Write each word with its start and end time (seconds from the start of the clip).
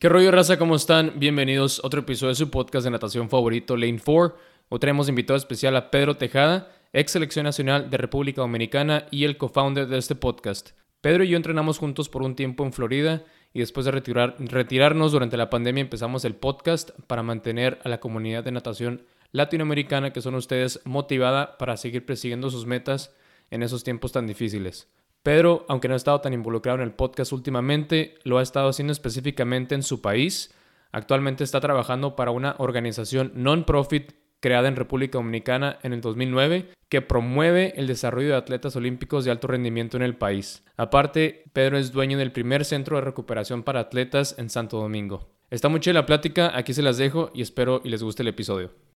¿Qué 0.00 0.08
rollo, 0.08 0.30
raza? 0.30 0.60
¿Cómo 0.60 0.76
están? 0.76 1.14
Bienvenidos 1.16 1.80
a 1.82 1.86
otro 1.88 2.02
episodio 2.02 2.28
de 2.28 2.36
su 2.36 2.52
podcast 2.52 2.84
de 2.84 2.92
natación 2.92 3.28
favorito, 3.28 3.76
Lane 3.76 3.98
4. 3.98 4.36
Hoy 4.68 4.78
tenemos 4.78 5.08
invitado 5.08 5.36
especial 5.36 5.74
a 5.74 5.90
Pedro 5.90 6.16
Tejada, 6.16 6.70
ex 6.92 7.10
selección 7.10 7.42
nacional 7.42 7.90
de 7.90 7.96
República 7.96 8.40
Dominicana 8.40 9.06
y 9.10 9.24
el 9.24 9.36
co-founder 9.36 9.88
de 9.88 9.98
este 9.98 10.14
podcast. 10.14 10.70
Pedro 11.00 11.24
y 11.24 11.30
yo 11.30 11.36
entrenamos 11.36 11.78
juntos 11.78 12.08
por 12.08 12.22
un 12.22 12.36
tiempo 12.36 12.64
en 12.64 12.72
Florida 12.72 13.24
y 13.52 13.58
después 13.58 13.86
de 13.86 13.90
retirar, 13.90 14.36
retirarnos 14.38 15.10
durante 15.10 15.36
la 15.36 15.50
pandemia 15.50 15.80
empezamos 15.80 16.24
el 16.24 16.36
podcast 16.36 16.90
para 17.08 17.24
mantener 17.24 17.80
a 17.82 17.88
la 17.88 17.98
comunidad 17.98 18.44
de 18.44 18.52
natación 18.52 19.02
latinoamericana 19.32 20.12
que 20.12 20.22
son 20.22 20.36
ustedes 20.36 20.80
motivada 20.84 21.58
para 21.58 21.76
seguir 21.76 22.06
persiguiendo 22.06 22.50
sus 22.50 22.66
metas 22.66 23.12
en 23.50 23.64
esos 23.64 23.82
tiempos 23.82 24.12
tan 24.12 24.28
difíciles. 24.28 24.88
Pedro, 25.28 25.66
aunque 25.68 25.88
no 25.88 25.92
ha 25.92 25.98
estado 25.98 26.22
tan 26.22 26.32
involucrado 26.32 26.78
en 26.78 26.84
el 26.84 26.94
podcast 26.94 27.34
últimamente, 27.34 28.14
lo 28.24 28.38
ha 28.38 28.42
estado 28.42 28.70
haciendo 28.70 28.92
específicamente 28.92 29.74
en 29.74 29.82
su 29.82 30.00
país. 30.00 30.54
Actualmente 30.90 31.44
está 31.44 31.60
trabajando 31.60 32.16
para 32.16 32.30
una 32.30 32.54
organización 32.56 33.32
non-profit 33.34 34.12
creada 34.40 34.68
en 34.68 34.76
República 34.76 35.18
Dominicana 35.18 35.80
en 35.82 35.92
el 35.92 36.00
2009 36.00 36.70
que 36.88 37.02
promueve 37.02 37.74
el 37.76 37.86
desarrollo 37.86 38.28
de 38.28 38.36
atletas 38.36 38.74
olímpicos 38.74 39.26
de 39.26 39.30
alto 39.30 39.48
rendimiento 39.48 39.98
en 39.98 40.02
el 40.02 40.16
país. 40.16 40.64
Aparte, 40.78 41.44
Pedro 41.52 41.76
es 41.76 41.92
dueño 41.92 42.16
del 42.16 42.32
primer 42.32 42.64
centro 42.64 42.96
de 42.96 43.02
recuperación 43.02 43.64
para 43.64 43.80
atletas 43.80 44.34
en 44.38 44.48
Santo 44.48 44.78
Domingo. 44.78 45.28
Está 45.50 45.68
muy 45.68 45.80
chida 45.80 45.92
la 45.92 46.06
plática, 46.06 46.56
aquí 46.56 46.72
se 46.72 46.80
las 46.80 46.96
dejo 46.96 47.32
y 47.34 47.42
espero 47.42 47.82
y 47.84 47.90
les 47.90 48.02
guste 48.02 48.22
el 48.22 48.28
episodio. 48.28 48.87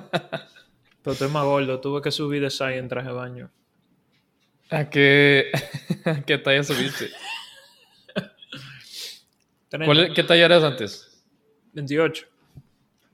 Pero 1.02 1.12
estoy 1.12 1.28
más 1.30 1.44
gordo, 1.44 1.80
tuve 1.80 2.02
que 2.02 2.10
subir 2.10 2.42
de 2.42 2.50
size 2.50 2.76
en 2.78 2.88
traje 2.88 3.08
de 3.08 3.14
baño. 3.14 3.50
¿A 4.70 4.90
qué, 4.90 5.50
¿A 6.04 6.22
qué 6.22 6.38
talla 6.38 6.62
subiste? 6.64 7.10
¿Cuál- 9.70 10.12
¿Qué 10.14 10.22
talla 10.22 10.46
eras 10.46 10.62
antes? 10.64 11.22
28 11.72 12.26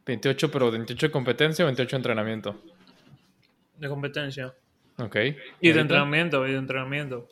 28, 0.05 0.50
pero 0.50 0.70
28 0.70 1.06
de 1.06 1.12
competencia 1.12 1.64
o 1.64 1.66
28 1.66 1.91
de 1.91 1.97
entrenamiento. 1.98 2.62
de 3.78 3.89
competencia. 3.89 4.52
Ok. 4.98 5.17
Y 5.61 5.72
de 5.72 5.80
entrenamiento, 5.80 6.46
y 6.46 6.52
de 6.52 6.58
entrenamiento. 6.58 7.28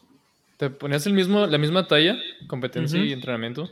¿Te 0.56 0.70
ponías 0.70 1.04
el 1.06 1.12
mismo, 1.14 1.46
la 1.46 1.58
misma 1.58 1.86
talla? 1.88 2.16
Competencia 2.46 2.98
y 3.02 3.12
entrenamiento. 3.12 3.70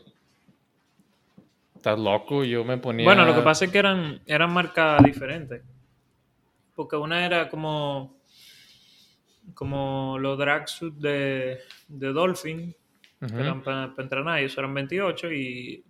Estás 1.78 1.98
loco, 1.98 2.42
yo 2.44 2.64
me 2.64 2.76
ponía. 2.78 3.04
Bueno, 3.04 3.24
lo 3.24 3.34
que 3.34 3.40
pasa 3.40 3.64
es 3.64 3.70
que 3.70 3.78
eran, 3.78 4.20
eran 4.26 4.52
marcas 4.52 5.02
diferentes. 5.04 5.62
Porque 6.74 6.96
una 6.96 7.24
era 7.24 7.48
como 7.48 8.16
como 9.54 10.18
los 10.20 10.36
drag 10.38 10.68
suit 10.68 10.94
de, 10.94 11.58
de 11.88 12.12
Dolphin, 12.12 12.74
Ujú. 13.22 13.34
que 13.34 13.40
eran 13.40 13.62
para 13.62 13.94
entrenar, 13.96 14.42
y 14.42 14.44
eso 14.44 14.60
eran 14.60 14.74
28, 14.74 15.32
y 15.32 15.82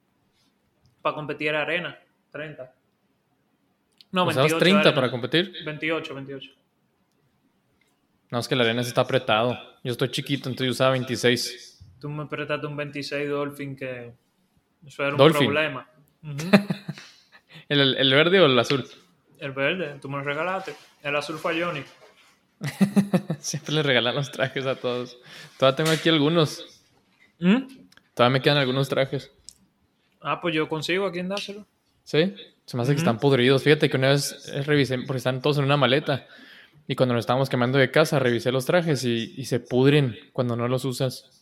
para 1.03 1.15
competir 1.17 1.49
era 1.49 1.63
arena, 1.63 1.99
30. 2.31 2.73
No, 4.13 4.23
¿Usabas 4.25 4.37
28 4.53 4.59
30 4.59 4.81
arena. 4.81 4.95
para 4.95 5.11
competir? 5.11 5.53
28, 5.65 6.15
28. 6.15 6.51
No, 8.31 8.39
es 8.39 8.47
que 8.49 8.55
la 8.57 8.63
arena 8.65 8.83
sí 8.83 8.89
está 8.91 9.01
apretado. 9.01 9.59
Yo 9.83 9.93
estoy 9.93 10.11
chiquito, 10.11 10.49
entonces 10.49 10.67
yo 10.67 10.73
usaba 10.73 10.93
26. 10.93 11.97
Tú 12.01 12.09
me 12.09 12.27
prestaste 12.27 12.67
un 12.67 12.77
26 12.77 13.29
Dolphin 13.29 13.75
que 13.75 14.13
eso 14.87 15.03
era 15.03 15.13
un 15.13 15.19
Dolphin. 15.19 15.47
problema. 15.47 15.89
Ujú. 16.23 16.51
¿El, 17.69 17.81
el- 17.81 17.97
el 17.97 18.15
verde 18.15 18.41
o 18.41 18.47
el 18.47 18.59
azul? 18.59 18.85
El 19.39 19.53
verde, 19.53 19.99
tú 20.01 20.09
me 20.09 20.19
lo 20.19 20.25
regalaste. 20.25 20.75
El 21.03 21.15
azul 21.17 21.39
fue 21.39 21.61
Johnny. 21.63 21.83
Siempre 23.41 23.75
le 23.75 23.83
regalan 23.83 24.15
los 24.17 24.31
trajes 24.33 24.67
a 24.67 24.75
todos. 24.77 25.17
Todavía 25.59 25.77
tengo 25.77 25.91
aquí 25.91 26.09
algunos. 26.09 26.65
¿Mm? 27.39 27.59
Todavía 28.15 28.33
me 28.39 28.43
quedan 28.43 28.59
algunos 28.59 28.89
trajes. 28.89 29.31
Ah, 30.21 30.41
pues 30.41 30.55
yo 30.55 30.69
consigo 30.69 31.07
a 31.07 31.13
quién 31.13 31.29
dárselo. 31.29 31.67
¿Sí? 32.05 32.35
Se 32.65 32.77
me 32.77 32.83
hace 32.83 32.93
que 32.93 32.99
están 32.99 33.19
podridos. 33.19 33.63
Fíjate 33.63 33.89
que 33.89 33.97
una 33.97 34.09
vez 34.09 34.49
eh, 34.53 34.63
revisé, 34.63 34.99
porque 34.99 35.19
están 35.19 35.41
todos 35.41 35.59
en 35.59 35.65
una 35.65 35.77
maleta. 35.77 36.27
Y 36.89 36.97
cuando 36.97 37.15
nos 37.15 37.23
estábamos 37.23 37.49
quemando 37.49 37.79
de 37.79 37.91
casa, 37.91 38.19
revisé 38.19 38.51
los 38.51 38.67
trajes 38.67 39.05
y, 39.05 39.35
y 39.37 39.45
se 39.45 39.61
pudren 39.61 40.19
cuando 40.33 40.57
no 40.57 40.67
los 40.67 40.85
usas. 40.85 41.38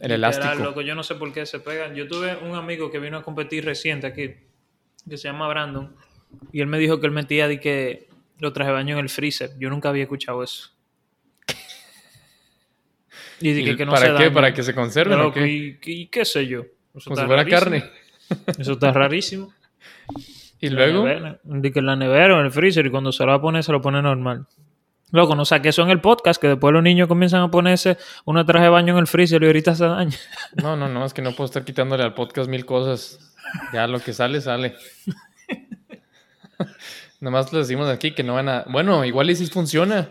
El 0.00 0.10
Literal, 0.10 0.32
elástico. 0.34 0.64
loco, 0.64 0.80
yo 0.80 0.94
no 0.94 1.02
sé 1.02 1.14
por 1.16 1.32
qué 1.32 1.44
se 1.46 1.60
pegan. 1.60 1.94
Yo 1.94 2.08
tuve 2.08 2.36
un 2.36 2.54
amigo 2.56 2.90
que 2.90 2.98
vino 2.98 3.18
a 3.18 3.22
competir 3.22 3.64
reciente 3.64 4.06
aquí, 4.06 4.30
que 5.08 5.16
se 5.16 5.28
llama 5.28 5.46
Brandon, 5.48 5.94
y 6.52 6.60
él 6.60 6.66
me 6.66 6.78
dijo 6.78 6.98
que 7.00 7.06
él 7.06 7.12
metía 7.12 7.46
de 7.46 7.60
que 7.60 8.08
lo 8.38 8.52
traje 8.52 8.70
baño 8.72 8.94
en 8.98 9.00
el 9.04 9.08
freezer. 9.10 9.50
Yo 9.58 9.68
nunca 9.70 9.90
había 9.90 10.02
escuchado 10.04 10.42
eso. 10.42 10.70
Y 13.40 13.52
dije 13.52 13.72
¿Y 13.72 13.76
que 13.76 13.84
no 13.84 13.92
¿Para 13.92 14.06
se 14.06 14.12
qué? 14.12 14.22
daña. 14.24 14.34
¿Para 14.34 14.54
que 14.54 14.62
se 14.62 14.72
Loco, 15.04 15.34
qué? 15.34 15.48
y, 15.48 15.78
y 15.84 16.06
qué 16.06 16.24
sé 16.24 16.46
yo. 16.46 16.60
Eso 16.94 17.10
Como 17.10 17.16
si 17.16 17.22
está 17.22 17.26
fuera 17.26 17.42
rarísimo. 17.42 17.60
carne. 17.60 17.90
Eso 18.58 18.72
está 18.72 18.92
rarísimo. 18.92 19.54
Y 20.60 20.68
En 20.68 20.76
la 20.76 20.86
luego, 20.86 21.04
nevera. 21.08 21.40
De 21.42 21.72
que 21.72 21.80
en 21.80 21.86
la 21.86 21.96
nevera 21.96 22.36
o 22.36 22.38
en 22.38 22.46
el 22.46 22.52
freezer 22.52 22.86
y 22.86 22.90
cuando 22.90 23.10
se 23.10 23.24
lo 23.24 23.30
va 23.30 23.34
a 23.38 23.40
poner, 23.40 23.64
se 23.64 23.72
lo 23.72 23.80
pone 23.82 24.00
normal. 24.00 24.46
Loco, 25.12 25.36
no 25.36 25.44
saqué 25.44 25.68
eso 25.68 25.82
en 25.82 25.90
el 25.90 26.00
podcast, 26.00 26.40
que 26.40 26.48
después 26.48 26.72
los 26.72 26.82
niños 26.82 27.06
comienzan 27.06 27.42
a 27.42 27.50
ponerse 27.50 27.96
una 28.24 28.44
traje 28.44 28.64
de 28.64 28.70
baño 28.70 28.94
en 28.94 28.98
el 28.98 29.06
freezer 29.06 29.42
y 29.42 29.46
ahorita 29.46 29.74
se 29.74 29.86
daña. 29.86 30.16
no, 30.54 30.76
no, 30.76 30.88
no, 30.88 31.04
es 31.04 31.14
que 31.14 31.22
no 31.22 31.32
puedo 31.32 31.46
estar 31.46 31.64
quitándole 31.64 32.02
al 32.02 32.14
podcast 32.14 32.48
mil 32.50 32.64
cosas. 32.66 33.32
Ya 33.72 33.86
lo 33.86 34.00
que 34.00 34.12
sale, 34.12 34.40
sale. 34.40 34.74
Nomás 37.20 37.52
les 37.52 37.68
decimos 37.68 37.88
aquí 37.88 38.12
que 38.12 38.22
no 38.24 38.34
van 38.34 38.48
a. 38.48 38.64
Bueno, 38.68 39.04
igual 39.04 39.30
y 39.30 39.36
si 39.36 39.46
funciona. 39.46 40.10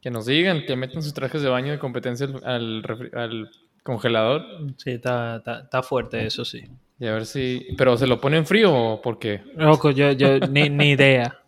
Que 0.00 0.10
nos 0.10 0.24
digan, 0.26 0.64
que 0.66 0.76
metan 0.76 1.02
sus 1.02 1.12
trajes 1.12 1.42
de 1.42 1.48
baño 1.50 1.72
de 1.72 1.78
competencia 1.78 2.26
al, 2.26 2.42
al 2.44 2.82
refri- 2.82 3.14
al 3.14 3.50
congelador. 3.82 4.42
Sí, 4.78 4.92
está, 4.92 5.36
está, 5.36 5.60
está 5.60 5.82
fuerte 5.82 6.24
eso, 6.26 6.44
sí. 6.44 6.64
Y 6.98 7.06
a 7.06 7.12
ver 7.12 7.26
si. 7.26 7.66
Pero 7.76 7.96
se 7.98 8.06
lo 8.06 8.18
ponen 8.20 8.46
frío 8.46 8.74
o 8.74 9.02
por 9.02 9.18
qué? 9.18 9.42
Loco, 9.56 9.90
yo, 9.90 10.10
yo 10.12 10.38
ni, 10.40 10.70
ni 10.70 10.90
idea. 10.92 11.38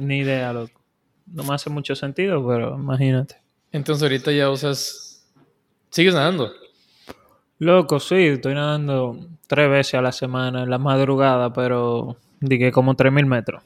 Ni 0.00 0.18
idea, 0.18 0.52
loco. 0.52 0.79
No 1.30 1.44
me 1.44 1.54
hace 1.54 1.70
mucho 1.70 1.94
sentido, 1.94 2.46
pero 2.46 2.76
imagínate. 2.76 3.36
Entonces 3.72 4.02
ahorita 4.02 4.32
ya 4.32 4.50
usas. 4.50 5.26
¿Sigues 5.90 6.14
nadando? 6.14 6.52
Loco, 7.58 8.00
sí, 8.00 8.14
estoy 8.14 8.54
nadando 8.54 9.18
tres 9.46 9.68
veces 9.68 9.94
a 9.94 10.02
la 10.02 10.12
semana 10.12 10.62
en 10.62 10.70
la 10.70 10.78
madrugada, 10.78 11.52
pero 11.52 12.16
dije 12.40 12.72
como 12.72 12.94
3.000 12.94 13.26
metros. 13.26 13.62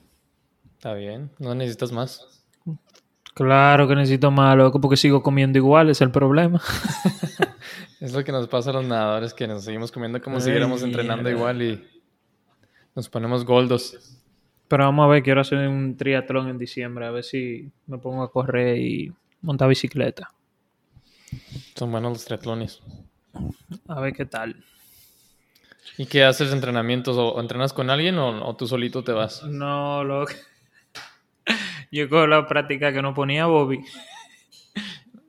Está 0.77 0.95
bien, 0.95 1.31
no 1.39 1.55
necesitas 1.55 1.93
más. 1.93 2.27
Claro 3.35 3.89
que 3.89 3.95
necesito 3.95 4.31
más, 4.31 4.57
loco, 4.57 4.81
porque 4.81 4.97
sigo 4.97 5.23
comiendo 5.23 5.59
igual, 5.59 5.91
es 5.91 6.01
el 6.01 6.11
problema. 6.11 6.61
Es 8.01 8.13
lo 8.13 8.23
que 8.23 8.33
nos 8.33 8.49
pasa 8.49 8.69
a 8.69 8.75
los 8.75 8.85
nadadores, 8.85 9.33
que 9.33 9.47
nos 9.47 9.65
seguimos 9.65 9.91
comiendo 9.91 10.21
como 10.21 10.37
Ay, 10.37 10.43
si 10.43 10.45
siguiéramos 10.47 10.83
entrenando 10.83 11.31
igual 11.31 11.63
y 11.63 11.83
nos 12.95 13.09
ponemos 13.09 13.47
goldos. 13.47 14.19
Pero 14.69 14.85
vamos 14.85 15.05
a 15.05 15.09
ver, 15.09 15.23
quiero 15.23 15.41
hacer 15.41 15.69
un 15.69 15.97
triatlón 15.97 16.49
en 16.49 16.59
diciembre, 16.59 17.07
a 17.07 17.11
ver 17.11 17.25
si 17.25 17.71
me 17.87 17.99
pongo 17.99 18.23
a 18.23 18.33
correr 18.33 18.79
y 18.79 19.13
montar 19.43 19.69
bicicleta. 19.69 20.33
Son 21.75 21.91
buenos 21.91 22.13
los 22.13 22.25
triatlones. 22.25 22.81
A 23.89 24.01
ver 24.01 24.15
qué 24.15 24.25
tal. 24.25 24.65
¿Y 25.99 26.07
qué 26.07 26.25
haces 26.25 26.53
entrenamientos? 26.53 27.17
¿O 27.19 27.41
entrenas 27.41 27.73
con 27.73 27.91
alguien 27.91 28.19
o, 28.19 28.47
o 28.49 28.57
tú 28.57 28.67
solito 28.67 29.05
te 29.05 29.13
vas? 29.13 29.43
No, 29.45 30.03
loco. 30.03 30.33
Yo 31.93 32.09
cojo 32.09 32.27
la 32.27 32.47
práctica 32.47 32.93
que 32.93 33.03
no 33.03 33.15
ponía 33.15 33.47
Bobby. 33.47 33.81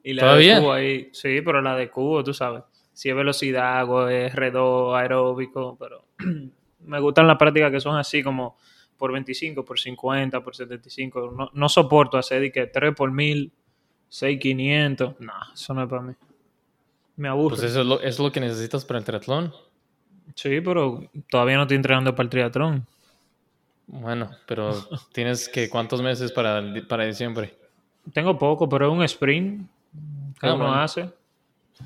Y 0.04 0.14
la 0.14 0.22
¿Todavía? 0.22 0.56
de 0.56 0.62
cubo 0.62 0.74
ahí. 0.74 1.10
Sí, 1.14 1.42
pero 1.42 1.62
la 1.62 1.76
de 1.76 1.90
cubo, 1.90 2.24
tú 2.24 2.34
sabes. 2.34 2.64
Si 2.94 3.10
es 3.10 3.16
velocidad, 3.16 3.80
hago 3.80 4.08
R2, 4.10 4.98
aeróbico, 4.98 5.78
pero 5.80 6.06
me 6.86 7.00
gustan 7.00 7.28
las 7.28 7.38
prácticas 7.38 7.72
que 7.72 7.82
son 7.82 7.98
así 7.98 8.24
como 8.24 8.58
por 8.98 9.12
25, 9.12 9.64
por 9.66 9.80
50, 9.80 10.42
por 10.42 10.56
75. 10.56 11.34
No, 11.38 11.50
no 11.54 11.70
soporto 11.70 12.18
hacer 12.18 12.42
de 12.42 12.52
que 12.52 12.68
3 12.68 12.94
por 12.96 13.12
1000, 13.12 13.52
6 14.10 14.40
500. 14.40 15.20
No, 15.20 15.34
eso 15.54 15.74
no 15.74 15.84
es 15.84 15.90
para 15.90 16.02
mí. 16.02 16.14
Me 17.18 17.28
aburre. 17.28 17.56
Pues 17.58 17.70
eso 17.72 17.82
es 17.82 17.88
lo, 17.88 17.96
eso 18.00 18.08
es 18.08 18.20
lo 18.20 18.32
que 18.32 18.40
necesitas 18.40 18.84
para 18.86 19.00
el 19.00 19.06
triatlón. 19.06 19.54
Sí, 20.36 20.60
pero 20.62 21.10
todavía 21.30 21.56
no 21.56 21.62
estoy 21.64 21.78
entrenando 21.78 22.14
para 22.16 22.24
el 22.26 22.30
triatlón. 22.30 22.86
Bueno, 23.88 24.32
pero 24.48 24.74
tienes 25.14 25.48
que 25.48 25.70
cuántos 25.70 26.02
meses 26.02 26.32
para, 26.32 26.64
para 26.88 27.06
diciembre. 27.06 27.56
Tengo 28.14 28.38
poco, 28.38 28.68
pero 28.70 28.88
es 28.88 28.92
un 28.94 29.04
sprint 29.04 29.70
que 30.40 30.48
Ah, 30.48 30.54
uno 30.54 30.66
bueno. 30.66 30.82
hace. 30.82 31.10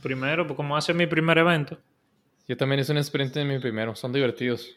Primero, 0.02 0.46
pues 0.46 0.56
como 0.56 0.76
hace 0.78 0.94
mi 0.94 1.08
primer 1.08 1.38
evento. 1.38 1.78
Yo 2.48 2.58
también 2.58 2.80
hice 2.80 2.92
un 2.92 2.98
sprint 3.00 3.38
en 3.38 3.48
mi 3.48 3.60
primero, 3.60 3.96
son 3.96 4.12
divertidos. 4.12 4.68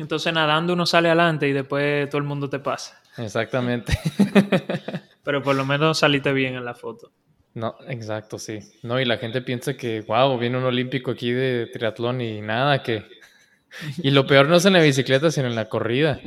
Entonces 0.00 0.32
nadando 0.32 0.72
uno 0.72 0.86
sale 0.86 1.08
adelante 1.08 1.48
y 1.48 1.52
después 1.52 2.08
todo 2.08 2.18
el 2.18 2.24
mundo 2.26 2.48
te 2.48 2.58
pasa. 2.58 3.00
Exactamente. 3.18 3.98
Pero 5.24 5.42
por 5.42 5.54
lo 5.56 5.64
menos 5.64 5.98
saliste 5.98 6.32
bien 6.32 6.54
en 6.54 6.64
la 6.64 6.74
foto. 6.74 7.12
No, 7.54 7.74
exacto, 7.88 8.38
sí. 8.38 8.60
No, 8.82 9.00
y 9.00 9.04
la 9.04 9.18
gente 9.18 9.42
piensa 9.42 9.76
que, 9.76 10.00
wow, 10.02 10.38
viene 10.38 10.56
un 10.58 10.64
olímpico 10.64 11.10
aquí 11.10 11.32
de 11.32 11.66
triatlón 11.72 12.20
y 12.20 12.40
nada, 12.40 12.82
que... 12.82 13.04
Y 14.02 14.10
lo 14.10 14.26
peor 14.26 14.48
no 14.48 14.56
es 14.56 14.64
en 14.64 14.72
la 14.72 14.82
bicicleta, 14.82 15.30
sino 15.30 15.46
en 15.46 15.54
la 15.54 15.68
corrida. 15.68 16.20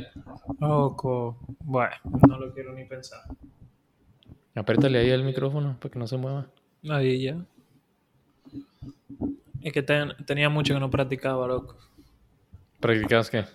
Loco. 0.60 1.38
Bueno, 1.60 1.94
no 2.26 2.38
lo 2.38 2.54
quiero 2.54 2.72
ni 2.72 2.84
pensar. 2.86 3.20
Apriétale 4.54 4.98
ahí 4.98 5.10
el 5.10 5.24
micrófono 5.24 5.76
para 5.78 5.92
que 5.92 5.98
no 5.98 6.06
se 6.06 6.16
mueva. 6.16 6.46
Ahí 6.88 7.22
ya. 7.24 7.36
Es 9.62 9.72
que 9.72 9.82
ten- 9.82 10.14
tenía 10.26 10.48
mucho 10.48 10.72
que 10.74 10.80
no 10.80 10.90
practicaba, 10.90 11.46
loco. 11.46 11.76
¿Practicabas 12.88 13.30
qué? 13.30 13.46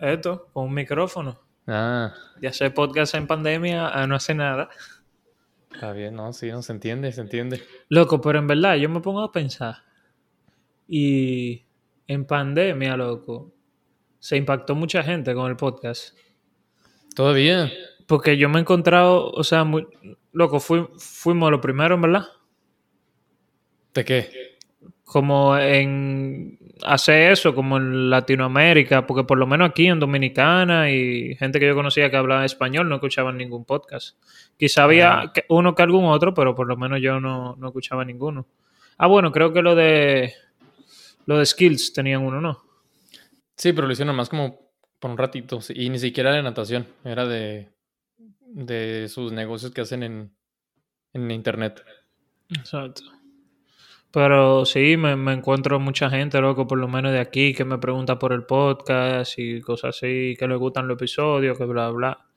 Esto, 0.00 0.48
con 0.52 0.64
un 0.64 0.74
micrófono. 0.74 1.38
Ah, 1.68 2.12
De 2.40 2.48
hacer 2.48 2.74
podcast 2.74 3.14
en 3.14 3.28
pandemia 3.28 3.88
a 3.88 4.04
no 4.08 4.16
hacer 4.16 4.34
nada. 4.34 4.68
está 5.72 5.92
bien, 5.92 6.16
no, 6.16 6.32
sí, 6.32 6.50
no 6.50 6.60
se 6.62 6.72
entiende, 6.72 7.12
se 7.12 7.20
entiende. 7.20 7.62
Loco, 7.88 8.20
pero 8.20 8.40
en 8.40 8.48
verdad 8.48 8.74
yo 8.74 8.88
me 8.88 8.98
pongo 9.00 9.20
a 9.22 9.30
pensar. 9.30 9.76
Y 10.88 11.66
en 12.08 12.24
pandemia, 12.24 12.96
loco, 12.96 13.52
se 14.18 14.36
impactó 14.36 14.74
mucha 14.74 15.04
gente 15.04 15.34
con 15.34 15.48
el 15.48 15.56
podcast. 15.56 16.16
Todavía. 17.14 17.70
Porque 18.08 18.36
yo 18.38 18.48
me 18.48 18.58
he 18.58 18.62
encontrado, 18.62 19.30
o 19.30 19.44
sea, 19.44 19.62
muy, 19.62 19.86
loco, 20.32 20.58
fui- 20.58 20.88
fuimos 20.98 21.52
los 21.52 21.60
primeros, 21.60 22.00
verdad. 22.00 22.24
¿De 23.94 24.04
qué? 24.04 24.58
Como 25.04 25.56
en 25.56 26.57
hacer 26.84 27.32
eso, 27.32 27.54
como 27.54 27.76
en 27.76 28.10
Latinoamérica, 28.10 29.06
porque 29.06 29.24
por 29.24 29.38
lo 29.38 29.46
menos 29.46 29.70
aquí 29.70 29.86
en 29.86 29.98
Dominicana 30.00 30.90
y 30.90 31.34
gente 31.36 31.58
que 31.60 31.66
yo 31.66 31.74
conocía 31.74 32.10
que 32.10 32.16
hablaba 32.16 32.44
español 32.44 32.88
no 32.88 32.96
escuchaban 32.96 33.36
ningún 33.36 33.64
podcast. 33.64 34.16
Quizá 34.56 34.84
había 34.84 35.20
Ah. 35.20 35.32
uno 35.48 35.74
que 35.74 35.82
algún 35.82 36.04
otro, 36.06 36.34
pero 36.34 36.54
por 36.54 36.66
lo 36.66 36.76
menos 36.76 37.00
yo 37.00 37.20
no, 37.20 37.56
no 37.56 37.66
escuchaba 37.68 38.04
ninguno. 38.04 38.46
Ah, 38.96 39.06
bueno, 39.06 39.30
creo 39.32 39.52
que 39.52 39.62
lo 39.62 39.74
de 39.74 40.34
lo 41.26 41.38
de 41.38 41.46
Skills 41.46 41.92
tenían 41.92 42.22
uno, 42.22 42.40
¿no? 42.40 42.62
Sí, 43.56 43.72
pero 43.72 43.86
lo 43.86 43.92
hicieron 43.92 44.16
más 44.16 44.28
como 44.28 44.70
por 44.98 45.10
un 45.10 45.18
ratito. 45.18 45.58
Y 45.74 45.90
ni 45.90 45.98
siquiera 45.98 46.32
de 46.32 46.42
natación. 46.42 46.86
Era 47.04 47.26
de, 47.26 47.68
de 48.40 49.08
sus 49.08 49.30
negocios 49.32 49.72
que 49.72 49.82
hacen 49.82 50.02
en, 50.02 50.32
en 51.12 51.30
internet. 51.30 51.82
Exacto. 52.50 53.02
Pero 54.12 54.64
sí, 54.64 54.96
me, 54.96 55.16
me 55.16 55.34
encuentro 55.34 55.78
mucha 55.78 56.08
gente, 56.08 56.40
loco, 56.40 56.66
por 56.66 56.78
lo 56.78 56.88
menos 56.88 57.12
de 57.12 57.20
aquí, 57.20 57.52
que 57.52 57.64
me 57.64 57.78
pregunta 57.78 58.18
por 58.18 58.32
el 58.32 58.44
podcast 58.44 59.38
y 59.38 59.60
cosas 59.60 59.96
así, 59.96 60.34
que 60.38 60.48
le 60.48 60.56
gustan 60.56 60.88
los 60.88 60.96
episodios, 60.96 61.58
que 61.58 61.64
bla, 61.64 61.90
bla. 61.90 62.28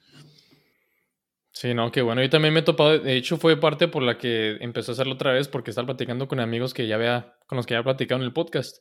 Sí, 1.54 1.74
no, 1.74 1.92
qué 1.92 2.02
bueno. 2.02 2.22
Yo 2.22 2.30
también 2.30 2.54
me 2.54 2.62
he 2.62 2.64
topado. 2.64 2.98
De 3.00 3.16
hecho, 3.16 3.38
fue 3.38 3.58
parte 3.60 3.88
por 3.88 4.04
la 4.04 4.18
que 4.18 4.58
empecé 4.62 4.92
a 4.92 4.94
hacerlo 4.94 5.14
otra 5.14 5.34
vez, 5.34 5.48
porque 5.48 5.72
estaba 5.72 5.88
platicando 5.88 6.28
con 6.28 6.40
amigos 6.40 6.74
que 6.74 6.88
ya 6.88 6.96
había, 6.96 7.36
con 7.46 7.56
los 7.58 7.66
que 7.66 7.74
ya 7.74 7.80
había 7.80 7.86
platicado 7.86 8.22
en 8.22 8.26
el 8.26 8.34
podcast. 8.34 8.78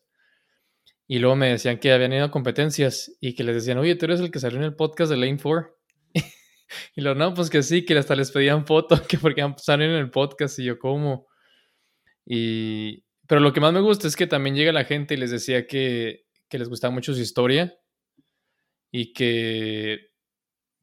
Y 1.06 1.19
luego 1.19 1.37
me 1.37 1.48
decían 1.48 1.78
que 1.78 1.92
habían 1.92 2.12
ido 2.12 2.25
a 2.25 2.31
competencias 2.31 3.16
y 3.20 3.34
que 3.34 3.44
les 3.44 3.56
decían, 3.56 3.78
oye, 3.78 3.96
tú 3.96 4.06
eres 4.06 4.20
el 4.20 4.31
que 4.31 4.38
salió 4.38 4.58
en 4.58 4.64
el 4.64 4.76
podcast 4.76 5.10
de 5.10 5.16
Lane 5.16 5.38
4. 5.42 5.76
y 6.96 7.00
luego, 7.00 7.19
no, 7.19 7.34
pues 7.34 7.50
que 7.50 7.62
sí, 7.62 7.84
que 7.84 7.98
hasta 7.98 8.14
les 8.14 8.31
pedían 8.31 8.66
fotos, 8.66 9.00
que 9.08 9.19
porque 9.19 9.44
salen 9.58 9.90
en 9.90 9.96
el 9.96 10.10
podcast. 10.10 10.58
Y 10.60 10.64
yo, 10.64 10.78
¿cómo? 10.78 11.26
Y. 12.25 13.05
Pero 13.26 13.40
lo 13.40 13.52
que 13.52 13.61
más 13.61 13.72
me 13.72 13.81
gusta 13.81 14.08
es 14.08 14.17
que 14.17 14.26
también 14.26 14.56
llega 14.56 14.72
la 14.72 14.84
gente 14.84 15.14
y 15.14 15.17
les 15.17 15.31
decía 15.31 15.67
que, 15.67 16.26
que 16.49 16.58
les 16.58 16.69
gustaba 16.69 16.93
mucho 16.93 17.14
su 17.14 17.20
historia 17.20 17.78
y 18.90 19.12
que 19.12 20.11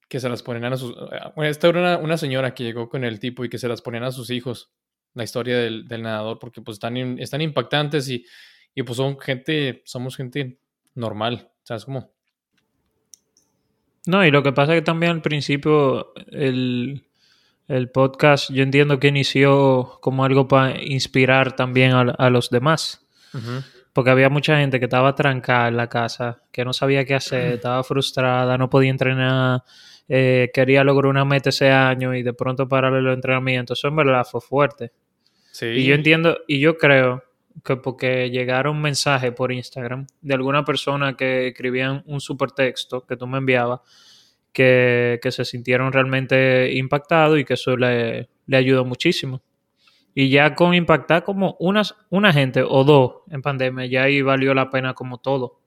que 0.08 0.20
se 0.20 0.30
las 0.30 0.44
ponían 0.44 0.74
a 0.74 0.78
sus... 0.78 0.96
Bueno, 1.36 1.50
esta 1.50 1.68
era 1.68 1.80
una, 1.80 1.98
una 1.98 2.18
señora 2.18 2.54
que 2.54 2.64
llegó 2.64 2.90
con 2.90 3.04
el 3.04 3.20
tipo 3.20 3.44
y 3.44 3.50
que 3.50 3.58
se 3.58 3.68
las 3.68 3.82
ponían 3.82 4.04
a 4.04 4.12
sus 4.12 4.30
hijos, 4.30 4.72
la 5.14 5.24
historia 5.24 5.58
del, 5.58 5.88
del 5.88 6.04
nadador, 6.04 6.40
porque 6.40 6.62
pues 6.62 6.76
están, 6.76 7.20
están 7.20 7.42
impactantes 7.42 8.10
y, 8.10 8.26
y 8.74 8.84
pues 8.84 8.98
son 8.98 9.20
gente, 9.20 9.82
somos 9.86 10.16
gente 10.16 10.60
normal, 10.96 11.52
¿sabes 11.64 11.86
cómo? 11.86 12.14
No, 14.06 14.26
y 14.26 14.32
lo 14.32 14.42
que 14.42 14.54
pasa 14.54 14.74
es 14.74 14.80
que 14.80 14.86
también 14.86 15.12
al 15.12 15.22
principio 15.22 16.14
el, 16.32 17.07
el 17.68 17.90
podcast 17.90 18.50
yo 18.52 18.64
entiendo 18.64 19.00
que 19.00 19.08
inició 19.08 20.00
como 20.02 20.24
algo 20.24 20.48
para 20.48 20.82
inspirar 20.82 21.56
también 21.56 21.92
a, 21.94 22.02
a 22.02 22.30
los 22.30 22.50
demás. 22.50 23.04
Porque 23.94 24.10
había 24.10 24.30
mucha 24.30 24.60
gente 24.60 24.80
que 24.80 24.86
estaba 24.86 25.14
trancada 25.16 25.68
en 25.68 25.78
la 25.78 25.90
casa, 25.90 26.44
que 26.52 26.64
no 26.64 26.74
sabía 26.74 27.06
qué 27.06 27.16
hacer, 27.16 27.54
estaba 27.54 27.84
frustrada, 27.84 28.58
no 28.58 28.70
podía 28.70 28.92
entrenar, 28.92 29.64
eh, 30.08 30.50
quería 30.54 30.84
lograr 30.84 31.10
una 31.10 31.26
meta 31.26 31.50
ese 31.50 31.70
año 31.70 32.16
y 32.16 32.24
de 32.24 32.34
pronto 32.34 32.68
pararle 32.68 33.02
los 33.02 33.14
entrenamientos. 33.14 33.80
Eso 33.80 33.90
en 33.90 33.96
verdad 33.96 34.26
fue 34.30 34.42
fuerte. 34.42 34.92
Sí. 35.52 35.66
Y 35.66 35.86
yo 35.86 35.96
entiendo, 35.96 36.38
y 36.48 36.60
yo 36.60 36.78
creo 36.78 37.24
que 37.64 37.76
porque 37.76 38.30
llegaron 38.30 38.82
mensajes 38.82 39.32
por 39.32 39.52
Instagram 39.52 40.08
de 40.22 40.34
alguna 40.34 40.64
persona 40.64 41.16
que 41.16 41.48
escribían 41.48 42.04
un 42.06 42.22
supertexto 42.22 43.06
que 43.06 43.18
tú 43.18 43.28
me 43.28 43.40
enviabas, 43.40 43.82
que, 44.58 45.20
se 45.30 45.46
sintieron 45.46 45.94
realmente 45.94 46.74
impactados 46.74 47.40
y 47.40 47.46
que 47.46 47.54
eso 47.54 47.78
le, 47.78 48.28
le 48.48 48.58
ayudó 48.58 48.86
muchísimo. 48.86 49.44
Y 50.16 50.30
ya 50.30 50.56
con 50.56 50.74
impactar 50.74 51.24
como 51.24 51.56
unas, 51.60 51.96
una 52.10 52.34
gente 52.34 52.64
o 52.64 52.84
dos 52.84 53.18
en 53.30 53.44
pandemia, 53.44 53.86
ya 53.86 54.04
ahí 54.04 54.24
valió 54.24 54.56
la 54.56 54.72
pena 54.72 54.96
como 54.96 55.20
todo. 55.20 55.62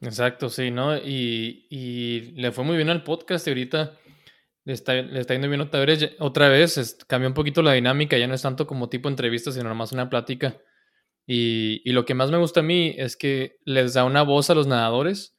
Exacto, 0.00 0.48
sí, 0.48 0.72
¿no? 0.72 0.96
Y, 0.96 1.66
y 1.70 2.32
le 2.34 2.50
fue 2.50 2.64
muy 2.64 2.76
bien 2.76 2.90
al 2.90 3.04
podcast 3.04 3.46
y 3.46 3.50
ahorita 3.50 3.92
le 4.64 4.72
está, 4.72 4.94
le 4.94 5.20
está 5.20 5.34
yendo 5.34 5.48
bien 5.48 5.60
otra 5.60 5.84
vez. 5.84 6.10
Otra 6.18 6.48
vez 6.48 6.76
es- 6.76 6.98
cambió 7.06 7.28
un 7.28 7.34
poquito 7.34 7.62
la 7.62 7.74
dinámica, 7.74 8.18
ya 8.18 8.26
no 8.26 8.34
es 8.34 8.42
tanto 8.42 8.66
como 8.66 8.88
tipo 8.88 9.08
entrevista, 9.08 9.52
sino 9.52 9.68
nomás 9.68 9.92
una 9.92 10.10
plática. 10.10 10.56
Y, 11.24 11.82
y 11.84 11.92
lo 11.92 12.04
que 12.04 12.14
más 12.14 12.32
me 12.32 12.38
gusta 12.38 12.60
a 12.60 12.62
mí 12.64 12.94
es 12.98 13.16
que 13.16 13.58
les 13.64 13.94
da 13.94 14.04
una 14.04 14.22
voz 14.22 14.50
a 14.50 14.54
los 14.56 14.66
nadadores 14.66 15.35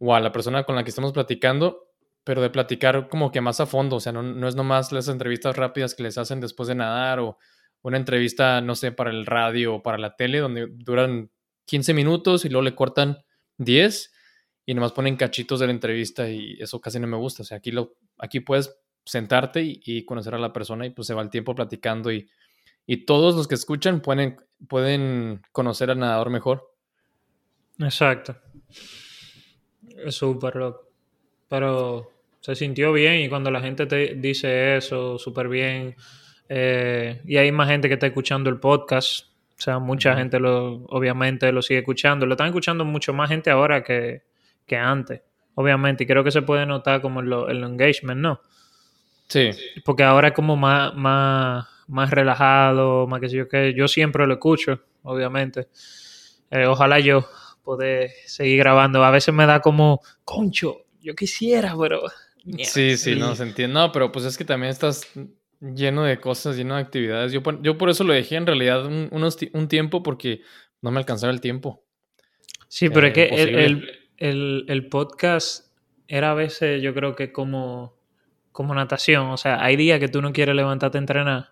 o 0.00 0.14
a 0.14 0.20
la 0.20 0.32
persona 0.32 0.64
con 0.64 0.74
la 0.74 0.82
que 0.82 0.90
estamos 0.90 1.12
platicando, 1.12 1.92
pero 2.24 2.42
de 2.42 2.50
platicar 2.50 3.08
como 3.08 3.30
que 3.30 3.40
más 3.40 3.60
a 3.60 3.66
fondo, 3.66 3.96
o 3.96 4.00
sea, 4.00 4.12
no, 4.12 4.22
no 4.22 4.48
es 4.48 4.56
nomás 4.56 4.92
las 4.92 5.08
entrevistas 5.08 5.56
rápidas 5.56 5.94
que 5.94 6.02
les 6.02 6.18
hacen 6.18 6.40
después 6.40 6.68
de 6.68 6.74
nadar 6.74 7.20
o 7.20 7.38
una 7.82 7.96
entrevista, 7.96 8.60
no 8.60 8.74
sé, 8.74 8.92
para 8.92 9.10
el 9.10 9.26
radio 9.26 9.76
o 9.76 9.82
para 9.82 9.98
la 9.98 10.16
tele, 10.16 10.38
donde 10.38 10.66
duran 10.70 11.30
15 11.66 11.94
minutos 11.94 12.44
y 12.44 12.48
luego 12.48 12.62
le 12.62 12.74
cortan 12.74 13.18
10 13.58 14.12
y 14.66 14.74
nomás 14.74 14.92
ponen 14.92 15.16
cachitos 15.16 15.60
de 15.60 15.66
la 15.66 15.72
entrevista 15.72 16.28
y 16.28 16.56
eso 16.60 16.80
casi 16.80 16.98
no 16.98 17.06
me 17.06 17.16
gusta. 17.16 17.42
O 17.42 17.46
sea, 17.46 17.58
aquí, 17.58 17.70
lo, 17.70 17.96
aquí 18.18 18.40
puedes 18.40 18.74
sentarte 19.04 19.62
y, 19.62 19.80
y 19.84 20.04
conocer 20.04 20.34
a 20.34 20.38
la 20.38 20.52
persona 20.52 20.86
y 20.86 20.90
pues 20.90 21.06
se 21.06 21.14
va 21.14 21.22
el 21.22 21.30
tiempo 21.30 21.54
platicando 21.54 22.12
y, 22.12 22.28
y 22.86 23.04
todos 23.04 23.34
los 23.34 23.48
que 23.48 23.54
escuchan 23.54 24.00
pueden, 24.00 24.36
pueden 24.68 25.42
conocer 25.52 25.90
al 25.90 25.98
nadador 25.98 26.30
mejor. 26.30 26.74
Exacto. 27.78 28.36
Súper 30.08 30.56
loco. 30.56 30.88
Pero 31.48 32.10
se 32.40 32.54
sintió 32.54 32.92
bien 32.92 33.20
y 33.20 33.28
cuando 33.28 33.50
la 33.50 33.60
gente 33.60 33.86
te 33.86 34.14
dice 34.16 34.76
eso, 34.76 35.18
súper 35.18 35.48
bien. 35.48 35.96
eh, 36.48 37.20
y 37.24 37.36
hay 37.36 37.52
más 37.52 37.68
gente 37.68 37.88
que 37.88 37.94
está 37.94 38.06
escuchando 38.06 38.50
el 38.50 38.58
podcast. 38.58 39.26
O 39.58 39.62
sea, 39.62 39.78
mucha 39.78 40.16
gente 40.16 40.40
lo, 40.40 40.84
obviamente 40.88 41.52
lo 41.52 41.60
sigue 41.62 41.80
escuchando. 41.80 42.24
Lo 42.26 42.32
están 42.34 42.46
escuchando 42.48 42.84
mucho 42.84 43.12
más 43.12 43.28
gente 43.28 43.50
ahora 43.50 43.82
que, 43.84 44.22
que 44.66 44.76
antes. 44.76 45.20
Obviamente. 45.54 46.04
Y 46.04 46.06
creo 46.06 46.24
que 46.24 46.30
se 46.30 46.42
puede 46.42 46.64
notar 46.66 47.02
como 47.02 47.20
en 47.20 47.28
lo- 47.28 47.48
el 47.48 47.62
engagement, 47.62 48.20
¿no? 48.20 48.40
Sí, 49.28 49.50
Porque 49.84 50.02
ahora 50.02 50.28
es 50.28 50.34
como 50.34 50.56
más, 50.56 50.94
más, 50.94 51.66
más 51.88 52.10
relajado, 52.10 53.06
más 53.06 53.20
que 53.20 53.28
sé 53.28 53.36
yo 53.36 53.48
qué. 53.48 53.74
Yo 53.74 53.86
siempre 53.86 54.26
lo 54.26 54.32
escucho, 54.34 54.80
obviamente. 55.02 55.68
Eh, 56.50 56.66
ojalá 56.66 56.98
yo 56.98 57.28
poder 57.62 58.10
seguir 58.26 58.58
grabando. 58.58 59.02
A 59.04 59.10
veces 59.10 59.34
me 59.34 59.46
da 59.46 59.60
como, 59.60 60.00
concho, 60.24 60.84
yo 61.00 61.14
quisiera, 61.14 61.74
pero... 61.80 62.02
sí, 62.64 62.96
sí, 62.96 63.16
no, 63.16 63.34
se 63.34 63.42
entiende. 63.44 63.74
No, 63.74 63.92
pero 63.92 64.10
pues 64.12 64.24
es 64.24 64.36
que 64.38 64.44
también 64.44 64.70
estás 64.70 65.06
lleno 65.60 66.04
de 66.04 66.18
cosas, 66.20 66.56
lleno 66.56 66.76
de 66.76 66.82
actividades. 66.82 67.32
Yo, 67.32 67.42
por- 67.42 67.60
yo 67.62 67.76
por 67.78 67.90
eso 67.90 68.04
lo 68.04 68.12
dejé 68.12 68.36
en 68.36 68.46
realidad 68.46 68.86
un, 68.86 69.08
unos 69.12 69.36
un 69.52 69.68
tiempo 69.68 70.02
porque 70.02 70.40
no 70.80 70.90
me 70.90 70.98
alcanzaba 70.98 71.32
el 71.32 71.40
tiempo. 71.40 71.84
Sí, 72.68 72.88
pero 72.88 73.06
Eh, 73.06 73.10
es 73.10 73.14
que 73.14 73.42
el, 73.42 73.54
el- 73.58 73.90
el- 74.16 74.64
el 74.68 74.88
podcast 74.88 75.66
era 76.08 76.30
a 76.32 76.34
veces, 76.34 76.82
yo 76.82 76.92
creo 76.94 77.14
que 77.14 77.30
como, 77.32 77.96
como 78.52 78.74
natación. 78.74 79.26
O 79.28 79.36
sea, 79.36 79.62
hay 79.62 79.76
días 79.76 80.00
que 80.00 80.08
tú 80.08 80.22
no 80.22 80.32
quieres 80.32 80.54
levantarte 80.54 80.98
a 80.98 81.00
entrenar, 81.00 81.50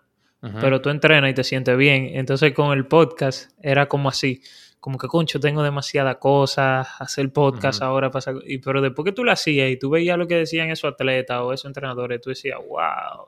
pero 0.61 0.81
tú 0.81 0.89
entrenas 0.89 1.29
y 1.31 1.33
te 1.33 1.43
sientes 1.43 1.77
bien. 1.77 2.11
Entonces 2.13 2.53
con 2.53 2.71
el 2.77 2.85
podcast 2.87 3.51
era 3.61 3.87
como 3.87 4.09
así, 4.09 4.41
como 4.79 4.97
que 4.97 5.07
concho, 5.07 5.39
tengo 5.39 5.61
demasiadas 5.61 6.17
cosas, 6.17 6.87
hacer 6.99 7.31
podcast 7.33 7.81
Ujú. 7.81 7.89
ahora 7.89 8.11
pasa, 8.11 8.33
y 8.45 8.59
pero 8.59 8.81
después 8.81 9.05
que 9.05 9.11
tú 9.11 9.23
lo 9.23 9.31
hacías 9.31 9.69
y 9.69 9.77
tú 9.77 9.89
veías 9.89 10.17
lo 10.17 10.27
que 10.27 10.35
decían 10.35 10.69
esos 10.69 10.93
atletas 10.93 11.41
o 11.41 11.51
esos 11.51 11.65
entrenadores, 11.65 12.21
tú 12.21 12.29
decías, 12.29 12.57
wow, 12.67 13.27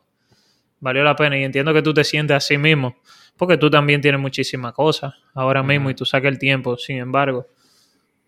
valió 0.79 1.03
la 1.03 1.15
pena 1.15 1.38
y 1.38 1.43
entiendo 1.43 1.74
que 1.74 1.81
tú 1.81 1.93
te 1.93 2.03
sientes 2.03 2.38
así 2.38 2.58
mismo, 2.58 2.96
porque 3.36 3.58
tú 3.58 3.70
también 3.70 4.00
tienes 4.01 4.22
muchísimas 4.22 4.74
cosas 4.74 5.13
ahora 5.34 5.62
mismo 5.62 5.89
y 5.89 5.93
tú 5.93 6.05
sacas 6.05 6.31
el 6.31 6.39
tiempo, 6.39 6.77
sin 6.77 6.98
embargo, 6.98 7.48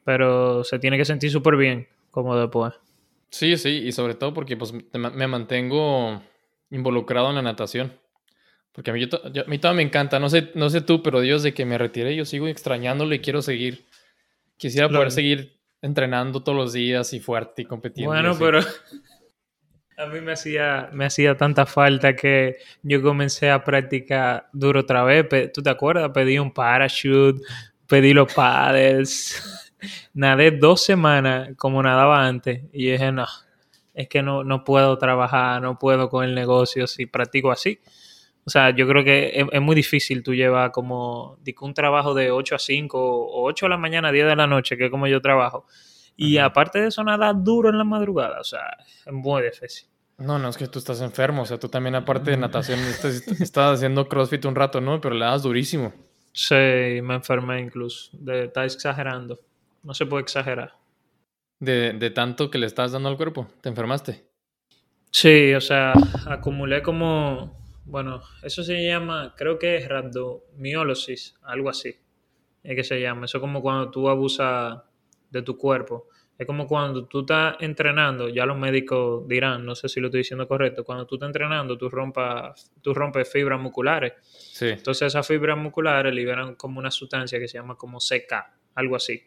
pero 0.04 0.64
se 0.64 0.80
tiene 0.80 0.98
que 0.98 1.06
sentir 1.06 1.32
súper 1.32 1.56
bien 1.56 1.88
como 2.12 2.36
después. 2.36 2.74
Sí, 3.30 3.58
sí, 3.58 3.70
y 3.86 3.92
sobre 3.92 4.16
todo 4.16 4.34
porque 4.34 4.58
pues 4.58 4.74
me 4.74 5.28
mantengo 5.28 6.22
involucrado 6.70 7.30
en 7.30 7.36
la 7.36 7.42
natación. 7.42 7.94
Porque 8.74 8.90
a 8.92 8.94
mí, 8.94 9.00
yo 9.06 9.08
yo- 9.32 9.44
a 9.44 9.46
mí 9.46 9.58
todavía 9.60 9.78
me 9.78 9.84
encanta, 9.84 10.20
no 10.20 10.30
sé, 10.30 10.52
no 10.56 10.70
sé 10.70 10.82
tú, 10.82 11.02
pero 11.02 11.22
Dios 11.22 11.44
de 11.44 11.54
que 11.54 11.64
me 11.66 11.78
retiré, 11.78 12.16
yo 12.16 12.26
sigo 12.26 12.48
extrañándolo 12.48 13.14
y 13.16 13.20
quiero 13.20 13.42
seguir. 13.42 13.86
Quisiera 14.58 14.88
poder 14.88 15.00
Claro. 15.02 15.12
seguir 15.12 15.60
entrenando 15.82 16.42
todos 16.44 16.58
los 16.58 16.74
días 16.74 17.14
y 17.14 17.20
fuerte 17.20 17.62
y 17.64 17.66
competiendo. 17.66 18.12
Bueno, 18.14 18.32
así. 18.32 18.40
pero 18.44 18.60
A 19.96 20.08
mí 20.08 20.22
me 20.22 20.32
hacía, 20.34 20.90
me 20.92 21.06
hacía 21.06 21.38
tanta 21.38 21.68
falta 21.68 22.16
que 22.16 22.58
yo 22.82 23.02
comencé 23.04 23.52
a 23.52 23.64
practicar 23.64 24.50
duro 24.52 24.80
otra 24.80 25.04
vez. 25.04 25.28
¿Tú 25.54 25.62
te 25.62 25.70
acuerdas? 25.70 26.10
Pedí 26.12 26.40
un 26.40 26.52
parachute, 26.52 27.40
pedí 27.88 28.12
los 28.14 28.34
paddles. 28.34 29.70
Nadé 30.16 30.50
dos 30.50 30.84
semanas 30.84 31.50
como 31.58 31.84
nadaba 31.84 32.26
antes. 32.26 32.62
Y 32.74 32.90
dije, 32.92 33.12
no, 33.12 33.28
es 33.94 34.08
que 34.08 34.24
no, 34.24 34.44
no 34.44 34.64
puedo 34.64 34.98
trabajar, 34.98 35.62
no 35.62 35.78
puedo 35.78 36.10
con 36.10 36.26
el 36.26 36.34
negocio 36.34 36.88
si 36.88 37.06
practico 37.06 37.52
así. 37.52 37.80
O 38.46 38.50
sea, 38.50 38.72
yo 38.72 38.88
creo 38.88 39.04
que 39.04 39.48
es, 39.52 39.62
muy 39.62 39.76
difícil 39.76 40.22
tú 40.22 40.34
llevar 40.34 40.72
como 40.72 41.38
un 41.62 41.74
trabajo 41.74 42.14
de 42.14 42.32
8 42.32 42.56
a 42.56 42.60
5 42.60 43.00
o 43.00 43.48
8 43.48 43.66
de 43.66 43.70
la 43.70 43.78
mañana 43.78 44.10
a 44.10 44.12
10 44.12 44.26
de 44.26 44.36
la 44.36 44.48
noche, 44.48 44.78
que 44.78 44.86
es 44.86 44.92
como 44.92 45.08
yo 45.08 45.22
trabajo. 45.22 45.66
Y 46.16 46.38
aparte 46.38 46.80
de 46.80 46.88
eso, 46.90 47.04
nada 47.04 47.34
duro 47.34 47.70
en 47.70 47.78
la 47.78 47.84
madrugada. 47.84 48.40
O 48.42 48.44
sea, 48.44 48.78
es 49.06 49.14
muy 49.14 49.44
difícil. 49.44 49.88
No, 50.18 50.38
no, 50.38 50.50
es 50.50 50.58
que 50.58 50.68
tú 50.68 50.80
estás 50.80 51.02
enfermo. 51.02 51.44
O 51.44 51.46
sea, 51.46 51.58
tú 51.58 51.70
también, 51.70 51.96
aparte 51.96 52.32
de 52.32 52.38
natación, 52.38 52.80
estás, 53.40 53.74
haciendo 53.74 54.08
crossfit 54.08 54.46
un 54.46 54.56
rato, 54.56 54.82
¿no? 54.82 55.00
Pero 55.00 55.16
le 55.16 55.26
das 55.26 55.44
durísimo. 55.44 55.94
Sí, 56.34 56.56
me 57.02 57.16
enfermé 57.16 57.62
incluso. 57.62 58.10
De, 58.14 58.46
estás 58.46 58.76
exagerando. 58.76 59.40
No 59.84 59.94
se 59.94 60.06
puede 60.06 60.24
exagerar. 60.24 60.74
De, 61.60 61.94
de 61.94 62.10
tanto 62.10 62.52
que 62.52 62.58
le 62.58 62.66
estás 62.66 62.92
dando 62.92 63.10
al 63.10 63.18
cuerpo, 63.18 63.48
¿te 63.62 63.70
enfermaste? 63.70 64.26
Sí, 65.12 65.54
o 65.54 65.62
sea, 65.62 65.94
acumulé 66.28 66.82
como. 66.82 67.63
Bueno, 67.86 68.22
eso 68.42 68.64
se 68.64 68.86
llama, 68.86 69.34
creo 69.38 69.60
que 69.60 69.78
es 69.78 69.88
rhabdomiólosis, 69.88 71.36
algo 71.44 71.70
así. 71.70 71.96
Es 72.64 72.76
que 72.76 72.84
se 72.84 73.02
llama. 73.02 73.26
Eso 73.26 73.38
es 73.38 73.42
como 73.42 73.62
cuando 73.62 73.92
tú 73.92 74.08
abusas 74.10 74.82
de 75.30 75.42
tu 75.42 75.58
cuerpo. 75.58 76.08
Es 76.38 76.48
como 76.48 76.68
cuando 76.68 77.06
tú 77.06 77.22
estás 77.22 77.58
entrenando, 77.60 78.28
ya 78.28 78.46
los 78.46 78.58
médicos 78.58 79.28
dirán, 79.28 79.66
no 79.66 79.76
sé 79.76 79.88
si 79.88 80.00
lo 80.00 80.08
estoy 80.08 80.20
diciendo 80.20 80.48
correcto, 80.48 80.84
cuando 80.84 81.06
tú 81.06 81.16
estás 81.16 81.28
entrenando, 81.28 81.78
tú, 81.78 81.90
rompas, 81.90 82.72
tú 82.82 82.94
rompes 82.94 83.32
fibras 83.32 83.60
musculares. 83.60 84.14
Sí. 84.24 84.70
Entonces 84.70 85.08
esas 85.08 85.28
fibras 85.28 85.58
musculares 85.58 86.14
liberan 86.14 86.56
como 86.56 86.80
una 86.80 86.90
sustancia 86.90 87.40
que 87.40 87.48
se 87.48 87.60
llama 87.60 87.76
como 87.76 88.00
CK, 88.00 88.34
algo 88.76 88.96
así. 88.96 89.22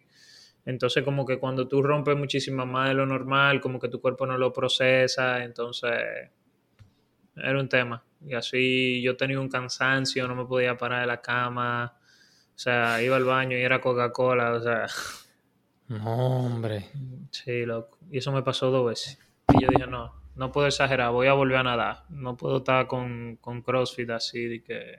Entonces 0.65 1.05
como 1.05 1.25
que 1.25 1.39
cuando 1.39 1.69
tú 1.69 1.81
rompes 1.81 2.17
muchísimo 2.17 2.67
más 2.67 2.89
de 2.89 2.95
lo 2.95 3.07
normal, 3.07 3.61
como 3.61 3.79
que 3.79 3.89
tu 3.89 4.01
cuerpo 4.01 4.27
no 4.27 4.37
lo 4.37 4.53
procesa, 4.53 5.45
entonces 5.45 5.93
era 7.37 7.61
un 7.61 7.69
tema. 7.69 8.03
Y 8.25 8.35
así 8.35 9.03
yo 9.03 9.17
tenía 9.17 9.39
un 9.41 9.49
cansancio, 9.49 10.27
no 10.27 10.35
me 10.35 10.45
podía 10.45 10.77
parar 10.77 11.03
de 11.03 11.07
la 11.07 11.21
cama, 11.21 11.95
o 12.57 12.59
sea, 12.59 13.03
iba 13.03 13.17
al 13.17 13.25
baño 13.25 13.57
y 13.57 13.61
era 13.61 13.81
Coca-Cola, 13.81 14.53
o 14.55 14.61
sea... 14.61 14.87
No, 15.89 16.47
hombre. 16.47 16.87
Sí, 17.31 17.65
loco. 17.65 17.99
Y 18.11 18.19
eso 18.19 18.33
me 18.33 18.43
pasó 18.43 18.71
dos 18.71 18.87
veces. 18.87 19.19
Y 19.55 19.63
yo 19.63 19.69
dije, 19.69 19.87
no, 19.87 20.15
no 20.35 20.51
puedo 20.51 20.67
exagerar, 20.67 21.13
voy 21.13 21.29
a 21.29 21.35
volver 21.35 21.59
a 21.59 21.63
nadar. 21.63 22.05
No 22.09 22.37
puedo 22.37 22.59
estar 22.59 22.87
con, 22.87 23.37
con 23.37 23.63
CrossFit 23.63 24.11
así 24.11 24.47
de 24.47 24.63
que... 24.63 24.99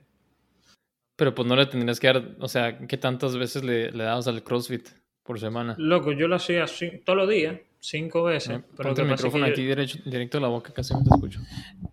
Pero 1.17 1.33
pues 1.33 1.47
no 1.47 1.55
le 1.55 1.65
tendrías 1.65 1.99
que 1.99 2.07
dar, 2.07 2.35
o 2.39 2.47
sea, 2.47 2.77
¿qué 2.77 2.95
tantas 2.95 3.35
veces 3.35 3.63
le, 3.63 3.91
le 3.91 4.03
dabas 4.03 4.27
al 4.27 4.43
CrossFit 4.43 4.87
por 5.23 5.39
semana? 5.39 5.75
Loco, 5.79 6.11
yo 6.11 6.27
lo 6.27 6.35
hacía 6.35 6.65
todos 7.03 7.17
los 7.17 7.27
días, 7.27 7.59
cinco 7.79 8.23
veces. 8.23 8.61
pero 8.75 8.95
el 8.95 9.05
micrófono 9.05 9.45
aquí 9.45 9.63
directo 9.63 10.37
a 10.37 10.41
la 10.41 10.47
boca, 10.47 10.73
casi 10.73 10.93
no 10.93 11.03
te 11.03 11.09
escucho. 11.13 11.39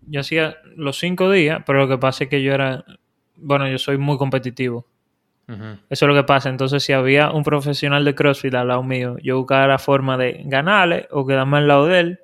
Yo 0.07 0.19
hacía 0.19 0.57
los 0.75 0.97
cinco 0.97 1.31
días, 1.31 1.61
pero 1.65 1.79
lo 1.79 1.87
que 1.87 1.97
pasa 1.97 2.25
es 2.25 2.29
que 2.29 2.41
yo 2.41 2.53
era, 2.53 2.85
bueno, 3.35 3.67
yo 3.69 3.77
soy 3.77 3.97
muy 3.97 4.17
competitivo. 4.17 4.85
Eso 5.47 5.77
es 5.89 6.01
lo 6.01 6.15
que 6.15 6.23
pasa. 6.23 6.49
Entonces, 6.49 6.83
si 6.83 6.91
había 6.91 7.31
un 7.31 7.43
profesional 7.43 8.03
de 8.03 8.15
CrossFit 8.15 8.53
al 8.55 8.69
lado 8.69 8.81
mío, 8.81 9.17
yo 9.21 9.37
buscaba 9.37 9.67
la 9.67 9.77
forma 9.77 10.17
de 10.17 10.41
ganarle 10.45 11.07
o 11.11 11.25
quedarme 11.25 11.57
al 11.57 11.67
lado 11.67 11.85
de 11.85 11.99
él. 11.99 12.19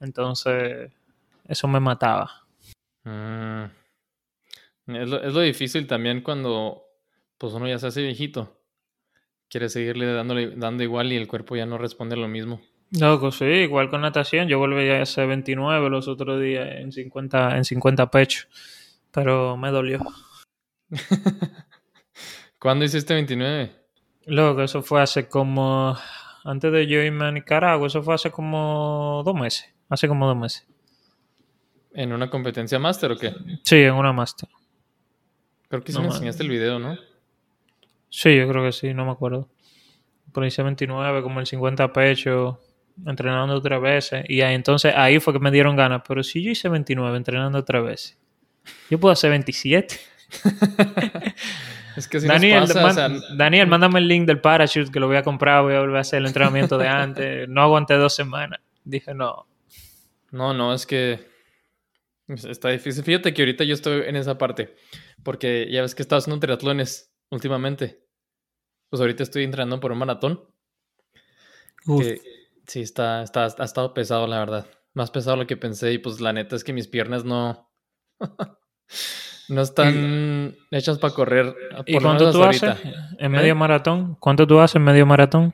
Entonces, 0.00 0.92
eso 1.48 1.68
me 1.68 1.80
mataba. 1.80 2.46
Mm. 3.04 3.64
Es, 4.86 5.08
lo, 5.08 5.40
difícil 5.40 5.86
también 5.86 6.20
cuando 6.20 6.84
pues 7.38 7.52
uno 7.54 7.66
ya 7.66 7.78
se 7.78 7.88
hace 7.88 8.02
viejito. 8.02 8.56
Quiere 9.48 9.68
seguirle 9.68 10.12
dándole, 10.12 10.50
dando 10.56 10.82
igual 10.84 11.12
y 11.12 11.16
el 11.16 11.26
cuerpo 11.26 11.56
ya 11.56 11.66
no 11.66 11.76
responde 11.76 12.16
lo 12.16 12.28
mismo. 12.28 12.60
Loco, 12.92 13.30
sí, 13.30 13.44
igual 13.44 13.88
con 13.88 14.00
natación. 14.00 14.48
Yo 14.48 14.58
volví 14.58 14.88
a 14.90 15.02
hacer 15.02 15.28
29 15.28 15.90
los 15.90 16.08
otros 16.08 16.40
días 16.40 16.68
en 16.72 16.90
50, 16.90 17.56
en 17.56 17.64
50 17.64 18.10
pechos. 18.10 18.48
Pero 19.12 19.56
me 19.56 19.70
dolió. 19.70 20.00
¿Cuándo 22.58 22.84
hiciste 22.84 23.14
29? 23.14 23.70
Luego, 24.26 24.62
eso 24.62 24.82
fue 24.82 25.02
hace 25.02 25.28
como. 25.28 25.96
Antes 26.44 26.72
de 26.72 26.86
yo 26.86 27.00
irme 27.00 27.26
a 27.26 27.32
Nicaragua, 27.32 27.86
eso 27.86 28.02
fue 28.02 28.14
hace 28.14 28.30
como 28.30 29.22
dos 29.24 29.34
meses. 29.34 29.72
Hace 29.88 30.08
como 30.08 30.26
dos 30.26 30.36
meses. 30.36 30.66
¿En 31.92 32.12
una 32.12 32.30
competencia 32.30 32.78
máster 32.78 33.12
o 33.12 33.16
qué? 33.16 33.34
Sí, 33.62 33.76
en 33.76 33.94
una 33.94 34.12
máster. 34.12 34.48
Creo 35.68 35.82
que 35.82 35.92
sí 35.92 36.00
me 36.00 36.06
enseñaste 36.06 36.42
el 36.42 36.48
video, 36.48 36.78
¿no? 36.78 36.96
Sí, 38.08 38.36
yo 38.36 38.48
creo 38.48 38.64
que 38.64 38.72
sí, 38.72 38.92
no 38.94 39.04
me 39.04 39.12
acuerdo. 39.12 39.48
Pero 40.32 40.46
hice 40.46 40.62
29, 40.62 41.22
como 41.22 41.40
el 41.40 41.46
50 41.46 41.92
pecho, 41.92 42.60
entrenando 43.06 43.60
tres 43.60 43.80
veces. 43.80 44.24
Y 44.28 44.40
ahí, 44.40 44.54
entonces 44.54 44.92
ahí 44.96 45.20
fue 45.20 45.32
que 45.32 45.38
me 45.38 45.50
dieron 45.50 45.76
ganas. 45.76 46.02
Pero 46.06 46.22
si 46.22 46.42
yo 46.42 46.50
hice 46.50 46.68
29 46.68 47.16
entrenando 47.16 47.64
tres 47.64 47.84
veces, 47.84 48.18
yo 48.90 48.98
puedo 48.98 49.12
hacer 49.12 49.30
27. 49.30 50.00
Es 51.96 52.08
que 52.08 52.20
si 52.20 52.26
Daniel, 52.28 52.66
Daniel, 53.36 53.66
mándame 53.66 53.98
el 53.98 54.08
link 54.08 54.26
del 54.26 54.40
parachute 54.40 54.90
que 54.90 55.00
lo 55.00 55.08
voy 55.08 55.16
a 55.16 55.22
comprar, 55.22 55.62
voy 55.62 55.74
a 55.74 55.80
volver 55.80 55.96
a 55.96 56.00
hacer 56.00 56.20
el 56.20 56.26
entrenamiento 56.26 56.78
de 56.78 56.88
antes. 56.88 57.48
No 57.48 57.62
aguanté 57.62 57.94
dos 57.94 58.14
semanas. 58.14 58.60
Dije, 58.84 59.12
no. 59.12 59.46
No, 60.30 60.54
no, 60.54 60.72
es 60.72 60.86
que 60.86 61.26
está 62.28 62.68
difícil. 62.68 63.02
Fíjate 63.02 63.34
que 63.34 63.42
ahorita 63.42 63.64
yo 63.64 63.74
estoy 63.74 64.02
en 64.06 64.16
esa 64.16 64.38
parte, 64.38 64.76
porque 65.22 65.68
ya 65.70 65.82
ves 65.82 65.94
que 65.94 66.02
estaba 66.02 66.18
haciendo 66.18 66.40
triatlones 66.40 67.12
últimamente. 67.30 68.04
Pues 68.88 69.00
ahorita 69.00 69.22
estoy 69.22 69.44
entrenando 69.44 69.80
por 69.80 69.92
un 69.92 69.98
maratón. 69.98 70.40
Sí, 72.70 72.80
está, 72.80 73.22
está, 73.22 73.44
ha 73.44 73.64
estado 73.64 73.92
pesado, 73.92 74.26
la 74.26 74.38
verdad. 74.38 74.66
Más 74.94 75.10
pesado 75.10 75.36
de 75.36 75.42
lo 75.42 75.46
que 75.46 75.56
pensé 75.56 75.92
y 75.92 75.98
pues 75.98 76.20
la 76.20 76.32
neta 76.32 76.56
es 76.56 76.64
que 76.64 76.72
mis 76.72 76.88
piernas 76.88 77.24
no... 77.24 77.70
No 79.48 79.62
están 79.62 80.56
hechas 80.70 80.98
para 80.98 81.12
correr. 81.12 81.52
¿Y 81.84 81.98
cuánto 81.98 82.30
tú 82.30 82.44
haces 82.44 82.72
en 83.18 83.32
medio 83.32 83.50
¿Eh? 83.50 83.54
maratón? 83.56 84.14
¿Cuánto 84.20 84.46
tú 84.46 84.60
haces 84.60 84.76
en 84.76 84.84
medio 84.84 85.04
maratón? 85.06 85.52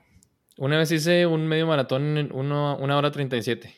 Una 0.58 0.76
vez 0.76 0.92
hice 0.92 1.25
un 1.25 1.46
medio 1.46 1.66
maratón 1.66 2.18
en 2.18 2.30
uno, 2.30 2.76
una 2.76 2.99
hora 2.99 3.11
37. 3.11 3.75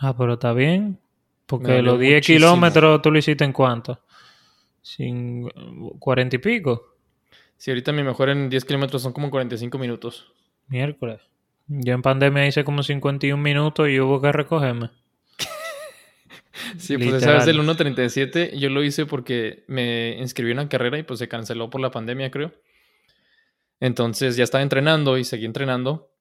Ah, 0.00 0.14
pero 0.14 0.34
está 0.34 0.52
bien. 0.52 1.00
Porque 1.46 1.80
los 1.80 1.98
10 1.98 2.26
kilómetros 2.26 3.00
tú 3.00 3.10
lo 3.10 3.18
hiciste 3.18 3.42
en 3.42 3.54
cuánto? 3.54 4.00
Sin 4.82 5.48
40 5.98 6.36
y 6.36 6.38
pico. 6.38 6.96
Sí, 7.56 7.70
ahorita 7.70 7.90
mi 7.92 8.02
mejor 8.02 8.28
en 8.28 8.50
10 8.50 8.66
kilómetros 8.66 9.00
son 9.00 9.14
como 9.14 9.30
45 9.30 9.78
minutos. 9.78 10.30
Miércoles. 10.68 11.22
Yo 11.66 11.94
en 11.94 12.02
pandemia 12.02 12.46
hice 12.46 12.64
como 12.64 12.82
51 12.82 13.42
minutos 13.42 13.88
y 13.88 14.00
hubo 14.00 14.20
que 14.20 14.32
recogerme. 14.32 14.90
Sí, 16.78 16.96
pues 16.96 17.14
esa 17.14 17.32
vez 17.32 17.46
del 17.46 17.58
1.37 17.58 18.56
yo 18.56 18.70
lo 18.70 18.84
hice 18.84 19.06
porque 19.06 19.64
me 19.66 20.16
inscribí 20.20 20.52
en 20.52 20.58
una 20.58 20.68
carrera 20.68 20.98
y 20.98 21.02
pues 21.02 21.18
se 21.18 21.28
canceló 21.28 21.68
por 21.68 21.80
la 21.80 21.90
pandemia, 21.90 22.30
creo. 22.30 22.52
Entonces 23.80 24.36
ya 24.36 24.44
estaba 24.44 24.62
entrenando 24.62 25.18
y 25.18 25.24
seguí 25.24 25.46
entrenando. 25.46 26.12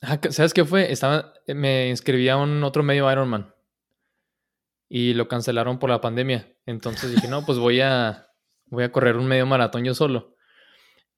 Ah, 0.00 0.18
¿Sabes 0.30 0.54
qué 0.54 0.64
fue? 0.64 0.90
Estaba, 0.90 1.34
me 1.46 1.90
inscribí 1.90 2.28
a 2.28 2.38
un 2.38 2.64
otro 2.64 2.82
medio 2.82 3.10
Ironman 3.12 3.52
y 4.88 5.14
lo 5.14 5.28
cancelaron 5.28 5.78
por 5.78 5.90
la 5.90 6.00
pandemia. 6.00 6.50
Entonces 6.66 7.14
dije, 7.14 7.28
no, 7.28 7.44
pues 7.44 7.58
voy 7.58 7.80
a, 7.80 8.28
voy 8.66 8.84
a 8.84 8.92
correr 8.92 9.16
un 9.16 9.26
medio 9.26 9.46
maratón 9.46 9.84
yo 9.84 9.94
solo. 9.94 10.34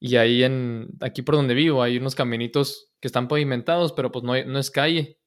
Y 0.00 0.16
ahí 0.16 0.42
en, 0.42 0.88
aquí 1.00 1.22
por 1.22 1.36
donde 1.36 1.54
vivo, 1.54 1.82
hay 1.82 1.98
unos 1.98 2.14
caminitos 2.14 2.90
que 3.00 3.06
están 3.06 3.28
pavimentados, 3.28 3.92
pero 3.92 4.10
pues 4.10 4.24
no, 4.24 4.32
no 4.44 4.58
es 4.58 4.70
calle. 4.70 5.20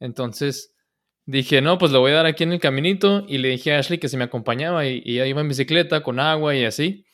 Entonces 0.00 0.74
Dije, 1.26 1.62
no, 1.62 1.78
pues 1.78 1.90
lo 1.90 2.00
voy 2.00 2.12
a 2.12 2.16
dar 2.16 2.26
aquí 2.26 2.44
en 2.44 2.52
el 2.52 2.60
caminito 2.60 3.24
y 3.26 3.38
le 3.38 3.48
dije 3.48 3.74
a 3.74 3.78
Ashley 3.78 3.98
que 3.98 4.08
se 4.08 4.18
me 4.18 4.24
acompañaba 4.24 4.84
y, 4.86 5.02
y 5.04 5.22
iba 5.22 5.40
en 5.40 5.48
bicicleta 5.48 6.02
con 6.02 6.20
agua 6.20 6.54
y 6.54 6.64
así, 6.66 7.06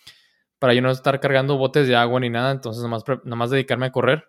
para 0.58 0.74
yo 0.74 0.82
no 0.82 0.90
estar 0.90 1.20
cargando 1.20 1.56
botes 1.56 1.86
de 1.86 1.94
agua 1.94 2.18
ni 2.18 2.28
nada, 2.28 2.50
entonces 2.50 2.82
nomás, 2.82 3.04
nomás 3.24 3.50
dedicarme 3.50 3.86
a 3.86 3.92
correr. 3.92 4.24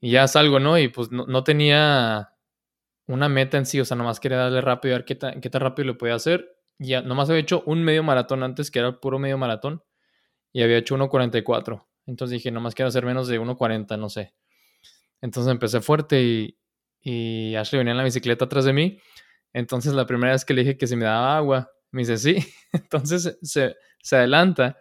Y 0.00 0.12
ya 0.12 0.28
salgo, 0.28 0.60
¿no? 0.60 0.78
Y 0.78 0.88
pues 0.88 1.10
no, 1.10 1.44
tenía 1.44 2.30
una 3.06 3.28
meta 3.28 3.56
en 3.58 3.66
sí, 3.66 3.80
o 3.80 3.84
sea, 3.84 3.96
nomás 3.96 4.20
quería 4.20 4.38
darle 4.38 4.60
rápido 4.60 4.94
a 4.94 4.98
ver 4.98 5.04
qué, 5.06 5.18
qué 5.18 5.50
tan 5.50 5.60
rápido 5.62 5.86
lo 5.88 5.98
podía 5.98 6.14
hacer. 6.14 6.56
Ya 6.78 7.02
nomás 7.02 7.28
había 7.30 7.40
hecho 7.40 7.62
un 7.66 7.82
medio 7.82 8.02
maratón 8.02 8.42
antes, 8.42 8.70
que 8.70 8.78
era 8.80 8.88
el 8.88 8.98
puro 8.98 9.18
medio 9.18 9.38
maratón, 9.38 9.82
y 10.52 10.62
había 10.62 10.78
hecho 10.78 10.96
1.44. 10.96 11.86
Entonces 12.06 12.38
dije, 12.38 12.50
nomás 12.50 12.74
quiero 12.74 12.88
hacer 12.88 13.04
menos 13.04 13.28
de 13.28 13.40
1.40, 13.40 13.98
no 13.98 14.08
sé. 14.08 14.34
Entonces 15.20 15.50
empecé 15.50 15.80
fuerte 15.80 16.22
y, 16.22 16.58
y 17.02 17.54
Ashley 17.56 17.78
venía 17.78 17.92
en 17.92 17.98
la 17.98 18.04
bicicleta 18.04 18.46
atrás 18.46 18.64
de 18.64 18.72
mí. 18.72 18.98
Entonces 19.52 19.92
la 19.92 20.06
primera 20.06 20.32
vez 20.32 20.44
que 20.44 20.54
le 20.54 20.62
dije 20.62 20.76
que 20.76 20.86
si 20.86 20.96
me 20.96 21.04
daba 21.04 21.36
agua, 21.36 21.70
me 21.90 22.02
dice 22.02 22.16
sí. 22.16 22.36
Entonces 22.72 23.38
se, 23.42 23.76
se 24.02 24.16
adelanta, 24.16 24.78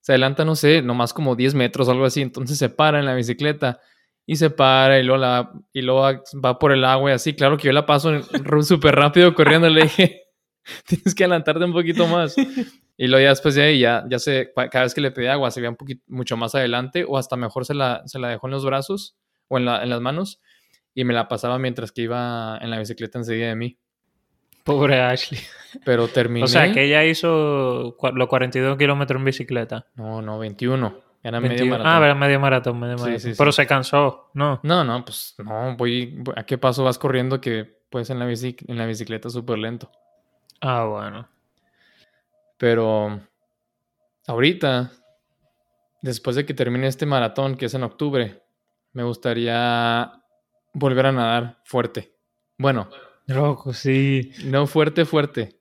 se 0.00 0.12
adelanta, 0.12 0.44
no 0.44 0.56
sé, 0.56 0.82
nomás 0.82 1.12
como 1.12 1.36
10 1.36 1.54
metros 1.54 1.88
o 1.88 1.92
algo 1.92 2.04
así. 2.04 2.20
Entonces 2.20 2.58
se 2.58 2.68
para 2.68 2.98
en 2.98 3.06
la 3.06 3.14
bicicleta 3.14 3.80
y 4.26 4.36
se 4.36 4.50
para 4.50 4.98
y 4.98 5.04
luego, 5.04 5.22
la, 5.22 5.52
y 5.72 5.82
luego 5.82 6.02
va 6.44 6.58
por 6.58 6.72
el 6.72 6.84
agua 6.84 7.10
y 7.10 7.14
así. 7.14 7.34
Claro 7.34 7.56
que 7.56 7.68
yo 7.68 7.72
la 7.72 7.86
paso 7.86 8.10
súper 8.62 8.94
rápido 8.94 9.34
corriendo. 9.34 9.68
Le 9.68 9.84
dije, 9.84 10.22
tienes 10.86 11.14
que 11.14 11.24
adelantarte 11.24 11.64
un 11.64 11.72
poquito 11.72 12.06
más. 12.06 12.36
Y 12.98 13.06
luego 13.06 13.22
ya 13.22 13.30
después 13.30 13.54
de 13.54 13.62
ahí, 13.62 13.78
ya, 13.78 14.04
ya 14.10 14.18
se, 14.18 14.52
cada 14.70 14.82
vez 14.84 14.92
que 14.92 15.00
le 15.00 15.10
pedí 15.12 15.28
agua, 15.28 15.50
se 15.52 15.60
veía 15.60 15.70
un 15.70 15.76
poquito, 15.76 16.02
mucho 16.08 16.36
más 16.36 16.54
adelante 16.54 17.04
o 17.08 17.16
hasta 17.16 17.36
mejor 17.36 17.64
se 17.64 17.72
la, 17.72 18.02
se 18.06 18.18
la 18.18 18.28
dejó 18.28 18.48
en 18.48 18.50
los 18.50 18.64
brazos 18.66 19.16
o 19.46 19.56
en, 19.56 19.64
la, 19.64 19.82
en 19.84 19.88
las 19.88 20.00
manos 20.00 20.40
y 20.94 21.04
me 21.04 21.14
la 21.14 21.28
pasaba 21.28 21.58
mientras 21.60 21.92
que 21.92 22.02
iba 22.02 22.58
en 22.60 22.70
la 22.70 22.78
bicicleta 22.78 23.18
enseguida 23.18 23.48
de 23.48 23.54
mí. 23.54 23.78
Pobre 24.64 25.00
Ashley. 25.00 25.40
Pero 25.84 26.08
terminé. 26.12 26.44
O 26.44 26.48
sea, 26.48 26.72
que 26.72 26.84
ella 26.84 27.04
hizo 27.04 27.96
los 28.14 28.28
42 28.28 28.76
kilómetros 28.76 29.18
en 29.20 29.24
bicicleta. 29.24 29.86
No, 29.94 30.20
no, 30.20 30.38
21. 30.38 31.08
Era 31.22 31.40
21. 31.40 31.48
medio 31.48 31.70
maratón. 31.70 31.92
Ah, 32.02 32.04
era 32.04 32.14
medio 32.14 32.40
maratón, 32.40 32.80
medio 32.80 32.96
maratón. 32.96 33.20
sí, 33.20 33.30
sí. 33.30 33.34
Pero 33.38 33.52
se 33.52 33.66
cansó, 33.66 34.30
¿no? 34.34 34.60
No, 34.62 34.82
no, 34.84 35.04
pues 35.04 35.34
no, 35.38 35.76
voy, 35.76 36.14
voy- 36.16 36.34
¿a 36.36 36.44
qué 36.44 36.58
paso 36.58 36.84
vas 36.84 36.98
corriendo 36.98 37.40
que 37.40 37.78
puedes 37.90 38.10
en 38.10 38.18
la, 38.18 38.26
bici, 38.26 38.56
en 38.66 38.76
la 38.76 38.86
bicicleta 38.86 39.30
súper 39.30 39.58
lento? 39.58 39.90
Ah, 40.60 40.84
bueno. 40.84 41.28
Pero 42.58 43.20
ahorita, 44.26 44.92
después 46.02 46.36
de 46.36 46.44
que 46.44 46.54
termine 46.54 46.86
este 46.86 47.06
maratón, 47.06 47.56
que 47.56 47.66
es 47.66 47.74
en 47.74 47.84
octubre, 47.84 48.42
me 48.92 49.04
gustaría 49.04 50.12
volver 50.74 51.06
a 51.06 51.12
nadar 51.12 51.62
fuerte. 51.64 52.12
Bueno, 52.58 52.88
Loco, 53.26 53.72
sí. 53.72 54.32
no 54.44 54.66
fuerte, 54.66 55.04
fuerte, 55.04 55.60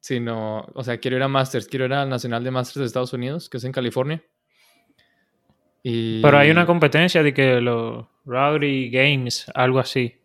sino, 0.00 0.66
o 0.74 0.84
sea, 0.84 0.98
quiero 0.98 1.16
ir 1.16 1.22
a 1.22 1.28
Masters, 1.28 1.66
quiero 1.66 1.86
ir 1.86 1.94
al 1.94 2.08
Nacional 2.08 2.44
de 2.44 2.50
Masters 2.50 2.80
de 2.80 2.86
Estados 2.86 3.12
Unidos, 3.12 3.48
que 3.48 3.56
es 3.56 3.64
en 3.64 3.72
California. 3.72 4.22
Y... 5.82 6.20
Pero 6.20 6.38
hay 6.38 6.50
una 6.50 6.66
competencia 6.66 7.22
de 7.22 7.32
que 7.32 7.60
los 7.60 8.06
Rowdy 8.26 8.90
Games, 8.90 9.46
algo 9.54 9.78
así. 9.78 10.20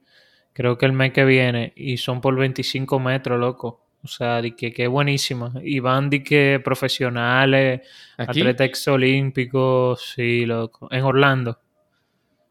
Creo 0.54 0.78
que 0.78 0.86
el 0.86 0.94
mes 0.94 1.14
que 1.14 1.24
viene. 1.24 1.72
Y 1.76 1.98
son 1.98 2.20
por 2.20 2.36
25 2.36 3.00
metros, 3.00 3.40
loco. 3.40 3.86
O 4.04 4.08
sea, 4.08 4.42
de 4.42 4.56
que, 4.56 4.74
que 4.74 4.88
buenísima. 4.88 5.54
Y 5.64 5.80
van 5.80 6.10
de 6.10 6.24
que 6.24 6.60
profesionales, 6.64 7.82
¿Aquí? 8.18 8.40
atletas 8.42 8.66
exolímpicos, 8.68 10.14
sí, 10.16 10.46
loco. 10.46 10.88
En 10.92 11.04
Orlando. 11.04 11.60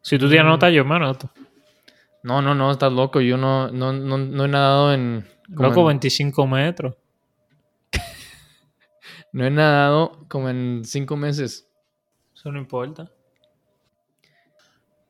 Si 0.02 0.18
tú 0.18 0.28
te 0.30 0.36
Mm. 0.36 0.46
anotas, 0.46 0.72
yo 0.72 0.84
me 0.84 0.94
anoto. 0.96 1.30
No, 2.22 2.40
no, 2.40 2.54
no, 2.54 2.70
estás 2.70 2.92
loco. 2.92 3.20
Yo 3.20 3.36
no, 3.36 3.70
no, 3.70 3.92
no, 3.92 4.16
no 4.18 4.44
he 4.44 4.48
nadado 4.48 4.92
en. 4.94 5.26
Loco, 5.48 5.80
en- 5.80 5.86
25 5.98 6.46
metros. 6.46 6.94
No 9.32 9.44
he 9.46 9.50
nadado 9.50 10.26
como 10.28 10.48
en 10.48 10.82
cinco 10.84 11.16
meses. 11.16 11.68
Eso 12.34 12.50
no 12.52 12.58
importa. 12.58 13.10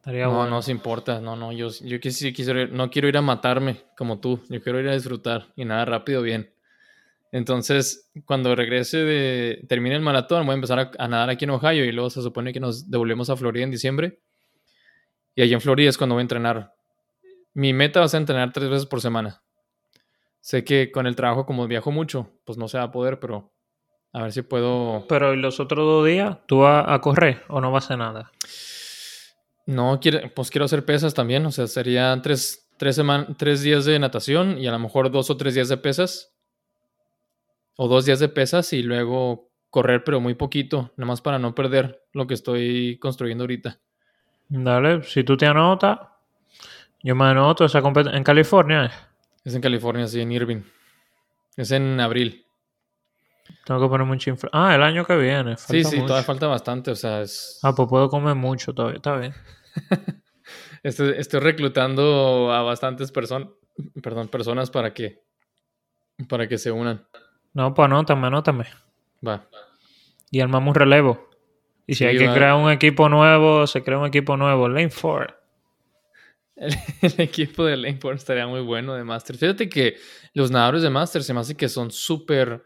Estaría 0.00 0.24
No, 0.24 0.34
bueno. 0.36 0.50
no 0.50 0.62
se 0.62 0.70
importa. 0.72 1.20
No, 1.20 1.36
no, 1.36 1.52
yo, 1.52 1.68
yo 1.82 2.00
quisiera 2.00 2.62
ir- 2.62 2.70
no 2.72 2.90
quiero 2.90 3.08
ir 3.08 3.16
a 3.16 3.22
matarme 3.22 3.82
como 3.96 4.18
tú. 4.18 4.40
Yo 4.48 4.62
quiero 4.62 4.80
ir 4.80 4.88
a 4.88 4.94
disfrutar 4.94 5.48
y 5.56 5.64
nada 5.64 5.84
rápido 5.84 6.22
bien. 6.22 6.52
Entonces, 7.32 8.10
cuando 8.24 8.54
regrese 8.56 8.98
de, 8.98 9.64
termine 9.68 9.94
el 9.94 10.00
maratón, 10.02 10.46
voy 10.46 10.52
a 10.52 10.56
empezar 10.56 10.78
a, 10.80 10.90
a 10.98 11.06
nadar 11.06 11.30
aquí 11.30 11.44
en 11.44 11.50
Ohio 11.50 11.84
y 11.84 11.92
luego 11.92 12.10
se 12.10 12.22
supone 12.22 12.52
que 12.52 12.60
nos 12.60 12.90
devolvemos 12.90 13.30
a 13.30 13.36
Florida 13.36 13.62
en 13.62 13.70
diciembre. 13.70 14.20
Y 15.34 15.42
allí 15.42 15.52
en 15.54 15.60
Florida 15.60 15.90
es 15.90 15.96
cuando 15.98 16.14
voy 16.16 16.20
a 16.20 16.22
entrenar. 16.22 16.72
Mi 17.54 17.72
meta 17.72 18.00
va 18.00 18.06
a 18.06 18.08
ser 18.08 18.20
entrenar 18.20 18.52
tres 18.52 18.68
veces 18.68 18.86
por 18.86 19.00
semana. 19.00 19.42
Sé 20.40 20.64
que 20.64 20.90
con 20.90 21.06
el 21.06 21.14
trabajo, 21.14 21.44
como 21.44 21.66
viajo 21.68 21.92
mucho, 21.92 22.30
pues 22.46 22.56
no 22.58 22.66
se 22.68 22.78
va 22.78 22.84
a 22.84 22.90
poder, 22.92 23.20
pero 23.20 23.52
a 24.12 24.22
ver 24.22 24.32
si 24.32 24.42
puedo 24.42 25.04
Pero 25.08 25.34
¿y 25.34 25.36
los 25.36 25.60
otros 25.60 25.84
dos 25.86 26.06
días 26.06 26.38
tú 26.46 26.60
vas 26.60 26.86
a 26.88 26.98
correr 27.00 27.42
o 27.48 27.60
no 27.60 27.70
vas 27.70 27.84
a 27.84 27.86
hacer 27.88 27.98
nada? 27.98 28.32
No, 29.70 30.00
quiero, 30.00 30.20
pues 30.34 30.50
quiero 30.50 30.64
hacer 30.64 30.84
pesas 30.84 31.14
también. 31.14 31.46
O 31.46 31.52
sea, 31.52 31.66
serían 31.66 32.22
tres, 32.22 32.68
tres, 32.76 32.96
seman- 32.98 33.36
tres 33.36 33.62
días 33.62 33.84
de 33.84 33.98
natación 33.98 34.58
y 34.58 34.66
a 34.66 34.72
lo 34.72 34.78
mejor 34.78 35.10
dos 35.10 35.30
o 35.30 35.36
tres 35.36 35.54
días 35.54 35.68
de 35.68 35.76
pesas. 35.76 36.32
O 37.76 37.88
dos 37.88 38.04
días 38.04 38.18
de 38.18 38.28
pesas 38.28 38.72
y 38.72 38.82
luego 38.82 39.48
correr, 39.70 40.02
pero 40.04 40.20
muy 40.20 40.34
poquito, 40.34 40.92
nada 40.96 41.06
más 41.06 41.20
para 41.20 41.38
no 41.38 41.54
perder 41.54 42.02
lo 42.12 42.26
que 42.26 42.34
estoy 42.34 42.98
construyendo 43.00 43.44
ahorita. 43.44 43.78
Dale, 44.48 45.02
si 45.04 45.22
tú 45.22 45.36
te 45.36 45.46
anotas, 45.46 45.98
yo 47.02 47.14
me 47.14 47.24
anoto 47.26 47.64
esa 47.64 47.78
en 47.78 48.24
California. 48.24 48.90
Es 49.44 49.54
en 49.54 49.60
California, 49.62 50.06
sí, 50.08 50.20
en 50.20 50.32
Irving. 50.32 50.62
Es 51.56 51.70
en 51.70 52.00
abril. 52.00 52.44
Tengo 53.64 53.80
que 53.80 53.88
poner 53.88 54.06
mucha 54.06 54.30
infla- 54.30 54.50
Ah, 54.52 54.74
el 54.74 54.82
año 54.82 55.04
que 55.04 55.16
viene. 55.16 55.56
Sí, 55.56 55.84
sí, 55.84 55.96
mucho. 55.96 56.06
todavía 56.08 56.24
falta 56.26 56.46
bastante. 56.48 56.90
O 56.90 56.96
sea, 56.96 57.22
es- 57.22 57.58
Ah, 57.62 57.72
pues 57.74 57.88
puedo 57.88 58.08
comer 58.10 58.34
mucho 58.34 58.74
todavía. 58.74 58.96
Está 58.96 59.16
bien. 59.16 59.34
estoy, 60.82 61.14
estoy 61.16 61.40
reclutando 61.40 62.52
a 62.52 62.62
bastantes 62.62 63.10
personas, 63.12 63.48
perdón, 64.02 64.28
personas 64.28 64.70
para 64.70 64.92
que, 64.94 65.22
para 66.28 66.48
que 66.48 66.58
se 66.58 66.70
unan. 66.70 67.06
No, 67.52 67.74
pues 67.74 67.86
anótame, 67.86 68.26
anótame. 68.28 68.66
Va. 69.26 69.48
Y 70.30 70.40
armamos 70.40 70.68
un 70.68 70.74
relevo. 70.74 71.28
Y 71.86 71.94
si 71.94 71.98
Sí, 71.98 72.04
hay 72.04 72.18
que 72.18 72.26
va. 72.28 72.34
crear 72.34 72.54
un 72.54 72.70
equipo 72.70 73.08
nuevo, 73.08 73.66
se 73.66 73.82
crea 73.82 73.98
un 73.98 74.06
equipo 74.06 74.36
nuevo. 74.36 74.68
Lane 74.68 74.90
4. 74.90 75.36
El, 76.56 76.74
el 77.02 77.20
equipo 77.20 77.64
de 77.64 77.76
Laneport 77.76 78.16
estaría 78.18 78.46
muy 78.46 78.60
bueno 78.60 78.94
de 78.94 79.02
Masters. 79.02 79.38
Fíjate 79.40 79.68
que 79.68 79.96
los 80.34 80.50
nadadores 80.50 80.82
de 80.82 80.90
Masters 80.90 81.26
se 81.26 81.32
me 81.34 81.40
hace 81.40 81.56
que 81.56 81.68
son 81.68 81.90
súper, 81.90 82.64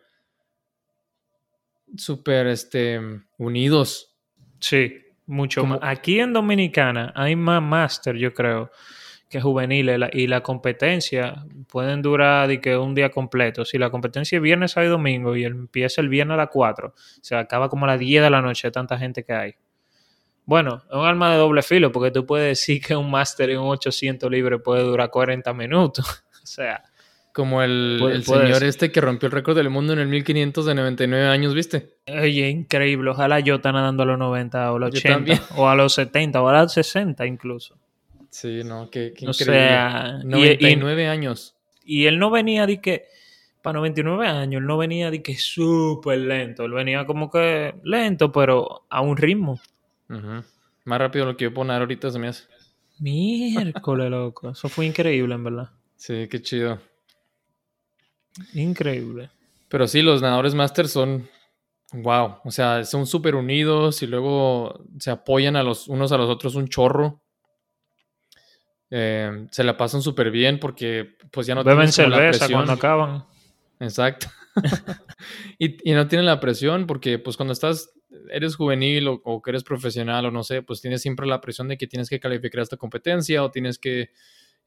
súper, 1.97 2.47
este, 2.49 3.01
unidos. 3.39 4.17
Sí, 4.61 4.95
mucho 5.27 5.63
Como- 5.63 5.75
más. 5.79 5.81
Aquí 5.83 6.21
en 6.21 6.33
Dominicana 6.33 7.13
hay 7.15 7.37
más 7.37 7.63
máster, 7.63 8.17
yo 8.17 8.33
creo, 8.35 8.71
que 9.29 9.41
juveniles. 9.41 9.99
La- 9.99 10.11
Y 10.13 10.27
la 10.29 10.43
competencia 10.43 11.45
pueden 11.69 12.03
durar 12.03 12.47
de 12.49 12.61
que 12.61 12.77
un 12.77 12.95
día 12.95 13.11
completo. 13.11 13.65
Si 13.65 13.79
la 13.79 13.91
competencia 13.91 14.37
es 14.37 14.43
viernes, 14.43 14.73
sábado 14.73 14.89
y 14.91 14.93
domingo 14.93 15.35
y 15.37 15.45
empieza 15.45 16.01
el 16.01 16.09
viernes 16.09 16.35
a 16.35 16.39
las 16.39 16.49
4, 16.51 16.95
se 17.21 17.35
acaba 17.35 17.69
como 17.69 17.85
a 17.87 17.89
las 17.89 17.99
10 17.99 18.23
de 18.23 18.31
la 18.31 18.41
noche, 18.43 18.71
tanta 18.71 18.97
gente 18.99 19.25
que 19.25 19.33
hay. 19.33 19.55
Bueno, 20.47 20.83
es 20.89 20.95
un 20.95 21.07
arma 21.07 21.33
de 21.33 21.39
doble 21.39 21.63
filo 21.63 21.91
porque 21.91 22.11
tú 22.11 22.27
puedes 22.27 22.47
decir 22.47 22.81
que 22.83 22.95
un 22.95 23.11
máster 23.11 23.49
en 23.51 23.59
un 23.61 23.69
800 23.69 24.31
libre 24.31 24.59
puede 24.59 24.83
durar 24.83 25.11
40 25.11 25.53
minutos. 25.55 26.05
o 26.43 26.47
sea, 26.47 26.83
Como 27.35 27.63
el, 27.63 28.01
el 28.13 28.23
señor 28.25 28.59
ser. 28.61 28.69
este 28.69 28.93
que 28.93 29.01
rompió 29.01 29.27
el 29.27 29.33
récord 29.33 29.57
del 29.57 29.69
mundo 29.69 29.93
en 29.93 29.99
el 29.99 30.07
1500 30.09 30.65
de 30.67 30.75
99 30.77 31.27
años, 31.27 31.53
¿viste? 31.55 31.97
oye, 32.07 32.49
increíble. 32.49 33.11
Ojalá 33.11 33.41
yo 33.41 33.57
esté 33.57 33.73
nadando 33.73 34.05
a 34.05 34.07
los 34.07 34.17
90 34.19 34.73
o 34.73 34.77
a 34.77 34.79
los 34.79 34.91
Yo 34.93 34.99
80 35.01 35.15
también. 35.15 35.39
o 35.57 35.69
a 35.69 35.75
los 35.75 35.93
70 35.95 36.41
o 36.41 36.49
a 36.49 36.63
los 36.63 36.73
60 36.73 37.27
incluso. 37.27 37.77
Sí, 38.31 38.63
no, 38.65 38.89
qué, 38.89 39.13
qué 39.17 39.27
O 39.27 39.31
increíble. 39.31 39.59
sea, 39.67 40.19
y- 40.23 40.27
y- 40.27 40.29
99 40.29 41.09
años. 41.09 41.57
Y 41.85 42.07
él 42.07 42.19
no 42.21 42.31
venía 42.31 42.67
de 42.67 42.81
que, 42.81 43.05
para 43.63 43.79
99 43.81 44.27
años, 44.29 44.61
él 44.61 44.67
no 44.67 44.79
venía 44.79 45.11
de 45.11 45.21
que 45.23 45.37
súper 45.37 46.19
lento. 46.21 46.65
Él 46.65 46.73
venía 46.73 47.05
como 47.05 47.31
que 47.31 47.75
lento, 47.83 48.31
pero 48.31 48.87
a 48.89 49.01
un 49.01 49.17
ritmo. 49.17 49.61
Más 50.09 50.99
rápido 51.01 51.27
de 51.27 51.33
lo 51.33 51.37
que 51.37 51.45
yo 51.47 51.53
puedo 51.55 51.67
nadar 51.67 51.83
ahorita 51.83 52.11
se 52.13 52.19
me 52.21 52.29
hace. 52.29 52.45
Miércoles, 53.01 54.09
loco. 54.11 54.51
Eso 54.51 54.69
fue 54.69 54.87
increíble, 54.87 55.35
en 55.35 55.45
verdad. 55.45 55.71
Sí, 55.97 56.29
qué 56.31 56.41
chido. 56.41 56.79
Increíble. 58.55 59.31
Pero 59.69 59.87
sí, 59.87 60.03
los 60.03 60.23
nadadores 60.23 60.55
máster 60.55 60.89
son 60.89 61.29
wow, 61.93 62.37
o 62.45 62.51
sea, 62.51 62.85
son 62.85 63.07
súper 63.07 63.35
unidos 63.35 64.03
y 64.03 64.07
luego 64.07 64.85
se 64.99 65.11
apoyan 65.11 65.57
a 65.57 65.63
los 65.63 65.89
unos 65.89 66.13
a 66.13 66.17
los 66.17 66.29
otros 66.29 66.55
un 66.55 66.69
chorro. 66.69 67.23
Eh, 68.91 69.47
se 69.51 69.65
la 69.65 69.77
pasan 69.77 70.03
súper 70.03 70.31
bien 70.31 70.61
porque 70.61 71.17
pues 71.31 71.47
ya 71.47 71.55
no 71.55 71.65
Beben 71.65 71.93
cerveza 71.93 72.49
cuando 72.49 72.73
acaban. 72.73 73.25
Exacto. 73.81 74.29
y, 75.59 75.91
y 75.91 75.95
no 75.95 76.07
tienen 76.07 76.27
la 76.27 76.41
presión 76.41 76.87
porque 76.87 77.19
pues 77.19 77.37
cuando 77.37 77.53
estás, 77.53 77.91
eres 78.31 78.55
juvenil 78.57 79.09
o, 79.09 79.21
o 79.25 79.43
que 79.43 79.51
eres 79.51 79.65
profesional 79.65 80.27
o 80.27 80.31
no 80.31 80.45
sé, 80.45 80.63
pues 80.63 80.81
tienes 80.81 81.03
siempre 81.03 81.27
la 81.27 81.41
presión 81.41 81.69
de 81.69 81.77
que 81.77 81.87
tienes 81.87 82.09
que 82.09 82.21
calificar 82.21 82.63
esta 82.63 82.77
competencia 82.77 83.43
o 83.43 83.51
tienes 83.51 83.79
que, 83.79 84.11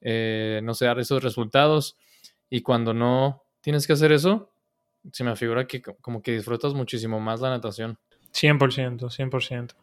eh, 0.01 0.60
no 0.63 0.73
sé, 0.73 0.86
dar 0.86 0.99
esos 0.99 1.23
resultados. 1.23 1.97
Y 2.49 2.62
cuando 2.62 2.93
no 2.93 3.46
tienes 3.67 3.86
que 3.86 3.91
hacer 3.91 4.13
eso, 4.13 4.49
se 5.12 5.25
me 5.25 5.36
figura 5.36 5.67
que 5.67 5.82
co- 5.82 5.97
como 5.99 6.21
que 6.21 6.32
disfrutas 6.32 6.73
muchísimo 6.73 7.19
más 7.19 7.41
la 7.41 7.49
natación. 7.49 7.97
100%, 8.32 9.10
100%. 9.10 9.75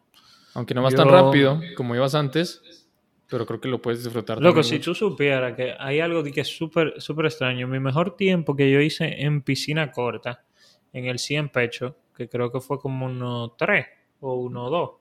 Aunque 0.55 0.73
no 0.73 0.81
vas 0.81 0.93
Yo- 0.93 0.97
tan 0.97 1.09
rápido 1.09 1.61
como 1.77 1.93
ibas 1.93 2.15
antes, 2.15 2.63
pero 3.29 3.45
creo 3.45 3.61
que 3.61 3.67
lo 3.67 3.79
puedes 3.79 4.03
disfrutar. 4.03 4.39
Loco, 4.39 4.61
también 4.61 4.63
si 4.63 4.79
tú 4.79 4.95
supieras 4.95 5.53
que 5.53 5.75
hay 5.77 5.99
algo 5.99 6.23
que 6.23 6.41
es 6.41 6.47
súper 6.47 6.99
súper 6.99 7.27
extraño. 7.27 7.67
Mi 7.67 7.79
mejor 7.79 8.15
tiempo 8.15 8.55
que 8.55 8.71
yo 8.71 8.79
hice 8.81 9.21
en 9.23 9.43
piscina 9.43 9.91
corta, 9.91 10.43
en 10.91 11.05
el 11.05 11.19
100 11.19 11.49
pecho, 11.49 11.95
que 12.17 12.27
creo 12.27 12.51
que 12.51 12.61
fue 12.61 12.79
como 12.79 13.05
uno 13.05 13.53
3 13.55 13.85
o 14.19 14.33
uno 14.33 14.71
2, 14.71 14.91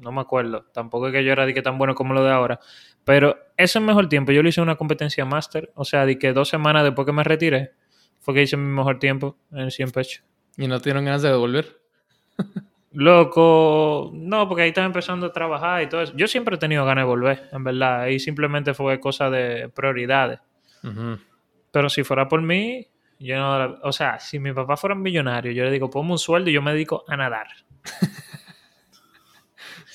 no 0.00 0.10
me 0.10 0.20
acuerdo. 0.20 0.64
Tampoco 0.74 1.06
es 1.06 1.12
que 1.12 1.22
yo 1.22 1.30
era 1.30 1.46
de 1.46 1.54
que 1.54 1.62
tan 1.62 1.78
bueno 1.78 1.94
como 1.94 2.12
lo 2.12 2.24
de 2.24 2.32
ahora. 2.32 2.58
Pero 3.04 3.36
ese 3.56 3.78
mejor 3.78 4.08
tiempo, 4.08 4.32
yo 4.32 4.42
lo 4.42 4.48
hice 4.48 4.58
en 4.60 4.64
una 4.64 4.74
competencia 4.74 5.24
máster, 5.24 5.70
o 5.76 5.84
sea, 5.84 6.04
de 6.06 6.18
que 6.18 6.32
dos 6.32 6.48
semanas 6.48 6.82
después 6.82 7.06
que 7.06 7.12
me 7.12 7.22
retiré, 7.22 7.70
fue 8.22 8.34
que 8.34 8.42
hice 8.42 8.56
mi 8.56 8.68
mejor 8.68 8.98
tiempo 8.98 9.36
en 9.50 9.58
el 9.58 9.72
100 9.72 9.90
pecho. 9.90 10.22
¿Y 10.56 10.68
no 10.68 10.78
te 10.78 10.84
dieron 10.84 11.04
ganas 11.04 11.22
de 11.22 11.30
devolver? 11.30 11.80
Loco, 12.92 14.10
no, 14.14 14.48
porque 14.48 14.62
ahí 14.62 14.68
estaba 14.68 14.86
empezando 14.86 15.26
a 15.26 15.32
trabajar 15.32 15.82
y 15.82 15.88
todo 15.88 16.02
eso. 16.02 16.12
Yo 16.16 16.28
siempre 16.28 16.54
he 16.56 16.58
tenido 16.58 16.84
ganas 16.84 17.02
de 17.02 17.06
volver, 17.06 17.48
en 17.50 17.64
verdad. 17.64 18.02
Ahí 18.02 18.20
simplemente 18.20 18.74
fue 18.74 19.00
cosa 19.00 19.28
de 19.28 19.68
prioridades. 19.70 20.38
Pero 21.70 21.88
si 21.88 22.04
fuera 22.04 22.28
por 22.28 22.42
mí, 22.42 22.86
yo 23.18 23.36
no... 23.36 23.78
O 23.82 23.92
sea, 23.92 24.20
si 24.20 24.38
mi 24.38 24.52
papá 24.52 24.76
fuera 24.76 24.94
un 24.94 25.02
millonario, 25.02 25.52
yo 25.52 25.64
le 25.64 25.70
digo, 25.70 25.90
ponme 25.90 26.12
un 26.12 26.18
sueldo 26.18 26.50
y 26.50 26.52
yo 26.52 26.62
me 26.62 26.72
dedico 26.72 27.04
a 27.08 27.16
nadar. 27.16 27.48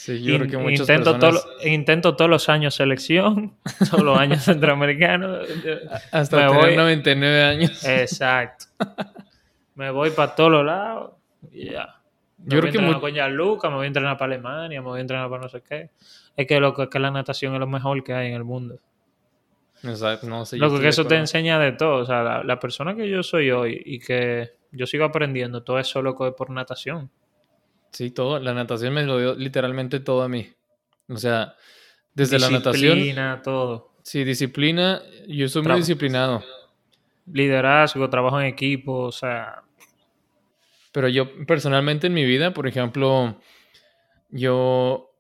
Sí, 0.08 0.24
yo 0.24 0.38
creo 0.38 0.50
que 0.50 0.56
In- 0.56 0.62
muchas 0.64 0.80
intento, 0.82 1.12
personas... 1.20 1.44
todo- 1.44 1.68
intento 1.68 2.16
todos 2.16 2.32
los 2.32 2.48
años 2.50 2.76
selección, 2.76 3.56
todos 3.92 4.04
los 4.04 4.18
años 4.18 4.44
centroamericanos. 4.44 5.48
Hasta 6.12 6.38
me 6.38 6.48
tener 6.48 6.66
voy- 6.66 6.76
99 6.78 7.44
años. 7.44 7.84
Exacto. 7.84 8.66
Me 9.76 9.92
voy 9.92 10.10
para 10.12 10.34
todos 10.34 10.52
los 10.52 10.66
lados 10.66 11.12
y 11.52 11.72
ya. 11.72 11.96
Me 12.38 12.46
Yo 12.56 12.62
voy 12.62 12.62
creo 12.62 12.62
que 12.62 12.68
a 12.78 12.82
entrenar 12.82 13.02
con 13.02 13.12
Gianluca, 13.14 13.70
me 13.70 13.76
voy 13.76 13.84
a 13.84 13.88
entrenar 13.88 14.18
para 14.18 14.34
Alemania, 14.34 14.82
me 14.82 14.88
voy 14.88 15.00
a 15.00 15.02
entrenar 15.02 15.30
para 15.30 15.42
no 15.42 15.50
sé 15.50 15.62
qué. 15.68 15.90
Es 16.38 16.48
que 16.48 16.56
es 16.56 16.62
la 17.02 17.12
natación 17.12 17.54
es 17.54 17.60
lo 17.60 17.68
mejor 17.68 18.02
que 18.04 18.14
hay 18.14 18.30
en 18.30 18.36
el 18.36 18.44
mundo. 18.44 18.78
Exacto, 19.84 20.28
no 20.28 20.46
sé. 20.46 20.58
Lo 20.58 20.80
que 20.80 20.88
eso 20.88 21.06
te 21.06 21.16
enseña 21.16 21.60
de 21.60 21.74
todo. 21.74 21.98
O 22.02 22.06
sea, 22.06 22.24
la, 22.24 22.44
la 22.44 22.60
persona 22.60 22.96
que 22.96 23.10
yo 23.10 23.22
soy 23.24 23.52
hoy 23.52 23.82
y 23.86 24.00
que 24.00 24.52
yo 24.72 24.86
sigo 24.88 25.04
aprendiendo, 25.06 25.64
todo 25.64 25.80
eso 25.80 26.02
lo 26.02 26.16
que 26.16 26.28
es 26.30 26.34
por 26.34 26.50
natación. 26.50 27.10
Sí, 27.92 28.12
todo. 28.12 28.40
La 28.40 28.54
natación 28.54 28.94
me 28.94 29.04
lo 29.04 29.20
dio 29.20 29.36
literalmente 29.36 30.00
todo 30.00 30.22
a 30.24 30.30
mí. 30.30 30.50
O 31.08 31.18
sea, 31.18 31.56
desde 32.14 32.40
la 32.40 32.50
natación. 32.50 32.96
Disciplina, 32.96 33.42
todo. 33.44 33.94
Sí, 34.04 34.24
disciplina. 34.24 35.02
Yo 35.28 35.50
soy 35.50 35.64
muy 35.64 35.78
disciplinado. 35.78 36.44
Liderazgo, 37.32 38.10
trabajo 38.10 38.40
en 38.40 38.48
equipo, 38.48 38.94
o 38.94 39.12
sea, 39.12 39.64
Pero 40.94 41.10
yo 41.10 41.46
personalmente 41.46 42.08
en 42.08 42.14
mi 42.14 42.26
vida, 42.26 42.54
por 42.54 42.68
ejemplo, 42.68 43.40
yo. 44.30 45.12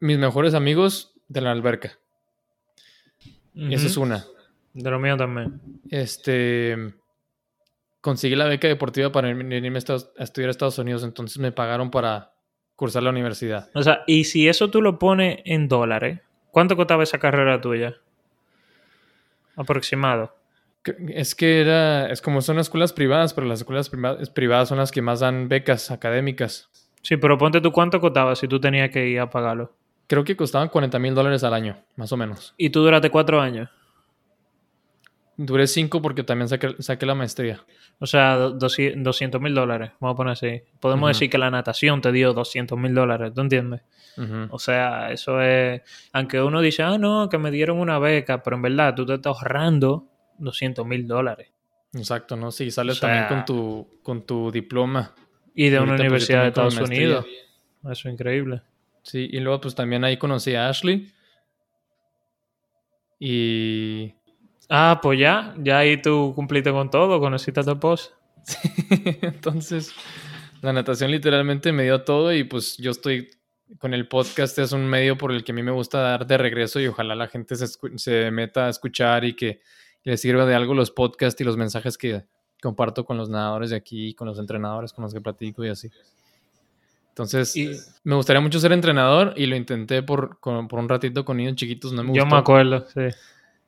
Mis 0.00 0.18
mejores 0.18 0.54
amigos 0.54 1.14
de 1.28 1.40
la 1.40 1.52
alberca. 1.52 1.98
Esa 3.54 3.86
es 3.86 3.96
una. 3.96 4.24
de 4.74 4.90
lo 4.90 4.98
mío 4.98 5.16
también. 5.16 5.60
Este. 5.90 6.94
Conseguí 8.04 8.36
la 8.36 8.44
beca 8.44 8.68
deportiva 8.68 9.10
para 9.12 9.30
irme 9.30 9.56
irme 9.56 9.78
a, 9.78 10.22
estudiar 10.22 10.48
a 10.48 10.50
Estados 10.50 10.78
Unidos, 10.78 11.04
entonces 11.04 11.38
me 11.38 11.52
pagaron 11.52 11.90
para 11.90 12.34
cursar 12.76 13.02
la 13.02 13.08
universidad. 13.08 13.70
O 13.72 13.82
sea, 13.82 14.02
y 14.06 14.24
si 14.24 14.46
eso 14.46 14.68
tú 14.68 14.82
lo 14.82 14.98
pones 14.98 15.38
en 15.46 15.68
dólares, 15.68 16.20
¿cuánto 16.50 16.76
costaba 16.76 17.02
esa 17.02 17.18
carrera 17.18 17.62
tuya? 17.62 17.94
Aproximado. 19.56 20.36
Es 21.08 21.34
que 21.34 21.62
era, 21.62 22.10
es 22.10 22.20
como 22.20 22.42
son 22.42 22.58
escuelas 22.58 22.92
privadas, 22.92 23.32
pero 23.32 23.46
las 23.46 23.60
escuelas 23.60 23.88
priva- 23.90 24.18
privadas 24.34 24.68
son 24.68 24.76
las 24.76 24.90
que 24.90 25.00
más 25.00 25.20
dan 25.20 25.48
becas 25.48 25.90
académicas. 25.90 26.68
Sí, 27.00 27.16
pero 27.16 27.38
ponte 27.38 27.62
tú 27.62 27.72
cuánto 27.72 28.02
costaba 28.02 28.36
si 28.36 28.46
tú 28.48 28.60
tenías 28.60 28.90
que 28.90 29.08
ir 29.08 29.18
a 29.18 29.30
pagarlo. 29.30 29.74
Creo 30.08 30.24
que 30.24 30.36
costaban 30.36 30.68
40 30.68 30.98
mil 30.98 31.14
dólares 31.14 31.42
al 31.42 31.54
año, 31.54 31.82
más 31.96 32.12
o 32.12 32.18
menos. 32.18 32.52
Y 32.58 32.68
tú 32.68 32.82
duraste 32.82 33.08
cuatro 33.08 33.40
años. 33.40 33.70
Duré 35.36 35.66
cinco 35.66 36.00
porque 36.00 36.22
también 36.22 36.48
saqué, 36.48 36.76
saqué 36.78 37.06
la 37.06 37.14
maestría. 37.14 37.64
O 38.00 38.06
sea, 38.06 38.36
200 38.36 39.40
mil 39.40 39.54
dólares, 39.54 39.92
vamos 40.00 40.14
a 40.14 40.16
poner 40.16 40.32
así. 40.32 40.62
Podemos 40.80 41.08
decir 41.08 41.30
que 41.30 41.38
la 41.38 41.50
natación 41.50 42.00
te 42.00 42.12
dio 42.12 42.32
200 42.34 42.78
mil 42.78 42.94
dólares, 42.94 43.32
¿tú 43.34 43.40
entiendes? 43.40 43.82
O 44.50 44.58
sea, 44.58 45.10
eso 45.10 45.40
es... 45.40 45.80
Aunque 46.12 46.40
uno 46.40 46.60
dice, 46.60 46.82
ah, 46.82 46.98
no, 46.98 47.28
que 47.28 47.38
me 47.38 47.50
dieron 47.50 47.78
una 47.78 47.98
beca, 47.98 48.42
pero 48.42 48.56
en 48.56 48.62
verdad 48.62 48.94
tú 48.94 49.06
te 49.06 49.14
estás 49.14 49.36
ahorrando 49.36 50.06
200 50.38 50.86
mil 50.86 51.06
dólares. 51.06 51.48
Exacto, 51.94 52.36
¿no? 52.36 52.50
Sí, 52.50 52.70
sales 52.70 52.96
O 52.96 53.00
sea- 53.00 53.08
también 53.08 53.28
con 53.28 53.44
tu, 53.44 54.00
con 54.02 54.26
tu 54.26 54.50
diploma. 54.50 55.14
Y 55.54 55.68
de 55.70 55.80
una 55.80 55.94
universidad 55.94 56.42
de 56.42 56.48
Estados 56.48 56.74
maestría. 56.74 56.98
Unidos. 57.06 57.26
Eso 57.84 58.08
es 58.08 58.12
increíble. 58.12 58.62
Sí, 59.02 59.28
y 59.30 59.38
luego 59.40 59.60
pues 59.60 59.74
también 59.74 60.04
ahí 60.04 60.16
conocí 60.16 60.54
a 60.54 60.68
Ashley. 60.68 61.12
Y... 63.18 64.14
Ah, 64.68 64.98
pues 65.02 65.18
ya, 65.18 65.54
ya 65.58 65.78
ahí 65.78 66.00
tú 66.00 66.32
cumpliste 66.34 66.70
con 66.72 66.90
todo, 66.90 67.20
conociste 67.20 67.60
a 67.60 67.64
tu 67.64 67.72
esposa. 67.72 68.10
Entonces, 69.22 69.92
la 70.62 70.72
natación 70.72 71.10
literalmente 71.10 71.72
me 71.72 71.84
dio 71.84 72.02
todo 72.02 72.32
y 72.32 72.44
pues 72.44 72.76
yo 72.78 72.90
estoy 72.90 73.28
con 73.78 73.94
el 73.94 74.06
podcast, 74.08 74.58
es 74.58 74.72
un 74.72 74.86
medio 74.86 75.16
por 75.16 75.32
el 75.32 75.42
que 75.44 75.52
a 75.52 75.54
mí 75.54 75.62
me 75.62 75.70
gusta 75.72 75.98
dar 76.00 76.26
de 76.26 76.38
regreso 76.38 76.80
y 76.80 76.86
ojalá 76.86 77.14
la 77.14 77.28
gente 77.28 77.56
se, 77.56 77.66
se 77.96 78.30
meta 78.30 78.66
a 78.66 78.68
escuchar 78.70 79.24
y 79.24 79.34
que 79.34 79.60
les 80.04 80.20
sirva 80.20 80.44
de 80.46 80.54
algo 80.54 80.74
los 80.74 80.90
podcasts 80.90 81.40
y 81.40 81.44
los 81.44 81.56
mensajes 81.56 81.96
que 81.98 82.24
comparto 82.62 83.04
con 83.04 83.16
los 83.16 83.28
nadadores 83.28 83.70
de 83.70 83.76
aquí, 83.76 84.14
con 84.14 84.26
los 84.28 84.38
entrenadores 84.38 84.92
con 84.92 85.02
los 85.02 85.12
que 85.14 85.20
platico 85.20 85.64
y 85.64 85.68
así. 85.68 85.90
Entonces, 87.10 87.54
Y 87.56 87.70
me 88.02 88.16
gustaría 88.16 88.40
mucho 88.40 88.58
ser 88.58 88.72
entrenador 88.72 89.34
y 89.36 89.46
lo 89.46 89.54
intenté 89.56 90.02
por, 90.02 90.38
con- 90.40 90.66
por 90.68 90.78
un 90.80 90.88
ratito 90.88 91.24
con 91.24 91.36
niños 91.36 91.54
chiquitos, 91.54 91.92
no 91.92 92.02
me 92.02 92.08
yo 92.12 92.22
gustó. 92.22 92.26
me 92.34 92.40
acuerdo, 92.40 92.86
sí. 92.92 93.02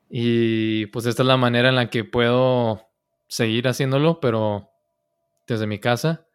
Y 0.09 0.85
pues 0.87 1.05
esta 1.05 1.23
es 1.23 1.27
la 1.27 1.37
manera 1.37 1.69
en 1.69 1.75
la 1.75 1.89
que 1.89 2.03
puedo 2.03 2.87
seguir 3.27 3.67
haciéndolo, 3.67 4.19
pero 4.19 4.69
desde 5.47 5.67
mi 5.67 5.79
casa. 5.79 6.25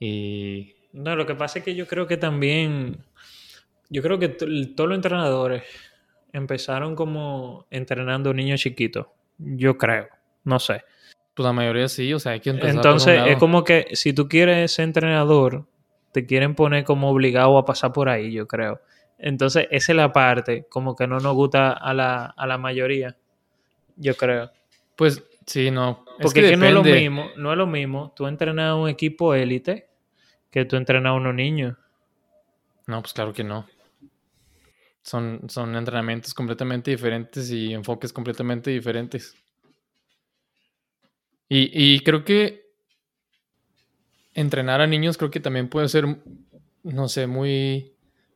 Y 0.00 0.74
No, 0.92 1.14
lo 1.16 1.26
que 1.26 1.34
pasa 1.34 1.58
es 1.60 1.64
que 1.64 1.74
yo 1.74 1.86
creo 1.86 2.06
que 2.06 2.16
también, 2.16 3.04
yo 3.90 4.02
creo 4.02 4.18
que 4.18 4.28
todos 4.28 4.88
los 4.88 4.96
entrenadores 4.96 5.62
empezaron 6.32 6.96
como 6.96 7.66
entrenando 7.70 8.32
niños 8.34 8.60
chiquitos. 8.60 9.06
Yo 9.38 9.76
creo, 9.78 10.08
no 10.44 10.58
sé. 10.58 10.82
pues 11.34 11.44
la 11.44 11.52
mayoría 11.52 11.88
sí, 11.88 12.12
o 12.14 12.18
sea, 12.18 12.32
hay 12.32 12.40
que 12.40 12.50
empezar 12.50 12.88
por 12.88 13.00
un 13.04 13.04
Entonces, 13.04 13.16
lado. 13.16 13.30
es 13.30 13.36
como 13.38 13.64
que 13.64 13.88
si 13.94 14.12
tú 14.12 14.28
quieres 14.28 14.72
ser 14.72 14.84
entrenador, 14.84 15.66
te 16.12 16.26
quieren 16.26 16.54
poner 16.54 16.84
como 16.84 17.10
obligado 17.10 17.56
a 17.58 17.64
pasar 17.64 17.92
por 17.92 18.08
ahí, 18.08 18.32
yo 18.32 18.46
creo. 18.46 18.80
Entonces, 19.22 19.68
esa 19.70 19.92
es 19.92 19.96
la 19.96 20.12
parte 20.12 20.66
como 20.68 20.96
que 20.96 21.06
no 21.06 21.20
nos 21.20 21.34
gusta 21.34 21.70
a 21.72 21.94
la, 21.94 22.24
a 22.24 22.44
la 22.44 22.58
mayoría, 22.58 23.16
yo 23.94 24.16
creo. 24.16 24.50
Pues 24.96 25.22
sí, 25.46 25.70
no. 25.70 26.04
Porque 26.20 26.40
es 26.40 26.46
que 26.46 26.50
que 26.50 26.56
no 26.56 26.66
es 26.66 26.74
lo 26.74 26.82
mismo, 26.82 27.26
no 27.36 27.52
es 27.52 27.56
lo 27.56 27.68
mismo 27.68 28.12
tú 28.16 28.26
entrenar 28.26 28.70
a 28.70 28.74
un 28.74 28.88
equipo 28.88 29.32
élite 29.32 29.88
que 30.50 30.64
tú 30.64 30.74
entrenar 30.74 31.12
a 31.12 31.14
unos 31.14 31.36
niños. 31.36 31.76
No, 32.88 33.00
pues 33.00 33.12
claro 33.12 33.32
que 33.32 33.44
no. 33.44 33.64
Son, 35.02 35.48
son 35.48 35.76
entrenamientos 35.76 36.34
completamente 36.34 36.90
diferentes 36.90 37.48
y 37.52 37.72
enfoques 37.72 38.12
completamente 38.12 38.70
diferentes. 38.72 39.36
Y, 41.48 41.70
y 41.72 42.00
creo 42.00 42.24
que 42.24 42.72
entrenar 44.34 44.80
a 44.80 44.86
niños 44.88 45.16
creo 45.16 45.30
que 45.30 45.38
también 45.38 45.68
puede 45.68 45.88
ser, 45.88 46.06
no 46.82 47.08
sé, 47.08 47.28
muy 47.28 47.91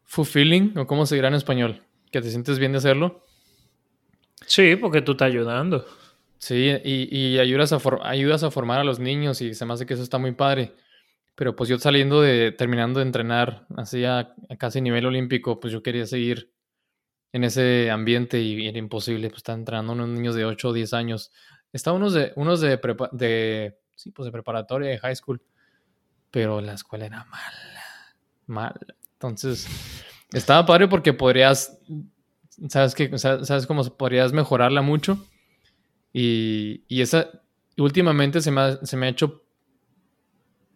fulfilling, 0.07 0.77
o 0.79 0.87
cómo 0.87 1.05
se 1.07 1.14
dirá 1.16 1.29
en 1.29 1.35
español, 1.35 1.83
que 2.11 2.21
te 2.23 2.31
sientes 2.31 2.59
bien 2.59 2.73
de 2.73 2.79
hacerlo. 2.79 3.23
Sí, 4.47 4.77
porque 4.77 5.03
tú 5.03 5.12
estás 5.12 5.27
ayudando. 5.29 5.87
Sí, 6.38 6.71
y, 6.85 7.16
y 7.16 7.38
ayudas, 7.38 7.73
a 7.73 7.81
for- 7.81 8.01
ayudas 8.05 8.42
a 8.42 8.51
formar 8.51 8.79
a 8.81 8.85
los 8.85 8.99
niños 8.99 9.40
y 9.40 9.55
se 9.55 9.64
me 9.64 9.73
hace 9.75 9.87
que 9.87 9.95
eso 9.95 10.03
está 10.03 10.19
muy 10.19 10.33
padre. 10.33 10.75
Pero 11.35 11.55
pues 11.57 11.69
yo 11.69 11.79
saliendo 11.79 12.21
de, 12.23 12.53
terminando 12.53 13.01
de 13.01 13.07
entrenar 13.07 13.66
así 13.77 14.05
a, 14.05 14.35
a 14.49 14.57
casi 14.59 14.81
nivel 14.81 15.07
olímpico, 15.07 15.61
pues 15.61 15.73
yo 15.73 15.83
quería 15.83 16.07
seguir 16.07 16.51
en 17.33 17.45
ese 17.45 17.90
ambiente 17.90 18.40
y 18.40 18.66
era 18.69 18.79
imposible, 18.79 19.29
pues 19.29 19.38
estar 19.38 19.59
entrenando 19.59 19.92
unos 19.92 20.09
niños 20.09 20.35
de 20.35 20.45
8 20.47 20.69
o 20.69 20.73
10 20.73 20.95
años. 20.95 21.33
Estaban 21.73 22.01
unos 22.01 22.14
de, 22.14 22.33
unos 22.37 22.61
de, 22.61 22.81
prepa- 22.81 23.11
de, 23.12 23.79
sí, 23.95 24.12
pues 24.12 24.27
de 24.27 24.33
preparatoria, 24.33 24.90
de 24.90 24.99
high 24.99 25.16
school, 25.16 25.42
pero 26.31 26.61
la 26.61 26.75
escuela 26.75 27.07
era 27.07 27.25
mala, 27.25 27.83
mala. 28.47 28.77
Entonces, 29.16 29.66
estaba 30.33 30.66
padre 30.66 30.88
porque 30.88 31.12
podrías, 31.12 31.79
sabes 32.68 32.94
que, 32.94 33.16
sabes 33.18 33.66
cómo 33.66 33.83
podrías 33.96 34.33
mejorarla 34.33 34.83
mucho. 34.83 35.24
Y, 36.12 36.85
y 36.88 37.00
esa, 37.02 37.29
últimamente 37.79 38.40
se 38.40 38.50
me 38.50 38.61
ha, 38.61 38.85
se 38.85 38.96
me 38.96 39.07
ha 39.07 39.11
hecho 39.11 39.42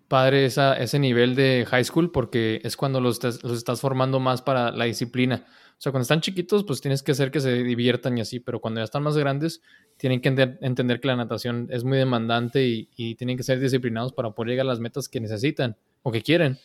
padre 0.08 0.44
esa, 0.44 0.74
ese 0.74 0.98
nivel 0.98 1.34
de 1.36 1.64
high 1.68 1.84
school 1.84 2.10
porque 2.10 2.60
es 2.64 2.76
cuando 2.76 3.00
los, 3.00 3.16
estás- 3.16 3.42
los 3.44 3.56
estás 3.56 3.80
formando 3.80 4.18
más 4.18 4.42
para 4.42 4.72
la 4.72 4.84
disciplina. 4.86 5.46
O 5.78 5.82
sea, 5.82 5.92
cuando 5.92 6.02
están 6.02 6.20
chiquitos, 6.20 6.64
pues 6.64 6.80
tienes 6.80 7.02
que 7.02 7.12
hacer 7.12 7.30
que 7.30 7.40
se 7.40 7.62
diviertan 7.62 8.18
y 8.18 8.20
así, 8.20 8.38
pero 8.40 8.60
cuando 8.60 8.80
ya 8.80 8.84
están 8.84 9.02
más 9.02 9.16
grandes, 9.16 9.62
tienen 9.96 10.20
que 10.20 10.28
entender 10.60 11.00
que 11.00 11.08
la 11.08 11.16
natación 11.16 11.68
es 11.70 11.84
muy 11.84 11.96
demandante 11.96 12.66
y, 12.66 12.90
y 12.96 13.14
tienen 13.14 13.36
que 13.36 13.42
ser 13.44 13.60
disciplinados 13.60 14.12
para 14.12 14.30
poder 14.32 14.50
llegar 14.50 14.66
a 14.66 14.70
las 14.70 14.80
metas 14.80 15.08
que 15.08 15.20
necesitan 15.20 15.76
o 16.02 16.12
que 16.12 16.20
quieren. 16.22 16.58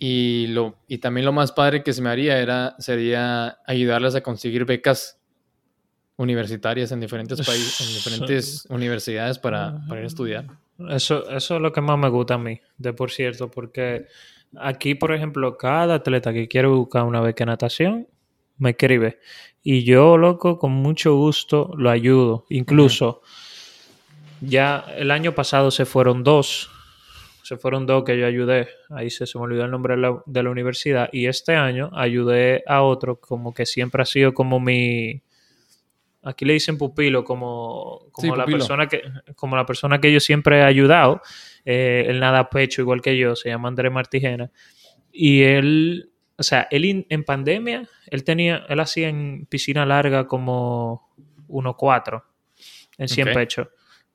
Y, 0.00 0.48
lo, 0.48 0.76
y 0.88 0.98
también 0.98 1.24
lo 1.24 1.32
más 1.32 1.52
padre 1.52 1.82
que 1.82 1.92
se 1.92 2.02
me 2.02 2.10
haría 2.10 2.38
era, 2.38 2.74
sería 2.78 3.58
ayudarles 3.66 4.14
a 4.14 4.22
conseguir 4.22 4.64
becas 4.64 5.20
universitarias 6.16 6.92
en 6.92 7.00
diferentes 7.00 7.44
países, 7.44 7.80
en 7.80 7.94
diferentes 7.94 8.66
universidades 8.70 9.38
para, 9.38 9.80
para 9.88 10.00
ir 10.00 10.04
a 10.04 10.08
estudiar. 10.08 10.46
Eso, 10.90 11.28
eso 11.30 11.56
es 11.56 11.60
lo 11.60 11.72
que 11.72 11.80
más 11.80 11.98
me 11.98 12.08
gusta 12.08 12.34
a 12.34 12.38
mí, 12.38 12.60
de 12.78 12.92
por 12.92 13.10
cierto, 13.10 13.50
porque 13.50 14.06
aquí, 14.58 14.94
por 14.94 15.12
ejemplo, 15.12 15.56
cada 15.56 15.96
atleta 15.96 16.32
que 16.32 16.48
quiere 16.48 16.68
buscar 16.68 17.04
una 17.04 17.20
beca 17.20 17.44
de 17.44 17.50
natación, 17.50 18.08
me 18.58 18.70
escribe. 18.70 19.18
Y 19.62 19.84
yo, 19.84 20.16
loco, 20.18 20.58
con 20.58 20.72
mucho 20.72 21.16
gusto 21.16 21.72
lo 21.76 21.90
ayudo. 21.90 22.44
Incluso, 22.50 23.22
ya 24.40 24.84
el 24.96 25.10
año 25.10 25.34
pasado 25.34 25.70
se 25.70 25.84
fueron 25.84 26.22
dos 26.22 26.70
Se 27.44 27.58
fueron 27.58 27.84
dos 27.84 28.04
que 28.04 28.18
yo 28.18 28.26
ayudé. 28.26 28.68
Ahí 28.88 29.10
se, 29.10 29.26
se 29.26 29.36
me 29.38 29.44
olvidó 29.44 29.66
el 29.66 29.70
nombre 29.70 29.96
de 29.96 30.00
la, 30.00 30.22
de 30.24 30.42
la 30.42 30.48
universidad. 30.50 31.10
Y 31.12 31.26
este 31.26 31.54
año 31.54 31.90
ayudé 31.92 32.64
a 32.66 32.82
otro, 32.82 33.20
como 33.20 33.52
que 33.52 33.66
siempre 33.66 34.00
ha 34.02 34.06
sido 34.06 34.32
como 34.32 34.58
mi. 34.60 35.20
Aquí 36.22 36.46
le 36.46 36.54
dicen 36.54 36.78
pupilo, 36.78 37.22
como, 37.22 38.06
como 38.12 38.22
Sí, 38.32 38.38
la 38.38 38.44
pupilo. 38.44 38.58
persona 38.58 38.86
que, 38.88 39.02
como 39.36 39.56
la 39.56 39.66
persona 39.66 40.00
que 40.00 40.10
yo 40.10 40.20
siempre 40.20 40.60
he 40.60 40.62
ayudado. 40.62 41.20
Eh, 41.66 42.06
él 42.08 42.18
nada 42.18 42.48
pecho 42.48 42.80
igual 42.80 43.02
que 43.02 43.16
yo, 43.18 43.36
se 43.36 43.50
llama 43.50 43.68
Andrés 43.68 43.92
Martijena. 43.92 44.50
Y 45.12 45.42
él, 45.42 46.10
o 46.38 46.42
sea, 46.42 46.66
él 46.70 46.86
in- 46.86 47.06
en 47.10 47.24
pandemia, 47.24 47.86
él 48.06 48.24
tenía, 48.24 48.64
él 48.70 48.80
hacía 48.80 49.10
en 49.10 49.44
piscina 49.50 49.84
larga 49.84 50.26
como 50.26 51.10
1.4 51.48 52.22
en 52.96 53.08
100 53.08 53.28
Ok. 53.28 53.34
pechos 53.34 53.68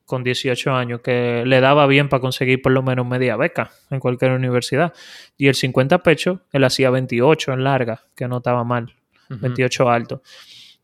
con 0.10 0.24
18 0.24 0.72
años, 0.74 1.02
que 1.02 1.44
le 1.46 1.62
daba 1.62 1.86
bien 1.88 2.10
para 2.10 2.20
conseguir 2.20 2.62
por 2.62 2.72
lo 2.74 2.82
menos 2.84 3.06
media 3.08 3.38
beca 3.38 3.72
en 3.92 4.00
cualquier 4.00 4.32
universidad. 4.32 4.92
Y 5.38 5.48
el 5.48 5.56
50 5.56 6.00
pecho, 6.04 6.42
él 6.52 6.64
hacía 6.64 6.90
28 6.90 7.54
en 7.54 7.64
larga, 7.64 8.02
que 8.16 8.28
no 8.28 8.38
estaba 8.38 8.64
mal, 8.64 8.94
Ujú. 9.30 9.40
28 9.42 9.90
alto. 9.90 10.22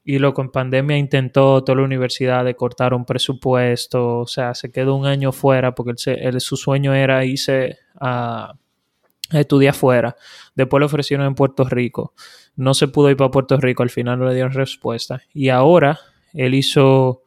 Y 0.04 0.20
loco, 0.20 0.44
en 0.44 0.52
pandemia 0.52 0.96
intentó 0.98 1.64
toda 1.64 1.78
la 1.80 1.84
universidad 1.86 2.46
de 2.46 2.56
cortar 2.56 2.94
un 2.94 3.06
presupuesto, 3.06 4.20
o 4.20 4.28
sea, 4.28 4.54
se 4.54 4.72
quedó 4.72 4.96
un 4.96 5.08
año 5.08 5.32
fuera 5.32 5.74
porque 5.74 5.92
él 5.92 5.98
se- 5.98 6.14
él- 6.28 6.40
su 6.40 6.56
sueño 6.56 6.94
era 6.94 7.26
irse 7.26 7.80
a, 8.00 8.54
a 9.32 9.40
estudiar 9.40 9.74
fuera. 9.74 10.16
Después 10.54 10.80
le 10.80 10.86
ofrecieron 10.86 11.26
en 11.26 11.34
Puerto 11.34 11.64
Rico. 11.64 12.14
No 12.56 12.76
se 12.76 12.88
pudo 12.88 13.10
ir 13.10 13.18
para 13.18 13.32
Puerto 13.32 13.58
Rico, 13.58 13.82
al 13.82 13.90
final 13.90 14.20
no 14.20 14.26
le 14.28 14.36
dieron 14.36 14.52
respuesta. 14.54 15.22
Y 15.34 15.50
ahora 15.50 16.00
él 16.34 16.54
hizo 16.54 17.24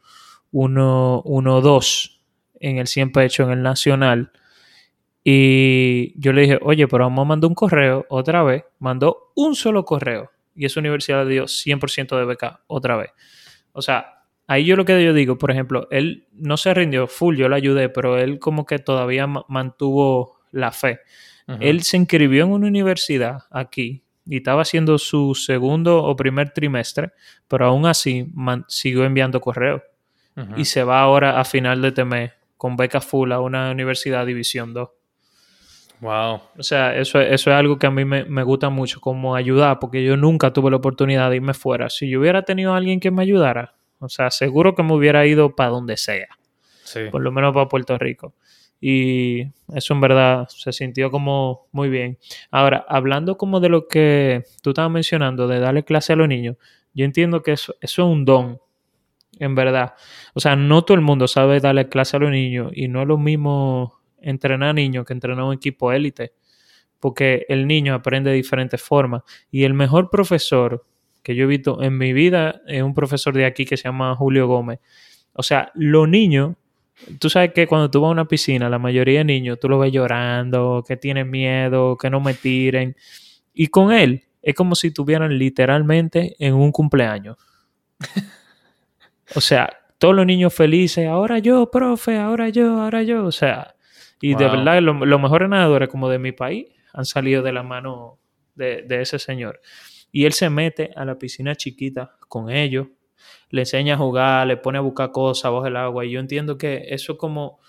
uno, 0.52 1.22
uno 1.24 1.60
dos 1.60 2.20
en 2.60 2.78
el 2.78 2.86
100 2.86 3.12
pecho 3.12 3.42
en 3.44 3.50
el 3.50 3.62
Nacional. 3.62 4.32
Y 5.24 6.18
yo 6.20 6.32
le 6.32 6.42
dije, 6.42 6.58
oye, 6.62 6.88
pero 6.88 7.04
vamos 7.04 7.22
a 7.22 7.28
mandar 7.28 7.48
un 7.48 7.54
correo 7.54 8.06
otra 8.08 8.42
vez. 8.42 8.64
Mandó 8.78 9.32
un 9.34 9.54
solo 9.54 9.84
correo. 9.84 10.30
Y 10.54 10.64
esa 10.64 10.80
universidad 10.80 11.26
dio 11.26 11.44
100% 11.46 12.16
de 12.18 12.24
beca 12.24 12.62
otra 12.66 12.96
vez. 12.96 13.10
O 13.72 13.82
sea, 13.82 14.24
ahí 14.46 14.64
yo 14.64 14.74
lo 14.76 14.84
que 14.84 15.04
yo 15.04 15.12
digo, 15.12 15.36
por 15.38 15.50
ejemplo, 15.50 15.86
él 15.90 16.26
no 16.32 16.56
se 16.56 16.72
rindió 16.74 17.06
full, 17.06 17.36
yo 17.36 17.48
le 17.48 17.56
ayudé, 17.56 17.88
pero 17.88 18.18
él 18.18 18.38
como 18.38 18.64
que 18.66 18.78
todavía 18.78 19.26
ma- 19.26 19.44
mantuvo 19.48 20.38
la 20.50 20.72
fe. 20.72 21.00
Él 21.60 21.82
se 21.82 21.96
inscribió 21.96 22.44
en 22.44 22.52
una 22.52 22.66
universidad 22.66 23.44
aquí 23.50 24.02
y 24.26 24.36
estaba 24.38 24.62
haciendo 24.62 24.98
su 24.98 25.34
segundo 25.34 26.02
o 26.04 26.14
primer 26.16 26.50
trimestre, 26.50 27.12
pero 27.46 27.66
aún 27.66 27.86
así 27.86 28.26
siguió 28.68 29.04
enviando 29.04 29.40
correos 29.40 29.80
Y 30.56 30.64
se 30.66 30.84
va 30.84 31.00
ahora 31.00 31.40
a 31.40 31.44
final 31.44 31.82
de 31.82 31.88
este 31.88 32.04
mes 32.04 32.32
con 32.56 32.76
beca 32.76 33.00
full 33.00 33.32
a 33.32 33.40
una 33.40 33.70
universidad 33.70 34.24
División 34.26 34.72
2. 34.74 34.88
Wow. 36.00 36.40
O 36.56 36.62
sea, 36.62 36.96
eso, 36.96 37.20
eso 37.20 37.50
es 37.50 37.56
algo 37.56 37.78
que 37.78 37.86
a 37.88 37.90
mí 37.90 38.04
me, 38.04 38.24
me 38.24 38.42
gusta 38.44 38.68
mucho, 38.70 39.00
como 39.00 39.34
ayudar, 39.34 39.78
porque 39.80 40.04
yo 40.04 40.16
nunca 40.16 40.52
tuve 40.52 40.70
la 40.70 40.76
oportunidad 40.76 41.28
de 41.30 41.36
irme 41.36 41.54
fuera. 41.54 41.90
Si 41.90 42.08
yo 42.08 42.20
hubiera 42.20 42.42
tenido 42.42 42.72
a 42.72 42.76
alguien 42.76 43.00
que 43.00 43.10
me 43.10 43.22
ayudara, 43.22 43.74
o 43.98 44.08
sea, 44.08 44.30
seguro 44.30 44.74
que 44.76 44.82
me 44.84 44.94
hubiera 44.94 45.26
ido 45.26 45.56
para 45.56 45.70
donde 45.70 45.96
sea, 45.96 46.28
Sí. 46.84 47.00
por 47.10 47.20
lo 47.20 47.32
menos 47.32 47.52
para 47.52 47.68
Puerto 47.68 47.98
Rico. 47.98 48.34
Y 48.80 49.42
eso 49.74 49.92
en 49.94 50.00
verdad 50.00 50.46
se 50.48 50.72
sintió 50.72 51.10
como 51.10 51.66
muy 51.72 51.88
bien. 51.88 52.16
Ahora, 52.52 52.86
hablando 52.88 53.36
como 53.36 53.58
de 53.58 53.68
lo 53.68 53.88
que 53.88 54.44
tú 54.62 54.70
estabas 54.70 54.92
mencionando, 54.92 55.48
de 55.48 55.58
darle 55.58 55.82
clase 55.84 56.12
a 56.12 56.16
los 56.16 56.28
niños, 56.28 56.56
yo 56.94 57.04
entiendo 57.04 57.42
que 57.42 57.52
eso, 57.52 57.74
eso 57.80 58.02
es 58.02 58.08
un 58.08 58.24
don, 58.24 58.60
en 59.38 59.54
verdad. 59.54 59.94
O 60.34 60.40
sea, 60.40 60.56
no 60.56 60.82
todo 60.82 60.96
el 60.96 61.02
mundo 61.02 61.28
sabe 61.28 61.60
darle 61.60 61.88
clase 61.88 62.16
a 62.16 62.20
los 62.20 62.30
niños 62.30 62.72
y 62.74 62.88
no 62.88 63.02
es 63.02 63.08
lo 63.08 63.18
mismo 63.18 63.98
entrenar 64.20 64.74
niños 64.74 65.04
que 65.06 65.12
entrenar 65.12 65.44
un 65.44 65.54
equipo 65.54 65.92
élite, 65.92 66.32
porque 67.00 67.46
el 67.48 67.66
niño 67.66 67.94
aprende 67.94 68.30
de 68.30 68.36
diferentes 68.36 68.82
formas. 68.82 69.22
Y 69.50 69.64
el 69.64 69.74
mejor 69.74 70.10
profesor 70.10 70.84
que 71.22 71.34
yo 71.34 71.44
he 71.44 71.46
visto 71.46 71.82
en 71.82 71.98
mi 71.98 72.12
vida 72.12 72.62
es 72.66 72.82
un 72.82 72.94
profesor 72.94 73.34
de 73.34 73.44
aquí 73.44 73.64
que 73.64 73.76
se 73.76 73.84
llama 73.84 74.14
Julio 74.16 74.46
Gómez. 74.46 74.80
O 75.34 75.42
sea, 75.42 75.70
los 75.74 76.08
niños, 76.08 76.56
tú 77.18 77.28
sabes 77.28 77.52
que 77.52 77.66
cuando 77.66 77.90
tú 77.90 78.00
vas 78.00 78.08
a 78.08 78.12
una 78.12 78.26
piscina, 78.26 78.68
la 78.68 78.78
mayoría 78.78 79.18
de 79.18 79.24
niños, 79.24 79.58
tú 79.60 79.68
los 79.68 79.80
ves 79.80 79.92
llorando, 79.92 80.82
que 80.86 80.96
tienen 80.96 81.30
miedo, 81.30 81.96
que 81.96 82.10
no 82.10 82.20
me 82.20 82.34
tiren. 82.34 82.96
Y 83.52 83.68
con 83.68 83.92
él 83.92 84.24
es 84.42 84.54
como 84.54 84.74
si 84.74 84.88
estuvieran 84.88 85.36
literalmente 85.36 86.34
en 86.38 86.54
un 86.54 86.72
cumpleaños. 86.72 87.36
O 89.34 89.40
sea, 89.40 89.70
todos 89.98 90.14
los 90.14 90.26
niños 90.26 90.54
felices, 90.54 91.06
ahora 91.06 91.38
yo, 91.38 91.70
profe, 91.70 92.16
ahora 92.18 92.48
yo, 92.48 92.80
ahora 92.80 93.02
yo. 93.02 93.24
O 93.24 93.32
sea, 93.32 93.74
y 94.20 94.34
de 94.34 94.44
verdad, 94.56 94.80
lo- 94.82 95.04
los 95.06 95.20
mejores 95.20 95.48
nadadores 95.48 95.88
como 95.88 96.08
de 96.08 96.18
mi 96.18 96.32
país 96.32 96.66
han 96.92 97.04
salido 97.04 97.42
de 97.42 97.52
la 97.52 97.62
mano 97.62 98.18
de, 98.54 98.82
de 98.82 99.02
ese 99.02 99.18
señor. 99.18 99.60
Y 100.10 100.24
él 100.24 100.32
se 100.32 100.48
mete 100.50 100.90
a 100.96 101.04
la 101.04 101.18
piscina 101.18 101.54
chiquita 101.54 102.16
con 102.28 102.50
ellos, 102.50 102.88
le 103.50 103.62
enseña 103.62 103.94
a 103.94 103.98
jugar, 103.98 104.46
le 104.46 104.56
pone 104.56 104.78
a 104.78 104.80
buscar 104.80 105.10
cosas 105.12 105.50
bajo 105.52 105.66
el 105.66 105.76
agua. 105.76 106.04
Y 106.06 106.12
yo 106.12 106.20
entiendo 106.20 106.56
que 106.58 106.86
eso 106.88 107.16
como 107.18 107.60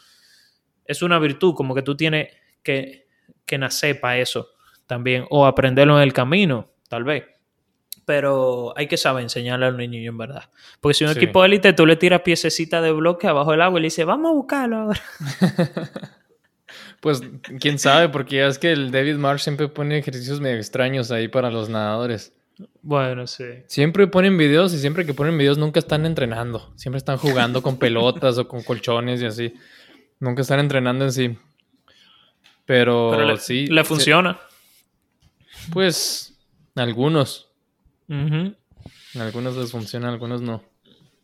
es 0.86 1.02
una 1.02 1.20
virtud, 1.20 1.54
como 1.54 1.76
que 1.76 1.82
tú 1.82 1.96
tienes 1.96 2.30
que, 2.64 3.08
que 3.46 3.58
nacer 3.58 4.00
para 4.00 4.18
eso 4.18 4.48
también, 4.88 5.26
o 5.30 5.46
aprenderlo 5.46 5.98
en 5.98 6.04
el 6.04 6.14
camino, 6.14 6.72
tal 6.88 7.04
vez. 7.04 7.26
Pero 8.10 8.74
hay 8.76 8.88
que 8.88 8.98
saber 8.98 9.22
enseñarle 9.22 9.68
a 9.68 9.70
los 9.70 9.78
niños 9.78 10.04
en 10.10 10.18
verdad. 10.18 10.50
Porque 10.82 10.96
si 10.96 11.04
un 11.04 11.12
Sí. 11.14 11.20
equipo 11.20 11.46
élite 11.46 11.74
tú 11.74 11.86
le 11.86 11.96
tiras 11.96 12.22
piececita 12.22 12.82
de 12.82 12.92
bloque 12.92 13.28
abajo 13.28 13.52
del 13.52 13.62
agua 13.62 13.78
y 13.78 13.84
le 13.84 13.86
dices, 13.86 14.04
vamos 14.04 14.32
a 14.32 14.34
buscarlo 14.34 14.78
ahora. 14.78 15.02
Pues 17.02 17.22
quién 17.62 17.78
sabe, 17.80 18.10
porque 18.10 18.38
ya 18.38 18.48
es 18.48 18.58
que 18.60 18.72
el 18.72 18.90
David 18.92 19.16
Marsh 19.16 19.42
siempre 19.42 19.68
pone 19.70 19.98
ejercicios 20.00 20.42
medio 20.42 20.58
extraños 20.58 21.12
ahí 21.12 21.28
para 21.28 21.50
los 21.52 21.70
nadadores. 21.70 22.34
Bueno, 22.82 23.26
sí. 23.28 23.46
Siempre 23.68 24.08
ponen 24.08 24.38
videos 24.38 24.74
y 24.74 24.80
siempre 24.80 25.06
que 25.06 25.14
ponen 25.14 25.38
videos 25.38 25.58
nunca 25.60 25.80
están 25.80 26.06
entrenando. 26.06 26.74
Siempre 26.76 26.98
están 26.98 27.18
jugando 27.18 27.62
con 27.62 27.78
pelotas 27.78 28.38
o 28.40 28.48
con 28.48 28.64
colchones 28.64 29.22
y 29.22 29.26
así. 29.28 29.54
Nunca 30.20 30.42
están 30.42 30.60
entrenando 30.60 31.06
en 31.06 31.12
sí. 31.14 31.38
Pero, 32.66 33.10
Pero 33.12 33.26
le, 33.26 33.38
sí. 33.38 33.68
le 33.68 33.82
sí, 33.84 33.88
funciona. 33.88 34.40
pues 35.72 36.38
algunos. 36.76 37.49
Ujú. 38.10 38.56
Algunos 39.20 39.56
les 39.56 39.72
funciona, 39.72 40.10
algunos 40.10 40.42
no. 40.42 40.64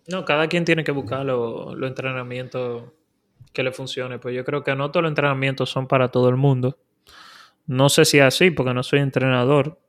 No, 0.08 0.24
cada 0.24 0.48
quien 0.48 0.66
tiene 0.66 0.84
que 0.84 0.92
buscar 0.92 1.26
los 1.26 1.76
los 1.76 1.90
entrenamientos 1.90 2.84
que 3.52 3.64
le 3.64 3.72
funcione. 3.72 4.20
Pues 4.20 4.36
yo 4.36 4.46
creo 4.46 4.64
que 4.64 4.76
no 4.76 4.92
todos 4.92 5.04
los 5.04 5.12
entrenamientos 5.12 5.70
son 5.70 5.88
para 5.88 6.10
todo 6.10 6.30
el 6.30 6.36
mundo. 6.36 6.78
No 7.66 7.90
sé 7.90 8.06
si 8.06 8.20
es 8.20 8.24
así, 8.24 8.52
porque 8.52 8.74
no 8.74 8.84
soy 8.84 9.00
entrenador. 9.00 9.80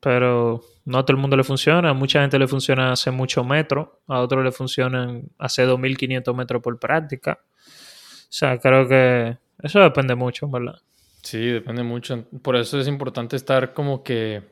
Pero 0.00 0.62
no 0.84 0.98
a 0.98 1.04
todo 1.04 1.16
el 1.16 1.20
mundo 1.20 1.36
le 1.36 1.44
funciona. 1.44 1.90
A 1.90 1.94
mucha 1.94 2.20
gente 2.20 2.38
le 2.38 2.48
funciona 2.48 2.90
hacer 2.90 3.12
muchos 3.12 3.46
metros. 3.46 3.88
A 4.08 4.20
otros 4.20 4.42
le 4.42 4.50
funcionan 4.50 5.28
hacer 5.38 5.68
2.500 5.68 6.34
metros 6.34 6.60
por 6.60 6.80
práctica. 6.80 7.38
O 7.44 8.34
sea, 8.34 8.58
creo 8.58 8.88
que 8.88 9.38
eso 9.62 9.78
depende 9.78 10.16
mucho, 10.16 10.48
¿verdad? 10.48 10.80
Sí, 11.22 11.46
depende 11.46 11.84
mucho. 11.84 12.24
Por 12.42 12.56
eso 12.56 12.80
es 12.80 12.88
importante 12.88 13.36
estar 13.36 13.74
como 13.74 14.02
que 14.02 14.42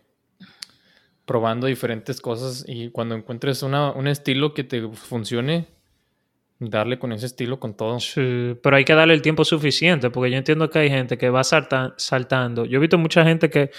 probando 1.30 1.68
diferentes 1.68 2.20
cosas 2.20 2.64
y 2.66 2.90
cuando 2.90 3.14
encuentres 3.14 3.62
una, 3.62 3.92
un 3.92 4.08
estilo 4.08 4.52
que 4.52 4.64
te 4.64 4.88
funcione, 4.88 5.68
darle 6.58 6.98
con 6.98 7.12
ese 7.12 7.26
estilo 7.26 7.60
con 7.60 7.76
todo. 7.76 8.00
Sí, 8.00 8.56
pero 8.60 8.74
hay 8.74 8.84
que 8.84 8.94
darle 8.94 9.14
el 9.14 9.22
tiempo 9.22 9.44
suficiente, 9.44 10.10
porque 10.10 10.32
yo 10.32 10.38
entiendo 10.38 10.68
que 10.68 10.80
hay 10.80 10.90
gente 10.90 11.16
que 11.16 11.30
va 11.30 11.44
salta- 11.44 11.94
saltando. 11.98 12.64
Yo 12.64 12.78
he 12.78 12.80
visto 12.80 12.98
mucha 12.98 13.22
gente 13.24 13.48
que 13.48 13.70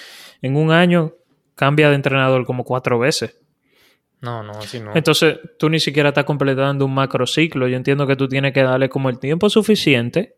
en 0.42 0.56
un 0.56 0.72
año 0.72 1.14
cambia 1.56 1.90
de 1.90 1.96
entrenador 1.96 2.46
como 2.46 2.64
cuatro 2.64 2.98
veces. 3.00 3.38
No, 4.22 4.44
no, 4.44 4.54
así 4.54 4.80
no. 4.80 4.96
Entonces, 4.96 5.38
tú 5.60 5.70
ni 5.70 5.82
siquiera 5.82 6.08
estás 6.10 6.24
completando 6.24 6.86
un 6.86 6.94
macro 6.94 7.28
ciclo. 7.28 7.68
Yo 7.68 7.76
entiendo 7.76 8.08
que 8.08 8.16
tú 8.16 8.30
tienes 8.30 8.54
que 8.54 8.64
darle 8.64 8.88
como 8.88 9.10
el 9.10 9.20
tiempo 9.20 9.50
suficiente 9.50 10.38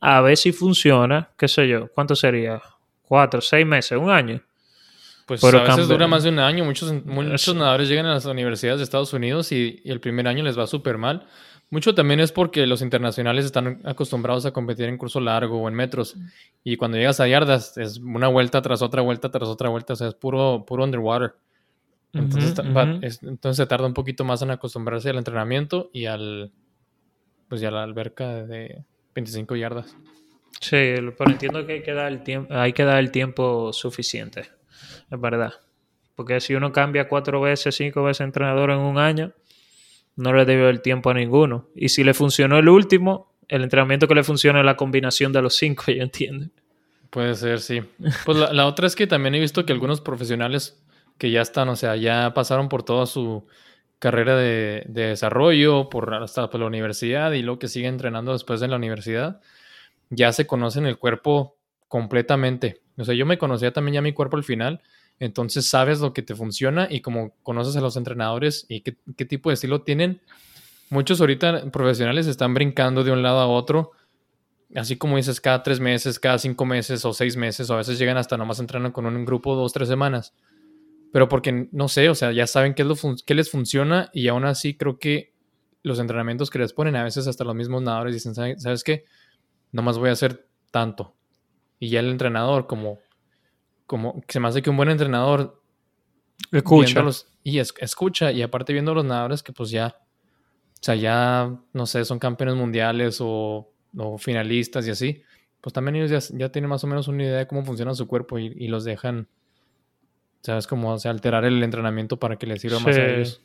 a 0.00 0.22
ver 0.22 0.38
si 0.38 0.52
funciona, 0.52 1.28
qué 1.36 1.48
sé 1.48 1.68
yo, 1.68 1.88
¿cuánto 1.92 2.16
sería? 2.16 2.62
Cuatro, 3.02 3.42
seis 3.42 3.66
meses, 3.66 3.98
un 3.98 4.08
año. 4.08 4.40
Pues 5.30 5.40
pero 5.42 5.58
a 5.58 5.62
veces 5.62 5.86
dura 5.86 6.08
más 6.08 6.24
de 6.24 6.30
un 6.30 6.40
año. 6.40 6.64
Muchos, 6.64 6.92
muchos 7.04 7.54
nadadores 7.54 7.88
llegan 7.88 8.06
a 8.06 8.14
las 8.14 8.24
universidades 8.26 8.80
de 8.80 8.84
Estados 8.84 9.12
Unidos 9.12 9.52
y, 9.52 9.80
y 9.84 9.90
el 9.92 10.00
primer 10.00 10.26
año 10.26 10.42
les 10.42 10.58
va 10.58 10.66
súper 10.66 10.98
mal. 10.98 11.28
Mucho 11.70 11.94
también 11.94 12.18
es 12.18 12.32
porque 12.32 12.66
los 12.66 12.82
internacionales 12.82 13.44
están 13.44 13.80
acostumbrados 13.84 14.44
a 14.44 14.50
competir 14.52 14.86
en 14.86 14.98
curso 14.98 15.20
largo 15.20 15.60
o 15.62 15.68
en 15.68 15.74
metros. 15.74 16.16
Y 16.64 16.76
cuando 16.76 16.96
llegas 16.98 17.20
a 17.20 17.28
yardas 17.28 17.78
es 17.78 17.98
una 17.98 18.26
vuelta 18.26 18.60
tras 18.60 18.82
otra 18.82 19.02
vuelta 19.02 19.30
tras 19.30 19.48
otra 19.48 19.68
vuelta. 19.68 19.92
O 19.92 19.96
sea, 19.96 20.08
es 20.08 20.14
puro, 20.14 20.64
puro 20.66 20.82
underwater. 20.82 21.34
Entonces, 22.12 22.58
Ujú, 22.58 22.62
ta- 22.62 22.72
va- 22.72 22.92
ujú. 22.96 23.06
es- 23.06 23.22
entonces 23.22 23.56
se 23.56 23.66
tarda 23.66 23.86
un 23.86 23.94
poquito 23.94 24.24
más 24.24 24.42
en 24.42 24.50
acostumbrarse 24.50 25.10
al 25.10 25.18
entrenamiento 25.18 25.90
y 25.92 26.06
al 26.06 26.50
pues 27.48 27.60
ya 27.60 27.68
a 27.68 27.70
la 27.70 27.84
alberca 27.84 28.44
de 28.46 28.82
25 29.14 29.54
yardas. 29.54 29.96
Sí, 30.60 30.76
pero 31.16 31.30
entiendo 31.30 31.64
que 31.66 31.74
hay 31.74 31.82
que 31.84 31.92
dar 31.92 32.10
el 32.10 32.24
tiempo, 32.24 32.52
hay 32.52 32.72
que 32.72 32.84
dar 32.84 32.98
el 32.98 33.12
tiempo 33.12 33.72
suficiente, 33.72 34.48
es 35.10 35.20
verdad. 35.20 35.52
Porque 36.16 36.40
si 36.40 36.54
uno 36.54 36.72
cambia 36.72 37.08
cuatro 37.08 37.40
veces, 37.40 37.74
cinco 37.74 38.02
veces 38.04 38.22
entrenador 38.22 38.70
en 38.70 38.78
un 38.78 38.98
año, 38.98 39.32
no 40.16 40.32
le 40.32 40.44
debió 40.44 40.68
el 40.68 40.82
tiempo 40.82 41.10
a 41.10 41.14
ninguno. 41.14 41.66
Y 41.74 41.88
si 41.88 42.04
le 42.04 42.14
funcionó 42.14 42.58
el 42.58 42.68
último, 42.68 43.32
el 43.48 43.62
entrenamiento 43.62 44.06
que 44.06 44.14
le 44.14 44.22
funciona 44.22 44.60
es 44.60 44.66
la 44.66 44.76
combinación 44.76 45.32
de 45.32 45.42
los 45.42 45.56
cinco, 45.56 45.84
yo 45.88 46.02
entiendo. 46.02 46.46
Puede 47.10 47.34
ser, 47.34 47.60
sí. 47.60 47.82
Pues 48.24 48.38
la, 48.38 48.66
otra 48.66 48.86
es 48.86 48.94
que 48.94 49.06
también 49.06 49.34
he 49.34 49.40
visto 49.40 49.66
que 49.66 49.72
algunos 49.72 50.00
profesionales 50.00 50.80
que 51.18 51.30
ya 51.30 51.42
están, 51.42 51.68
o 51.68 51.76
sea, 51.76 51.96
ya 51.96 52.32
pasaron 52.34 52.68
por 52.68 52.84
toda 52.84 53.06
su 53.06 53.46
carrera 53.98 54.36
de, 54.36 54.84
desarrollo, 54.86 55.90
por 55.90 56.14
hasta 56.14 56.48
por 56.48 56.60
la 56.60 56.66
universidad 56.66 57.32
y 57.32 57.42
lo 57.42 57.58
que 57.58 57.68
sigue 57.68 57.88
entrenando 57.88 58.32
después 58.32 58.60
de 58.60 58.68
la 58.68 58.76
universidad, 58.76 59.40
ya 60.08 60.32
se 60.32 60.46
conocen 60.46 60.86
el 60.86 60.98
cuerpo 60.98 61.56
completamente. 61.88 62.80
O 63.00 63.04
sea, 63.04 63.14
yo 63.14 63.26
me 63.26 63.38
conocía 63.38 63.72
también 63.72 63.94
ya 63.94 64.02
mi 64.02 64.12
cuerpo 64.12 64.36
al 64.36 64.44
final, 64.44 64.80
entonces 65.18 65.66
sabes 65.66 66.00
lo 66.00 66.12
que 66.12 66.22
te 66.22 66.34
funciona 66.34 66.86
y 66.90 67.00
como 67.00 67.34
conoces 67.42 67.76
a 67.76 67.80
los 67.80 67.96
entrenadores 67.96 68.66
y 68.68 68.82
qué, 68.82 68.96
qué 69.16 69.24
tipo 69.24 69.50
de 69.50 69.54
estilo 69.54 69.82
tienen, 69.82 70.20
muchos 70.88 71.20
ahorita 71.20 71.70
profesionales 71.70 72.26
están 72.26 72.54
brincando 72.54 73.04
de 73.04 73.12
un 73.12 73.22
lado 73.22 73.40
a 73.40 73.46
otro 73.46 73.92
así 74.74 74.96
como 74.96 75.16
dices, 75.16 75.40
cada 75.40 75.62
tres 75.62 75.80
meses, 75.80 76.18
cada 76.18 76.38
cinco 76.38 76.64
meses 76.64 77.04
o 77.04 77.12
seis 77.12 77.36
meses, 77.36 77.70
o 77.70 77.74
a 77.74 77.78
veces 77.78 77.98
llegan 77.98 78.16
hasta 78.16 78.36
nomás 78.36 78.60
entrenan 78.60 78.92
con 78.92 79.06
un 79.06 79.24
grupo 79.24 79.54
dos, 79.54 79.72
tres 79.72 79.88
semanas. 79.88 80.34
Pero 81.12 81.28
porque, 81.28 81.68
no 81.72 81.88
sé, 81.88 82.08
o 82.08 82.14
sea, 82.14 82.32
ya 82.32 82.46
saben 82.46 82.74
qué, 82.74 82.82
es 82.82 82.88
lo 82.88 82.96
qué 83.26 83.34
les 83.34 83.50
funciona 83.50 84.10
y 84.12 84.28
aún 84.28 84.44
así 84.44 84.76
creo 84.76 84.98
que 84.98 85.34
los 85.82 85.98
entrenamientos 85.98 86.50
que 86.50 86.58
les 86.60 86.72
ponen, 86.72 86.94
a 86.94 87.02
veces 87.02 87.26
hasta 87.26 87.42
los 87.44 87.54
mismos 87.54 87.82
nadadores 87.82 88.14
dicen, 88.14 88.34
¿sabes 88.34 88.84
qué? 88.84 89.04
Nomás 89.72 89.98
voy 89.98 90.10
a 90.10 90.12
hacer 90.12 90.46
tanto. 90.70 91.16
Y 91.80 91.88
ya 91.88 91.98
el 92.00 92.10
entrenador, 92.10 92.68
como, 92.68 92.98
como 93.86 94.22
se 94.28 94.38
me 94.38 94.46
hace 94.46 94.62
que 94.62 94.70
un 94.70 94.76
buen 94.76 94.90
entrenador 94.90 95.60
escucha. 96.52 97.04
y 97.42 97.58
escucha, 97.58 98.30
y 98.30 98.42
aparte 98.42 98.72
viendo 98.72 98.92
a 98.92 98.94
los 98.94 99.04
nadadores 99.04 99.42
que 99.42 99.52
pues 99.52 99.70
ya, 99.70 99.96
o 100.74 100.82
sea, 100.82 100.94
ya, 100.94 101.52
no 101.72 101.86
sé, 101.86 102.04
son 102.04 102.20
campeones 102.20 102.54
mundiales 102.54 103.18
o 103.20 103.70
o 103.96 104.18
finalistas 104.18 104.86
y 104.86 104.90
así, 104.90 105.22
pues 105.60 105.72
también 105.72 105.96
ellos 105.96 106.32
ya, 106.34 106.50
tienen 106.50 106.68
más 106.68 106.84
o 106.84 106.86
menos 106.86 107.08
una 107.08 107.24
idea 107.24 107.38
de 107.38 107.46
cómo 107.46 107.64
funciona 107.64 107.94
su 107.94 108.06
cuerpo 108.06 108.38
y, 108.38 108.68
los 108.68 108.84
dejan, 108.84 109.28
¿sabes? 110.42 110.66
Como 110.66 110.92
alterar 110.92 111.44
el 111.44 111.62
entrenamiento 111.62 112.18
para 112.18 112.36
que 112.36 112.46
les 112.46 112.60
sirva 112.60 112.78
más 112.80 112.96
a 112.96 113.06
ellos. 113.06 113.42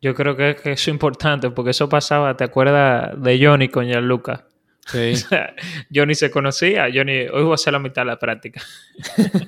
Yo 0.00 0.14
creo 0.14 0.36
que, 0.36 0.50
eso 0.50 0.70
es 0.70 0.88
importante 0.88 1.50
porque 1.50 1.70
eso 1.70 1.88
pasaba, 1.88 2.36
¿te 2.36 2.44
acuerdas 2.44 3.20
de 3.22 3.44
Johnny 3.44 3.68
con 3.68 3.86
Gianluca? 3.86 4.46
Sí. 4.86 5.14
Johnny 5.94 6.14
se 6.14 6.30
conocía, 6.30 6.88
Johnny, 6.92 7.20
hoy 7.28 7.42
voy 7.42 7.52
a 7.52 7.54
hacer 7.54 7.72
la 7.72 7.78
mitad 7.78 8.02
de 8.02 8.06
la 8.06 8.18
práctica. 8.18 8.60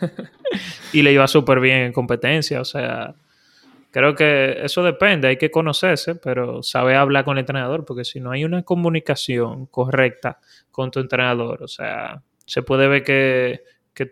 y 0.93 1.03
le 1.03 1.13
iba 1.13 1.27
súper 1.27 1.61
bien 1.61 1.79
en 1.79 1.93
competencia, 1.93 2.61
o 2.61 2.65
sea, 2.65 3.15
Creo 3.95 4.17
que 4.17 4.57
eso 4.65 4.83
depende, 4.83 5.29
hay 5.29 5.37
que 5.37 5.53
conocerse, 5.53 6.17
pero 6.17 6.65
saber 6.65 6.97
hablar 6.97 7.25
con 7.25 7.37
el 7.37 7.43
entrenador, 7.43 7.85
porque 7.85 8.05
si 8.05 8.19
no 8.19 8.33
hay 8.33 8.45
una 8.45 8.65
comunicación 8.65 9.67
correcta 9.67 10.41
con 10.73 10.91
tu 10.91 10.99
entrenador, 10.99 11.63
o 11.63 11.69
sea, 11.69 12.21
se 12.45 12.63
puede 12.63 12.89
ver 12.89 13.05
que, 13.05 13.63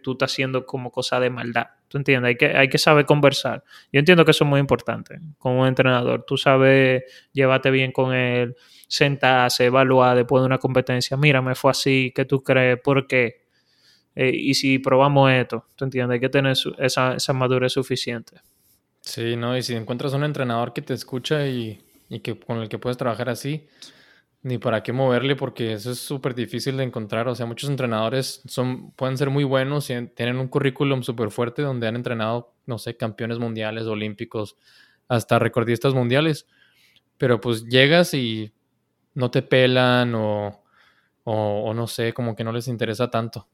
tú 0.00 0.12
estás 0.12 0.30
haciendo 0.30 0.66
como 0.66 0.92
cosa 0.92 1.18
de 1.18 1.30
maldad. 1.30 1.66
¿Tú 1.92 1.98
entiendes? 1.98 2.31
Hay 2.31 2.37
que, 2.37 2.46
hay 2.46 2.70
que 2.70 2.78
saber 2.78 3.05
conversar. 3.05 3.62
Yo 3.92 3.98
entiendo 3.98 4.24
que 4.24 4.31
eso 4.31 4.44
es 4.44 4.48
muy 4.48 4.61
importante 4.61 5.20
como 5.37 5.66
entrenador. 5.66 6.24
Tú 6.26 6.38
sabes 6.38 7.02
llevarte 7.35 7.70
bien 7.70 7.92
con 7.92 8.14
él, 8.14 8.57
sentarse, 8.88 9.66
evaluar 9.66 10.16
después 10.16 10.40
de 10.40 10.46
una 10.46 10.57
competencia. 10.57 11.18
Mira, 11.18 11.42
me 11.42 11.55
fue 11.55 11.70
así, 11.70 12.11
¿qué 12.16 12.24
tú 12.24 12.42
crees? 12.42 12.81
¿Por 12.81 13.07
qué? 13.07 13.42
Eh, 14.14 14.31
y 14.33 14.55
si 14.55 14.78
probamos 14.78 15.31
esto, 15.33 15.66
¿tú 15.76 15.85
entiendes? 15.85 16.14
Hay 16.14 16.20
que 16.20 16.31
tener 16.31 16.57
esa, 16.78 17.14
esa 17.14 17.33
madurez 17.35 17.74
suficiente. 17.74 18.40
Sí, 19.02 19.37
¿no? 19.37 19.55
Y 19.55 19.62
si 19.62 19.74
encuentras 19.74 20.14
un 20.14 20.24
entrenador 20.24 20.72
que 20.72 20.81
te 20.81 20.94
escucha 20.94 21.46
y, 21.46 21.78
que 22.22 22.40
con 22.40 22.57
el 22.62 22.70
que 22.70 22.78
puedes 22.78 22.96
trabajar 22.96 23.28
así, 23.28 23.68
ni 24.42 24.59
para 24.59 24.83
qué 24.83 24.92
moverle, 24.92 25.37
porque 25.37 25.72
eso 25.74 25.92
es 25.92 25.98
súper 25.98 26.35
difícil 26.35 26.76
de 26.76 26.85
encontrar. 26.85 27.28
O 27.28 27.35
sea, 27.35 27.46
muchos 27.46 27.70
entrenadores 27.70 28.42
son, 28.46 28.90
pueden 28.92 29.16
ser 29.16 29.31
muy 29.31 29.44
buenos 29.44 29.88
y 29.90 30.07
tienen 30.09 30.38
un 30.38 30.48
currículum 30.48 31.02
súper 31.02 31.31
fuerte 31.31 31.62
donde 31.62 31.87
han 31.87 31.96
entrenado, 31.96 32.55
no 32.66 32.78
sé, 32.78 32.96
campeones 32.96 33.38
mundiales, 33.38 33.87
olímpicos, 33.87 34.57
hasta 35.09 35.38
recordistas 35.38 35.94
mundiales. 35.94 36.46
Pero 37.18 37.40
pues 37.40 37.66
llegas 37.66 38.14
y 38.14 38.52
no 39.14 39.31
te 39.31 39.42
pelan 39.42 40.14
o, 40.14 40.64
o 41.24 41.74
no 41.74 41.87
sé, 41.87 42.12
como 42.12 42.35
que 42.35 42.42
no 42.42 42.52
les 42.52 42.66
interesa 42.66 43.11
tanto. 43.11 43.48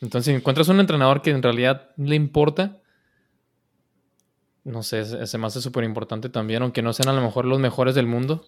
Entonces, 0.00 0.32
si 0.32 0.36
encuentras 0.36 0.68
un 0.68 0.80
entrenador 0.80 1.22
que 1.22 1.30
en 1.30 1.42
realidad 1.42 1.90
le 1.96 2.16
importa, 2.16 2.80
no 4.64 4.82
sé, 4.82 5.26
se 5.26 5.38
me 5.38 5.46
hace 5.46 5.60
súper 5.60 5.84
importante 5.84 6.28
también, 6.28 6.62
aunque 6.62 6.82
no 6.82 6.92
sean 6.92 7.08
a 7.08 7.12
lo 7.12 7.22
mejor 7.22 7.44
los 7.44 7.60
mejores 7.60 7.94
del 7.94 8.06
mundo. 8.06 8.44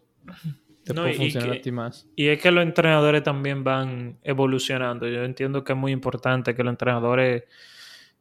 Te 0.89 1.01
puede 1.01 1.15
funcionar 1.15 1.57
a 1.57 1.61
ti 1.61 1.73
más. 1.73 2.09
Y 2.17 2.29
es 2.29 2.41
que 2.41 2.51
los 2.51 2.63
entrenadores 2.63 3.23
también 3.23 3.63
van 3.65 4.19
evolucionando. 4.23 5.07
Yo 5.09 5.25
entiendo 5.25 5.65
que 5.65 5.73
es 5.73 5.79
muy 5.79 5.93
importante 5.93 6.55
que 6.55 6.63
los 6.63 6.73
entrenadores 6.73 7.45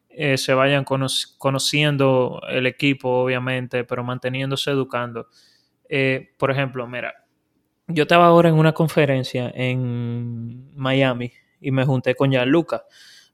eh, 0.09 0.37
se 0.37 0.53
vayan 0.53 0.83
conociendo 0.83 2.41
el 2.49 2.65
equipo, 2.65 3.09
obviamente, 3.09 3.83
pero 3.83 4.03
manteniéndose 4.03 4.71
educando. 4.71 5.27
Eh, 5.89 6.33
por 6.37 6.51
ejemplo, 6.51 6.87
mira, 6.87 7.13
yo 7.87 8.03
estaba 8.03 8.25
ahora 8.25 8.49
en 8.49 8.55
una 8.55 8.73
conferencia 8.73 9.51
en 9.55 10.75
Miami 10.75 11.31
y 11.61 11.71
me 11.71 11.85
junté 11.85 12.15
con 12.15 12.31
Gianluca. 12.31 12.85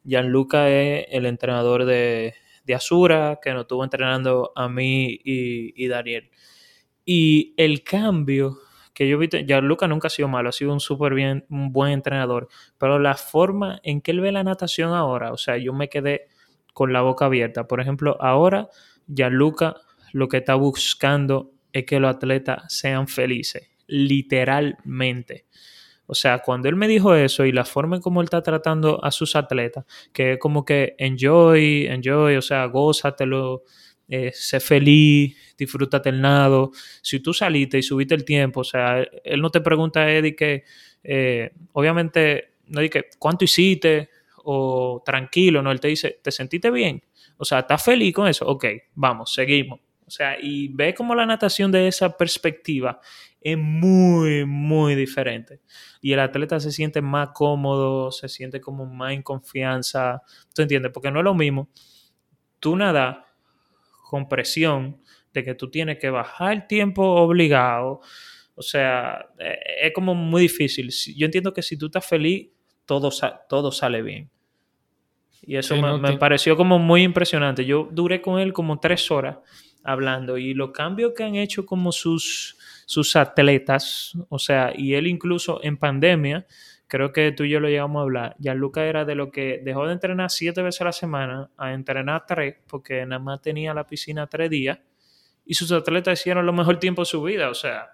Gianluca 0.03 0.69
es 0.69 1.07
el 1.09 1.25
entrenador 1.25 1.85
de, 1.85 2.35
de 2.63 2.75
Azura, 2.75 3.39
que 3.41 3.51
nos 3.51 3.61
estuvo 3.61 3.83
entrenando 3.83 4.51
a 4.55 4.69
mí 4.69 5.19
y, 5.23 5.87
Daniel. 5.87 6.29
Y 7.05 7.53
el 7.57 7.83
cambio 7.83 8.57
que 8.93 9.07
yo 9.07 9.17
vi, 9.17 9.29
ya 9.45 9.61
Luca 9.61 9.87
nunca 9.87 10.07
ha 10.07 10.11
sido 10.11 10.27
malo, 10.27 10.49
ha 10.49 10.51
sido 10.51 10.71
un 10.71 10.79
súper 10.79 11.13
bien, 11.13 11.45
un 11.49 11.71
buen 11.71 11.91
entrenador, 11.91 12.47
pero 12.77 12.99
la 12.99 13.15
forma 13.15 13.79
en 13.83 14.01
que 14.01 14.11
él 14.11 14.21
ve 14.21 14.31
la 14.31 14.43
natación 14.43 14.93
ahora, 14.93 15.31
o 15.31 15.37
sea, 15.37 15.57
yo 15.57 15.73
me 15.73 15.89
quedé 15.89 16.27
con 16.73 16.91
la 16.91 17.01
boca 17.01 17.25
abierta. 17.25 17.67
Por 17.67 17.79
ejemplo, 17.79 18.17
ahora 18.19 18.69
ya 19.07 19.29
Luca 19.29 19.75
lo 20.11 20.27
que 20.27 20.37
está 20.37 20.55
buscando 20.55 21.51
es 21.71 21.85
que 21.85 21.99
los 21.99 22.15
atletas 22.15 22.63
sean 22.67 23.07
felices, 23.07 23.69
literalmente. 23.87 25.45
O 26.05 26.15
sea, 26.15 26.39
cuando 26.39 26.69
él 26.69 26.75
me 26.75 26.87
dijo 26.87 27.15
eso 27.15 27.45
y 27.45 27.51
la 27.51 27.65
forma 27.65 27.95
en 27.95 28.01
cómo 28.01 28.21
él 28.21 28.25
está 28.25 28.43
tratando 28.43 29.03
a 29.03 29.09
sus 29.09 29.35
atletas, 29.35 29.85
que 30.11 30.33
es 30.33 30.39
como 30.39 30.65
que 30.65 30.95
enjoy, 30.99 31.87
enjoy, 31.87 32.35
o 32.35 32.41
sea, 32.41 32.65
gózatelo, 32.65 33.63
eh, 34.15 34.31
sé 34.31 34.59
feliz, 34.59 35.35
disfrútate 35.57 36.09
el 36.09 36.21
nado. 36.21 36.71
Si 37.01 37.19
tú 37.19 37.33
saliste 37.33 37.79
y 37.79 37.81
subiste 37.81 38.13
el 38.13 38.23
tiempo, 38.23 38.59
o 38.59 38.63
sea, 38.63 39.01
él 39.23 39.41
no 39.41 39.49
te 39.49 39.59
pregunta 39.59 40.07
Eddie 40.07 40.35
que, 40.35 40.63
eh, 41.03 41.51
obviamente, 41.71 42.57
no 42.67 42.81
dice 42.81 43.05
cuánto 43.17 43.45
hiciste 43.45 44.09
o 44.43 45.01
tranquilo, 45.03 45.63
no, 45.63 45.71
él 45.71 45.79
te 45.79 45.87
dice, 45.87 46.19
¿te 46.21 46.31
sentiste 46.31 46.69
bien? 46.69 47.03
O 47.37 47.45
sea, 47.45 47.59
¿estás 47.59 47.83
feliz 47.83 48.13
con 48.13 48.27
eso? 48.27 48.45
Ok, 48.47 48.65
vamos, 48.93 49.33
seguimos. 49.33 49.79
O 50.05 50.11
sea, 50.11 50.37
y 50.39 50.67
ve 50.67 50.93
como 50.93 51.15
la 51.15 51.25
natación 51.25 51.71
de 51.71 51.87
esa 51.87 52.15
perspectiva 52.15 52.99
es 53.41 53.57
muy, 53.57 54.45
muy 54.45 54.93
diferente. 54.93 55.61
Y 56.01 56.13
el 56.13 56.19
atleta 56.19 56.59
se 56.59 56.71
siente 56.71 57.01
más 57.01 57.29
cómodo, 57.33 58.11
se 58.11 58.29
siente 58.29 58.61
como 58.61 58.85
más 58.85 59.13
en 59.13 59.23
confianza. 59.23 60.21
¿Tú 60.53 60.61
entiendes? 60.61 60.91
Porque 60.93 61.09
no 61.09 61.19
es 61.19 61.25
lo 61.25 61.33
mismo 61.33 61.69
tú 62.63 62.77
nada 62.77 63.25
con 64.13 64.29
presión 64.29 65.01
de 65.33 65.43
que 65.43 65.55
tú 65.55 65.71
tienes 65.71 65.97
que 65.97 66.11
bajar 66.11 66.53
el 66.53 66.67
tiempo 66.67 67.03
obligado. 67.03 67.99
O 68.53 68.61
sea, 68.61 69.25
e, 69.39 69.87
es 69.87 69.91
como 69.91 70.13
muy 70.13 70.43
difícil. 70.43 70.91
Yo 71.15 71.25
entiendo 71.25 71.51
que 71.51 71.63
si 71.63 71.79
tú 71.79 71.87
estás 71.87 72.05
feliz, 72.05 72.51
todo, 72.85 73.09
todo 73.49 73.71
sale 73.71 74.03
bien. 74.03 74.29
Y 75.41 75.55
eso 75.55 75.75
me, 75.77 75.97
me, 75.97 76.15
pareció 76.19 76.55
como 76.55 76.77
muy 76.77 77.01
impresionante. 77.01 77.65
Yo 77.65 77.89
duré 77.91 78.21
con 78.21 78.39
él 78.39 78.53
como 78.53 78.79
tres 78.79 79.09
horas 79.09 79.37
hablando 79.83 80.37
y 80.37 80.53
los 80.53 80.69
cambios 80.69 81.13
que 81.17 81.23
han 81.23 81.35
hecho 81.35 81.65
como 81.65 81.91
sus 81.91 82.55
sus 82.85 83.15
atletas, 83.15 84.13
o 84.29 84.37
sea, 84.37 84.73
y 84.75 84.93
él 84.93 85.07
incluso 85.07 85.59
en 85.63 85.77
pandemia, 85.77 86.45
creo 86.93 87.11
que 87.11 87.31
tú 87.31 87.43
y 87.43 87.49
yo 87.49 87.59
lo 87.59 87.69
llegamos 87.69 87.99
a 87.99 88.03
hablar, 88.03 88.35
ya 88.37 88.53
Luca 88.53 88.85
era 88.85 89.03
de 89.03 89.15
lo 89.15 89.31
que 89.31 89.59
dejó 89.63 89.87
de 89.87 89.93
entrenar 89.93 90.29
siete 90.29 90.61
veces 90.61 90.81
a 90.81 90.85
la 90.85 90.91
semana 90.91 91.49
a 91.57 91.73
entrenar 91.73 92.23
tres, 92.27 92.57
porque 92.67 93.03
nada 93.03 93.17
más 93.17 93.41
tenía 93.41 93.73
la 93.73 93.87
piscina 93.87 94.27
tres 94.27 94.51
días, 94.51 94.77
y 95.43 95.55
sus 95.55 95.71
atletas 95.71 96.19
hicieron 96.19 96.45
lo 96.45 96.53
mejor 96.53 96.77
tiempo 96.77 97.01
de 97.01 97.07
su 97.07 97.23
vida, 97.23 97.49
o 97.49 97.55
sea, 97.55 97.93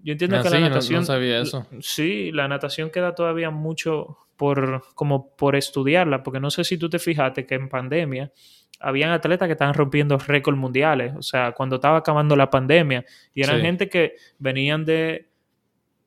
yo 0.00 0.14
entiendo 0.14 0.36
ah, 0.36 0.42
que 0.42 0.50
la 0.50 0.58
natación... 0.58 1.06
sabía 1.06 1.38
eso. 1.38 1.68
Sí, 1.80 2.32
la 2.32 2.48
natación 2.48 2.90
queda 2.90 3.14
todavía 3.14 3.50
mucho 3.50 4.18
por, 4.36 4.82
como 4.96 5.36
por 5.36 5.54
estudiarla, 5.54 6.24
porque 6.24 6.40
no 6.40 6.50
sé 6.50 6.64
si 6.64 6.76
tú 6.76 6.90
te 6.90 6.98
fijaste 6.98 7.46
que 7.46 7.54
en 7.54 7.68
pandemia 7.68 8.32
habían 8.80 9.10
atletas 9.10 9.46
que 9.46 9.52
estaban 9.52 9.74
rompiendo 9.74 10.18
récords 10.18 10.58
mundiales, 10.58 11.14
o 11.16 11.22
sea, 11.22 11.52
cuando 11.52 11.76
estaba 11.76 11.98
acabando 11.98 12.34
la 12.34 12.50
pandemia, 12.50 13.04
y 13.32 13.44
eran 13.44 13.60
gente 13.60 13.88
que 13.88 14.16
venían 14.40 14.84
de 14.84 15.28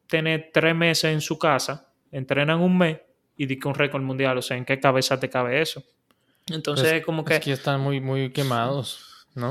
tener 0.08 0.50
tres 0.52 0.76
meses 0.76 1.14
en 1.14 1.22
su 1.22 1.40
casa, 1.40 1.88
entrenan 2.12 2.60
un 2.60 2.78
mes 2.78 3.00
y 3.38 3.46
di 3.46 3.60
un 3.66 3.74
récord 3.74 4.04
mundial, 4.04 4.38
o 4.38 4.42
sea, 4.42 4.58
¿en 4.58 4.66
qué 4.66 4.80
cabeza 4.80 5.20
te 5.20 5.30
cabe 5.30 5.62
eso? 5.62 5.84
Entonces, 6.50 6.92
pues, 6.92 7.06
como 7.06 7.26
que... 7.26 7.36
Es 7.36 7.40
que 7.40 7.52
están 7.54 7.82
muy, 7.82 8.02
muy 8.02 8.32
quemados, 8.32 9.28
¿no? 9.36 9.50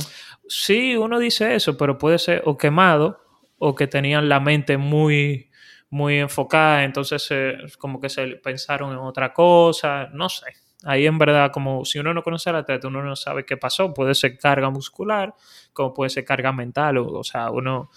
Sí, 0.49 0.97
uno 0.97 1.19
dice 1.19 1.55
eso, 1.55 1.77
pero 1.77 1.99
puede 1.99 2.19
ser 2.19 2.43
o 2.45 2.57
quemado 2.57 3.21
o 3.59 3.75
que 3.75 3.87
tenían 3.87 4.29
la 4.29 4.41
mente 4.41 4.77
muy 4.77 5.51
muy 5.91 6.19
enfocada, 6.21 6.85
entonces 6.85 7.27
eh, 7.31 7.59
como 7.79 8.01
que 8.01 8.09
se 8.09 8.25
pensaron 8.37 8.93
en 8.93 8.99
otra 8.99 9.33
cosa, 9.33 10.09
no 10.13 10.29
sé. 10.29 10.47
Ahí 10.85 11.05
en 11.05 11.19
verdad, 11.19 11.51
como 11.53 11.85
si 11.85 11.99
uno 11.99 12.15
no 12.15 12.23
conoce 12.23 12.49
al 12.49 12.57
atleta, 12.57 12.89
uno 12.89 13.03
no 13.03 13.17
sabe 13.17 13.45
qué 13.45 13.57
pasó. 13.57 13.93
Puede 13.93 14.15
ser 14.15 14.39
carga 14.39 14.71
muscular, 14.71 15.35
como 15.73 15.93
puede 15.93 16.09
ser 16.09 16.25
carga 16.25 16.53
mental, 16.53 16.99
o, 16.99 17.19
o 17.19 17.25
sea, 17.25 17.51
uno, 17.51 17.91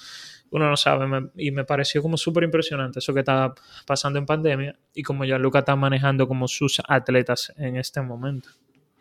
uno 0.53 0.69
no 0.69 0.77
sabe. 0.77 1.05
Me- 1.07 1.27
y 1.35 1.51
me 1.51 1.65
pareció 1.65 2.01
como 2.01 2.15
súper 2.15 2.43
impresionante 2.45 2.99
eso 2.99 3.13
que 3.13 3.19
estaba 3.19 3.53
pasando 3.85 4.17
en 4.19 4.25
pandemia 4.25 4.75
y 4.95 5.03
como 5.03 5.25
ya 5.25 5.37
Luca 5.37 5.59
está 5.59 5.75
manejando 5.75 6.27
como 6.27 6.47
sus 6.47 6.81
atletas 6.87 7.51
en 7.57 7.75
este 7.75 8.01
momento. 8.01 8.47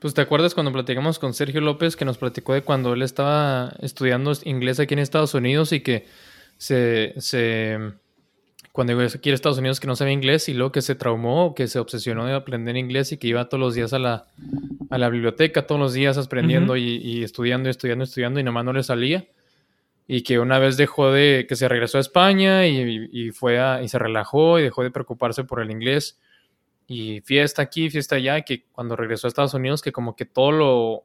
Pues 0.01 0.15
te 0.15 0.21
acuerdas 0.21 0.55
cuando 0.55 0.73
platicamos 0.73 1.21
con 1.21 1.33
Sergio 1.33 1.61
López 1.61 1.95
que 1.95 2.05
nos 2.05 2.19
platicó 2.19 2.55
de 2.55 2.63
cuando 2.63 2.93
él 2.95 3.03
estaba 3.03 3.73
estudiando 3.81 4.33
inglés 4.45 4.81
aquí 4.81 4.95
en 4.95 4.99
Estados 4.99 5.33
Unidos 5.35 5.73
y 5.73 5.79
que 5.81 6.07
se, 6.57 7.15
se 7.19 7.79
cuando 8.73 8.95
llegó 8.95 9.07
aquí 9.15 9.31
a 9.31 9.35
Estados 9.35 9.59
Unidos 9.59 9.79
que 9.79 9.87
no 9.87 9.95
sabía 9.95 10.13
inglés 10.15 10.49
y 10.49 10.55
luego 10.55 10.73
que 10.73 10.83
se 10.83 10.95
traumó, 10.95 11.55
que 11.55 11.69
se 11.69 11.79
obsesionó 11.79 12.27
de 12.27 12.33
aprender 12.35 12.77
inglés 12.77 13.13
y 13.13 13.19
que 13.19 13.29
iba 13.29 13.45
todos 13.49 13.61
los 13.61 13.75
días 13.75 13.93
a 13.93 13.99
la, 14.01 14.25
a 14.91 14.99
la 14.99 15.09
biblioteca, 15.09 15.67
todos 15.67 15.81
los 15.81 15.93
días 15.93 16.17
aprendiendo 16.19 16.77
y, 16.77 16.97
y 16.97 17.23
estudiando, 17.23 17.69
estudiando, 17.69 18.03
estudiando 18.05 18.41
y 18.41 18.43
nomás 18.43 18.65
no 18.65 18.73
le 18.73 18.83
salía. 18.83 19.27
Y 20.07 20.23
que 20.23 20.39
una 20.39 20.59
vez 20.59 20.77
dejó 20.77 21.13
de, 21.13 21.47
que 21.49 21.57
se 21.57 21.69
regresó 21.69 21.99
a 21.99 22.01
España 22.01 22.67
y, 22.67 23.09
y 23.13 23.31
fue 23.31 23.61
a, 23.61 23.83
y 23.83 23.89
se 23.89 23.99
relajó 23.99 24.59
y 24.59 24.63
dejó 24.63 24.83
de 24.83 24.91
preocuparse 24.91 25.45
por 25.45 25.61
el 25.61 25.71
inglés 25.71 26.19
y 26.87 27.21
fiesta 27.23 27.63
aquí, 27.63 27.91
fiesta 27.91 28.17
allá, 28.17 28.43
que 28.43 28.65
cuando 28.73 28.97
regresó 28.97 29.27
a 29.27 29.29
Estados 29.29 29.55
Unidos, 29.55 29.83
que 29.83 29.93
como 29.93 30.15
que 30.17 30.27
todo 30.27 30.53
lo, 30.53 31.05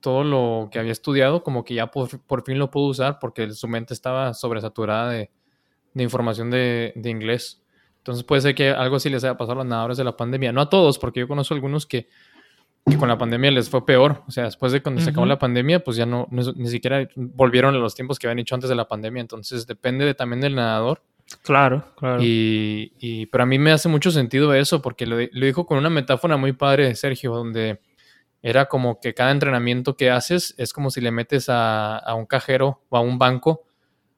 todo 0.00 0.24
lo 0.24 0.68
que 0.70 0.78
había 0.78 0.92
estudiado, 0.92 1.42
como 1.42 1.64
que 1.64 1.74
ya 1.74 1.90
por, 1.90 2.20
por 2.22 2.44
fin 2.44 2.58
lo 2.58 2.70
pudo 2.70 2.86
usar 2.88 3.18
porque 3.20 3.50
su 3.52 3.68
mente 3.68 3.94
estaba 3.94 4.34
sobresaturada 4.34 5.10
de, 5.10 5.30
de 5.94 6.02
información 6.02 6.50
de, 6.50 6.92
de 6.96 7.10
inglés. 7.10 7.62
Entonces 7.98 8.24
puede 8.24 8.40
ser 8.40 8.54
que 8.54 8.70
algo 8.70 8.96
así 8.96 9.10
les 9.10 9.22
haya 9.24 9.36
pasado 9.36 9.52
a 9.52 9.56
los 9.62 9.66
nadadores 9.66 9.98
de 9.98 10.04
la 10.04 10.16
pandemia. 10.16 10.52
No 10.52 10.62
a 10.62 10.70
todos, 10.70 10.98
porque 10.98 11.20
yo 11.20 11.28
conozco 11.28 11.54
algunos 11.54 11.86
que, 11.86 12.08
que 12.90 12.98
con 12.98 13.08
la 13.08 13.16
pandemia 13.18 13.50
les 13.50 13.70
fue 13.70 13.84
peor. 13.86 14.22
O 14.26 14.30
sea, 14.30 14.44
después 14.44 14.72
de 14.72 14.82
cuando 14.82 15.00
se 15.00 15.10
acabó 15.10 15.24
la 15.26 15.38
pandemia, 15.38 15.82
pues 15.82 15.96
ya 15.96 16.04
no, 16.06 16.26
no- 16.30 16.52
ni 16.54 16.68
siquiera 16.68 17.08
volvieron 17.16 17.74
a 17.74 17.78
los 17.78 17.94
tiempos 17.94 18.18
que 18.18 18.26
habían 18.26 18.38
hecho 18.40 18.54
antes 18.54 18.68
de 18.68 18.76
la 18.76 18.86
pandemia. 18.88 19.20
Entonces 19.20 19.66
depende 19.66 20.04
de- 20.04 20.14
también 20.14 20.40
del 20.40 20.54
nadador. 20.54 21.02
Claro, 21.42 21.94
claro. 21.96 22.20
Y, 22.22 22.92
y- 22.98 23.26
pero 23.26 23.44
a 23.44 23.46
mí 23.46 23.58
me 23.58 23.70
hace 23.72 23.88
mucho 23.88 24.10
sentido 24.10 24.52
eso, 24.52 24.82
porque 24.82 25.06
lo, 25.06 25.16
lo 25.20 25.46
dijo 25.46 25.64
con 25.64 25.78
una 25.78 25.88
metáfora 25.90 26.36
muy 26.36 26.52
padre, 26.52 26.94
Sergio, 26.96 27.32
donde 27.34 27.80
era 28.42 28.66
como 28.66 29.00
que 29.00 29.14
cada 29.14 29.30
entrenamiento 29.30 29.96
que 29.96 30.10
haces 30.10 30.54
es 30.58 30.72
como 30.72 30.90
si 30.90 31.00
le 31.00 31.10
metes 31.10 31.48
a, 31.48 31.98
a 31.98 32.14
un 32.14 32.26
cajero 32.26 32.82
o 32.88 32.96
a 32.96 33.00
un 33.00 33.18
banco 33.18 33.62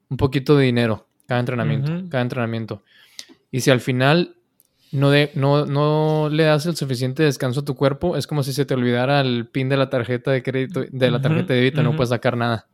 un 0.09 0.17
poquito 0.17 0.57
de 0.57 0.65
dinero, 0.67 1.09
cada 1.27 1.41
entrenamiento, 1.41 1.93
Ujú. 1.93 2.09
cada 2.09 2.23
entrenamiento. 2.23 2.83
Y 3.51 3.61
si 3.61 3.71
al 3.71 3.81
final 3.81 4.37
no, 4.93 5.11
de, 5.11 5.31
no, 5.35 5.67
no 5.67 6.29
le 6.31 6.45
das 6.45 6.67
el 6.67 6.77
suficiente 6.77 7.23
descanso 7.23 7.61
a 7.61 7.65
tu 7.65 7.75
cuerpo, 7.75 8.17
es 8.17 8.27
como 8.27 8.43
si 8.43 8.53
se 8.53 8.65
te 8.65 8.75
olvidara 8.75 9.21
el 9.21 9.47
pin 9.49 9.69
de 9.69 9.77
la 9.77 9.89
tarjeta 9.91 10.31
de 10.31 10.43
crédito, 10.43 10.85
de 10.89 11.11
la 11.11 11.21
tarjeta 11.21 11.55
de 11.55 11.61
débito, 11.61 11.83
no 11.83 11.97
puedes 11.97 12.11
sacar 12.11 12.37
nada. 12.37 12.67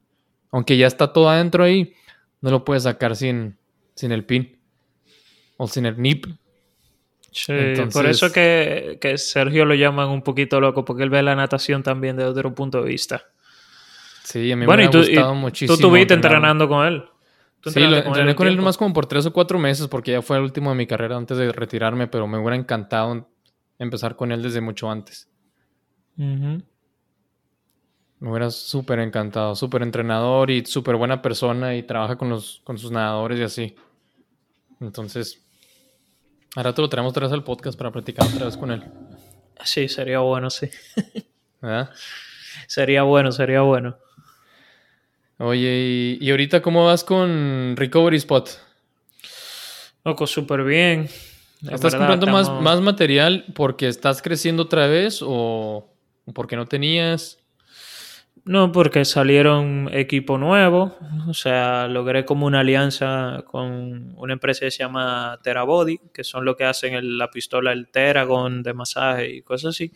Aunque 0.51 0.77
ya 0.77 0.87
está 0.87 1.13
todo 1.13 1.29
adentro 1.31 1.65
ahí, 1.65 1.95
no 2.41 2.51
lo 2.51 2.65
puedes 2.65 2.83
sacar 2.85 3.15
sin, 3.17 3.57
sin 3.95 4.13
el 4.13 4.25
pin 4.25 4.59
o 5.57 5.67
sin 5.69 5.87
el 5.87 6.01
NIP. 6.01 6.27
Sí, 7.31 7.53
Entonces- 7.53 7.95
por 7.95 8.07
eso 8.07 8.33
que, 8.33 8.99
que 9.01 9.17
Sergio 9.19 9.65
lo 9.65 9.75
llaman 9.75 10.09
un 10.09 10.23
poquito 10.23 10.61
loco, 10.61 10.85
porque 10.85 11.03
él 11.05 11.11
ve 11.11 11.23
la 11.23 11.37
natación 11.37 11.83
también 11.83 12.17
de 12.17 12.25
otro 12.25 12.55
punto 12.55 12.83
de 12.83 12.89
vista. 12.89 13.23
Sí, 14.25 14.51
a 14.51 14.57
mí 14.57 14.67
Bueno, 14.67 14.83
me 14.83 14.87
ha 14.89 14.91
tú, 14.91 14.99
y 14.99 15.07
gustado 15.09 15.29
tú 15.33 15.35
muchísimo. 15.37 15.75
estuviste 15.75 16.15
entrenando 16.15 16.69
con 16.69 16.87
él. 16.87 17.05
Tú 17.61 17.71
Sí, 17.71 17.81
lo 17.81 17.97
entrené 17.97 18.35
con 18.37 18.47
él 18.47 18.57
nomás 18.57 18.77
como 18.77 18.95
por 18.95 19.07
tres 19.07 19.27
o 19.27 19.33
cuatro 19.33 19.59
meses 19.59 19.89
porque 19.89 20.13
ya 20.13 20.23
fue 20.23 20.37
el 20.37 20.45
último 20.45 20.71
de 20.71 20.77
mi 20.77 20.87
carrera 20.87 21.17
antes 21.17 21.37
de 21.37 21.51
retirarme, 21.53 22.07
pero 22.07 22.27
me 22.27 22.39
hubiera 22.39 22.57
encantado 22.57 23.29
empezar 23.79 24.17
con 24.17 24.31
él 24.33 24.43
desde 24.43 24.61
mucho 24.61 24.91
antes. 24.91 25.29
Me 28.21 28.31
hubiera 28.31 28.51
súper 28.51 28.99
encantado, 29.01 29.55
súper 29.55 29.83
entrenador 29.83 30.51
y 30.51 30.65
súper 30.65 30.97
buena 30.97 31.23
persona 31.23 31.77
y 31.77 31.85
trabaja 31.85 32.17
con, 32.17 32.29
los, 32.29 32.61
con 32.65 32.79
sus 32.79 32.91
nadadores 32.91 33.39
y 33.39 33.43
así. 33.43 33.77
Entonces, 34.81 35.45
ahora 36.57 36.73
te 36.75 36.83
lo 36.83 36.89
traemos 36.89 37.11
otra 37.11 37.27
vez 37.27 37.33
al 37.33 37.45
podcast 37.45 37.79
para 37.79 37.93
platicar 37.93 38.27
otra 38.27 38.47
vez 38.47 38.57
con 38.57 38.71
él. 38.71 38.85
Sí, 39.65 39.89
sería 39.89 40.21
bueno, 40.21 40.51
sí. 40.51 40.69
¿Verdad? 41.61 41.91
Sería 42.67 43.03
bueno, 43.03 43.33
sería 43.33 43.63
bueno. 43.63 43.99
Oye, 45.39 46.17
y, 46.21 46.25
y 46.25 46.31
ahorita 46.31 46.61
cómo 46.63 46.85
vas 46.87 47.05
con 47.05 47.75
Recovery 47.77 48.17
Spot? 48.17 48.49
Loco, 50.05 50.27
súper 50.27 50.65
bien. 50.65 51.09
En 51.63 51.75
¿Estás 51.75 51.93
verdad, 51.93 51.99
comprando 51.99 52.27
más, 52.27 52.51
más 52.51 52.81
material 52.81 53.45
porque 53.55 53.89
estás 53.89 54.23
creciendo 54.23 54.65
otra 54.65 54.87
vez 54.87 55.21
o 55.25 55.93
porque 56.35 56.57
no 56.57 56.67
tenías? 56.67 57.39
No, 58.45 58.73
porque 58.73 59.05
salieron 59.05 59.91
equipo 59.93 60.39
nuevo. 60.39 60.97
O 61.29 61.35
sea, 61.35 61.87
logré 61.89 62.25
como 62.25 62.47
una 62.47 62.61
alianza 62.61 63.43
con 63.47 64.15
una 64.17 64.33
empresa 64.33 64.61
que 64.61 64.71
se 64.71 64.79
llama 64.79 65.39
Terabody, 65.43 65.99
que 66.15 66.25
son 66.25 66.45
lo 66.45 66.57
que 66.57 66.65
hacen 66.65 66.95
el- 66.95 67.19
la 67.19 67.31
pistola, 67.31 67.73
el 67.73 67.89
Teragon 67.91 68.63
de 68.63 68.73
masaje 68.73 69.29
y 69.37 69.43
cosas 69.43 69.71
así. 69.75 69.93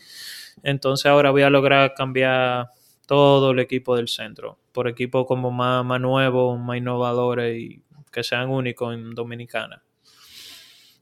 Entonces 0.63 1.07
ahora 1.07 1.31
voy 1.31 1.43
a 1.43 1.51
lograr 1.51 1.95
cambiar 1.95 2.69
todo 3.07 3.53
el 3.53 3.61
equipo 3.61 3.97
del 3.97 4.09
centro 4.09 4.59
por 4.73 4.89
equipos 4.89 5.27
como 5.27 5.51
más, 5.51 5.85
más 5.85 6.01
nuevos, 6.01 6.59
más 6.59 6.77
innovadores 6.77 7.59
y 7.59 7.83
que 8.11 8.23
sean 8.23 8.51
únicos 8.51 8.95
en 8.95 9.15
Dominicana. 9.15 9.83
O 9.85 10.09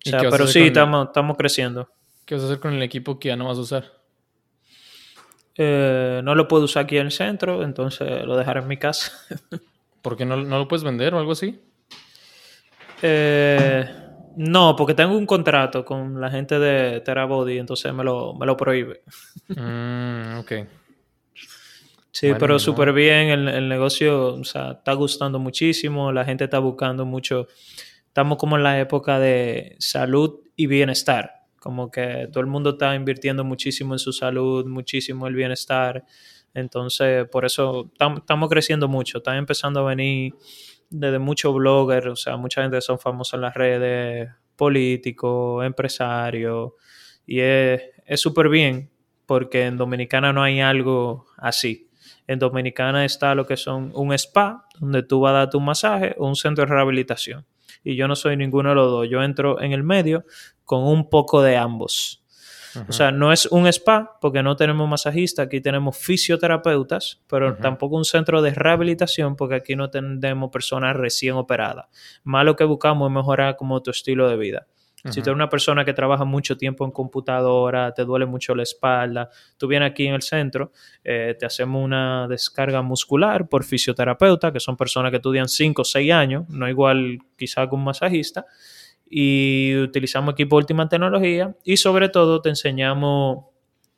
¿Y 0.05 0.11
sea, 0.11 0.31
pero 0.31 0.47
sí, 0.47 0.61
estamos, 0.61 1.09
estamos 1.09 1.37
creciendo. 1.37 1.89
¿Qué 2.25 2.35
vas 2.35 2.45
a 2.45 2.47
hacer 2.47 2.61
con 2.61 2.73
el 2.73 2.83
equipo 2.83 3.19
que 3.19 3.29
ya 3.29 3.37
no 3.37 3.49
vas 3.49 3.59
a 3.59 3.63
usar? 3.63 3.85
Eh, 5.57 6.21
no 6.23 6.35
lo 6.35 6.49
puedo 6.49 6.65
usar 6.65 6.85
aquí 6.85 6.97
en 6.97 7.07
el 7.07 7.13
centro, 7.13 7.63
entonces 7.63 8.25
lo 8.25 8.37
dejaré 8.37 8.61
en 8.61 8.69
mi 8.69 8.77
casa. 8.77 9.13
¿Por 10.03 10.17
qué 10.17 10.25
no, 10.25 10.37
no 10.37 10.59
lo 10.59 10.69
puedes 10.69 10.85
vender 10.85 11.15
o 11.15 11.19
algo 11.19 11.33
así? 11.33 11.61
Eh, 13.03 13.85
no, 14.37 14.77
porque 14.77 14.95
tengo 14.95 15.17
un 15.17 15.27
contrato 15.27 15.85
con 15.85 16.21
la 16.21 16.31
gente 16.31 16.59
de 16.59 17.01
Terabody, 17.01 17.59
entonces 17.59 17.93
me 17.93 18.05
lo, 18.05 18.35
me 18.35 18.47
lo 18.47 18.57
prohíbe. 18.57 19.03
Mm, 19.49 20.39
ok. 20.39 20.53
Sí, 22.13 22.27
Bueno, 22.27 22.39
pero 22.41 22.53
no. 22.55 22.59
súper 22.59 22.93
bien, 22.93 23.29
el, 23.29 23.49
el 23.49 23.69
negocio, 23.69 24.35
o 24.35 24.45
sea, 24.45 24.73
está 24.73 24.93
gustando 24.95 25.39
muchísimo, 25.39 26.13
la 26.13 26.25
gente 26.25 26.45
está 26.45 26.59
buscando 26.59 27.05
mucho. 27.05 27.47
Estamos 28.07 28.39
como 28.39 28.57
en 28.57 28.65
la 28.65 28.81
época 28.81 29.19
de 29.21 29.77
salud 29.79 30.41
y 30.57 30.67
bienestar, 30.67 31.31
como 31.61 31.91
que 31.91 32.29
todo 32.33 32.41
el 32.41 32.47
mundo 32.49 32.71
está 32.71 32.95
invirtiendo 32.97 33.45
muchísimo 33.45 33.95
en 33.95 34.01
su 34.01 34.13
salud, 34.13 34.67
muchísimo 34.67 35.27
en 35.27 35.31
el 35.31 35.37
bienestar. 35.37 36.05
Entonces, 36.53 37.29
por 37.29 37.45
eso 37.45 37.93
tam- 37.99 38.19
estamos 38.19 38.49
creciendo 38.51 38.89
mucho, 38.89 39.19
están 39.19 39.37
empezando 39.37 39.81
a 39.81 39.85
venir 39.91 40.35
desde 40.91 41.21
muchos 41.21 41.55
bloggers, 41.55 42.07
o 42.07 42.17
sea, 42.17 42.37
mucha 42.37 42.63
gente 42.63 42.81
son 42.81 42.99
famosos 42.99 43.35
en 43.35 43.43
las 43.43 43.55
redes, 43.55 44.29
políticos, 44.57 45.65
empresarios, 45.65 46.73
y 47.27 47.41
es 47.41 47.83
es 48.07 48.21
súper 48.21 48.49
bien 48.49 48.91
porque 49.27 49.67
en 49.67 49.77
Dominicana 49.77 50.33
no 50.33 50.43
hay 50.43 50.61
algo 50.61 51.27
así. 51.37 51.89
En 52.31 52.39
Dominicana 52.39 53.05
está 53.05 53.35
lo 53.35 53.45
que 53.45 53.57
son 53.57 53.91
un 53.93 54.13
spa, 54.13 54.65
donde 54.79 55.03
tú 55.03 55.19
vas 55.19 55.31
a 55.31 55.39
dar 55.39 55.51
tu 55.51 55.59
masaje, 55.59 56.15
o 56.17 56.29
un 56.29 56.37
centro 56.37 56.65
de 56.65 56.73
rehabilitación. 56.73 57.45
Y 57.83 57.97
yo 57.97 58.07
no 58.07 58.15
soy 58.15 58.37
ninguno 58.37 58.69
de 58.69 58.77
los 58.77 58.89
dos, 58.89 59.09
yo 59.11 59.21
entro 59.21 59.61
en 59.61 59.73
el 59.73 59.83
medio 59.83 60.25
con 60.65 60.85
un 60.85 61.11
poco 61.11 61.43
de 61.43 61.57
ambos. 61.57 62.25
O 62.87 62.93
sea, 62.93 63.11
no 63.11 63.33
es 63.33 63.47
un 63.47 63.67
spa, 63.67 64.17
porque 64.21 64.45
no 64.45 64.55
tenemos 64.55 64.89
masajistas, 64.89 65.47
aquí 65.47 65.61
tenemos 65.61 65.99
fisioterapeutas, 65.99 67.21
pero 67.27 67.57
tampoco 67.57 67.97
un 67.97 68.05
centro 68.05 68.41
de 68.43 68.55
rehabilitación, 68.55 69.35
porque 69.35 69.57
aquí 69.57 69.75
no 69.75 69.91
tenemos 69.91 70.53
personas 70.53 70.95
recién 70.95 71.35
operadas. 71.35 71.87
Más 72.23 72.45
lo 72.45 72.55
que 72.55 72.63
buscamos 72.63 73.11
es 73.11 73.13
mejorar 73.13 73.57
como 73.57 73.83
tu 73.83 73.91
estilo 73.91 74.29
de 74.29 74.37
vida. 74.37 74.69
Si 75.05 75.23
tú 75.23 75.31
eres 75.31 75.35
una 75.37 75.49
persona 75.49 75.85
que 75.85 75.95
trabaja 75.95 76.25
mucho 76.25 76.57
tiempo 76.59 76.85
en 76.85 76.91
computadora, 76.91 77.93
te 77.95 78.05
duele 78.05 78.27
mucho 78.27 78.55
la 78.55 78.63
espalda, 78.65 79.31
tú 79.57 79.67
vienes 79.67 79.91
aquí 79.91 80.07
en 80.07 80.15
el 80.15 80.23
centro, 80.23 80.73
eh, 81.03 81.35
te 81.39 81.47
hacemos 81.47 81.83
una 81.83 82.27
descarga 82.29 82.83
muscular 82.83 83.49
por 83.49 83.65
fisioterapeuta, 83.65 84.53
que 84.53 84.61
son 84.61 84.77
personas 84.77 85.11
que 85.11 85.17
estudian 85.17 85.49
5 85.49 85.83
o 85.83 85.85
6 85.87 86.13
años, 86.13 86.49
no 86.51 86.69
igual 86.69 87.19
quizá 87.39 87.67
que 87.69 87.75
un 87.75 87.85
masajista, 87.85 88.45
y 89.09 89.77
utilizamos 89.79 90.35
equipo 90.35 90.57
de 90.57 90.61
última 90.65 90.89
tecnología 90.89 91.55
y 91.65 91.77
sobre 91.79 92.09
todo 92.11 92.41
te 92.41 92.51
enseñamos 92.51 93.47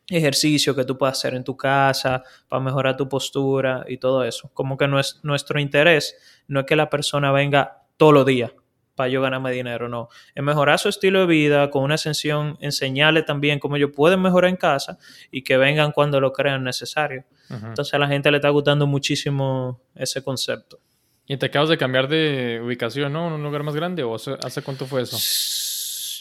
ejercicio 0.09 0.75
que 0.75 0.85
tú 0.85 0.97
puedes 0.99 1.17
hacer 1.19 1.35
en 1.35 1.45
tu 1.45 1.57
casa 1.57 2.23
para 2.49 2.63
mejorar 2.63 2.97
tu 2.97 3.09
postura 3.09 3.85
y 3.89 3.99
todo 3.99 4.25
eso. 4.25 4.51
Como 4.55 4.77
que 4.77 4.87
nues- 4.87 5.21
nuestro 5.23 5.61
interés 5.61 6.17
no 6.49 6.61
es 6.61 6.67
que 6.67 6.77
la 6.77 6.89
persona 6.91 7.31
venga 7.33 7.83
todos 7.97 8.13
los 8.15 8.27
días 8.27 8.53
para 8.95 9.09
yo 9.09 9.23
ganarme 9.23 9.53
dinero, 9.53 9.89
no. 9.89 10.09
Es 10.35 10.43
mejorar 10.43 10.79
su 10.79 10.89
estilo 10.89 11.21
de 11.21 11.27
vida 11.27 11.71
con 11.71 11.83
una 11.83 11.95
ascensión, 11.95 12.57
enseñarle 12.61 13.23
también 13.23 13.59
cómo 13.59 13.77
ellos 13.77 13.91
pueden 13.95 14.21
mejorar 14.21 14.51
en 14.51 14.57
casa 14.57 14.99
y 15.31 15.43
que 15.43 15.57
vengan 15.57 15.93
cuando 15.93 16.21
lo 16.21 16.33
crean 16.33 16.65
necesario. 16.65 17.25
Entonces 17.51 17.93
a 17.93 17.99
la 17.99 18.09
gente 18.09 18.31
le 18.31 18.39
está 18.39 18.49
gustando 18.49 18.87
muchísimo 18.87 19.81
ese 19.95 20.23
concepto. 20.23 20.81
Y 21.27 21.37
te 21.37 21.47
acabas 21.47 21.69
de 21.69 21.79
cambiar 21.79 22.09
de 22.09 22.61
ubicación, 22.65 23.13
¿no? 23.13 23.29
¿En 23.29 23.35
un 23.35 23.43
lugar 23.43 23.63
más 23.63 23.75
grande? 23.75 24.03
¿O 24.03 24.15
hace, 24.15 24.37
hace 24.43 24.63
cuánto 24.63 24.87
fue 24.87 25.03
eso? 25.03 25.17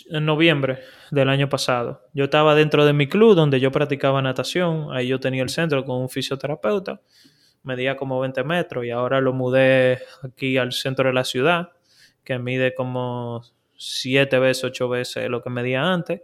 En 0.10 0.26
noviembre 0.26 0.80
del 1.10 1.30
año 1.30 1.50
pasado. 1.50 2.02
Yo 2.14 2.26
estaba 2.26 2.54
dentro 2.54 2.86
de 2.86 2.94
mi 2.94 3.08
club 3.08 3.36
donde 3.36 3.60
yo 3.60 3.72
practicaba 3.72 4.22
natación. 4.22 4.88
Ahí 4.92 5.08
yo 5.08 5.20
tenía 5.20 5.44
el 5.44 5.50
centro 5.50 5.84
con 5.86 6.02
un 6.02 6.10
fisioterapeuta. 6.10 7.02
Medía 7.64 7.96
como 7.96 8.20
20 8.20 8.44
metros 8.44 8.86
y 8.86 8.90
ahora 8.90 9.22
lo 9.22 9.34
mudé 9.34 10.00
aquí 10.24 10.58
al 10.58 10.72
centro 10.72 11.08
de 11.08 11.14
la 11.14 11.24
ciudad, 11.24 11.70
que 12.24 12.40
mide 12.40 12.74
como 12.74 13.44
7 13.76 14.40
veces, 14.40 14.64
8 14.64 14.90
veces 14.90 15.30
lo 15.30 15.42
que 15.42 15.50
medía 15.50 15.84
antes. 15.84 16.22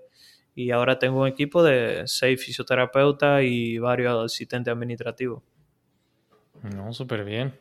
Y 0.56 0.72
ahora 0.72 0.98
tengo 0.98 1.22
un 1.22 1.28
equipo 1.28 1.64
de 1.64 2.04
6 2.06 2.44
fisioterapeutas 2.44 3.44
y 3.44 3.78
varios 3.78 4.26
asistentes 4.26 4.72
administrativos. 4.72 5.44
No, 6.64 6.94
súper 6.94 7.24
bien. 7.24 7.54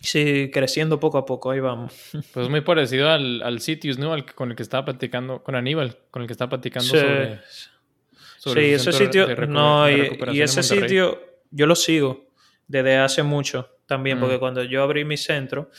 Sí, 0.00 0.50
creciendo 0.52 1.00
poco 1.00 1.18
a 1.18 1.24
poco, 1.24 1.50
ahí 1.50 1.60
vamos. 1.60 1.92
Pues 2.32 2.48
muy 2.48 2.60
parecido 2.60 3.08
al, 3.08 3.42
al 3.42 3.60
Sitius, 3.60 3.98
¿no? 3.98 4.12
Al, 4.12 4.26
con 4.34 4.50
el 4.50 4.56
que 4.56 4.62
estaba 4.62 4.84
platicando, 4.84 5.42
con 5.42 5.54
Aníbal, 5.54 5.96
con 6.10 6.22
el 6.22 6.28
que 6.28 6.32
estaba 6.32 6.50
platicando 6.50 6.88
sobre, 6.88 7.40
sobre, 8.38 8.62
Sí, 8.62 8.72
ese 8.74 8.92
sitio, 8.92 9.26
no, 9.46 9.90
y, 9.90 10.42
ese 10.42 10.62
sitio 10.62 11.18
yo 11.50 11.66
lo 11.66 11.74
sigo 11.74 12.26
desde 12.66 12.96
hace 12.96 13.22
mucho 13.22 13.78
también, 13.86 14.20
porque 14.20 14.36
mm. 14.36 14.40
cuando 14.40 14.62
yo 14.64 14.82
abrí 14.82 15.04
mi 15.04 15.16
centro, 15.16 15.70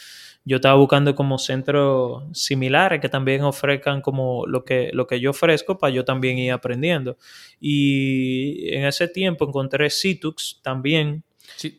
yo 0.46 0.58
estaba 0.58 0.76
buscando 0.76 1.16
como 1.16 1.40
centros 1.40 2.24
similares 2.32 3.02
que 3.02 3.10
también 3.10 3.42
ofrezcan 3.42 4.02
como 4.02 4.46
lo 4.46 4.64
que, 4.64 4.92
lo 4.94 5.08
que 5.08 5.20
yo 5.20 5.32
ofrezco 5.32 5.80
para 5.80 5.92
yo 5.92 6.06
también 6.06 6.38
ir 6.38 6.52
aprendiendo. 6.52 7.18
Y 7.60 8.74
en 8.74 8.86
ese 8.86 9.08
tiempo 9.08 9.48
encontré 9.48 9.90
Situx 9.90 10.60
también, 10.62 11.24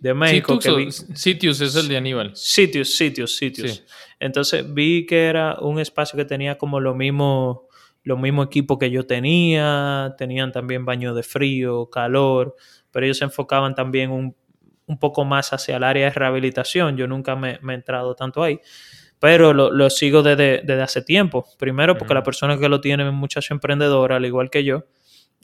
de 0.00 0.14
México. 0.14 0.58
Sitius 1.14 1.60
es 1.60 1.76
el 1.76 1.88
de 1.88 1.96
Aníbal. 1.96 2.34
Sitius, 2.34 2.96
Sitius, 2.96 3.36
Sitius. 3.36 3.84
Entonces 4.18 4.72
vi 4.72 5.06
que 5.06 5.26
era 5.26 5.58
un 5.60 5.78
espacio 5.78 6.16
que 6.16 6.24
tenía 6.24 6.58
como 6.58 6.80
lo 6.80 6.94
mismo, 6.94 7.68
lo 8.02 8.16
mismo 8.16 8.42
equipo 8.42 8.78
que 8.78 8.90
yo 8.90 9.06
tenía, 9.06 10.14
tenían 10.18 10.50
también 10.50 10.84
baño 10.84 11.14
de 11.14 11.22
frío, 11.22 11.88
calor, 11.90 12.56
pero 12.90 13.06
ellos 13.06 13.18
se 13.18 13.24
enfocaban 13.24 13.74
también 13.74 14.10
un, 14.10 14.34
un 14.87 14.99
poco 14.99 15.24
más 15.24 15.53
hacia 15.53 15.76
el 15.76 15.84
área 15.84 16.07
de 16.07 16.12
rehabilitación. 16.12 16.97
Yo 16.97 17.07
nunca 17.07 17.37
me, 17.37 17.59
he 17.62 17.72
entrado 17.74 18.14
tanto 18.14 18.43
ahí, 18.43 18.61
pero 19.18 19.53
lo, 19.53 19.91
sigo 19.91 20.22
desde, 20.22 20.82
hace 20.82 21.03
tiempo. 21.03 21.47
Primero 21.59 21.97
porque 21.97 22.14
la 22.14 22.22
persona 22.22 22.59
que 22.59 22.68
lo 22.68 22.80
tiene 22.80 23.07
es 23.07 23.12
muchacho 23.12 23.55
emprendedor, 23.55 24.12
al 24.12 24.24
igual 24.24 24.51
que 24.51 24.64
yo, 24.64 24.84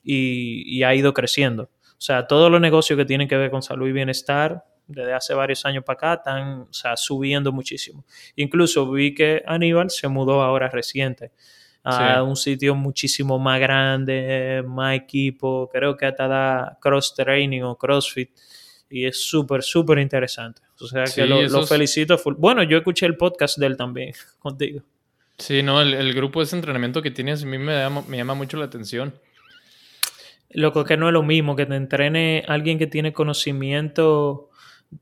y, 0.03 0.65
y 0.67 0.83
ha 0.83 0.95
ido 0.95 1.13
creciendo. 1.13 1.65
O 1.65 2.05
sea, 2.05 2.27
todos 2.27 2.51
los 2.51 2.61
negocios 2.61 2.97
que 2.97 3.05
tienen 3.05 3.29
que 3.29 3.37
ver 3.37 3.51
con 3.51 3.63
salud 3.63 3.89
y 3.89 3.93
bienestar, 3.93 4.65
desde 4.87 5.13
hace 5.13 5.35
varios 5.35 5.65
años 5.65 5.85
para 5.85 6.15
acá, 6.15 6.15
están 6.15 6.67
subiendo 6.97 7.53
muchísimo. 7.53 8.05
Incluso 8.37 8.91
vi 8.91 9.15
que 9.15 9.43
Aníbal 9.47 9.91
se 9.91 10.09
mudó 10.09 10.43
ahora 10.43 10.69
reciente 10.69 11.33
a 11.85 12.23
un 12.23 12.37
sitio 12.37 12.75
muchísimo 12.75 13.39
más 13.39 13.59
grande, 13.59 14.63
más 14.67 14.95
equipo, 14.95 15.69
creo 15.73 15.97
que 15.97 16.07
hasta 16.07 16.29
da 16.29 16.79
cross 16.81 17.15
training 17.15 17.63
o 17.63 17.77
crossfit 17.77 18.31
y 18.93 19.07
es 19.07 19.25
súper, 19.25 19.63
súper 19.63 19.99
interesante. 19.99 20.63
O 20.81 20.87
sea 20.87 21.05
que 21.05 21.27
lo, 21.27 21.67
felicito. 21.67 22.21
Bueno, 22.37 22.63
yo 22.63 22.77
escuché 22.79 23.07
el 23.07 23.17
podcast 23.17 23.59
de 23.59 23.67
él 23.67 23.77
también, 23.77 24.13
contigo. 24.39 24.83
Sí, 25.39 25.63
no, 25.63 25.81
el, 25.81 26.15
grupo 26.15 26.41
de 26.41 26.45
ese 26.45 26.57
entrenamiento 26.57 27.03
que 27.03 27.11
tienes 27.11 27.43
a 27.43 27.47
mí 27.47 27.59
me 27.59 27.89
me 28.07 28.17
llama 28.17 28.35
mucho 28.35 28.57
la 28.59 28.67
atención. 28.67 29.15
Lo 30.51 30.73
que 30.85 30.97
no 30.97 31.09
es 31.09 31.13
lo 31.13 31.23
mismo 31.23 31.57
que 31.57 31.67
te 31.67 31.75
entrene 31.75 32.45
alguien 32.47 32.79
que 32.79 32.87
tiene 32.87 33.13
conocimiento 33.13 34.51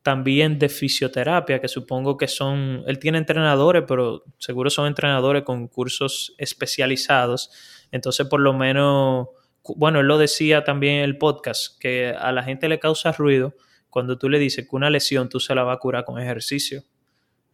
también 0.02 0.58
de 0.58 0.68
fisioterapia, 0.68 1.60
que 1.60 1.68
supongo 1.68 2.16
que 2.16 2.28
son, 2.28 2.84
él 2.86 2.98
tiene 2.98 3.18
entrenadores, 3.18 3.84
pero 3.86 4.24
seguro 4.38 4.70
son 4.70 4.86
entrenadores 4.86 5.42
con 5.42 5.66
cursos 5.68 6.34
especializados. 6.38 7.50
Entonces, 7.90 8.26
por 8.28 8.40
lo 8.40 8.52
menos, 8.52 9.28
bueno, 9.76 10.00
él 10.00 10.06
lo 10.06 10.18
decía 10.18 10.64
también 10.64 10.96
en 10.96 11.04
el 11.04 11.18
podcast, 11.18 11.78
que 11.78 12.14
a 12.16 12.32
la 12.32 12.42
gente 12.42 12.68
le 12.68 12.78
causa 12.78 13.12
ruido 13.12 13.54
cuando 13.90 14.16
tú 14.16 14.28
le 14.28 14.38
dices 14.38 14.68
que 14.68 14.76
una 14.76 14.88
lesión 14.88 15.28
tú 15.28 15.40
se 15.40 15.54
la 15.54 15.62
vas 15.62 15.76
a 15.76 15.80
curar 15.80 16.04
con 16.04 16.20
ejercicio. 16.20 16.82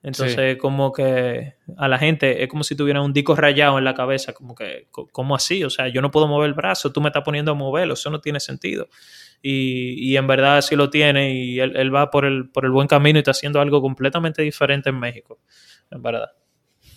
Entonces, 0.03 0.57
como 0.59 0.93
que 0.93 1.55
a 1.77 1.89
la 1.89 1.99
gente 1.99 2.45
es 2.45 2.49
como 2.49 2.63
si 2.63 2.77
tuviera 2.77 3.01
un 3.01 3.13
disco 3.13 3.35
rayado 3.35 3.77
en 3.77 3.85
la 3.85 3.95
cabeza, 3.95 4.33
como 4.35 4.55
que, 4.55 4.87
¿cómo 4.91 5.35
así? 5.35 5.65
O 5.65 5.71
sea, 5.71 5.89
yo 5.89 6.01
no 6.01 6.13
puedo 6.13 6.29
mover 6.29 6.47
el 6.47 6.55
brazo, 6.55 6.93
tú 6.93 7.01
me 7.01 7.09
estás 7.09 7.25
poniendo 7.25 7.51
a 7.51 7.55
moverlo, 7.55 7.95
eso 7.95 8.09
no 8.11 8.21
tiene 8.21 8.39
sentido. 8.39 8.89
Y, 9.43 9.95
y 10.13 10.17
en 10.17 10.29
verdad 10.29 10.61
sí 10.61 10.77
lo 10.77 10.91
tiene 10.91 11.35
y 11.35 11.59
él, 11.59 11.93
va 11.93 12.11
por 12.13 12.25
el, 12.25 12.49
por 12.51 12.65
el 12.65 12.71
buen 12.71 12.87
camino 12.87 13.19
y 13.19 13.21
está 13.21 13.33
haciendo 13.33 13.61
algo 13.61 13.83
completamente 13.83 14.43
diferente 14.43 14.91
en 14.91 15.01
México, 15.01 15.41
en 15.91 16.03
verdad. 16.03 16.31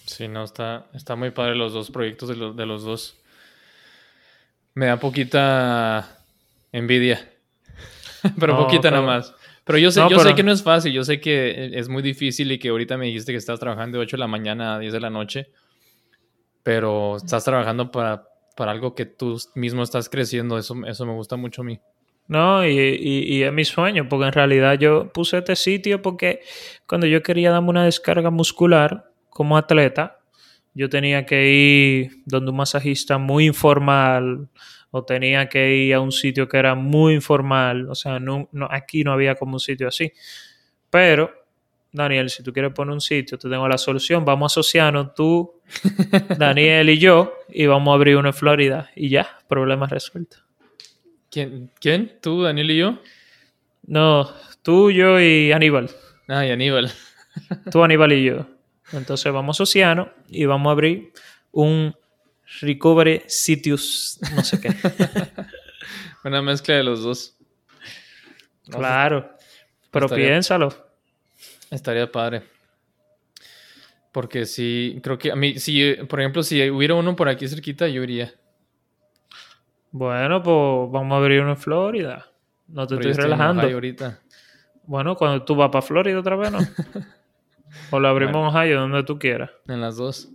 Sí, 0.06 0.28
no, 0.28 0.44
está, 0.44 0.86
está 0.94 1.16
muy 1.16 1.32
padre 1.32 1.56
los 1.56 1.74
dos 1.74 1.90
proyectos 1.90 2.30
de 2.30 2.36
los, 2.36 2.56
de 2.56 2.66
los 2.68 2.84
dos. 2.84 3.20
Me 4.76 4.86
da 4.86 5.00
poquita 5.00 6.20
envidia, 6.72 7.28
pero 8.40 8.58
poquita 8.58 8.92
nada 8.92 9.04
más. 9.04 9.34
Pero 9.64 9.78
yo 9.78 9.92
sé, 9.92 10.02
yo 10.10 10.20
sé 10.20 10.34
que 10.34 10.44
no 10.44 10.52
es 10.52 10.64
fácil, 10.64 10.92
yo 10.92 11.04
sé 11.04 11.20
que 11.22 11.72
es 11.78 11.90
muy 11.90 12.02
difícil 12.02 12.52
y 12.52 12.58
que 12.60 12.70
ahorita 12.70 12.98
me 12.98 13.06
dijiste 13.06 13.32
que 13.32 13.38
estás 13.38 13.60
trabajando 13.60 13.98
de 13.98 14.04
8 14.04 14.18
de 14.18 14.20
la 14.20 14.28
mañana 14.28 14.76
a 14.76 14.80
10 14.80 14.94
de 14.94 15.00
la 15.00 15.10
noche, 15.10 15.52
pero 16.64 17.18
estás 17.18 17.44
trabajando 17.44 17.92
para, 17.92 18.28
para 18.56 18.72
algo 18.72 18.96
que 18.96 19.06
tú 19.06 19.40
mismo 19.56 19.84
estás 19.84 20.10
creciendo, 20.10 20.58
eso, 20.58 20.76
eso 20.88 21.06
me 21.06 21.14
gusta 21.14 21.36
mucho 21.36 21.62
a 21.62 21.66
mí. 21.66 21.80
No, 22.28 22.64
y, 22.64 22.78
y, 22.78 23.42
es 23.42 23.52
mi 23.52 23.66
sueño, 23.66 24.08
porque 24.08 24.28
en 24.28 24.34
realidad 24.34 24.78
yo 24.78 25.12
puse 25.12 25.40
este 25.40 25.56
sitio 25.56 26.04
porque 26.04 26.42
cuando 26.86 27.08
yo 27.08 27.24
quería 27.24 27.50
darme 27.50 27.70
una 27.70 27.86
descarga 27.86 28.30
muscular 28.30 29.12
como 29.30 29.58
atleta, 29.58 30.20
yo 30.76 30.90
tenía 30.90 31.26
que 31.26 31.50
ir 31.50 32.22
donde 32.26 32.52
un 32.52 32.58
masajista 32.58 33.18
muy 33.18 33.48
informal, 33.48 34.48
o 34.92 35.04
tenía 35.04 35.48
que 35.50 35.76
ir 35.76 35.94
a 35.94 36.00
un 36.00 36.12
sitio 36.12 36.48
que 36.48 36.58
era 36.58 36.76
muy 36.76 37.14
informal, 37.14 37.88
o 37.90 37.96
sea, 37.96 38.20
no, 38.20 38.50
aquí 38.70 39.04
no 39.04 39.14
había 39.14 39.36
como 39.36 39.54
un 39.54 39.60
sitio 39.60 39.88
así. 39.88 40.12
Pero, 40.90 41.32
Daniel, 41.92 42.30
si 42.30 42.44
tú 42.44 42.52
quieres 42.52 42.74
poner 42.74 42.94
un 42.94 43.02
sitio, 43.02 43.38
te 43.38 43.50
tengo 43.50 43.68
la 43.68 43.78
solución, 43.78 44.26
vamos 44.26 44.52
a 44.52 44.54
asociarnos 44.54 45.14
tú, 45.14 45.62
Daniel 46.38 46.90
y 46.90 46.98
yo, 46.98 47.34
y 47.50 47.66
vamos 47.68 47.92
a 47.92 47.96
abrir 47.96 48.18
uno 48.18 48.30
en 48.30 48.34
Florida, 48.34 48.90
y 48.96 49.10
ya, 49.10 49.28
problema 49.48 49.88
resuelto. 49.88 50.38
¿Quién? 51.30 51.72
¿Quién? 51.80 52.18
¿Tú, 52.22 52.42
Daniel 52.42 52.72
y 52.72 52.78
yo? 52.78 53.00
No, 53.86 54.30
tú, 54.64 54.90
yo 54.92 55.20
y 55.20 55.52
Aníbal. 55.52 55.90
Ah, 56.28 56.46
y 56.46 56.52
Aníbal. 56.52 56.92
tú, 57.72 57.84
Aníbal 57.84 58.14
y 58.14 58.24
yo. 58.24 58.48
Entonces 58.92 59.32
vamos 59.32 59.60
a 59.60 59.64
Océano 59.64 60.10
y 60.28 60.46
vamos 60.46 60.70
a 60.70 60.72
abrir 60.72 61.12
un 61.52 61.96
Recovery 62.62 63.24
Sitius, 63.28 64.20
no 64.36 64.44
sé 64.44 64.60
qué. 64.60 64.70
Una 66.24 66.42
mezcla 66.42 66.76
de 66.76 66.84
los 66.84 67.04
dos. 67.04 67.38
claro, 68.70 69.32
pero 69.92 70.10
piénsalo. 70.10 70.70
Estaría 71.72 72.12
padre. 72.12 72.44
Porque 74.12 74.46
si, 74.46 75.00
creo 75.04 75.18
que 75.18 75.32
a 75.32 75.36
mí, 75.36 75.60
si, 75.60 75.94
por 76.10 76.20
ejemplo, 76.20 76.42
si 76.42 76.70
hubiera 76.70 76.96
uno 76.96 77.16
por 77.16 77.30
aquí 77.30 77.48
cerquita, 77.48 77.88
yo 77.88 78.04
iría. 78.04 78.34
Bueno, 79.92 80.42
pues 80.42 80.92
vamos 80.92 81.14
a 81.14 81.18
abrir 81.18 81.42
uno 81.42 81.52
en 81.52 81.58
Florida. 81.58 82.26
No 82.68 82.86
te 82.88 82.96
estoy 82.96 83.14
relajando. 83.14 83.62
ahorita. 83.62 84.20
Bueno, 84.86 85.16
cuando 85.16 85.44
tú 85.44 85.56
vas 85.56 85.70
para 85.70 85.82
Florida 85.82 86.20
otra 86.20 86.36
vez, 86.36 86.52
¿no? 86.52 86.60
o 87.92 88.00
lo 88.00 88.08
abrimos 88.08 88.36
en 88.36 88.58
Ohio, 88.58 88.80
donde 88.80 89.04
tú 89.04 89.20
quieras. 89.20 89.52
En 89.68 89.82
las 89.82 89.98
dos. 89.98 90.30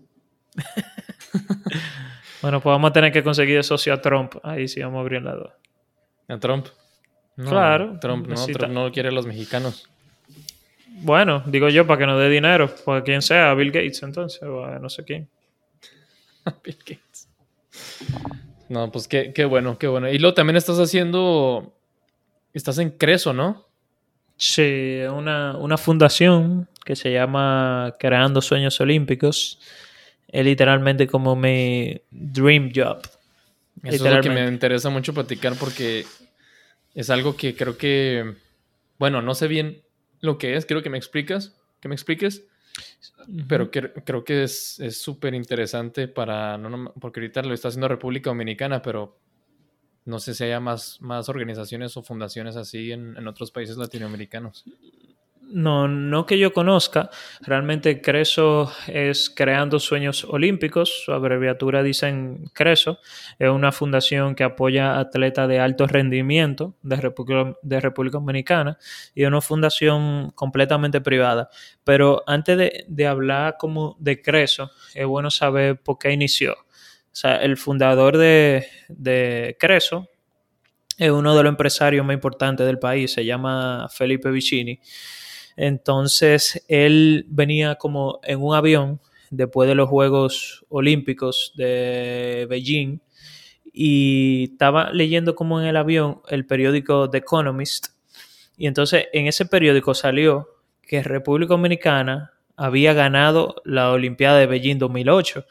bueno, 2.42 2.60
pues 2.60 2.72
vamos 2.72 2.90
a 2.90 2.92
tener 2.92 3.12
que 3.12 3.22
conseguir 3.22 3.62
socio 3.64 3.92
a 3.92 4.00
Trump. 4.00 4.34
Ahí 4.42 4.68
sí 4.68 4.80
vamos 4.80 4.98
a 4.98 5.00
abrir 5.00 5.22
la 5.22 5.34
dos. 5.34 5.50
¿A 6.28 6.38
Trump? 6.38 6.66
claro. 7.36 7.98
Trump 8.00 8.28
no, 8.28 8.46
Trump 8.46 8.72
no 8.72 8.92
quiere 8.92 9.08
a 9.08 9.12
los 9.12 9.26
mexicanos. 9.26 9.88
Bueno, 11.00 11.42
digo 11.46 11.68
yo 11.68 11.86
para 11.86 11.98
que 11.98 12.06
nos 12.06 12.20
dé 12.20 12.28
dinero. 12.28 12.72
Pues 12.84 13.02
quien 13.02 13.20
sea, 13.20 13.52
Bill 13.54 13.72
Gates 13.72 14.02
entonces, 14.02 14.42
o 14.42 14.66
no 14.78 14.88
sé 14.88 15.04
quién. 15.04 15.28
Bill 16.64 16.78
Gates. 16.78 17.28
No, 18.68 18.90
pues 18.90 19.08
qué, 19.08 19.32
qué 19.32 19.44
bueno, 19.44 19.76
qué 19.78 19.88
bueno. 19.88 20.08
Y 20.08 20.18
luego 20.18 20.34
también 20.34 20.56
estás 20.56 20.78
haciendo. 20.78 21.74
Estás 22.52 22.78
en 22.78 22.90
Creso, 22.90 23.32
¿no? 23.32 23.66
Sí, 24.36 25.00
una, 25.12 25.56
una 25.56 25.76
fundación 25.76 26.68
que 26.84 26.96
se 26.96 27.12
llama 27.12 27.94
Creando 27.98 28.40
Sueños 28.40 28.80
Olímpicos 28.80 29.58
es 30.34 30.44
literalmente 30.44 31.06
como 31.06 31.36
mi 31.36 31.96
dream 32.10 32.72
job. 32.74 33.00
Eso 33.84 34.08
es 34.08 34.14
lo 34.14 34.20
que 34.20 34.30
me 34.30 34.48
interesa 34.48 34.90
mucho 34.90 35.14
platicar 35.14 35.54
porque 35.54 36.04
es 36.92 37.08
algo 37.08 37.36
que 37.36 37.54
creo 37.54 37.78
que, 37.78 38.34
bueno, 38.98 39.22
no 39.22 39.36
sé 39.36 39.46
bien 39.46 39.84
lo 40.18 40.36
que 40.36 40.56
es, 40.56 40.66
quiero 40.66 40.82
que 40.82 40.90
me 40.90 40.98
explicas, 40.98 41.54
que 41.80 41.88
me 41.88 41.94
expliques, 41.94 42.48
pero 43.46 43.70
creo 43.70 44.24
que 44.24 44.42
es 44.42 44.80
súper 44.90 45.34
interesante 45.34 46.08
para, 46.08 46.58
no, 46.58 46.92
porque 46.94 47.20
ahorita 47.20 47.42
lo 47.42 47.54
está 47.54 47.68
haciendo 47.68 47.86
República 47.86 48.30
Dominicana, 48.30 48.82
pero 48.82 49.16
no 50.04 50.18
sé 50.18 50.34
si 50.34 50.42
haya 50.42 50.58
más, 50.58 51.00
más 51.00 51.28
organizaciones 51.28 51.96
o 51.96 52.02
fundaciones 52.02 52.56
así 52.56 52.90
en, 52.90 53.16
en 53.16 53.28
otros 53.28 53.52
países 53.52 53.76
latinoamericanos. 53.76 54.64
No, 55.46 55.86
no 55.88 56.26
que 56.26 56.38
yo 56.38 56.52
conozca. 56.52 57.10
Realmente 57.40 58.00
Creso 58.00 58.72
es 58.86 59.30
Creando 59.30 59.78
Sueños 59.78 60.24
Olímpicos. 60.24 61.02
Su 61.04 61.12
abreviatura 61.12 61.82
dicen 61.82 62.44
Creso. 62.52 62.98
Es 63.38 63.50
una 63.50 63.70
fundación 63.70 64.34
que 64.34 64.44
apoya 64.44 64.94
a 64.94 65.00
atletas 65.00 65.48
de 65.48 65.60
alto 65.60 65.86
rendimiento 65.86 66.76
de 66.82 66.96
República, 66.96 68.18
Dominicana 68.18 68.78
y 69.14 69.22
es 69.22 69.28
una 69.28 69.40
fundación 69.40 70.30
completamente 70.30 71.00
privada. 71.00 71.48
Pero 71.84 72.24
antes 72.26 72.58
de, 72.58 72.84
de 72.88 73.06
hablar 73.06 73.56
como 73.58 73.96
de 74.00 74.20
Creso, 74.22 74.70
es 74.94 75.06
bueno 75.06 75.30
saber 75.30 75.80
por 75.80 75.98
qué 75.98 76.12
inició. 76.12 76.54
O 76.54 77.16
sea, 77.16 77.36
el 77.36 77.56
fundador 77.56 78.16
de, 78.16 78.66
de 78.88 79.56
Creso, 79.60 80.08
es 80.98 81.10
uno 81.10 81.36
de 81.36 81.42
los 81.42 81.50
empresarios 81.50 82.04
más 82.04 82.14
importantes 82.14 82.66
del 82.66 82.78
país, 82.78 83.12
se 83.12 83.24
llama 83.24 83.88
Felipe 83.90 84.30
Vicini. 84.30 84.80
Entonces 85.56 86.64
él 86.68 87.26
venía 87.28 87.76
como 87.76 88.20
en 88.24 88.42
un 88.42 88.54
avión 88.54 89.00
después 89.30 89.68
de 89.68 89.74
los 89.74 89.88
Juegos 89.88 90.64
Olímpicos 90.68 91.52
de 91.56 92.46
Beijing 92.48 93.00
y 93.72 94.50
estaba 94.52 94.90
leyendo 94.92 95.34
como 95.34 95.60
en 95.60 95.66
el 95.66 95.76
avión 95.76 96.20
el 96.28 96.46
periódico 96.46 97.10
The 97.10 97.18
Economist 97.18 97.88
y 98.56 98.68
entonces 98.68 99.06
en 99.12 99.26
ese 99.26 99.46
periódico 99.46 99.94
salió 99.94 100.48
que 100.82 101.02
República 101.02 101.54
Dominicana 101.54 102.32
había 102.56 102.92
ganado 102.92 103.56
la 103.64 103.90
Olimpiada 103.90 104.38
de 104.38 104.46
Beijing 104.46 104.78
2008 104.78 105.44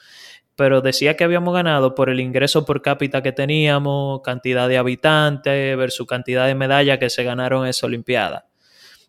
pero 0.55 0.81
decía 0.81 1.17
que 1.17 1.23
habíamos 1.23 1.53
ganado 1.53 1.95
por 1.95 2.09
el 2.09 2.19
ingreso 2.19 2.65
por 2.65 2.81
cápita 2.81 3.23
que 3.23 3.31
teníamos, 3.31 4.21
cantidad 4.21 4.69
de 4.69 4.77
habitantes 4.77 5.75
versus 5.75 6.07
cantidad 6.07 6.45
de 6.45 6.55
medallas 6.55 6.99
que 6.99 7.09
se 7.09 7.23
ganaron 7.23 7.65
esa 7.65 7.87
Olimpiada. 7.87 8.47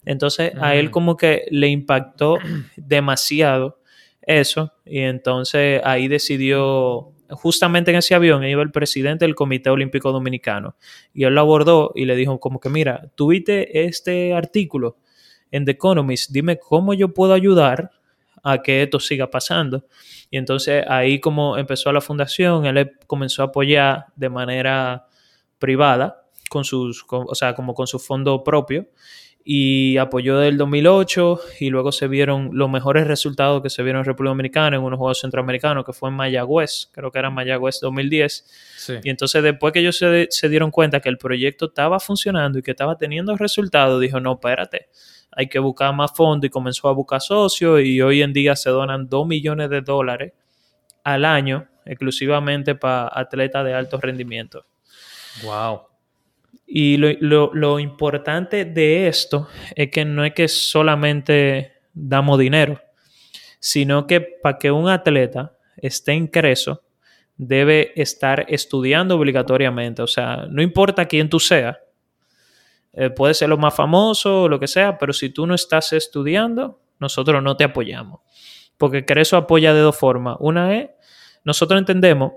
Entonces 0.04 0.52
a 0.60 0.74
él 0.74 0.90
como 0.90 1.16
que 1.16 1.46
le 1.50 1.68
impactó 1.68 2.38
demasiado 2.76 3.80
eso 4.22 4.72
y 4.84 5.00
entonces 5.00 5.80
ahí 5.84 6.08
decidió, 6.08 7.12
justamente 7.30 7.90
en 7.90 7.98
ese 7.98 8.14
avión 8.14 8.44
iba 8.44 8.62
el 8.62 8.70
presidente 8.70 9.24
del 9.24 9.34
Comité 9.34 9.70
Olímpico 9.70 10.12
Dominicano 10.12 10.76
y 11.12 11.24
él 11.24 11.34
lo 11.34 11.40
abordó 11.40 11.92
y 11.94 12.04
le 12.04 12.16
dijo 12.16 12.40
como 12.40 12.60
que 12.60 12.70
mira, 12.70 13.10
tuviste 13.14 13.86
este 13.86 14.34
artículo 14.34 14.96
en 15.50 15.64
The 15.64 15.72
Economist, 15.72 16.30
dime 16.30 16.58
cómo 16.58 16.94
yo 16.94 17.12
puedo 17.12 17.32
ayudar 17.32 17.90
a 18.42 18.60
que 18.60 18.82
esto 18.82 19.00
siga 19.00 19.30
pasando. 19.30 19.86
Y 20.30 20.36
entonces 20.36 20.84
ahí 20.86 21.18
como 21.18 21.56
empezó 21.56 21.92
la 21.92 22.00
fundación, 22.00 22.66
él 22.66 22.92
comenzó 23.06 23.42
a 23.42 23.46
apoyar 23.46 24.06
de 24.16 24.28
manera 24.28 25.06
privada, 25.58 26.20
con 26.50 26.64
sus, 26.64 27.04
o 27.08 27.34
sea, 27.34 27.54
como 27.54 27.74
con 27.74 27.86
su 27.86 27.98
fondo 27.98 28.44
propio, 28.44 28.86
y 29.46 29.98
apoyó 29.98 30.38
del 30.38 30.56
2008 30.56 31.38
y 31.60 31.68
luego 31.68 31.92
se 31.92 32.08
vieron 32.08 32.48
los 32.54 32.70
mejores 32.70 33.06
resultados 33.06 33.62
que 33.62 33.68
se 33.68 33.82
vieron 33.82 34.00
en 34.00 34.06
República 34.06 34.30
Dominicana 34.30 34.76
en 34.76 34.82
unos 34.82 34.98
Juegos 34.98 35.20
Centroamericanos 35.20 35.84
que 35.84 35.92
fue 35.92 36.08
en 36.08 36.16
Mayagüez, 36.16 36.88
creo 36.92 37.12
que 37.12 37.18
era 37.18 37.28
Mayagüez 37.28 37.78
2010. 37.80 39.00
Y 39.04 39.10
entonces 39.10 39.42
después 39.42 39.74
que 39.74 39.80
ellos 39.80 39.98
se, 39.98 40.28
se, 40.30 40.48
dieron 40.48 40.70
cuenta 40.70 41.00
que 41.00 41.10
el 41.10 41.18
proyecto 41.18 41.66
estaba 41.66 42.00
funcionando 42.00 42.58
y 42.58 42.62
que 42.62 42.70
estaba 42.70 42.96
teniendo 42.96 43.36
resultados, 43.36 44.00
dijo, 44.00 44.18
no, 44.18 44.32
espérate, 44.32 44.88
hay 45.30 45.46
que 45.46 45.58
buscar 45.58 45.94
más 45.94 46.12
fondos 46.16 46.46
y 46.46 46.50
comenzó 46.50 46.88
a 46.88 46.92
buscar 46.92 47.20
socios 47.20 47.82
y 47.82 48.00
hoy 48.00 48.22
en 48.22 48.32
día 48.32 48.56
se 48.56 48.70
donan 48.70 49.10
2 49.10 49.26
millones 49.26 49.68
de 49.68 49.82
dólares 49.82 50.32
al 51.02 51.26
año 51.26 51.68
exclusivamente 51.84 52.74
para 52.74 53.10
atletas 53.12 53.62
de 53.66 53.74
alto 53.74 53.98
rendimiento. 54.00 54.64
Wow. 55.42 55.93
Y 56.66 56.96
lo, 56.96 57.52
lo, 57.54 57.78
importante 57.78 58.64
de 58.64 59.06
esto 59.06 59.48
es 59.74 59.90
que 59.90 60.04
no 60.04 60.24
es 60.24 60.32
que 60.32 60.48
solamente 60.48 61.72
damos 61.92 62.38
dinero, 62.38 62.80
sino 63.60 64.06
que 64.06 64.20
para 64.20 64.58
que 64.58 64.70
un 64.70 64.88
atleta 64.88 65.56
esté 65.76 66.12
en 66.12 66.26
Creso, 66.26 66.82
debe 67.36 67.92
estar 67.96 68.46
estudiando 68.48 69.16
obligatoriamente. 69.16 70.02
O 70.02 70.06
sea, 70.06 70.46
no 70.48 70.62
importa 70.62 71.06
quién 71.06 71.28
tú 71.28 71.40
seas, 71.40 71.76
eh, 72.92 73.10
puede 73.10 73.34
ser 73.34 73.48
lo 73.48 73.58
más 73.58 73.74
famoso 73.74 74.42
o 74.42 74.48
lo 74.48 74.60
que 74.60 74.68
sea, 74.68 74.98
pero 74.98 75.12
si 75.12 75.30
tú 75.30 75.46
no 75.46 75.54
estás 75.54 75.92
estudiando, 75.92 76.80
nosotros 77.00 77.42
no 77.42 77.56
te 77.56 77.64
apoyamos. 77.64 78.20
Porque 78.78 79.04
Creso 79.04 79.36
apoya 79.36 79.74
de 79.74 79.80
dos 79.80 79.96
formas. 79.96 80.36
Una 80.40 80.76
es, 80.76 80.90
nosotros 81.44 81.78
entendemos, 81.78 82.32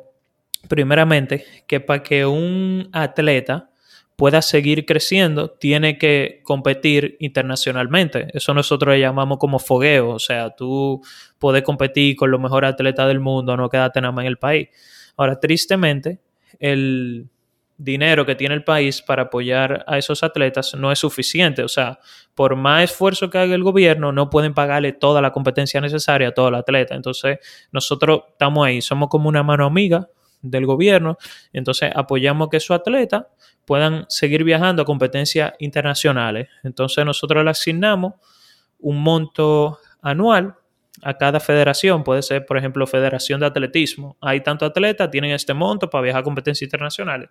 primeramente, 0.68 1.46
que 1.68 1.80
para 1.80 2.02
que 2.02 2.26
un 2.26 2.90
atleta 2.92 3.70
pueda 4.18 4.42
seguir 4.42 4.86
creciendo, 4.86 5.52
tiene 5.52 6.00
que 6.00 6.42
competir 6.44 7.18
internacionalmente. 7.20 8.28
Eso 8.34 8.54
nosotros 8.54 8.96
le 8.96 9.00
llamamos 9.00 9.38
como 9.38 9.60
fogueo, 9.60 10.10
o 10.10 10.20
sea, 10.20 10.50
tú 10.50 11.02
puedes 11.38 11.62
competir 11.62 12.16
con 12.16 12.32
los 12.32 12.42
mejores 12.42 12.72
atletas 12.72 13.08
del 13.08 13.20
mundo, 13.20 13.56
no 13.56 13.70
quedarte 13.70 14.02
nada 14.02 14.12
más 14.12 14.24
en 14.24 14.30
el 14.30 14.38
país. 14.38 14.70
Ahora, 15.16 15.40
tristemente, 15.40 16.20
el 16.60 17.30
dinero 17.78 18.26
que 18.26 18.34
tiene 18.34 18.56
el 18.56 18.64
país 18.64 19.04
para 19.04 19.24
apoyar 19.24 19.86
a 19.88 20.00
esos 20.00 20.24
atletas 20.24 20.74
no 20.74 20.92
es 20.92 20.98
suficiente. 20.98 21.62
O 21.62 21.68
sea, 21.68 22.00
por 22.34 22.56
más 22.56 22.86
esfuerzo 22.86 23.30
que 23.30 23.38
haga 23.38 23.54
el 23.54 23.64
gobierno, 23.64 24.12
no 24.12 24.32
pueden 24.32 24.56
pagarle 24.56 24.94
toda 24.94 25.22
la 25.22 25.32
competencia 25.32 25.80
necesaria 25.80 26.30
a 26.30 26.32
todo 26.32 26.48
el 26.48 26.56
atleta. 26.56 26.96
Entonces, 26.96 27.38
nosotros 27.72 28.22
estamos 28.32 28.66
ahí, 28.66 28.82
somos 28.82 29.10
como 29.10 29.30
una 29.30 29.44
mano 29.44 29.66
amiga 29.66 30.10
del 30.42 30.66
gobierno, 30.66 31.18
entonces 31.54 31.92
apoyamos 31.96 32.50
que 32.50 32.60
su 32.60 32.74
atleta 32.74 33.30
puedan 33.66 34.06
seguir 34.08 34.44
viajando 34.44 34.82
a 34.82 34.86
competencias 34.86 35.54
internacionales. 35.60 36.48
Entonces 36.64 37.06
nosotros 37.06 37.44
le 37.44 37.50
asignamos 37.50 38.14
un 38.80 39.02
monto 39.02 39.80
anual 40.02 40.56
a 41.02 41.18
cada 41.18 41.40
federación. 41.40 42.04
Puede 42.04 42.22
ser, 42.22 42.46
por 42.46 42.58
ejemplo, 42.58 42.88
Federación 42.88 43.40
de 43.40 43.48
Atletismo. 43.48 44.18
Hay 44.22 44.42
tantos 44.42 44.70
atletas, 44.70 45.12
tienen 45.12 45.32
este 45.32 45.54
monto 45.54 45.90
para 45.90 46.04
viajar 46.04 46.22
a 46.22 46.24
competencias 46.24 46.68
internacionales. 46.68 47.30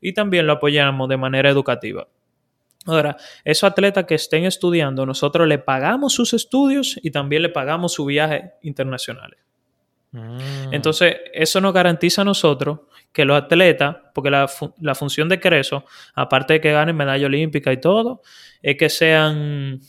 Y 0.00 0.12
también 0.12 0.46
lo 0.46 0.54
apoyamos 0.54 1.08
de 1.08 1.16
manera 1.16 1.50
educativa. 1.50 2.08
Ahora, 2.86 3.16
esos 3.44 3.70
atletas 3.70 4.04
que 4.04 4.14
estén 4.14 4.44
estudiando, 4.44 5.06
nosotros 5.06 5.48
le 5.48 5.58
pagamos 5.58 6.12
sus 6.12 6.34
estudios 6.34 6.98
y 7.02 7.10
también 7.10 7.42
le 7.42 7.48
pagamos 7.48 7.94
su 7.94 8.04
viaje 8.04 8.52
internacionales. 8.62 9.38
Mm. 10.14 10.72
Entonces, 10.72 11.16
eso 11.32 11.60
nos 11.60 11.74
garantiza 11.74 12.22
a 12.22 12.24
nosotros 12.24 12.80
que 13.12 13.24
los 13.24 13.36
atletas, 13.36 13.96
porque 14.14 14.30
la, 14.30 14.94
función 14.94 15.28
de 15.28 15.40
Creso, 15.40 15.84
aparte 16.14 16.54
de 16.54 16.60
que 16.60 16.70
ganen 16.70 16.96
medalla 16.96 17.26
olímpica 17.26 17.72
y 17.72 17.80
todo, 17.80 18.22
es 18.62 18.76
que 18.76 18.88
sean 18.88 19.80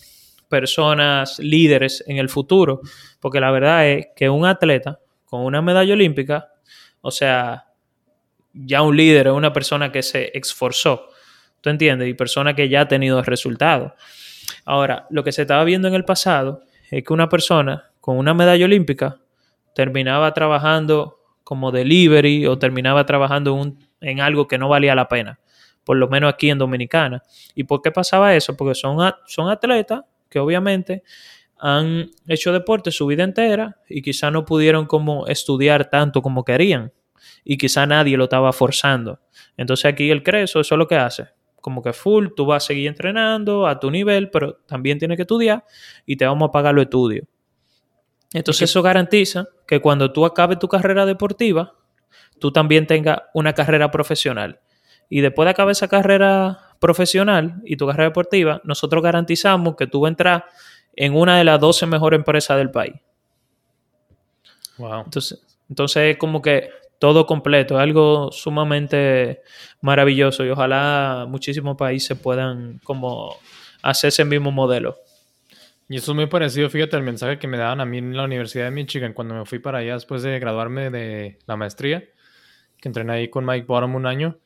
personas 0.49 1.37
líderes 1.37 2.03
en 2.07 2.17
el 2.17 2.29
futuro, 2.29 2.81
porque 3.19 3.39
la 3.39 3.51
verdad 3.51 3.87
es 3.87 4.07
que 4.15 4.27
un 4.27 4.45
atleta 4.45 4.99
con 5.25 5.41
una 5.41 5.61
medalla 5.61 5.93
olímpica, 5.93 6.49
o 7.01 7.11
sea, 7.11 7.67
ya 8.53 8.81
un 8.81 8.97
líder 8.97 9.27
es 9.27 9.33
una 9.33 9.53
persona 9.53 9.91
que 9.91 10.01
se 10.01 10.31
esforzó, 10.35 11.09
¿tú 11.61 11.69
entiendes? 11.69 12.09
Y 12.09 12.15
persona 12.15 12.55
que 12.55 12.67
ya 12.67 12.81
ha 12.81 12.87
tenido 12.87 13.21
resultados. 13.21 13.91
Ahora, 14.65 15.05
lo 15.11 15.23
que 15.23 15.31
se 15.31 15.43
estaba 15.43 15.63
viendo 15.63 15.87
en 15.87 15.93
el 15.93 16.05
pasado 16.05 16.63
es 16.89 17.03
que 17.03 17.13
una 17.13 17.29
persona 17.29 17.91
con 17.99 18.17
una 18.17 18.33
medalla 18.33 18.65
olímpica 18.65 19.19
terminaba 19.75 20.33
trabajando 20.33 21.19
como 21.43 21.71
delivery 21.71 22.47
o 22.47 22.57
terminaba 22.57 23.05
trabajando 23.05 23.75
en, 24.01 24.19
algo 24.19 24.47
que 24.47 24.57
no 24.57 24.67
valía 24.69 24.95
la 24.95 25.07
pena, 25.07 25.39
por 25.83 25.97
lo 25.97 26.07
menos 26.07 26.33
aquí 26.33 26.49
en 26.49 26.57
Dominicana. 26.57 27.21
¿Y 27.53 27.65
por 27.65 27.81
qué 27.83 27.91
pasaba 27.91 28.35
eso? 28.35 28.57
Porque 28.57 28.73
son, 28.73 28.97
son 29.27 29.49
atletas 29.49 30.01
que 30.29 30.39
obviamente 30.39 31.03
han 31.59 32.09
hecho 32.27 32.51
deporte 32.51 32.91
su 32.91 33.05
vida 33.05 33.23
entera 33.23 33.77
y 33.87 34.01
quizá 34.01 34.31
no 34.31 34.45
pudieron 34.45 34.87
como 34.87 35.27
estudiar 35.27 35.89
tanto 35.89 36.21
como 36.21 36.43
querían 36.43 36.91
y 37.43 37.57
quizá 37.57 37.85
nadie 37.85 38.17
lo 38.17 38.23
estaba 38.23 38.51
forzando. 38.53 39.19
Entonces 39.57 39.85
aquí 39.85 40.09
el 40.09 40.23
Creso, 40.23 40.61
eso 40.61 40.75
es 40.75 40.79
lo 40.79 40.87
que 40.87 40.95
hace. 40.95 41.27
Como 41.61 41.81
que 41.81 41.93
full, 41.93 42.29
tú 42.35 42.45
vas 42.45 42.63
a 42.63 42.67
seguir 42.67 42.87
entrenando 42.87 43.67
a 43.67 43.79
tu 43.79 43.91
nivel, 43.91 44.29
pero 44.29 44.55
también 44.65 44.97
tienes 44.97 45.17
que 45.17 45.23
estudiar 45.23 45.63
y 46.05 46.15
te 46.15 46.25
vamos 46.25 46.49
a 46.49 46.51
pagar 46.51 46.73
los 46.73 46.83
estudios. 46.83 47.27
Entonces 48.35 48.69
eso 48.69 48.81
garantiza 48.81 49.47
que 49.65 49.79
cuando 49.79 50.11
tú 50.11 50.25
acabes 50.25 50.59
tu 50.59 50.67
carrera 50.67 51.05
deportiva, 51.05 51.73
tú 52.37 52.51
también 52.51 52.85
tengas 52.85 53.19
una 53.33 53.53
carrera 53.53 53.91
profesional. 53.91 54.59
Y 55.09 55.21
después 55.21 55.45
de 55.45 55.51
acabar 55.51 55.71
esa 55.71 55.87
carrera 55.87 56.59
profesional 56.81 57.61
y 57.63 57.77
tu 57.77 57.87
carrera 57.87 58.09
deportiva, 58.09 58.59
nosotros 58.65 59.01
garantizamos 59.01 59.77
que 59.77 59.87
tú 59.87 60.01
vas 60.01 60.09
a 60.09 60.11
entrar 60.11 60.45
en 60.97 61.15
una 61.15 61.37
de 61.37 61.45
las 61.45 61.61
12 61.61 61.85
mejores 61.85 62.17
empresas 62.17 62.57
del 62.57 62.71
país. 62.71 62.95
Wow. 64.79 65.03
Entonces, 65.05 65.41
entonces 65.69 66.03
es 66.11 66.17
como 66.17 66.41
que 66.41 66.71
todo 66.99 67.25
completo, 67.25 67.77
algo 67.77 68.33
sumamente 68.33 69.43
maravilloso 69.79 70.43
y 70.43 70.49
ojalá 70.49 71.25
muchísimos 71.29 71.77
países 71.77 72.19
puedan 72.19 72.81
como 72.83 73.37
hacer 73.81 74.09
ese 74.09 74.25
mismo 74.25 74.51
modelo. 74.51 74.97
Y 75.87 75.97
eso 75.97 76.11
es 76.13 76.15
muy 76.15 76.25
parecido, 76.25 76.69
fíjate, 76.69 76.97
el 76.97 77.03
mensaje 77.03 77.37
que 77.37 77.47
me 77.47 77.57
daban 77.57 77.79
a 77.79 77.85
mí 77.85 77.99
en 77.99 78.17
la 78.17 78.23
Universidad 78.23 78.65
de 78.65 78.71
Michigan 78.71 79.13
cuando 79.13 79.35
me 79.35 79.45
fui 79.45 79.59
para 79.59 79.79
allá 79.79 79.93
después 79.93 80.23
de 80.23 80.39
graduarme 80.39 80.89
de 80.89 81.37
la 81.45 81.57
maestría, 81.57 82.03
que 82.81 82.89
entrené 82.89 83.13
ahí 83.13 83.29
con 83.29 83.45
Mike 83.45 83.67
Bottom 83.67 83.93
un 83.95 84.07
año. 84.07 84.39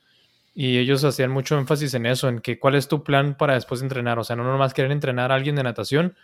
Y 0.54 0.78
ellos 0.78 1.04
hacían 1.06 1.32
mucho 1.32 1.58
énfasis 1.58 1.94
en 1.94 2.06
eso, 2.06 2.28
en 2.28 2.40
que 2.40 2.60
cuál 2.60 2.76
es 2.76 2.90
tu 2.90 3.04
plan 3.04 3.38
para 3.38 3.54
después 3.54 3.82
entrenar. 3.82 4.20
O 4.20 4.26
sea, 4.26 4.36
no 4.36 4.44
nomás 4.44 4.74
querer 4.74 4.92
entrenar 4.92 5.32
a 5.32 5.36
alguien 5.36 5.56
de 5.56 5.64
natación 5.64 6.16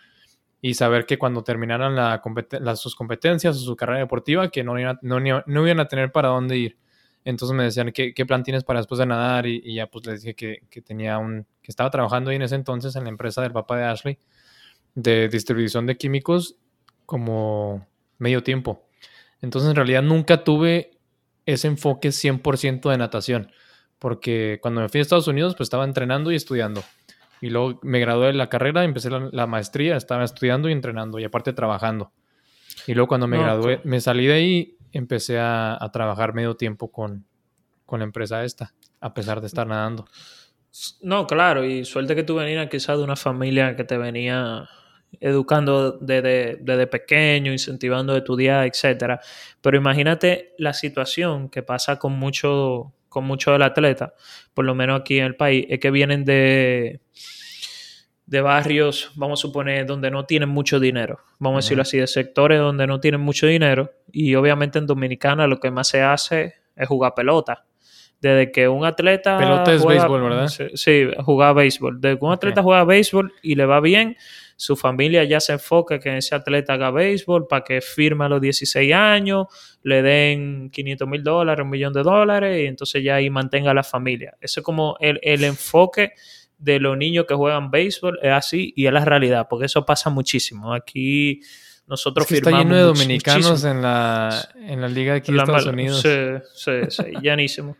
y 0.60 0.74
saber 0.74 1.06
que 1.06 1.18
cuando 1.18 1.42
terminaran 1.42 1.96
la 1.96 2.20
las, 2.60 2.80
sus 2.80 2.94
competencias 2.94 3.56
o 3.56 3.60
su 3.60 3.76
carrera 3.76 4.00
deportiva, 4.00 4.50
que 4.50 4.64
no 4.64 4.78
iban, 4.78 4.98
no, 5.00 5.18
no 5.20 5.66
iban 5.66 5.80
a 5.80 5.88
tener 5.88 6.12
para 6.12 6.28
dónde 6.28 6.58
ir. 6.58 6.76
Entonces 7.24 7.56
me 7.56 7.64
decían, 7.64 7.92
¿qué, 7.92 8.12
qué 8.12 8.26
plan 8.26 8.42
tienes 8.42 8.64
para 8.64 8.80
después 8.80 8.98
de 8.98 9.06
nadar? 9.06 9.46
Y, 9.46 9.74
ya 9.74 9.86
pues 9.86 10.06
les 10.06 10.22
dije 10.22 10.34
que, 10.34 10.62
que, 10.68 10.82
tenía 10.82 11.18
un, 11.18 11.46
que 11.62 11.72
estaba 11.72 11.90
trabajando 11.90 12.30
ahí 12.30 12.36
en 12.36 12.42
ese 12.42 12.56
entonces 12.56 12.94
en 12.96 13.04
la 13.04 13.10
empresa 13.10 13.40
del 13.42 13.52
papá 13.52 13.78
de 13.78 13.84
Ashley 13.84 14.18
de 14.96 15.28
distribución 15.28 15.86
de 15.86 15.96
químicos 15.96 16.56
como 17.04 17.86
medio 18.18 18.42
tiempo. 18.42 18.88
Entonces 19.40 19.70
en 19.70 19.76
realidad 19.76 20.02
nunca 20.02 20.42
tuve 20.42 20.98
ese 21.44 21.68
enfoque 21.68 22.08
100% 22.08 22.90
de 22.90 22.98
natación, 22.98 23.52
porque 24.00 24.58
cuando 24.60 24.80
me 24.80 24.88
fui 24.88 24.98
a 24.98 25.02
Estados 25.02 25.28
Unidos 25.28 25.54
pues 25.54 25.66
estaba 25.66 25.84
entrenando 25.84 26.32
y 26.32 26.34
estudiando. 26.34 26.82
Y 27.42 27.50
luego 27.50 27.78
me 27.82 28.00
gradué 28.00 28.28
de 28.28 28.32
la 28.32 28.48
carrera, 28.48 28.82
empecé 28.82 29.10
la, 29.10 29.46
maestría, 29.46 29.96
estaba 29.96 30.24
estudiando 30.24 30.70
y 30.70 30.72
entrenando 30.72 31.18
y 31.18 31.24
aparte 31.24 31.52
trabajando. 31.52 32.10
Y 32.86 32.94
luego 32.94 33.08
cuando 33.08 33.28
me 33.28 33.38
gradué, 33.38 33.80
me 33.84 34.00
salí 34.00 34.26
de 34.26 34.32
ahí, 34.32 34.76
empecé 34.92 35.38
a, 35.38 35.78
trabajar 35.92 36.32
medio 36.32 36.56
tiempo 36.56 36.90
con, 36.90 37.26
con, 37.84 38.00
la 38.00 38.06
empresa 38.06 38.42
esta, 38.42 38.72
a 39.00 39.12
pesar 39.12 39.42
de 39.42 39.48
estar 39.48 39.66
nadando. 39.66 40.06
No, 41.02 41.26
claro, 41.26 41.64
y 41.64 41.84
suerte 41.84 42.14
que 42.14 42.22
tú 42.22 42.36
venías 42.36 42.68
quizás 42.70 42.96
de 42.96 43.04
una 43.04 43.16
familia 43.16 43.76
que 43.76 43.84
te 43.84 43.98
venía 43.98 44.66
educando 45.20 45.92
desde, 45.92 46.58
desde, 46.60 46.86
pequeño, 46.86 47.52
incentivando 47.52 48.14
a 48.14 48.18
estudiar, 48.18 48.66
etcétera. 48.66 49.20
Pero 49.60 49.76
imagínate 49.76 50.54
la 50.58 50.72
situación 50.72 51.48
que 51.48 51.62
pasa 51.62 51.98
con 51.98 52.12
mucho, 52.12 52.92
con 53.08 53.24
mucho 53.24 53.52
del 53.52 53.62
atleta, 53.62 54.14
por 54.54 54.64
lo 54.64 54.74
menos 54.74 55.00
aquí 55.00 55.18
en 55.18 55.24
el 55.24 55.36
país, 55.36 55.66
es 55.68 55.78
que 55.80 55.90
vienen 55.90 56.24
de, 56.24 57.00
de 58.26 58.40
barrios, 58.40 59.12
vamos 59.14 59.40
a 59.40 59.42
suponer, 59.42 59.86
donde 59.86 60.10
no 60.10 60.24
tienen 60.24 60.48
mucho 60.48 60.80
dinero, 60.80 61.20
vamos 61.38 61.58
a 61.58 61.62
decirlo 61.64 61.82
así, 61.82 61.98
de 61.98 62.06
sectores 62.06 62.58
donde 62.58 62.86
no 62.86 63.00
tienen 63.00 63.20
mucho 63.20 63.46
dinero, 63.46 63.92
y 64.10 64.34
obviamente 64.34 64.78
en 64.78 64.86
Dominicana 64.86 65.46
lo 65.46 65.60
que 65.60 65.70
más 65.70 65.88
se 65.88 66.02
hace 66.02 66.54
es 66.74 66.88
jugar 66.88 67.14
pelota. 67.14 67.64
Desde 68.20 68.50
que 68.50 68.66
un 68.66 68.84
atleta. 68.84 69.36
Pelota 69.36 69.74
es 69.74 69.84
béisbol, 69.84 70.22
¿verdad? 70.22 70.48
Sí, 70.48 71.08
jugar 71.18 71.54
béisbol. 71.54 72.00
Desde 72.00 72.18
que 72.18 72.24
un 72.24 72.32
atleta 72.32 72.62
juega 72.62 72.82
béisbol 72.84 73.32
y 73.42 73.54
le 73.56 73.66
va 73.66 73.80
bien, 73.80 74.16
su 74.56 74.74
familia 74.74 75.22
ya 75.24 75.38
se 75.38 75.52
enfoca 75.52 76.00
que 76.00 76.16
ese 76.16 76.34
atleta 76.34 76.72
haga 76.72 76.90
béisbol 76.90 77.46
para 77.46 77.62
que 77.62 77.82
firme 77.82 78.24
a 78.24 78.28
los 78.28 78.40
16 78.40 78.92
años, 78.94 79.46
le 79.82 80.02
den 80.02 80.70
500 80.70 81.06
mil 81.06 81.22
dólares, 81.22 81.62
un 81.62 81.70
millón 81.70 81.92
de 81.92 82.02
dólares, 82.02 82.64
y 82.64 82.66
entonces 82.66 83.04
ya 83.04 83.16
ahí 83.16 83.28
mantenga 83.28 83.72
a 83.72 83.74
la 83.74 83.82
familia. 83.82 84.34
Ese 84.40 84.60
es 84.60 84.64
como 84.64 84.96
el, 84.98 85.44
enfoque 85.44 86.12
de 86.56 86.80
los 86.80 86.96
niños 86.96 87.26
que 87.28 87.34
juegan 87.34 87.70
béisbol, 87.70 88.18
es 88.22 88.32
así 88.32 88.72
y 88.74 88.86
es 88.86 88.92
la 88.92 89.04
realidad, 89.04 89.46
porque 89.48 89.66
eso 89.66 89.84
pasa 89.84 90.08
muchísimo. 90.08 90.72
Aquí 90.72 91.42
nosotros 91.86 92.24
es 92.24 92.28
que 92.28 92.34
firmamos. 92.36 92.60
Está 92.60 92.64
lleno 92.64 92.76
de 92.76 92.82
dominicanos 92.82 93.64
en 93.64 93.82
la, 93.82 94.48
en 94.54 94.80
la 94.80 94.88
liga 94.88 95.12
de 95.12 95.18
aquí 95.18 95.32
de 95.32 95.38
Estados 95.38 95.66
Unidos. 95.66 96.00
Sí, 96.00 96.08
sí, 96.54 96.72
sí, 96.88 97.04
llanísimo. 97.22 97.76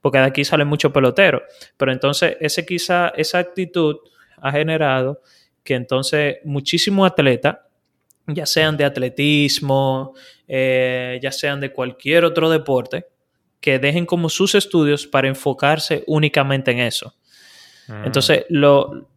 Porque 0.00 0.18
de 0.18 0.24
aquí 0.24 0.44
sale 0.44 0.64
mucho 0.64 0.92
pelotero. 0.92 1.42
Pero 1.76 1.92
entonces, 1.92 2.36
ese 2.40 2.64
quizá, 2.64 3.08
esa 3.16 3.38
actitud 3.38 3.96
ha 4.40 4.52
generado 4.52 5.20
que 5.62 5.74
entonces 5.74 6.36
muchísimos 6.44 7.10
atletas, 7.10 7.58
ya 8.26 8.46
sean 8.46 8.76
de 8.76 8.84
atletismo, 8.84 10.14
eh, 10.46 11.18
ya 11.22 11.32
sean 11.32 11.60
de 11.60 11.72
cualquier 11.72 12.24
otro 12.24 12.48
deporte, 12.50 13.06
que 13.60 13.78
dejen 13.78 14.06
como 14.06 14.28
sus 14.28 14.54
estudios 14.54 15.06
para 15.06 15.28
enfocarse 15.28 16.04
únicamente 16.06 16.70
en 16.70 16.80
eso. 16.80 17.14
Ah. 17.88 18.02
Entonces, 18.06 18.46
lo, 18.48 19.08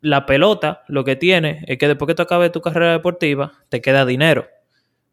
la 0.00 0.26
pelota 0.26 0.82
lo 0.88 1.04
que 1.04 1.16
tiene 1.16 1.64
es 1.66 1.78
que 1.78 1.88
después 1.88 2.08
que 2.08 2.14
tú 2.14 2.22
acabes 2.22 2.52
tu 2.52 2.60
carrera 2.60 2.92
deportiva, 2.92 3.52
te 3.68 3.80
queda 3.80 4.04
dinero. 4.04 4.46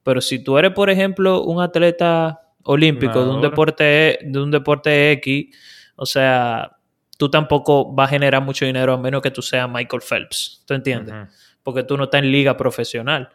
Pero 0.03 0.21
si 0.21 0.43
tú 0.43 0.57
eres, 0.57 0.71
por 0.71 0.89
ejemplo, 0.89 1.43
un 1.43 1.61
atleta 1.61 2.41
olímpico 2.63 3.23
de 3.23 3.31
un 3.31 3.41
deporte 3.41 4.19
de 4.21 4.41
un 4.41 4.51
deporte 4.51 5.11
X, 5.13 5.55
o 5.95 6.05
sea, 6.05 6.77
tú 7.19 7.29
tampoco 7.29 7.93
vas 7.93 8.07
a 8.07 8.11
generar 8.11 8.41
mucho 8.41 8.63
dinero 8.63 8.93
a 8.93 8.97
menos 8.97 9.21
que 9.21 9.29
tú 9.29 9.41
seas 9.41 9.69
Michael 9.69 10.01
Phelps, 10.01 10.63
¿tú 10.65 10.73
entiendes? 10.73 11.13
Porque 11.61 11.83
tú 11.83 11.97
no 11.97 12.05
estás 12.05 12.23
en 12.23 12.31
liga 12.31 12.55
profesional. 12.55 13.29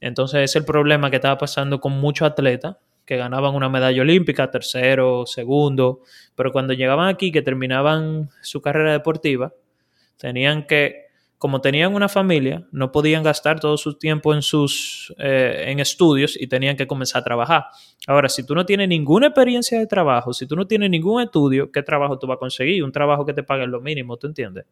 Entonces, 0.00 0.36
ese 0.36 0.44
es 0.44 0.56
el 0.56 0.64
problema 0.64 1.10
que 1.10 1.16
estaba 1.16 1.36
pasando 1.36 1.80
con 1.80 1.94
muchos 1.94 2.30
atletas 2.30 2.76
que 3.04 3.16
ganaban 3.16 3.56
una 3.56 3.68
medalla 3.68 4.02
olímpica, 4.02 4.52
tercero, 4.52 5.26
segundo, 5.26 6.02
pero 6.36 6.52
cuando 6.52 6.74
llegaban 6.74 7.08
aquí, 7.08 7.32
que 7.32 7.42
terminaban 7.42 8.30
su 8.40 8.62
carrera 8.62 8.92
deportiva, 8.92 9.52
tenían 10.16 10.68
que 10.68 11.03
como 11.44 11.60
tenían 11.60 11.94
una 11.94 12.08
familia, 12.08 12.66
no 12.72 12.90
podían 12.90 13.22
gastar 13.22 13.60
todo 13.60 13.76
su 13.76 13.98
tiempo 13.98 14.32
en 14.32 14.40
sus 14.40 15.12
eh, 15.18 15.64
en 15.66 15.78
estudios 15.78 16.40
y 16.40 16.46
tenían 16.46 16.74
que 16.74 16.86
comenzar 16.86 17.20
a 17.20 17.24
trabajar. 17.24 17.64
Ahora, 18.06 18.30
si 18.30 18.46
tú 18.46 18.54
no 18.54 18.64
tienes 18.64 18.88
ninguna 18.88 19.26
experiencia 19.26 19.78
de 19.78 19.86
trabajo, 19.86 20.32
si 20.32 20.46
tú 20.46 20.56
no 20.56 20.66
tienes 20.66 20.88
ningún 20.88 21.20
estudio, 21.20 21.70
¿qué 21.70 21.82
trabajo 21.82 22.18
tú 22.18 22.26
vas 22.26 22.36
a 22.36 22.38
conseguir? 22.38 22.82
Un 22.82 22.92
trabajo 22.92 23.26
que 23.26 23.34
te 23.34 23.42
paguen 23.42 23.70
lo 23.70 23.82
mínimo, 23.82 24.16
¿tú 24.16 24.26
entiendes? 24.26 24.64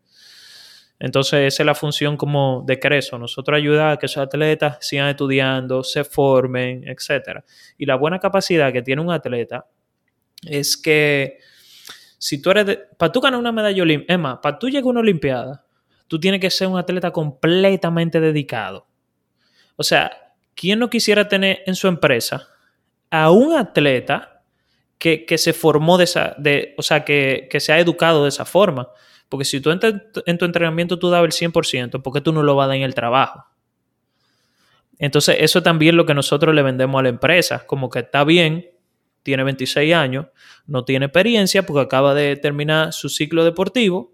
Entonces, 0.98 1.52
esa 1.52 1.62
es 1.62 1.66
la 1.66 1.74
función 1.74 2.16
como 2.16 2.64
de 2.66 2.80
Creso. 2.80 3.18
Nosotros 3.18 3.54
ayudar 3.54 3.90
a 3.90 3.96
que 3.98 4.06
esos 4.06 4.22
atletas 4.22 4.78
sigan 4.80 5.10
estudiando, 5.10 5.84
se 5.84 6.04
formen, 6.04 6.88
etc. 6.88 7.40
Y 7.76 7.84
la 7.84 7.96
buena 7.96 8.18
capacidad 8.18 8.72
que 8.72 8.80
tiene 8.80 9.02
un 9.02 9.10
atleta 9.10 9.66
es 10.40 10.78
que 10.78 11.36
si 12.16 12.40
tú 12.40 12.50
eres, 12.50 12.78
para 12.96 13.12
tú 13.12 13.20
ganar 13.20 13.38
una 13.38 13.52
medalla 13.52 13.82
olímpica, 13.82 14.14
Emma, 14.14 14.40
para 14.40 14.58
tú 14.58 14.70
llegar 14.70 14.84
a 14.84 14.88
una 14.88 15.00
olimpiada, 15.00 15.66
tú 16.12 16.20
tienes 16.20 16.42
que 16.42 16.50
ser 16.50 16.68
un 16.68 16.76
atleta 16.78 17.10
completamente 17.10 18.20
dedicado. 18.20 18.86
O 19.76 19.82
sea, 19.82 20.34
¿quién 20.54 20.78
no 20.78 20.90
quisiera 20.90 21.26
tener 21.26 21.62
en 21.64 21.74
su 21.74 21.88
empresa 21.88 22.48
a 23.10 23.30
un 23.30 23.54
atleta 23.54 24.42
que, 24.98 25.24
se 25.38 25.54
formó 25.54 25.96
de 25.96 26.04
esa, 26.04 26.34
de, 26.36 26.74
o 26.76 26.82
sea, 26.82 27.02
que, 27.02 27.48
se 27.58 27.72
ha 27.72 27.78
educado 27.78 28.24
de 28.24 28.28
esa 28.28 28.44
forma? 28.44 28.90
Porque 29.30 29.46
si 29.46 29.62
tú 29.62 29.70
en 29.70 30.36
tu 30.38 30.44
entrenamiento 30.44 30.98
tú 30.98 31.08
dabas 31.08 31.40
el 31.40 31.50
100%, 31.50 32.02
¿por 32.02 32.12
qué 32.12 32.20
tú 32.20 32.30
no 32.30 32.42
lo 32.42 32.56
vas 32.56 32.66
a 32.66 32.68
dar 32.68 32.76
en 32.76 32.82
el 32.82 32.94
trabajo? 32.94 33.46
Entonces, 34.98 35.36
eso 35.40 35.62
también 35.62 35.94
es 35.94 35.96
lo 35.96 36.04
que 36.04 36.12
nosotros 36.12 36.54
le 36.54 36.60
vendemos 36.60 36.98
a 36.98 37.04
la 37.04 37.08
empresa, 37.08 37.66
como 37.66 37.88
que 37.88 38.00
está 38.00 38.22
bien, 38.24 38.68
tiene 39.22 39.44
26 39.44 39.94
años, 39.94 40.26
no 40.66 40.84
tiene 40.84 41.06
experiencia 41.06 41.62
porque 41.62 41.80
acaba 41.80 42.12
de 42.12 42.36
terminar 42.36 42.92
su 42.92 43.08
ciclo 43.08 43.46
deportivo, 43.46 44.12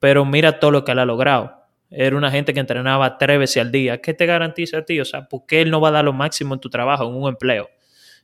pero 0.00 0.24
mira 0.24 0.60
todo 0.60 0.70
lo 0.70 0.84
que 0.84 0.92
él 0.92 0.98
ha 0.98 1.04
logrado. 1.04 1.58
Era 1.90 2.16
una 2.16 2.30
gente 2.30 2.52
que 2.52 2.60
entrenaba 2.60 3.16
tres 3.16 3.38
veces 3.38 3.62
al 3.62 3.72
día. 3.72 4.00
¿Qué 4.00 4.12
te 4.12 4.26
garantiza 4.26 4.78
a 4.78 4.84
ti? 4.84 5.00
O 5.00 5.04
sea, 5.04 5.28
¿por 5.28 5.46
qué 5.46 5.62
él 5.62 5.70
no 5.70 5.80
va 5.80 5.88
a 5.88 5.92
dar 5.92 6.04
lo 6.04 6.12
máximo 6.12 6.54
en 6.54 6.60
tu 6.60 6.68
trabajo, 6.68 7.08
en 7.08 7.14
un 7.14 7.28
empleo? 7.28 7.70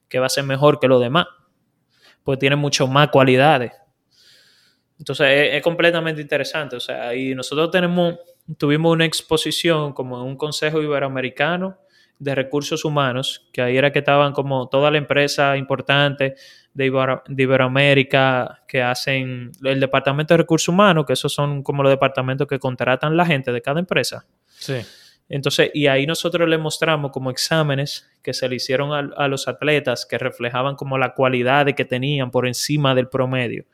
Que 0.08 0.18
va 0.18 0.26
a 0.26 0.28
ser 0.28 0.44
mejor 0.44 0.78
que 0.78 0.88
los 0.88 1.00
demás. 1.00 1.26
Porque 2.22 2.40
tiene 2.40 2.56
mucho 2.56 2.86
más 2.86 3.08
cualidades. 3.08 3.72
Entonces 4.98 5.54
es, 5.54 5.62
completamente 5.62 6.20
interesante. 6.20 6.76
O 6.76 6.80
sea, 6.80 7.14
y 7.14 7.34
nosotros 7.34 7.70
tuvimos 8.58 8.92
una 8.92 9.06
exposición 9.06 9.92
como 9.92 10.20
en 10.20 10.26
un 10.26 10.36
consejo 10.36 10.82
iberoamericano 10.82 11.78
de 12.18 12.34
recursos 12.34 12.84
humanos, 12.84 13.48
que 13.52 13.60
ahí 13.60 13.76
era 13.76 13.92
que 13.92 13.98
estaban 13.98 14.32
como 14.32 14.68
toda 14.68 14.90
la 14.90 14.98
empresa 14.98 15.56
importante 15.56 16.36
de, 16.74 16.86
Iberoamérica 17.28 18.62
que 18.66 18.82
hacen 18.82 19.52
el 19.62 19.80
departamento 19.80 20.34
de 20.34 20.38
recursos 20.38 20.68
humanos, 20.68 21.06
que 21.06 21.12
esos 21.12 21.32
son 21.32 21.62
como 21.62 21.82
los 21.82 21.90
departamentos 21.90 22.46
que 22.46 22.58
contratan 22.58 23.16
la 23.16 23.24
gente 23.24 23.52
de 23.52 23.62
cada 23.62 23.80
empresa. 23.80 24.26
Sí. 24.58 24.80
Entonces, 25.28 25.70
y 25.72 25.86
ahí 25.86 26.06
nosotros 26.06 26.48
le 26.48 26.58
mostramos 26.58 27.10
como 27.10 27.30
exámenes 27.30 28.06
que 28.22 28.34
se 28.34 28.48
le 28.48 28.56
hicieron 28.56 28.92
a, 28.92 29.28
los 29.28 29.48
atletas 29.48 30.04
que 30.04 30.18
reflejaban 30.18 30.76
como 30.76 30.98
la 30.98 31.14
cualidad 31.14 31.64
de 31.64 31.74
que 31.74 31.84
tenían 31.84 32.30
por 32.30 32.46
encima 32.46 32.94
del 32.94 33.08
promedio. 33.08 33.64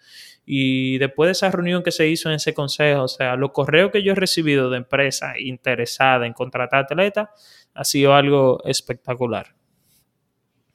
Y 0.46 0.98
después 0.98 1.28
de 1.28 1.32
esa 1.32 1.50
reunión 1.50 1.82
que 1.82 1.90
se 1.90 2.08
hizo 2.08 2.28
en 2.28 2.36
ese 2.36 2.54
consejo, 2.54 3.02
o 3.04 3.08
sea, 3.08 3.36
los 3.36 3.50
correos 3.50 3.90
que 3.90 4.02
yo 4.02 4.12
he 4.12 4.16
recibido 4.16 4.70
de 4.70 4.78
empresas 4.78 5.38
interesadas 5.38 6.26
en 6.26 6.32
contratar 6.32 6.84
atletas 6.84 7.28
ha 7.74 7.84
sido 7.84 8.14
algo 8.14 8.62
espectacular. 8.64 9.54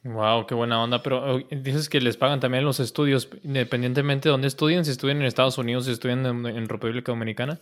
Wow, 0.05 0.45
qué 0.45 0.53
buena 0.53 0.81
onda. 0.81 1.01
Pero 1.01 1.35
oh, 1.35 1.39
dices 1.49 1.89
que 1.89 1.99
les 1.99 2.15
pagan 2.15 2.39
también 2.39 2.63
los 2.63 2.79
estudios, 2.79 3.27
independientemente 3.43 4.29
de 4.29 4.31
dónde 4.31 4.47
estudien, 4.47 4.85
si 4.85 4.91
estudian 4.91 5.17
en 5.17 5.23
Estados 5.23 5.57
Unidos, 5.57 5.85
si 5.85 5.91
estudian 5.91 6.23
en, 6.45 6.69
República 6.69 7.11
Dominicana. 7.11 7.59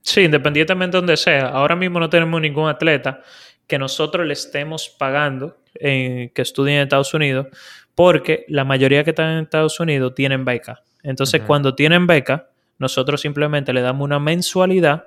Sí, 0.00 0.22
independientemente 0.22 0.96
de 0.96 1.00
donde 1.00 1.16
sea. 1.18 1.48
Ahora 1.48 1.76
mismo 1.76 2.00
no 2.00 2.08
tenemos 2.08 2.40
ningún 2.40 2.68
atleta 2.68 3.22
que 3.66 3.78
nosotros 3.78 4.26
le 4.26 4.32
estemos 4.32 4.88
pagando 4.88 5.58
que 5.74 6.32
estudien 6.36 6.76
en 6.76 6.82
Estados 6.84 7.12
Unidos, 7.12 7.48
porque 7.94 8.46
la 8.48 8.64
mayoría 8.64 9.04
que 9.04 9.10
están 9.10 9.32
en 9.32 9.44
Estados 9.44 9.78
Unidos 9.80 10.14
tienen 10.14 10.44
beca. 10.44 10.82
Entonces, 11.02 11.42
cuando 11.42 11.74
tienen 11.74 12.06
beca, 12.06 12.48
nosotros 12.78 13.20
simplemente 13.20 13.72
le 13.72 13.82
damos 13.82 14.04
una 14.04 14.18
mensualidad 14.18 15.04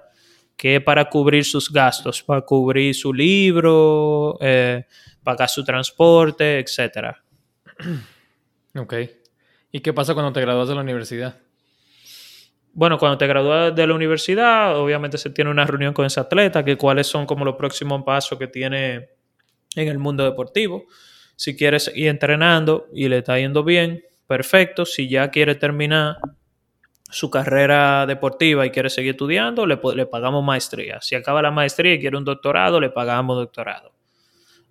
que 0.56 0.76
es 0.78 0.84
para 0.84 1.06
cubrir 1.10 1.46
sus 1.46 1.72
gastos, 1.72 2.22
para 2.22 2.42
cubrir 2.42 2.94
su 2.96 3.14
libro, 3.14 4.38
eh, 4.42 4.86
pagar 5.28 5.50
su 5.50 5.66
transporte, 5.66 6.60
etc. 6.60 7.18
Ok. 8.78 8.94
¿Y 9.72 9.80
qué 9.82 9.92
pasa 9.92 10.14
cuando 10.14 10.32
te 10.32 10.40
gradúas 10.40 10.70
de 10.70 10.76
la 10.76 10.82
universidad? 10.82 11.40
Bueno, 12.72 12.98
cuando 12.98 13.18
te 13.18 13.28
gradúas 13.28 13.76
de 13.76 13.88
la 13.88 13.94
universidad, 13.96 14.78
obviamente 14.80 15.18
se 15.18 15.32
tiene 15.32 15.50
una 15.50 15.66
reunión 15.66 15.94
con 15.94 16.06
ese 16.06 16.20
atleta, 16.20 16.64
que 16.64 16.78
cuáles 16.78 17.08
son 17.08 17.26
como 17.26 17.44
los 17.44 17.56
próximos 17.56 18.04
pasos 18.06 18.38
que 18.38 18.48
tiene 18.48 19.10
en 19.76 19.88
el 19.88 19.98
mundo 19.98 20.24
deportivo. 20.24 20.86
Si 21.36 21.58
quieres 21.58 21.92
ir 21.94 22.08
entrenando 22.08 22.88
y 22.94 23.10
le 23.10 23.18
está 23.18 23.38
yendo 23.38 23.64
bien, 23.64 24.04
perfecto. 24.28 24.86
Si 24.86 25.10
ya 25.10 25.30
quiere 25.32 25.56
terminar 25.56 26.18
su 27.10 27.30
carrera 27.30 28.06
deportiva 28.06 28.66
y 28.66 28.70
quiere 28.70 28.90
seguir 28.90 29.12
estudiando, 29.12 29.66
le, 29.66 29.80
le 29.96 30.06
pagamos 30.06 30.44
maestría. 30.44 31.02
Si 31.02 31.16
acaba 31.16 31.42
la 31.42 31.52
maestría 31.52 31.96
y 31.96 32.00
quiere 32.00 32.16
un 32.16 32.24
doctorado, 32.24 32.80
le 32.80 32.92
pagamos 32.92 33.38
doctorado. 33.38 33.97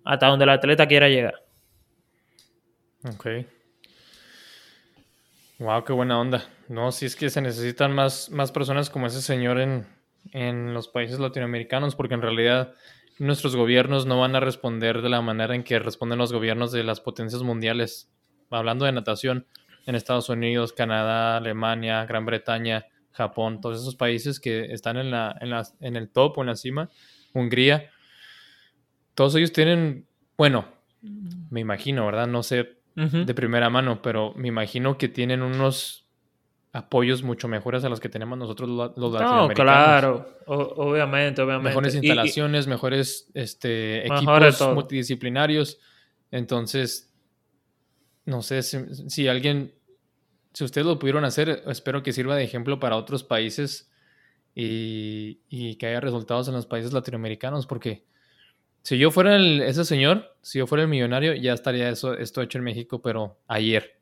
Hasta 0.07 0.27
donde 0.27 0.45
el 0.45 0.49
atleta 0.51 0.87
quiera 0.87 1.09
llegar. 1.09 1.43
Ok. 3.03 3.27
Wow, 5.59 5.83
qué 5.83 5.91
buena 5.91 6.17
onda. 6.17 6.47
No, 6.69 6.93
si 6.93 7.05
es 7.05 7.17
que 7.17 7.29
se 7.29 7.41
necesitan 7.41 7.91
más, 7.91 8.29
más 8.29 8.53
personas 8.53 8.89
como 8.89 9.07
ese 9.07 9.21
señor 9.21 9.59
en, 9.59 9.85
en 10.31 10.73
los 10.73 10.87
países 10.87 11.19
latinoamericanos, 11.19 11.95
porque 11.95 12.13
en 12.13 12.21
realidad 12.21 12.73
nuestros 13.19 13.57
gobiernos 13.57 14.05
no 14.05 14.17
van 14.17 14.33
a 14.37 14.39
responder 14.39 15.01
de 15.01 15.09
la 15.09 15.21
manera 15.21 15.55
en 15.55 15.65
que 15.65 15.77
responden 15.77 16.19
los 16.19 16.31
gobiernos 16.31 16.71
de 16.71 16.85
las 16.85 17.01
potencias 17.01 17.43
mundiales. 17.43 18.09
Hablando 18.49 18.85
de 18.85 18.93
natación, 18.93 19.45
en 19.87 19.95
Estados 19.95 20.29
Unidos, 20.29 20.71
Canadá, 20.71 21.35
Alemania, 21.35 22.05
Gran 22.05 22.25
Bretaña, 22.25 22.85
Japón, 23.11 23.59
todos 23.59 23.81
esos 23.81 23.97
países 23.97 24.39
que 24.39 24.71
están 24.71 24.95
en, 24.95 25.11
la, 25.11 25.35
en, 25.41 25.49
la, 25.49 25.67
en 25.81 25.97
el 25.97 26.09
top 26.09 26.37
o 26.37 26.41
en 26.41 26.47
la 26.47 26.55
cima, 26.55 26.89
Hungría, 27.33 27.91
todos 29.17 29.33
ellos 29.33 29.51
tienen, 29.51 30.05
bueno, 30.37 30.67
me 31.49 31.59
imagino, 31.59 32.05
¿verdad? 32.05 32.27
No 32.27 32.43
sé 32.43 32.77
de 32.93 33.33
primera 33.33 33.67
mano, 33.67 33.99
pero 34.03 34.31
me 34.35 34.47
imagino 34.47 34.99
que 34.99 35.07
tienen 35.07 35.41
unos 35.41 36.05
apoyos 36.71 37.23
mucho 37.23 37.47
mejores 37.47 37.83
a 37.83 37.89
los 37.89 37.99
que 37.99 38.09
tenemos 38.09 38.37
nosotros 38.37 38.69
los 38.69 39.11
latinoamericanos. 39.11 39.49
No, 39.49 39.55
claro, 39.55 40.37
obviamente, 40.45 41.41
obviamente. 41.41 41.69
Mejores 41.69 41.95
instalaciones, 41.95 42.67
mejores 42.67 43.31
este, 43.33 44.05
equipos 44.05 44.61
multidisciplinarios. 44.75 45.79
Entonces, 46.29 47.11
no 48.23 48.43
sé 48.43 48.61
si, 48.61 49.27
alguien, 49.27 49.73
si 50.53 50.63
ustedes 50.63 50.85
lo 50.85 50.99
pudieron 50.99 51.25
hacer, 51.25 51.63
espero 51.65 52.03
que 52.03 52.13
sirva 52.13 52.35
de 52.35 52.43
ejemplo 52.43 52.79
para 52.79 52.95
otros 52.97 53.23
países 53.23 53.89
y, 54.53 55.39
y 55.49 55.73
que 55.77 55.87
haya 55.87 56.01
resultados 56.01 56.47
en 56.49 56.53
los 56.53 56.67
países 56.67 56.93
latinoamericanos, 56.93 57.65
porque 57.65 58.05
si 58.87 58.97
yo 58.97 59.11
fuera 59.11 59.35
ese 59.35 59.83
señor, 59.83 60.33
si 60.41 60.59
yo 60.59 60.65
fuera 60.65 60.83
el 60.83 60.87
millonario, 60.87 61.33
ya 61.33 61.51
estaría 61.51 61.89
eso, 61.89 62.13
esto 62.13 62.41
hecho 62.41 62.57
en 62.57 62.63
México, 62.63 63.01
pero 63.01 63.37
ayer. 63.45 63.99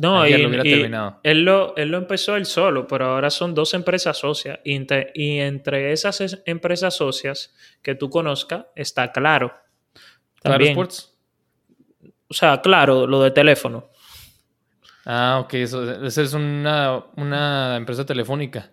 No, 0.00 0.22
ayer 0.22 0.40
lo 0.40 0.48
hubiera 0.48 0.62
terminado. 0.62 1.20
Él 1.22 1.42
lo, 1.42 1.76
él 1.76 1.90
lo 1.90 1.98
empezó 1.98 2.34
él 2.34 2.46
solo, 2.46 2.86
pero 2.86 3.08
ahora 3.08 3.28
son 3.28 3.54
dos 3.54 3.74
empresas 3.74 4.16
socias. 4.16 4.58
Y 4.64 4.74
entre, 5.40 5.92
esas 5.92 6.40
empresas 6.46 6.96
socias 6.96 7.54
que 7.82 7.94
tú 7.94 8.08
conozcas, 8.08 8.64
está 8.74 9.12
claro. 9.12 9.52
¿Claro 10.40 10.64
Sports? 10.64 11.14
O 12.28 12.32
sea, 12.32 12.62
claro, 12.62 13.06
lo 13.06 13.22
de 13.22 13.32
teléfono. 13.32 13.90
Ah, 15.04 15.40
ok, 15.42 15.54
eso, 15.54 16.06
esa 16.06 16.22
es 16.22 16.32
una, 16.32 17.04
una 17.16 17.76
empresa 17.76 18.06
telefónica. 18.06 18.70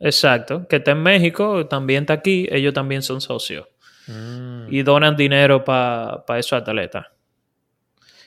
Exacto, 0.00 0.66
que 0.66 0.76
está 0.76 0.90
en 0.90 1.02
México, 1.04 1.64
también 1.68 2.02
está 2.02 2.14
aquí, 2.14 2.48
ellos 2.50 2.74
también 2.74 3.02
son 3.02 3.20
socios. 3.20 3.68
Mm. 4.10 4.72
Y 4.72 4.82
donan 4.82 5.16
dinero 5.16 5.64
para 5.64 6.38
esos 6.38 6.52
atletas. 6.52 7.06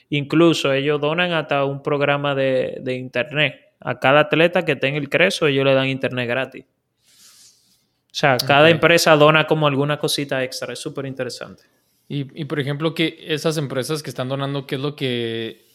Incluso 0.10 0.72
ellos 0.72 1.02
donan 1.02 1.32
hasta 1.32 1.66
un 1.66 1.82
programa 1.82 2.36
de, 2.36 2.82
internet. 2.86 3.56
A 3.80 4.00
cada 4.00 4.22
atleta 4.22 4.64
que 4.64 4.76
tenga 4.76 4.98
el 4.98 5.10
creso, 5.10 5.48
ellos 5.48 5.66
le 5.66 5.74
dan 5.74 5.88
internet 5.88 6.28
gratis. 6.28 6.66
O 6.66 8.16
sea, 8.16 8.38
cada 8.38 8.70
empresa 8.70 9.16
dona 9.16 9.48
como 9.48 9.66
alguna 9.66 9.98
cosita 9.98 10.44
extra. 10.44 10.72
Es 10.72 10.80
súper 10.80 11.08
interesante. 11.08 11.64
Y, 12.08 12.46
por 12.46 12.60
ejemplo, 12.60 12.94
que 12.94 13.18
esas 13.28 13.58
empresas 13.58 14.04
que 14.04 14.12
están 14.12 14.30
donando, 14.30 14.68
¿qué 14.68 14.76
es 14.76 14.82
lo 14.82 14.96
que 14.96 15.66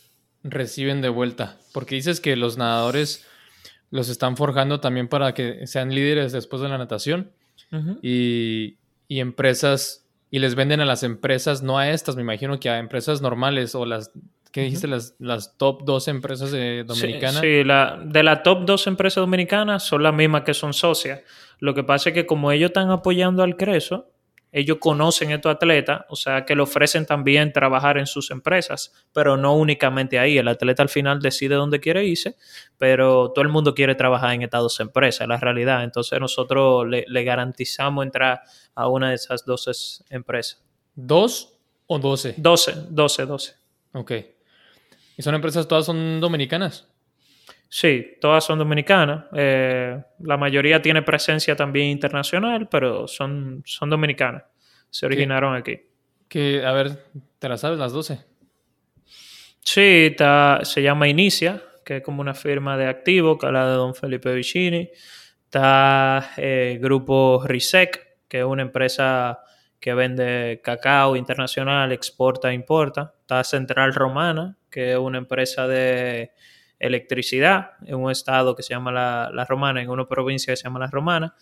reciben 0.44 1.02
de 1.02 1.08
vuelta? 1.08 1.58
Porque 1.72 1.96
dices 1.96 2.20
que 2.20 2.36
los 2.36 2.56
nadadores 2.56 3.26
los 3.90 4.08
están 4.08 4.36
forjando 4.36 4.78
también 4.78 5.08
para 5.08 5.34
que 5.34 5.66
sean 5.66 5.92
líderes 5.92 6.30
después 6.30 6.62
de 6.62 6.68
la 6.68 6.78
natación. 6.78 7.32
y, 8.02 8.76
y 9.08 9.20
empresas 9.20 10.06
y 10.30 10.38
les 10.38 10.54
venden 10.54 10.80
a 10.80 10.84
las 10.84 11.02
empresas, 11.02 11.62
no 11.62 11.78
a 11.78 11.90
estas, 11.90 12.14
me 12.14 12.22
imagino 12.22 12.60
que 12.60 12.68
a 12.68 12.78
empresas 12.78 13.22
normales 13.22 13.74
o 13.74 13.86
las, 13.86 14.12
¿qué 14.52 14.60
dijiste? 14.60 14.86
Las, 14.86 15.14
las 15.18 15.56
top 15.56 15.84
dos 15.84 16.06
empresas 16.06 16.50
de 16.52 16.84
dominicanas. 16.84 17.40
Sí, 17.40 17.64
la, 17.64 17.98
de 18.04 18.22
las 18.22 18.42
top 18.42 18.66
dos 18.66 18.86
empresas 18.86 19.22
dominicanas 19.22 19.84
son 19.84 20.02
las 20.02 20.12
mismas 20.12 20.42
que 20.42 20.52
son 20.52 20.74
socias. 20.74 21.20
Lo 21.60 21.74
que 21.74 21.82
pasa 21.82 22.10
es 22.10 22.14
que 22.14 22.26
como 22.26 22.52
ellos 22.52 22.68
están 22.68 22.90
apoyando 22.90 23.42
al 23.42 23.56
Creso, 23.56 24.10
ellos 24.52 24.78
conocen 24.80 25.30
a 25.30 25.36
estos 25.36 25.54
atletas, 25.54 26.02
o 26.08 26.16
sea 26.16 26.44
que 26.44 26.54
le 26.54 26.62
ofrecen 26.62 27.04
también 27.06 27.52
trabajar 27.52 27.98
en 27.98 28.06
sus 28.06 28.30
empresas, 28.30 28.92
pero 29.12 29.36
no 29.36 29.54
únicamente 29.54 30.18
ahí. 30.18 30.38
El 30.38 30.48
atleta 30.48 30.82
al 30.82 30.88
final 30.88 31.20
decide 31.20 31.54
dónde 31.54 31.80
quiere 31.80 32.04
irse, 32.04 32.36
pero 32.78 33.30
todo 33.32 33.42
el 33.42 33.50
mundo 33.50 33.74
quiere 33.74 33.94
trabajar 33.94 34.32
en 34.32 34.42
estas 34.42 34.62
dos 34.62 34.80
empresas, 34.80 35.22
es 35.22 35.28
la 35.28 35.36
realidad. 35.36 35.84
Entonces 35.84 36.18
nosotros 36.20 36.86
le, 36.86 37.24
garantizamos 37.24 38.04
entrar 38.04 38.40
a 38.74 38.88
una 38.88 39.10
de 39.10 39.16
esas 39.16 39.44
dos 39.44 40.04
empresas. 40.08 40.62
¿Dos 40.94 41.58
o 41.86 41.98
doce? 41.98 42.34
Doce, 42.36 42.74
doce, 42.88 43.26
doce. 43.26 43.54
Ok. 43.92 44.12
¿Y 45.16 45.22
son 45.22 45.34
empresas 45.34 45.66
todas 45.66 45.86
son 45.86 46.20
dominicanas? 46.20 46.88
Sí, 47.68 48.16
todas 48.20 48.44
son 48.44 48.58
dominicanas. 48.58 49.26
Eh, 49.34 50.02
la 50.20 50.36
mayoría 50.36 50.80
tiene 50.80 51.02
presencia 51.02 51.54
también 51.54 51.88
internacional, 51.88 52.68
pero 52.68 53.06
son, 53.06 53.62
son 53.64 53.90
dominicanas. 53.90 54.44
Se 54.88 55.04
originaron 55.04 55.54
aquí. 55.54 55.78
Que, 56.28 56.64
a 56.64 56.72
ver, 56.72 57.04
¿te 57.38 57.48
las 57.48 57.60
sabes 57.60 57.78
las 57.78 57.92
12? 57.92 58.24
Sí, 59.60 60.16
se 60.62 60.82
llama 60.82 61.08
Inicia, 61.08 61.62
que 61.84 61.98
es 61.98 62.02
como 62.02 62.22
una 62.22 62.34
firma 62.34 62.78
de 62.78 62.86
activo, 62.86 63.36
que 63.36 63.46
es 63.46 63.52
la 63.52 63.68
de 63.68 63.74
Don 63.74 63.94
Felipe 63.94 64.32
Vicini. 64.32 64.90
Está 65.44 66.30
el 66.38 66.44
eh, 66.44 66.78
Grupo 66.80 67.42
Risec, 67.44 68.18
que 68.28 68.38
es 68.38 68.44
una 68.44 68.62
empresa 68.62 69.40
que 69.78 69.94
vende 69.94 70.60
cacao 70.64 71.16
internacional, 71.16 71.92
exporta 71.92 72.50
e 72.50 72.54
importa. 72.54 73.14
Está 73.20 73.44
Central 73.44 73.94
Romana, 73.94 74.56
que 74.70 74.92
es 74.92 74.98
una 74.98 75.18
empresa 75.18 75.66
de 75.66 76.32
electricidad 76.78 77.72
en 77.84 77.96
un 77.96 78.10
estado 78.10 78.54
que 78.54 78.62
se 78.62 78.74
llama 78.74 78.92
La, 78.92 79.44
Romana, 79.44 79.82
en 79.82 79.90
una 79.90 80.06
provincia 80.06 80.52
que 80.52 80.56
se 80.56 80.64
llama 80.64 80.78
La 80.78 80.86
Romana. 80.88 81.34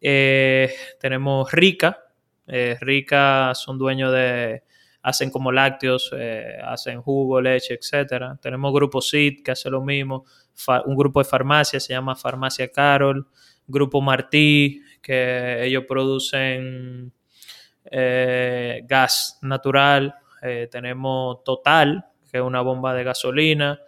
Eh, 0.00 0.72
tenemos 1.00 1.50
Rica. 1.52 1.98
Eh, 2.46 2.76
Rica 2.80 3.52
son 3.54 3.78
dueños 3.78 4.12
de, 4.12 4.62
hacen 5.02 5.30
como 5.30 5.50
lácteos, 5.50 6.10
eh, 6.16 6.58
hacen 6.62 7.00
jugo, 7.00 7.40
leche, 7.40 7.74
etc. 7.74 8.38
Tenemos 8.40 8.72
Grupo 8.72 9.00
CID 9.00 9.42
que 9.42 9.52
hace 9.52 9.70
lo 9.70 9.82
mismo. 9.82 10.24
un 10.84 10.96
grupo 10.96 11.20
de 11.20 11.24
farmacia 11.24 11.80
se 11.80 11.92
llama 11.92 12.14
Farmacia 12.14 12.70
Carol. 12.70 13.26
Grupo 13.66 14.02
Martí, 14.02 14.82
que 15.00 15.64
ellos 15.64 15.84
producen 15.88 17.12
gas 17.90 19.38
natural. 19.40 20.14
tenemos 20.70 21.42
Total, 21.44 22.04
que 22.30 22.38
es 22.38 22.44
una 22.44 22.60
bomba 22.60 22.92
de 22.92 23.04
gasolina. 23.04 23.80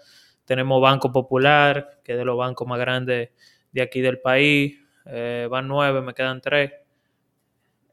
Tenemos 0.47 0.81
Banco 0.81 1.13
Popular, 1.13 1.99
que 2.05 2.13
es 2.13 2.19
de 2.19 2.25
los 2.25 2.39
bancos 2.39 2.67
más 2.67 2.79
grandes 2.79 3.31
de 3.73 3.83
aquí 3.83 4.01
del 4.01 4.21
país. 4.21 4.79
Eh, 5.05 5.49
van 5.51 5.67
nueve, 5.69 6.01
me 6.01 6.15
quedan 6.15 6.41
tres. 6.41 6.73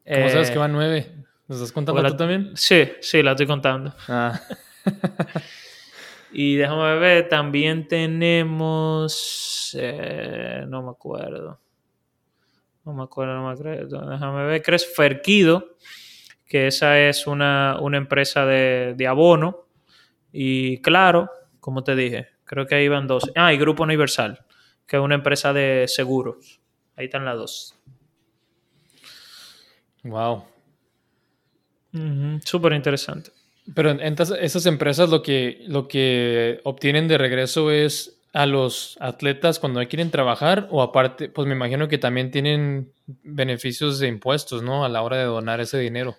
¿Cómo 0.06 0.30
sabes 0.30 0.52
que 0.52 0.60
van 0.60 0.72
nueve? 0.72 1.12
¿Nos 1.48 1.58
estás 1.58 1.72
contando 1.72 2.02
tú 2.04 2.16
también? 2.16 2.52
Sí, 2.56 2.92
sí, 3.02 3.24
la 3.24 3.32
estoy 3.32 3.48
contando. 3.48 3.94
Ah. 4.08 4.40
y 6.32 6.56
déjame 6.56 7.00
ver, 7.00 7.28
también 7.28 7.88
tenemos. 7.88 9.76
Eh, 9.80 10.64
no 10.68 10.84
me 10.84 10.92
acuerdo. 10.92 11.60
No 12.86 12.94
me 12.94 13.04
acuerdo, 13.04 13.34
no 13.34 13.48
me 13.48 13.54
acuerdo. 13.54 14.10
Déjame 14.10 14.46
ver, 14.46 14.62
¿crees 14.62 14.94
Ferquido? 14.96 15.76
Que 16.46 16.68
esa 16.68 17.00
es 17.00 17.26
una, 17.26 17.80
empresa 17.94 18.46
de, 18.46 18.94
de 18.96 19.08
abono. 19.08 19.66
Y 20.32 20.82
claro, 20.82 21.30
como 21.60 21.84
te 21.84 21.96
dije, 21.96 22.33
Creo 22.54 22.68
que 22.68 22.76
ahí 22.76 22.88
van 22.88 23.08
dos. 23.08 23.32
Ah, 23.36 23.52
y 23.52 23.58
Grupo 23.58 23.82
Universal, 23.82 24.46
que 24.86 24.98
es 24.98 25.02
una 25.02 25.16
empresa 25.16 25.54
de 25.54 25.86
seguros. 25.88 26.62
Ahí 26.96 27.06
están 27.06 27.26
las 27.26 27.36
dos. 27.36 27.76
Wow. 30.04 30.44
Súper 32.46 32.74
interesante. 32.74 33.32
Pero 33.74 33.90
entonces 33.90 34.38
esas 34.40 34.68
empresas 34.68 35.10
lo 35.10 35.24
que, 35.24 35.64
lo 35.66 35.88
que 35.88 36.60
obtienen 36.64 37.08
de 37.08 37.18
regreso 37.18 37.72
es 37.72 38.20
a 38.34 38.46
los 38.46 38.98
atletas 39.00 39.58
cuando 39.58 39.84
quieren 39.88 40.12
trabajar 40.12 40.68
o 40.70 40.84
aparte, 40.84 41.30
pues 41.30 41.48
me 41.48 41.56
imagino 41.56 41.88
que 41.88 41.98
también 41.98 42.30
tienen 42.30 42.94
beneficios 43.24 43.98
de 43.98 44.10
impuestos, 44.10 44.62
¿no? 44.62 44.86
A 44.86 44.90
la 44.90 45.02
hora 45.02 45.18
de 45.18 45.24
donar 45.24 45.60
ese 45.60 45.80
dinero. 45.80 46.18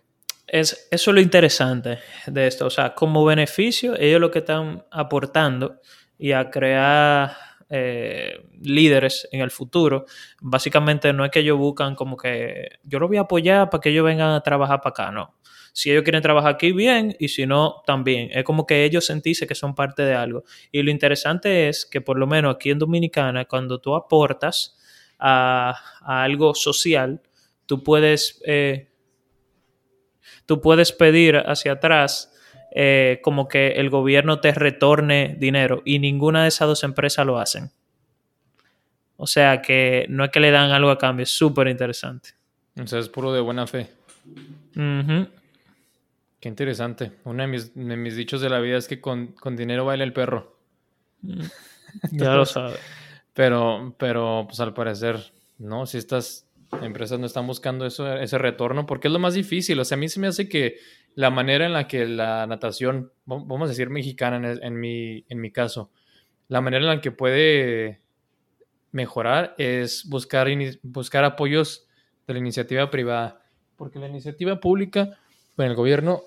Es, 0.48 0.88
eso 0.90 1.10
es 1.12 1.14
lo 1.14 1.20
interesante 1.20 2.00
de 2.26 2.48
esto. 2.48 2.66
O 2.66 2.70
sea, 2.70 2.92
como 2.92 3.24
beneficio, 3.24 3.96
ellos 3.96 4.20
lo 4.20 4.32
que 4.32 4.40
están 4.40 4.84
aportando 4.90 5.80
y 6.18 6.32
a 6.32 6.50
crear 6.50 7.36
eh, 7.70 8.46
líderes 8.60 9.28
en 9.32 9.40
el 9.40 9.50
futuro, 9.50 10.06
básicamente 10.40 11.12
no 11.12 11.24
es 11.24 11.30
que 11.30 11.40
ellos 11.40 11.58
buscan 11.58 11.94
como 11.94 12.16
que 12.16 12.78
yo 12.82 12.98
lo 12.98 13.08
voy 13.08 13.16
a 13.16 13.22
apoyar 13.22 13.70
para 13.70 13.80
que 13.80 13.90
ellos 13.90 14.04
vengan 14.04 14.30
a 14.30 14.40
trabajar 14.42 14.80
para 14.80 14.90
acá, 14.90 15.10
no. 15.10 15.34
Si 15.72 15.90
ellos 15.90 16.04
quieren 16.04 16.22
trabajar 16.22 16.54
aquí, 16.54 16.70
bien, 16.70 17.16
y 17.18 17.26
si 17.26 17.46
no, 17.46 17.82
también. 17.84 18.30
Es 18.32 18.44
como 18.44 18.64
que 18.64 18.84
ellos 18.84 19.06
sentirse 19.06 19.44
que 19.48 19.56
son 19.56 19.74
parte 19.74 20.04
de 20.04 20.14
algo. 20.14 20.44
Y 20.70 20.82
lo 20.82 20.92
interesante 20.92 21.68
es 21.68 21.84
que 21.84 22.00
por 22.00 22.16
lo 22.16 22.28
menos 22.28 22.54
aquí 22.54 22.70
en 22.70 22.78
Dominicana, 22.78 23.44
cuando 23.46 23.80
tú 23.80 23.96
aportas 23.96 24.76
a, 25.18 25.74
algo 26.00 26.54
social, 26.54 27.20
tú 27.66 27.82
puedes, 27.82 28.40
eh, 28.46 28.88
tú 30.46 30.60
puedes 30.60 30.92
pedir 30.92 31.38
hacia 31.38 31.72
atrás 31.72 32.33
eh, 32.76 33.20
como 33.22 33.46
que 33.46 33.68
el 33.68 33.88
gobierno 33.88 34.40
te 34.40 34.52
retorne 34.52 35.36
dinero 35.38 35.80
y 35.84 36.00
ninguna 36.00 36.42
de 36.42 36.48
esas 36.48 36.66
dos 36.66 36.82
empresas 36.82 37.24
lo 37.24 37.38
hacen. 37.38 37.70
O 39.16 39.28
sea 39.28 39.62
que 39.62 40.06
no 40.08 40.24
es 40.24 40.30
que 40.32 40.40
le 40.40 40.50
dan 40.50 40.72
algo 40.72 40.90
a 40.90 40.98
cambio, 40.98 41.22
es 41.22 41.30
súper 41.30 41.68
interesante. 41.68 42.30
O 42.76 42.84
sea, 42.84 42.98
es 42.98 43.08
puro 43.08 43.32
de 43.32 43.40
buena 43.40 43.68
fe. 43.68 43.88
Qué 44.74 46.48
interesante. 46.48 47.12
Uno 47.22 47.44
de 47.44 47.48
mis, 47.48 48.16
dichos 48.16 48.40
de 48.40 48.50
la 48.50 48.58
vida 48.58 48.76
es 48.76 48.88
que 48.88 49.00
con, 49.00 49.36
dinero 49.52 49.84
baila 49.84 50.02
el 50.02 50.12
perro. 50.12 50.56
Mm. 51.22 51.42
ya 52.10 52.34
lo 52.34 52.44
sabes. 52.44 52.78
Pero, 53.34 53.96
pero, 53.98 54.44
pues 54.46 54.60
al 54.60 54.74
parecer, 54.74 55.18
no, 55.58 55.86
si 55.86 55.98
estas 55.98 56.46
empresas 56.82 57.18
no 57.18 57.26
están 57.26 57.48
buscando 57.48 57.84
eso, 57.84 58.16
ese 58.16 58.38
retorno, 58.38 58.86
porque 58.86 59.08
es 59.08 59.12
lo 59.12 59.18
más 59.18 59.34
difícil. 59.34 59.80
O 59.80 59.84
sea, 59.84 59.96
a 59.96 59.98
mí 59.98 60.08
se 60.08 60.20
me 60.20 60.28
hace 60.28 60.48
que 60.48 60.78
la 61.14 61.30
manera 61.30 61.66
en 61.66 61.72
la 61.72 61.86
que 61.86 62.06
la 62.06 62.46
natación, 62.46 63.12
vamos 63.24 63.66
a 63.66 63.70
decir 63.70 63.90
mexicana 63.90 64.56
en, 64.60 64.80
mi, 64.80 65.24
en 65.28 65.40
mi 65.40 65.50
caso, 65.52 65.90
la 66.48 66.60
manera 66.60 66.84
en 66.84 66.96
la 66.96 67.00
que 67.00 67.12
puede 67.12 68.00
mejorar 68.90 69.54
es 69.58 70.08
buscar, 70.08 70.48
buscar 70.82 71.24
apoyos 71.24 71.86
de 72.26 72.34
la 72.34 72.38
iniciativa 72.38 72.90
privada. 72.90 73.42
Porque 73.76 73.98
la 73.98 74.08
iniciativa 74.08 74.60
pública, 74.60 75.18
en 75.56 75.64
el 75.64 75.74
gobierno, 75.74 76.22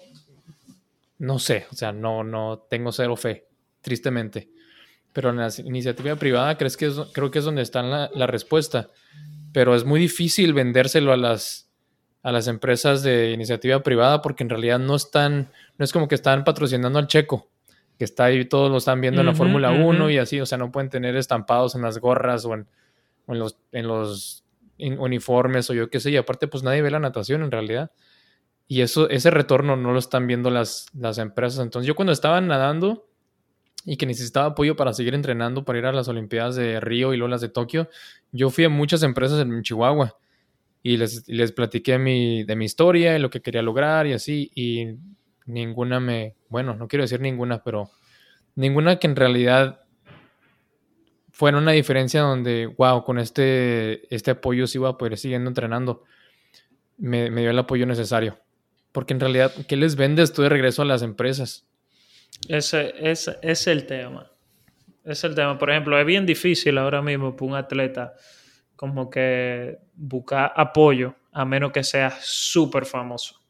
no 1.19 1.39
sé, 1.39 1.65
o 1.71 1.75
sea, 1.75 1.91
no, 1.91 2.23
no 2.23 2.65
tengo 2.69 2.91
cero 2.91 3.15
fe, 3.15 3.47
tristemente. 3.81 4.49
Pero 5.13 5.31
en 5.31 5.37
la 5.37 5.49
iniciativa 5.63 6.15
privada 6.15 6.57
¿crees 6.57 6.77
que 6.77 6.91
creo 7.13 7.31
que 7.31 7.39
es 7.39 7.45
donde 7.45 7.61
está 7.61 7.81
la, 7.81 8.09
la 8.13 8.27
respuesta. 8.27 8.89
Pero 9.51 9.75
es 9.75 9.83
muy 9.83 9.99
difícil 9.99 10.53
vendérselo 10.53 11.11
a 11.11 11.17
las, 11.17 11.66
a 12.27 12.31
las 12.33 12.49
empresas 12.49 13.03
de 13.03 13.31
iniciativa 13.31 13.81
privada 13.81 14.21
porque 14.21 14.43
en 14.43 14.49
realidad 14.49 14.79
no 14.79 14.97
están, 14.97 15.49
no 15.77 15.85
es 15.85 15.93
como 15.93 16.09
que 16.09 16.15
están 16.15 16.43
patrocinando 16.43 16.99
al 16.99 17.07
checo, 17.07 17.47
que 17.97 18.03
está 18.03 18.25
ahí, 18.25 18.43
todos 18.43 18.69
lo 18.69 18.75
están 18.75 18.99
viendo 18.99 19.21
en 19.21 19.27
la 19.27 19.33
Fórmula 19.33 19.71
1 19.71 20.09
y 20.09 20.17
así, 20.17 20.41
o 20.41 20.45
sea, 20.45 20.57
no 20.57 20.69
pueden 20.69 20.89
tener 20.89 21.15
estampados 21.15 21.73
en 21.75 21.83
las 21.83 21.99
gorras 21.99 22.43
o 22.43 22.53
en, 22.53 22.67
los, 23.27 23.55
en 23.71 23.87
los 23.87 24.43
uniformes 24.77 25.69
o 25.69 25.73
yo 25.73 25.89
qué 25.89 26.01
sé, 26.01 26.11
y 26.11 26.17
aparte 26.17 26.49
pues 26.49 26.63
nadie 26.63 26.81
ve 26.81 26.91
la 26.91 26.99
natación 26.99 27.43
en 27.43 27.51
realidad. 27.51 27.91
Y 28.67 28.81
eso, 28.81 29.09
ese 29.09 29.31
retorno 29.31 29.77
no 29.77 29.93
lo 29.93 29.99
están 29.99 30.27
viendo 30.27 30.49
las, 30.49 30.87
las 30.99 31.19
empresas. 31.19 31.61
Entonces 31.61 31.87
yo 31.87 31.95
cuando 31.95 32.11
estaba 32.11 32.41
nadando 32.41 33.07
y 33.85 33.95
que 33.95 34.05
necesitaba 34.05 34.47
apoyo 34.47 34.75
para 34.75 34.91
seguir 34.91 35.15
entrenando, 35.15 35.63
para 35.63 35.79
ir 35.79 35.85
a 35.85 35.93
las 35.93 36.09
Olimpiadas 36.09 36.57
de 36.57 36.81
Río 36.81 37.13
y 37.13 37.17
luego 37.17 37.29
las 37.29 37.39
de 37.39 37.47
Tokio, 37.47 37.89
yo 38.33 38.49
fui 38.49 38.65
a 38.65 38.69
muchas 38.69 39.01
empresas 39.03 39.39
en 39.39 39.63
Chihuahua 39.63 40.17
y 40.87 40.95
les, 40.95 41.27
les 41.27 41.51
platiqué 41.51 41.97
mi, 41.97 42.45
de 42.45 42.55
mi 42.55 42.63
historia 42.63 43.13
y 43.13 43.19
lo 43.19 43.29
que 43.29 43.41
quería 43.41 43.61
lograr 43.61 44.07
y 44.07 44.13
así, 44.13 44.49
y 44.55 44.95
ninguna 45.45 45.99
me, 45.99 46.35
bueno, 46.47 46.75
no 46.75 46.87
quiero 46.87 47.03
decir 47.03 47.19
ninguna, 47.19 47.61
pero 47.61 47.91
ninguna 48.55 48.97
que 48.97 49.07
en 49.07 49.17
realidad 49.17 49.81
fuera 51.29 51.57
una 51.57 51.73
diferencia 51.73 52.21
donde, 52.21 52.67
wow, 52.67 53.03
con 53.03 53.19
este, 53.19 54.15
este 54.15 54.31
apoyo 54.31 54.65
sí 54.65 54.77
iba 54.77 54.87
a 54.87 54.97
poder 54.97 55.17
siguiendo 55.17 55.49
entrenando, 55.49 56.05
me, 56.97 57.29
dio 57.31 57.49
el 57.49 57.59
apoyo 57.59 57.85
necesario. 57.85 58.39
Porque 58.93 59.13
en 59.13 59.19
realidad, 59.19 59.51
¿qué 59.67 59.75
les 59.75 59.97
vendes 59.97 60.31
tú 60.31 60.41
de 60.43 60.47
regreso 60.47 60.83
a 60.83 60.85
las 60.85 61.01
empresas? 61.01 61.67
Ese, 62.47 62.93
ese 62.97 63.37
es 63.41 63.67
el 63.67 63.85
tema. 63.85 64.31
Es 65.03 65.25
el 65.25 65.35
tema. 65.35 65.57
Por 65.57 65.69
ejemplo, 65.69 65.99
es 65.99 66.05
bien 66.05 66.25
difícil 66.25 66.77
ahora 66.77 67.01
mismo 67.01 67.35
para 67.35 67.51
un 67.51 67.57
atleta 67.57 68.13
como 68.77 69.09
que 69.09 69.79
buscar 69.95 70.53
apoyo 70.55 71.15
a 71.33 71.43
menos 71.43 71.73
que 71.73 71.83
sea 71.83 72.11
súper 72.21 72.85
famoso. 72.85 73.41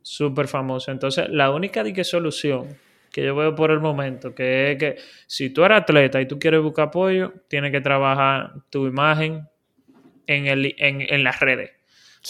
Súper 0.00 0.48
famoso. 0.48 0.90
Entonces, 0.90 1.28
la 1.28 1.50
única 1.50 1.84
solución 2.02 2.78
que 3.12 3.24
yo 3.24 3.34
veo 3.34 3.54
por 3.54 3.70
el 3.70 3.80
momento, 3.80 4.34
que 4.34 4.72
es 4.72 4.78
que 4.78 4.96
si 5.26 5.50
tú 5.50 5.64
eres 5.64 5.78
atleta 5.78 6.20
y 6.20 6.26
tú 6.26 6.38
quieres 6.38 6.62
buscar 6.62 6.88
apoyo, 6.88 7.34
tienes 7.48 7.72
que 7.72 7.80
trabajar 7.80 8.52
tu 8.70 8.86
imagen 8.86 9.46
en, 10.26 10.46
el, 10.46 10.74
en, 10.78 11.24
las 11.24 11.40
redes. 11.40 11.72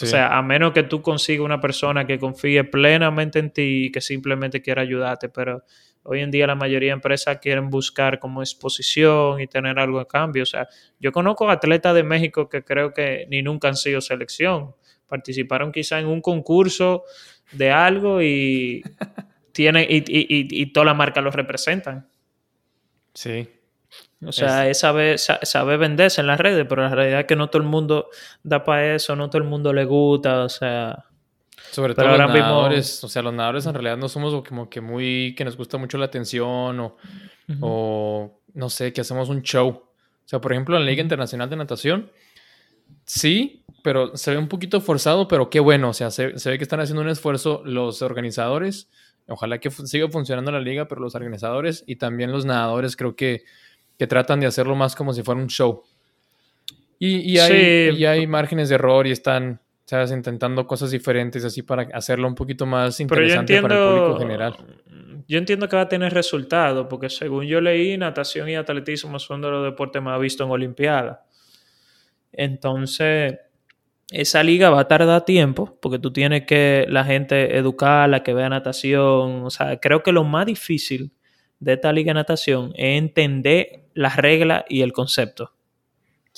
O 0.00 0.06
sea, 0.06 0.36
a 0.36 0.42
menos 0.42 0.72
que 0.72 0.84
tú 0.84 1.02
consigas 1.02 1.44
una 1.44 1.60
persona 1.60 2.06
que 2.06 2.18
confíe 2.18 2.64
plenamente 2.64 3.38
en 3.38 3.50
ti 3.50 3.86
y 3.86 3.92
que 3.92 4.00
simplemente 4.00 4.62
quiera 4.62 4.82
ayudarte, 4.82 5.28
pero 5.28 5.64
Hoy 6.10 6.20
en 6.20 6.30
día 6.30 6.46
la 6.46 6.54
mayoría 6.54 6.88
de 6.88 6.94
empresas 6.94 7.36
quieren 7.36 7.68
buscar 7.68 8.18
como 8.18 8.40
exposición 8.40 9.42
y 9.42 9.46
tener 9.46 9.78
algo 9.78 10.00
a 10.00 10.08
cambio. 10.08 10.44
O 10.44 10.46
sea, 10.46 10.66
yo 10.98 11.12
conozco 11.12 11.50
atletas 11.50 11.94
de 11.94 12.02
México 12.02 12.48
que 12.48 12.64
creo 12.64 12.94
que 12.94 13.26
ni 13.28 13.42
nunca 13.42 13.68
han 13.68 13.76
sido 13.76 14.00
selección. 14.00 14.74
Participaron 15.06 15.70
quizá 15.70 16.00
en 16.00 16.06
un 16.06 16.22
concurso 16.22 17.04
de 17.52 17.70
algo 17.70 18.22
y 18.22 18.82
tienen 19.52 19.84
y, 19.86 19.98
y, 19.98 20.62
y, 20.62 20.72
toda 20.72 20.86
la 20.86 20.94
marca 20.94 21.20
los 21.20 21.34
representan. 21.34 22.08
Sí. 23.12 23.46
O 24.24 24.32
sea, 24.32 24.66
es 24.66 24.78
saber, 24.78 25.18
saber 25.18 25.78
venderse 25.78 26.22
en 26.22 26.26
las 26.26 26.40
redes, 26.40 26.64
pero 26.66 26.84
la 26.84 26.94
realidad 26.94 27.20
es 27.20 27.26
que 27.26 27.36
no 27.36 27.50
todo 27.50 27.60
el 27.60 27.68
mundo 27.68 28.08
da 28.42 28.64
para 28.64 28.94
eso, 28.94 29.14
no 29.14 29.28
todo 29.28 29.42
el 29.42 29.48
mundo 29.48 29.74
le 29.74 29.84
gusta, 29.84 30.44
o 30.44 30.48
sea, 30.48 31.04
sobre 31.70 31.94
todo 31.94 32.06
los 32.06 32.18
nadadores, 32.18 33.02
o 33.04 33.08
sea, 33.08 33.22
los 33.22 33.32
nadadores 33.32 33.66
en 33.66 33.74
realidad 33.74 33.96
no 33.96 34.08
somos 34.08 34.42
como 34.46 34.68
que 34.68 34.80
muy, 34.80 35.34
que 35.36 35.44
nos 35.44 35.56
gusta 35.56 35.78
mucho 35.78 35.98
la 35.98 36.06
atención 36.06 36.80
o, 36.80 36.96
o 37.60 38.40
no 38.54 38.70
sé, 38.70 38.92
que 38.92 39.00
hacemos 39.00 39.28
un 39.28 39.42
show. 39.42 39.68
O 39.68 40.28
sea, 40.28 40.40
por 40.40 40.52
ejemplo, 40.52 40.76
en 40.76 40.84
la 40.84 40.90
Liga 40.90 41.02
Internacional 41.02 41.48
de 41.48 41.56
Natación, 41.56 42.10
sí, 43.04 43.64
pero 43.82 44.16
se 44.16 44.32
ve 44.32 44.38
un 44.38 44.48
poquito 44.48 44.80
forzado, 44.80 45.28
pero 45.28 45.48
qué 45.50 45.60
bueno, 45.60 45.90
o 45.90 45.92
sea, 45.94 46.10
se, 46.10 46.26
ve 46.26 46.58
que 46.58 46.64
están 46.64 46.80
haciendo 46.80 47.02
un 47.02 47.08
esfuerzo 47.08 47.62
los 47.64 48.02
organizadores, 48.02 48.90
ojalá 49.26 49.58
que 49.58 49.70
siga 49.70 50.08
funcionando 50.08 50.52
la 50.52 50.60
liga, 50.60 50.88
pero 50.88 51.00
los 51.00 51.14
organizadores 51.14 51.84
y 51.86 51.96
también 51.96 52.32
los 52.32 52.44
nadadores 52.44 52.96
creo 52.96 53.16
que, 53.16 53.44
que 53.98 54.06
tratan 54.06 54.40
de 54.40 54.46
hacerlo 54.46 54.74
más 54.74 54.94
como 54.94 55.12
si 55.12 55.22
fuera 55.22 55.40
un 55.40 55.48
show. 55.48 55.82
Y, 56.98 57.18
y 57.20 57.38
hay, 57.38 57.96
y 57.96 58.04
hay 58.04 58.26
márgenes 58.26 58.68
de 58.68 58.74
error 58.74 59.06
y 59.06 59.12
están, 59.12 59.60
¿sabes? 59.88 60.12
Intentando 60.12 60.66
cosas 60.66 60.90
diferentes 60.90 61.42
así 61.46 61.62
para 61.62 61.88
hacerlo 61.94 62.28
un 62.28 62.34
poquito 62.34 62.66
más 62.66 63.00
interesante 63.00 63.62
para 63.62 63.74
el 63.74 63.88
público 63.88 64.18
general. 64.18 64.54
Yo 65.26 65.38
entiendo 65.38 65.66
que 65.66 65.76
va 65.76 65.82
a 65.82 65.88
tener 65.88 66.12
resultado, 66.12 66.90
porque 66.90 67.08
según 67.08 67.46
yo 67.46 67.58
leí, 67.62 67.96
natación 67.96 68.50
y 68.50 68.56
atletismo 68.56 69.18
son 69.18 69.40
de 69.40 69.48
los 69.48 69.64
deportes 69.64 70.02
más 70.02 70.20
vistos 70.20 70.46
en 70.46 70.50
Olimpiada. 70.50 71.24
Entonces, 72.32 73.38
esa 74.10 74.42
liga 74.42 74.68
va 74.68 74.80
a 74.80 74.88
tardar 74.88 75.24
tiempo, 75.24 75.78
porque 75.80 75.98
tú 75.98 76.12
tienes 76.12 76.44
que 76.44 76.84
la 76.90 77.04
gente 77.04 77.56
educarla, 77.56 78.22
que 78.22 78.34
vea 78.34 78.50
natación. 78.50 79.42
O 79.42 79.48
sea, 79.48 79.80
creo 79.80 80.02
que 80.02 80.12
lo 80.12 80.22
más 80.22 80.44
difícil 80.44 81.12
de 81.60 81.72
esta 81.72 81.94
liga 81.94 82.10
de 82.10 82.14
natación 82.14 82.72
es 82.74 82.98
entender 82.98 83.84
las 83.94 84.16
reglas 84.16 84.64
y 84.68 84.82
el 84.82 84.92
concepto. 84.92 85.54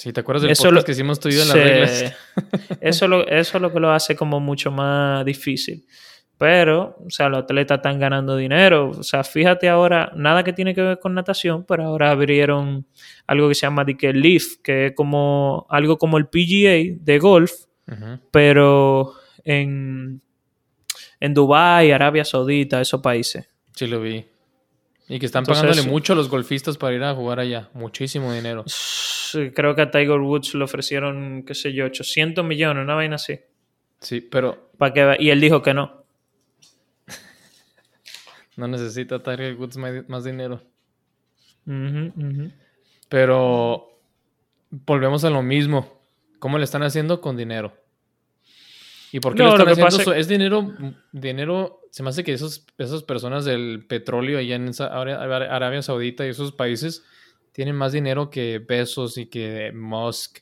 Sí, 0.00 0.14
¿te 0.14 0.20
acuerdas 0.20 0.44
del 0.44 0.52
eso 0.52 0.62
podcast 0.62 0.86
que 0.86 0.92
hicimos 0.92 1.20
tú 1.20 1.28
y 1.28 1.38
en 1.38 1.48
las 1.48 1.52
reglas? 1.52 2.14
eso, 2.80 3.06
lo, 3.06 3.28
eso 3.28 3.58
es 3.58 3.60
lo 3.60 3.70
que 3.70 3.80
lo 3.80 3.90
hace 3.90 4.16
como 4.16 4.40
mucho 4.40 4.70
más 4.70 5.22
difícil. 5.26 5.84
Pero, 6.38 6.96
o 7.06 7.10
sea, 7.10 7.28
los 7.28 7.42
atletas 7.42 7.76
están 7.76 8.00
ganando 8.00 8.34
dinero. 8.34 8.92
O 8.92 9.02
sea, 9.02 9.22
fíjate 9.22 9.68
ahora, 9.68 10.10
nada 10.16 10.42
que 10.42 10.54
tiene 10.54 10.74
que 10.74 10.80
ver 10.80 11.00
con 11.00 11.12
natación, 11.12 11.66
pero 11.66 11.84
ahora 11.84 12.12
abrieron 12.12 12.86
algo 13.26 13.50
que 13.50 13.54
se 13.54 13.66
llama 13.66 13.84
Dique 13.84 14.14
Leaf, 14.14 14.62
que 14.64 14.86
es 14.86 14.92
como 14.94 15.66
algo 15.68 15.98
como 15.98 16.16
el 16.16 16.28
PGA 16.28 16.96
de 16.98 17.18
golf, 17.18 17.52
pero 18.30 19.12
en, 19.44 20.22
en 21.20 21.34
Dubái, 21.34 21.92
Arabia 21.92 22.24
Saudita, 22.24 22.80
esos 22.80 23.02
países. 23.02 23.46
Sí, 23.74 23.86
lo 23.86 24.00
vi. 24.00 24.24
Y 25.10 25.18
que 25.18 25.26
están 25.26 25.44
pagándole 25.44 25.82
mucho 25.82 26.12
a 26.12 26.16
los 26.16 26.28
golfistas 26.28 26.78
para 26.78 26.94
ir 26.94 27.02
a 27.02 27.12
jugar 27.16 27.40
allá. 27.40 27.68
Muchísimo 27.74 28.32
dinero. 28.32 28.64
Creo 29.54 29.74
que 29.74 29.82
a 29.82 29.90
Tiger 29.90 30.20
Woods 30.20 30.54
le 30.54 30.62
ofrecieron, 30.62 31.42
qué 31.44 31.52
sé 31.56 31.72
yo, 31.72 31.86
800 31.86 32.44
millones, 32.44 32.84
una 32.84 32.94
vaina 32.94 33.16
así. 33.16 33.40
Sí, 33.98 34.20
pero... 34.20 34.70
Para 34.78 34.92
que, 34.92 35.16
y 35.18 35.30
él 35.30 35.40
dijo 35.40 35.62
que 35.62 35.74
no. 35.74 36.04
no 38.56 38.68
necesita 38.68 39.20
Tiger 39.20 39.56
Woods 39.56 39.76
más, 40.06 40.22
dinero. 40.22 40.62
Pero 43.08 44.00
volvemos 44.70 45.24
a 45.24 45.30
lo 45.30 45.42
mismo. 45.42 46.04
¿Cómo 46.38 46.56
le 46.56 46.62
están 46.62 46.84
haciendo 46.84 47.20
con 47.20 47.36
dinero? 47.36 47.76
¿Y 49.12 49.20
por 49.20 49.34
qué 49.34 49.42
lo 49.42 49.56
están 49.56 49.68
haciendo? 49.68 50.14
Es 50.14 50.28
dinero, 50.28 50.72
dinero, 51.12 51.80
se 51.90 52.02
me 52.02 52.10
hace 52.10 52.22
que 52.22 52.32
esos, 52.32 52.66
esas 52.78 53.02
personas 53.02 53.44
del 53.44 53.84
petróleo 53.86 54.38
allá 54.38 54.56
en 54.56 54.70
Arabia 54.80 55.82
Saudita 55.82 56.24
y 56.26 56.30
esos 56.30 56.52
países 56.52 57.04
tienen 57.52 57.74
más 57.74 57.92
dinero 57.92 58.30
que 58.30 58.60
Besos 58.60 59.18
y 59.18 59.26
que 59.26 59.72
Musk 59.74 60.38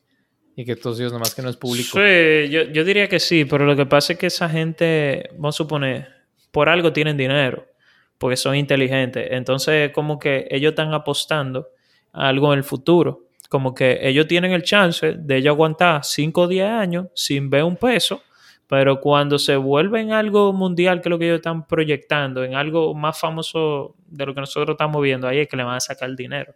y 0.55 0.65
que 0.65 0.77
todos 0.77 0.99
ellos, 0.99 1.13
nomás 1.13 1.35
que 1.35 1.43
no 1.43 1.49
es 1.49 1.57
público. 1.57 1.99
Sí, 1.99 2.49
yo, 2.51 2.63
yo 2.63 2.85
diría 2.85 3.09
que 3.09 3.21
sí, 3.21 3.45
pero 3.45 3.65
lo 3.65 3.77
que 3.77 3.87
pasa 3.87 4.15
es 4.15 4.19
que 4.19 4.27
esa 4.27 4.49
gente, 4.49 5.31
vamos 5.35 5.55
a 5.55 5.59
suponer, 5.59 6.09
por 6.51 6.69
algo 6.69 6.93
tienen 6.93 7.17
dinero, 7.17 7.65
porque 8.19 8.37
son 8.37 8.57
inteligentes. 8.57 9.29
Entonces, 9.31 9.93
como 9.93 10.19
que 10.19 10.49
ellos 10.51 10.71
están 10.71 10.93
apostando 10.93 11.69
a 12.13 12.29
algo 12.29 12.53
en 12.53 12.59
el 12.59 12.65
futuro. 12.65 13.29
Como 13.49 13.73
que 13.73 14.01
ellos 14.03 14.27
tienen 14.27 14.53
el 14.53 14.63
chance 14.63 15.15
de 15.17 15.37
ellos 15.37 15.53
aguantar 15.53 16.05
5 16.05 16.41
o 16.41 16.49
10 16.49 16.67
años 16.67 17.07
sin 17.15 17.49
ver 17.49 17.63
un 17.63 17.77
peso 17.77 18.23
pero 18.69 19.01
cuando 19.01 19.39
se 19.39 19.57
vuelve 19.57 20.01
en 20.01 20.13
algo 20.13 20.53
mundial, 20.53 21.01
que 21.01 21.09
es 21.09 21.11
lo 21.11 21.19
que 21.19 21.25
ellos 21.25 21.39
están 21.39 21.67
proyectando, 21.67 22.45
en 22.45 22.55
algo 22.55 22.95
más 22.95 23.19
famoso 23.19 23.97
de 24.07 24.27
lo 24.27 24.35
que 24.35 24.41
nosotros 24.41 24.75
estamos 24.75 25.03
viendo, 25.03 25.27
ahí 25.27 25.39
es 25.39 25.49
que 25.49 25.57
le 25.57 25.65
van 25.65 25.77
a 25.77 25.81
sacar 25.81 26.15
dinero. 26.15 26.55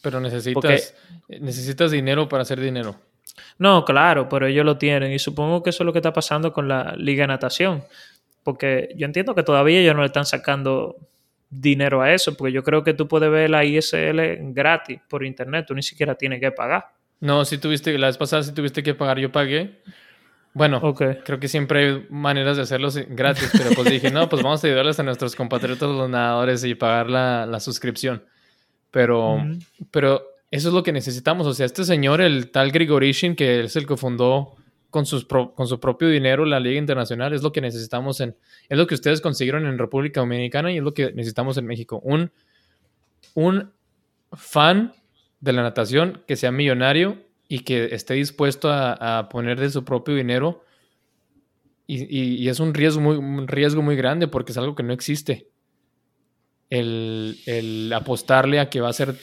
Pero 0.00 0.18
necesitas, 0.18 0.94
necesitas 1.28 1.90
dinero 1.90 2.26
para 2.26 2.42
hacer 2.42 2.58
dinero. 2.58 2.96
No, 3.58 3.84
claro, 3.84 4.28
pero 4.28 4.46
ellos 4.46 4.64
lo 4.64 4.78
tienen. 4.78 5.12
Y 5.12 5.18
supongo 5.18 5.62
que 5.62 5.70
eso 5.70 5.82
es 5.82 5.86
lo 5.86 5.92
que 5.92 5.98
está 5.98 6.12
pasando 6.12 6.52
con 6.52 6.68
la 6.68 6.94
Liga 6.96 7.24
de 7.24 7.28
Natación. 7.28 7.84
Porque 8.42 8.88
yo 8.96 9.04
entiendo 9.04 9.34
que 9.34 9.42
todavía 9.42 9.80
ellos 9.80 9.94
no 9.94 10.00
le 10.00 10.06
están 10.06 10.24
sacando 10.24 10.96
dinero 11.50 12.00
a 12.00 12.12
eso, 12.12 12.34
porque 12.34 12.52
yo 12.52 12.64
creo 12.64 12.82
que 12.82 12.94
tú 12.94 13.06
puedes 13.06 13.30
ver 13.30 13.50
la 13.50 13.62
ISL 13.62 14.52
gratis 14.52 15.00
por 15.06 15.22
internet, 15.22 15.66
tú 15.68 15.74
ni 15.74 15.82
siquiera 15.82 16.14
tienes 16.14 16.40
que 16.40 16.50
pagar. 16.50 16.86
No, 17.20 17.44
si 17.44 17.58
tuviste, 17.58 17.96
la 17.98 18.06
vez 18.06 18.16
pasada 18.16 18.42
si 18.42 18.52
tuviste 18.52 18.82
que 18.82 18.94
pagar, 18.94 19.18
yo 19.18 19.30
pagué 19.30 19.82
bueno, 20.54 20.94
creo 20.94 21.40
que 21.40 21.48
siempre 21.48 21.86
hay 21.86 22.06
maneras 22.10 22.56
de 22.56 22.64
hacerlo 22.64 22.90
gratis, 23.08 23.50
pero 23.52 23.70
pues 23.74 23.90
dije, 23.90 24.10
no, 24.10 24.28
pues 24.28 24.42
vamos 24.42 24.62
a 24.62 24.66
ayudarles 24.66 25.00
a 25.00 25.02
nuestros 25.02 25.34
compatriotas 25.34 25.88
los 25.88 26.10
nadadores 26.10 26.62
y 26.64 26.74
pagar 26.74 27.08
la, 27.08 27.60
suscripción. 27.60 28.22
Pero, 28.90 29.38
pero 29.90 30.22
eso 30.50 30.68
es 30.68 30.74
lo 30.74 30.82
que 30.82 30.92
necesitamos. 30.92 31.46
O 31.46 31.54
sea, 31.54 31.64
este 31.64 31.84
señor, 31.84 32.20
el 32.20 32.50
tal 32.50 32.70
Grigorishin, 32.70 33.34
que 33.34 33.64
es 33.64 33.76
el 33.76 33.86
que 33.86 33.96
fundó 33.96 34.54
con, 34.90 35.06
sus 35.06 35.24
con 35.24 35.66
su 35.66 35.80
propio 35.80 36.08
dinero 36.08 36.44
la 36.44 36.60
Liga 36.60 36.78
Internacional, 36.78 37.32
es 37.32 37.42
lo 37.42 37.50
que 37.50 37.62
necesitamos 37.62 38.20
en, 38.20 38.36
es 38.68 38.76
lo 38.76 38.86
que 38.86 38.94
ustedes 38.94 39.22
consiguieron 39.22 39.64
en 39.64 39.78
República 39.78 40.20
Dominicana 40.20 40.70
y 40.70 40.76
es 40.76 40.82
lo 40.82 40.92
que 40.92 41.12
necesitamos 41.12 41.56
en 41.56 41.64
México. 41.64 41.98
Un, 42.04 42.30
un 43.32 43.72
fan 44.32 44.92
de 45.40 45.52
la 45.54 45.62
natación 45.62 46.22
que 46.26 46.36
sea 46.36 46.52
millonario 46.52 47.16
y 47.52 47.58
que 47.58 47.94
esté 47.94 48.14
dispuesto 48.14 48.70
a, 48.72 49.28
poner 49.28 49.60
de 49.60 49.68
su 49.68 49.84
propio 49.84 50.14
dinero. 50.14 50.64
Y, 51.86 52.48
es 52.48 52.60
un 52.60 52.72
riesgo, 52.72 53.02
muy, 53.02 53.46
riesgo 53.46 53.82
muy 53.82 53.94
grande 53.94 54.26
porque 54.26 54.52
es 54.52 54.58
algo 54.58 54.74
que 54.74 54.82
no 54.82 54.94
existe. 54.94 55.48
El, 56.70 57.92
apostarle 57.94 58.58
a 58.58 58.70
que, 58.70 58.80
va 58.80 58.88
a 58.88 58.94
ser, 58.94 59.16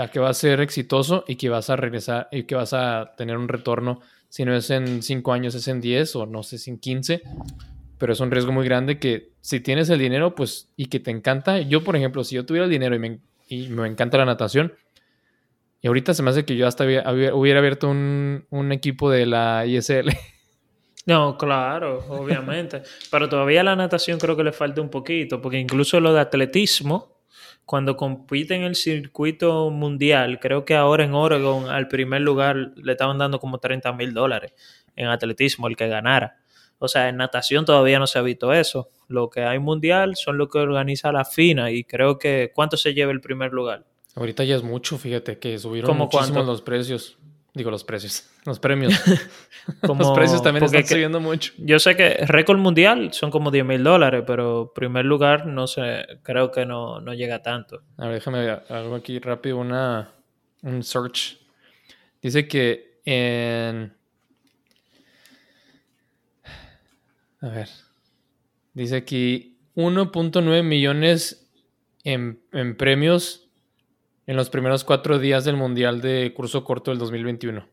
a 0.00 0.08
que 0.08 0.18
va 0.18 0.30
a 0.30 0.34
ser 0.34 0.62
exitoso 0.62 1.26
y 1.28 1.36
que 1.36 1.50
vas 1.50 1.68
a 1.68 1.76
regresar 1.76 2.28
y 2.32 2.44
que 2.44 2.54
vas 2.54 2.72
a 2.72 3.12
tener 3.18 3.36
un 3.36 3.48
retorno, 3.48 4.00
si 4.30 4.46
no 4.46 4.56
es 4.56 4.70
en 4.70 5.02
5 5.02 5.30
años, 5.34 5.54
es 5.54 5.68
en 5.68 5.82
10 5.82 6.16
o 6.16 6.24
no 6.24 6.42
sé 6.42 6.56
si 6.56 6.70
en 6.70 6.78
15, 6.78 7.20
pero 7.98 8.14
es 8.14 8.20
un 8.20 8.30
riesgo 8.30 8.50
muy 8.50 8.64
grande 8.64 8.98
que 8.98 9.32
si 9.42 9.60
tienes 9.60 9.90
el 9.90 9.98
dinero, 9.98 10.34
pues, 10.34 10.70
y 10.74 10.86
que 10.86 11.00
te 11.00 11.10
encanta, 11.10 11.60
yo 11.60 11.84
por 11.84 11.96
ejemplo, 11.96 12.24
si 12.24 12.34
yo 12.34 12.46
tuviera 12.46 12.64
el 12.64 12.70
dinero 12.70 12.96
y 12.96 12.98
me, 12.98 13.18
y 13.46 13.68
me 13.68 13.86
encanta 13.86 14.16
la 14.16 14.24
natación, 14.24 14.72
y 15.80 15.86
ahorita 15.86 16.12
se 16.14 16.22
me 16.22 16.30
hace 16.30 16.44
que 16.44 16.56
yo 16.56 16.66
hasta 16.66 16.84
hubiera 16.84 17.58
abierto 17.58 17.88
un, 17.88 18.68
equipo 18.72 19.10
de 19.10 19.26
la 19.26 19.64
ISL. 19.66 20.10
No, 21.06 21.38
claro, 21.38 22.04
obviamente. 22.08 22.82
Pero 23.10 23.28
todavía 23.28 23.62
la 23.62 23.76
natación 23.76 24.18
creo 24.18 24.36
que 24.36 24.44
le 24.44 24.52
falta 24.52 24.80
un 24.80 24.90
poquito, 24.90 25.40
porque 25.40 25.58
incluso 25.58 26.00
lo 26.00 26.12
de 26.12 26.20
atletismo, 26.20 27.18
cuando 27.64 27.96
compite 27.96 28.54
en 28.54 28.62
el 28.62 28.74
circuito 28.74 29.70
mundial, 29.70 30.40
creo 30.40 30.64
que 30.64 30.74
ahora 30.74 31.04
en 31.04 31.14
Oregon 31.14 31.70
al 31.70 31.88
primer 31.88 32.22
lugar 32.22 32.72
le 32.76 32.92
estaban 32.92 33.18
dando 33.18 33.38
como 33.38 33.58
30 33.58 33.92
mil 33.92 34.12
dólares 34.12 34.52
en 34.96 35.06
atletismo, 35.06 35.68
el 35.68 35.76
que 35.76 35.88
ganara. 35.88 36.38
O 36.78 36.88
sea, 36.88 37.08
en 37.08 37.16
natación 37.16 37.64
todavía 37.64 37.98
no 37.98 38.06
se 38.06 38.18
ha 38.18 38.22
visto 38.22 38.52
eso. 38.52 38.88
Lo 39.08 39.30
que 39.30 39.42
hay 39.42 39.58
mundial 39.58 40.16
son 40.16 40.38
lo 40.38 40.48
que 40.48 40.58
organiza 40.58 41.12
la 41.12 41.24
FINA 41.24 41.70
y 41.70 41.84
creo 41.84 42.18
que 42.18 42.52
¿cuánto 42.54 42.76
se 42.76 42.94
lleva 42.94 43.12
el 43.12 43.20
primer 43.20 43.52
lugar? 43.52 43.84
Ahorita 44.18 44.42
ya 44.42 44.56
es 44.56 44.64
mucho, 44.64 44.98
fíjate 44.98 45.38
que 45.38 45.56
subieron 45.60 45.96
muchísimo 45.96 46.42
los 46.42 46.60
precios. 46.60 47.16
Digo, 47.54 47.70
los 47.70 47.84
precios, 47.84 48.28
los 48.46 48.58
premios. 48.58 48.92
los 49.82 50.10
precios 50.10 50.42
también 50.42 50.64
están 50.64 50.84
subiendo 50.84 51.20
mucho. 51.20 51.52
Yo 51.56 51.78
sé 51.78 51.94
que 51.94 52.26
récord 52.26 52.58
mundial 52.58 53.12
son 53.12 53.30
como 53.30 53.52
10 53.52 53.64
mil 53.64 53.84
dólares, 53.84 54.24
pero 54.26 54.72
primer 54.74 55.04
lugar 55.04 55.46
no 55.46 55.68
sé, 55.68 56.04
creo 56.24 56.50
que 56.50 56.66
no, 56.66 57.00
no 57.00 57.14
llega 57.14 57.42
tanto. 57.42 57.84
A 57.96 58.06
ver, 58.06 58.14
déjame 58.14 58.44
ver 58.44 58.64
algo 58.70 58.96
aquí 58.96 59.20
rápido, 59.20 59.58
una, 59.58 60.12
un 60.62 60.82
search. 60.82 61.38
Dice 62.20 62.48
que 62.48 63.00
en... 63.04 63.96
A 67.40 67.48
ver. 67.50 67.68
Dice 68.74 68.96
aquí 68.96 69.60
1.9 69.76 70.64
millones 70.64 71.48
en, 72.02 72.42
en 72.50 72.76
premios 72.76 73.47
en 74.28 74.36
los 74.36 74.50
primeros 74.50 74.84
cuatro 74.84 75.18
días 75.18 75.46
del 75.46 75.56
Mundial 75.56 76.02
de 76.02 76.34
curso 76.36 76.62
corto 76.62 76.90
del 76.90 76.98
2021. 76.98 77.66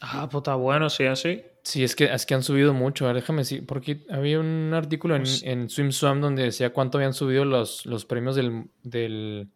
Ah, 0.00 0.28
pues 0.28 0.40
está 0.40 0.56
bueno, 0.56 0.90
sí, 0.90 1.04
así. 1.04 1.40
Sí, 1.62 1.84
es 1.84 1.94
que, 1.94 2.12
es 2.12 2.26
que 2.26 2.34
han 2.34 2.42
subido 2.42 2.74
mucho. 2.74 3.04
A 3.04 3.12
ver, 3.12 3.22
déjame 3.22 3.42
decir, 3.42 3.64
porque 3.64 4.04
había 4.10 4.40
un 4.40 4.72
artículo 4.74 5.14
en, 5.14 5.22
pues 5.22 5.44
en 5.44 5.70
SwimSwam 5.70 6.20
donde 6.20 6.42
decía 6.42 6.72
cuánto 6.72 6.98
habían 6.98 7.14
subido 7.14 7.44
los, 7.44 7.86
los 7.86 8.04
premios 8.04 8.34
del, 8.34 8.64
del, 8.82 9.48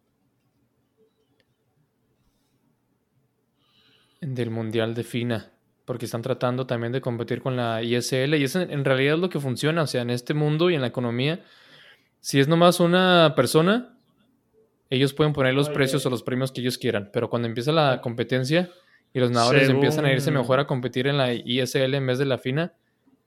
del 4.21 4.49
Mundial 4.49 4.95
de 4.95 5.03
FINA. 5.03 5.51
Porque 5.83 6.05
están 6.05 6.21
tratando 6.21 6.65
también 6.67 6.93
de 6.93 7.01
competir 7.01 7.41
con 7.41 7.57
la 7.57 7.83
ISL. 7.83 8.33
Y 8.35 8.45
eso 8.45 8.61
en 8.61 8.85
realidad 8.85 9.15
es 9.15 9.19
lo 9.19 9.29
que 9.29 9.41
funciona. 9.41 9.81
O 9.81 9.87
sea, 9.87 10.03
en 10.03 10.09
este 10.09 10.33
mundo 10.33 10.69
y 10.69 10.75
en 10.75 10.81
la 10.81 10.87
economía, 10.87 11.43
si 12.21 12.39
es 12.39 12.47
nomás 12.47 12.79
una 12.79 13.33
persona, 13.35 13.98
ellos 14.89 15.13
pueden 15.13 15.33
poner 15.33 15.53
los 15.53 15.69
precios 15.69 16.05
o 16.05 16.09
los 16.09 16.23
premios 16.23 16.51
que 16.51 16.61
ellos 16.61 16.77
quieran, 16.77 17.09
pero 17.13 17.29
cuando 17.29 17.47
empieza 17.47 17.71
la 17.71 18.01
competencia 18.01 18.69
y 19.13 19.19
los 19.19 19.31
nadadores 19.31 19.69
empiezan 19.69 20.05
a 20.05 20.11
irse 20.11 20.31
mejor 20.31 20.59
a 20.59 20.67
competir 20.67 21.07
en 21.07 21.17
la 21.17 21.33
ISL 21.33 21.93
en 21.93 22.07
vez 22.07 22.17
de 22.17 22.25
la 22.25 22.37
FINA, 22.37 22.73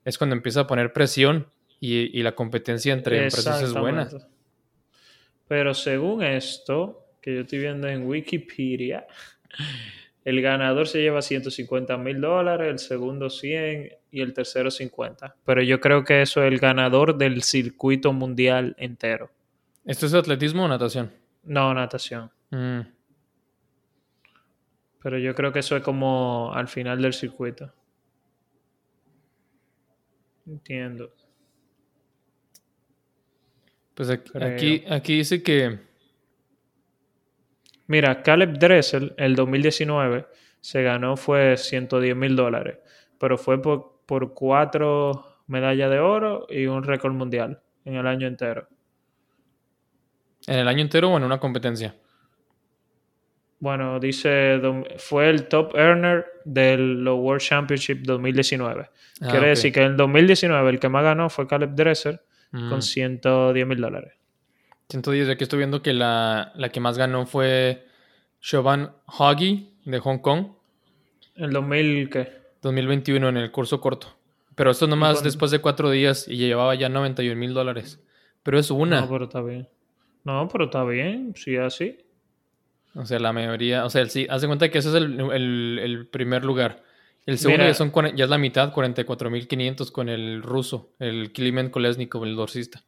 es 0.05 0.17
cuando 0.17 0.35
empieza 0.35 0.61
a 0.61 0.67
poner 0.67 0.91
presión 0.93 1.47
y, 1.79 2.21
la 2.23 2.33
competencia 2.33 2.93
entre 2.93 3.23
empresas 3.23 3.61
es 3.61 3.73
buena. 3.73 4.07
Pero 5.47 5.73
según 5.73 6.23
esto, 6.23 7.05
que 7.21 7.35
yo 7.35 7.41
estoy 7.41 7.59
viendo 7.59 7.87
en 7.87 8.07
Wikipedia, 8.07 9.05
el 10.25 10.41
ganador 10.41 10.87
se 10.87 11.01
lleva 11.01 11.21
150 11.21 11.97
mil 11.97 12.21
dólares, 12.21 12.69
el 12.69 12.79
segundo 12.79 13.29
100 13.29 13.91
y 14.11 14.21
el 14.21 14.33
tercero 14.33 14.71
50. 14.71 15.35
Pero 15.45 15.61
yo 15.61 15.79
creo 15.81 16.03
que 16.03 16.21
eso 16.21 16.41
es 16.41 16.51
el 16.51 16.59
ganador 16.59 17.17
del 17.17 17.43
circuito 17.43 18.13
mundial 18.13 18.75
entero. 18.77 19.31
¿Esto 19.85 20.05
es 20.05 20.13
atletismo 20.13 20.63
o 20.63 20.67
natación? 20.67 21.22
No, 21.43 21.73
natación. 21.73 22.31
Mm. 22.51 22.81
Pero 25.01 25.17
yo 25.17 25.35
creo 25.35 25.51
que 25.51 25.59
eso 25.59 25.75
es 25.75 25.83
como 25.83 26.53
al 26.53 26.67
final 26.67 27.01
del 27.01 27.13
circuito. 27.13 27.73
Entiendo. 30.47 31.13
Pues 33.93 34.09
aquí, 34.09 34.83
aquí, 34.89 35.17
dice 35.17 35.43
que. 35.43 35.79
Mira, 37.87 38.23
Caleb 38.23 38.57
Dressel, 38.57 39.13
el 39.17 39.35
2019, 39.35 40.25
se 40.61 40.81
ganó 40.81 41.17
fue 41.17 41.57
110 41.57 42.15
mil 42.15 42.35
dólares. 42.35 42.77
Pero 43.19 43.37
fue 43.37 43.61
por, 43.61 44.01
por 44.05 44.33
cuatro 44.33 45.41
medallas 45.47 45.91
de 45.91 45.99
oro 45.99 46.47
y 46.49 46.65
un 46.65 46.83
récord 46.83 47.13
mundial 47.13 47.61
en 47.85 47.95
el 47.95 48.07
año 48.07 48.27
entero. 48.27 48.67
¿En 50.47 50.59
el 50.59 50.67
año 50.67 50.81
entero 50.81 51.09
o 51.11 51.17
en 51.17 51.23
una 51.23 51.39
competencia? 51.39 51.95
Bueno, 53.59 53.97
dice, 53.97 54.59
fue 54.97 55.29
el 55.29 55.47
top 55.47 55.73
earner 55.75 56.25
del 56.43 57.07
World 57.07 57.41
Championship 57.41 58.01
2019. 58.03 58.89
Ah, 59.21 59.27
Quiere 59.31 59.47
decir 59.47 59.71
que 59.71 59.79
en 59.79 59.91
el 59.91 59.97
2019 59.97 60.69
el 60.69 60.79
que 60.81 60.89
más 60.89 61.03
ganó 61.03 61.29
fue 61.29 61.47
Caleb 61.47 61.73
Dresser 61.73 62.21
con 62.51 62.81
110 62.81 63.65
mm. 63.65 63.69
mil 63.69 63.79
dólares. 63.79 64.13
110, 64.89 65.29
aquí 65.29 65.43
estoy 65.43 65.59
viendo 65.59 65.81
que 65.81 65.93
la, 65.93 66.51
que 66.71 66.79
más 66.79 66.97
ganó 66.97 67.25
fue 67.25 67.87
Siobhan 68.41 68.91
Hoggy 69.05 69.73
de 69.85 69.99
Hong 69.99 70.19
Kong. 70.19 70.47
¿El 71.35 71.51
2000 71.51 72.09
qué? 72.09 72.43
2021 72.61 73.29
en 73.29 73.37
el 73.37 73.51
curso 73.51 73.79
corto. 73.79 74.15
Pero 74.55 74.71
esto 74.71 74.87
nomás 74.87 75.23
después 75.23 75.51
de 75.51 75.59
cuatro 75.59 75.89
días 75.89 76.27
y 76.27 76.35
llevaba 76.35 76.75
ya 76.75 76.89
91 76.89 77.39
mil 77.39 77.53
dólares. 77.53 77.99
Pero 78.43 78.59
es 78.59 78.69
una. 78.71 79.01
No, 79.01 79.09
pero 79.09 79.23
está 79.23 79.41
bien. 79.41 79.67
No, 80.23 80.47
pero 80.47 80.65
está 80.65 80.83
bien, 80.83 81.33
sí, 81.35 81.57
así. 81.57 81.97
O 82.95 83.05
sea, 83.05 83.19
la 83.19 83.33
mayoría, 83.33 83.85
o 83.85 83.89
sea, 83.89 84.05
sí, 84.05 84.27
hace 84.29 84.47
cuenta 84.47 84.69
que 84.69 84.77
ese 84.77 84.89
es 84.89 84.95
el, 84.95 86.07
primer 86.11 86.45
lugar. 86.45 86.83
El 87.25 87.37
segundo 87.37 87.63
Mira. 87.63 87.71
ya, 87.71 87.73
son, 87.73 87.91
ya 88.15 88.25
es 88.25 88.29
la 88.29 88.37
mitad, 88.37 88.73
44.500 88.73 89.91
con 89.91 90.09
el 90.09 90.43
ruso, 90.43 90.93
el 90.99 91.31
Klimen 91.31 91.69
Kolesnikov, 91.69 92.25
el 92.25 92.35
dorsista. 92.35 92.83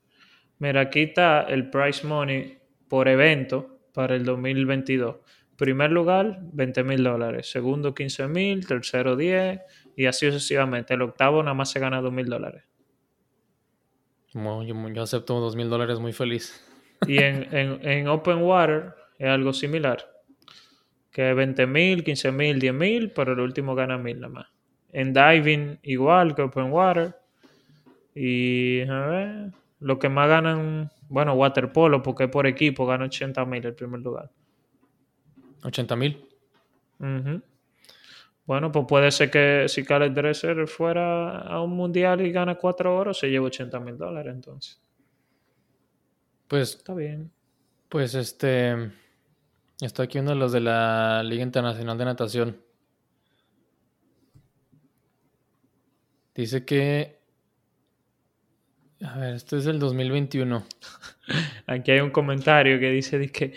Mira, 0.60 0.82
aquí 0.82 1.02
está 1.02 1.42
el 1.44 1.70
price 1.70 2.06
money 2.06 2.58
por 2.88 3.08
evento 3.08 3.80
para 3.94 4.16
el 4.16 4.24
2022. 4.24 5.18
Primer 5.58 5.92
lugar, 5.92 6.40
20 6.54 6.84
mil 6.84 7.04
dólares. 7.04 7.50
Segundo, 7.50 7.94
15 7.94 8.28
mil. 8.28 8.68
Tercero, 8.68 9.16
10. 9.16 9.62
Y 9.96 10.06
así 10.06 10.26
sucesivamente. 10.28 10.94
El 10.94 11.02
octavo 11.02 11.42
nada 11.42 11.54
más 11.54 11.72
se 11.72 11.80
gana 11.80 12.02
2 12.02 12.12
mil 12.12 12.26
dólares. 12.26 12.64
Como 14.34 14.64
yo, 14.64 14.76
yo 14.90 15.02
acepto 15.02 15.40
dos 15.40 15.56
mil 15.56 15.70
dólares 15.70 16.00
muy 16.00 16.12
feliz. 16.12 16.62
Y 17.08 17.18
en, 17.22 17.48
en, 17.56 17.88
en 17.88 18.08
Open 18.08 18.42
Water 18.42 18.94
es 19.18 19.28
algo 19.28 19.54
similar. 19.54 20.00
Que 21.12 21.34
20 21.34 21.68
mil, 21.68 22.04
15 22.04 22.32
mil, 22.32 22.60
10 22.60 22.74
mil, 22.74 23.12
pero 23.12 23.34
el 23.34 23.40
último 23.40 23.76
gana 23.76 23.98
mil 23.98 24.20
nada 24.20 24.34
más. 24.34 24.48
En 24.92 25.14
Diving 25.14 25.80
igual 25.84 26.36
que 26.36 26.42
Open 26.42 26.72
Water. 26.72 27.16
Y 28.14 28.82
a 28.82 29.06
ver, 29.08 29.52
lo 29.80 30.00
que 30.00 30.10
más 30.10 30.28
ganan, 30.30 30.90
bueno, 31.10 31.34
Waterpolo, 31.34 32.02
porque 32.02 32.28
por 32.28 32.48
equipo, 32.48 32.86
gana 32.86 33.06
80 33.06 33.46
mil 33.46 33.66
el 33.66 33.76
primer 33.76 34.00
lugar. 34.02 34.32
80 35.64 35.96
mil. 35.96 36.26
Ujú. 37.00 37.42
Bueno, 38.46 38.72
pues 38.72 38.86
puede 38.88 39.12
ser 39.12 39.32
que 39.32 39.66
si 39.68 39.84
Caleb 39.84 40.14
Dresser 40.14 40.68
fuera 40.68 41.40
a 41.40 41.62
un 41.62 41.72
mundial 41.72 42.22
y 42.22 42.32
gana 42.32 42.56
cuatro 42.56 42.96
oros, 42.96 43.18
se 43.18 43.30
lleva 43.30 43.48
80 43.48 43.80
mil 43.80 43.98
dólares 43.98 44.34
entonces. 44.34 44.85
Pues, 46.48 46.76
Está 46.76 46.94
bien. 46.94 47.32
pues 47.90 48.16
este. 48.16 48.92
Estoy 49.82 50.06
aquí 50.06 50.18
viendo 50.18 50.36
los 50.36 50.52
de 50.52 50.62
la 50.62 51.22
Liga 51.24 51.44
Internacional 51.44 51.98
de 51.98 52.06
Natación. 52.06 52.58
Dice 56.36 56.66
que. 56.66 57.20
A 59.02 59.18
ver, 59.18 59.36
esto 59.36 59.58
es 59.58 59.66
del 59.66 59.80
2021. 59.80 60.66
Aquí 61.68 61.92
hay 61.92 62.00
un 62.00 62.12
comentario 62.12 62.80
que 62.80 62.90
dice, 62.92 63.20
dice 63.20 63.54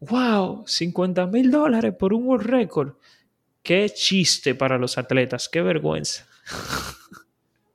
wow, 0.00 0.64
50 0.66 1.26
mil 1.26 1.50
dólares 1.50 1.94
por 1.98 2.12
un 2.12 2.26
World 2.26 2.46
Record. 2.46 2.94
Qué 3.62 3.88
chiste 3.90 4.54
para 4.54 4.78
los 4.78 4.98
atletas, 4.98 5.48
qué 5.48 5.62
vergüenza. 5.62 6.26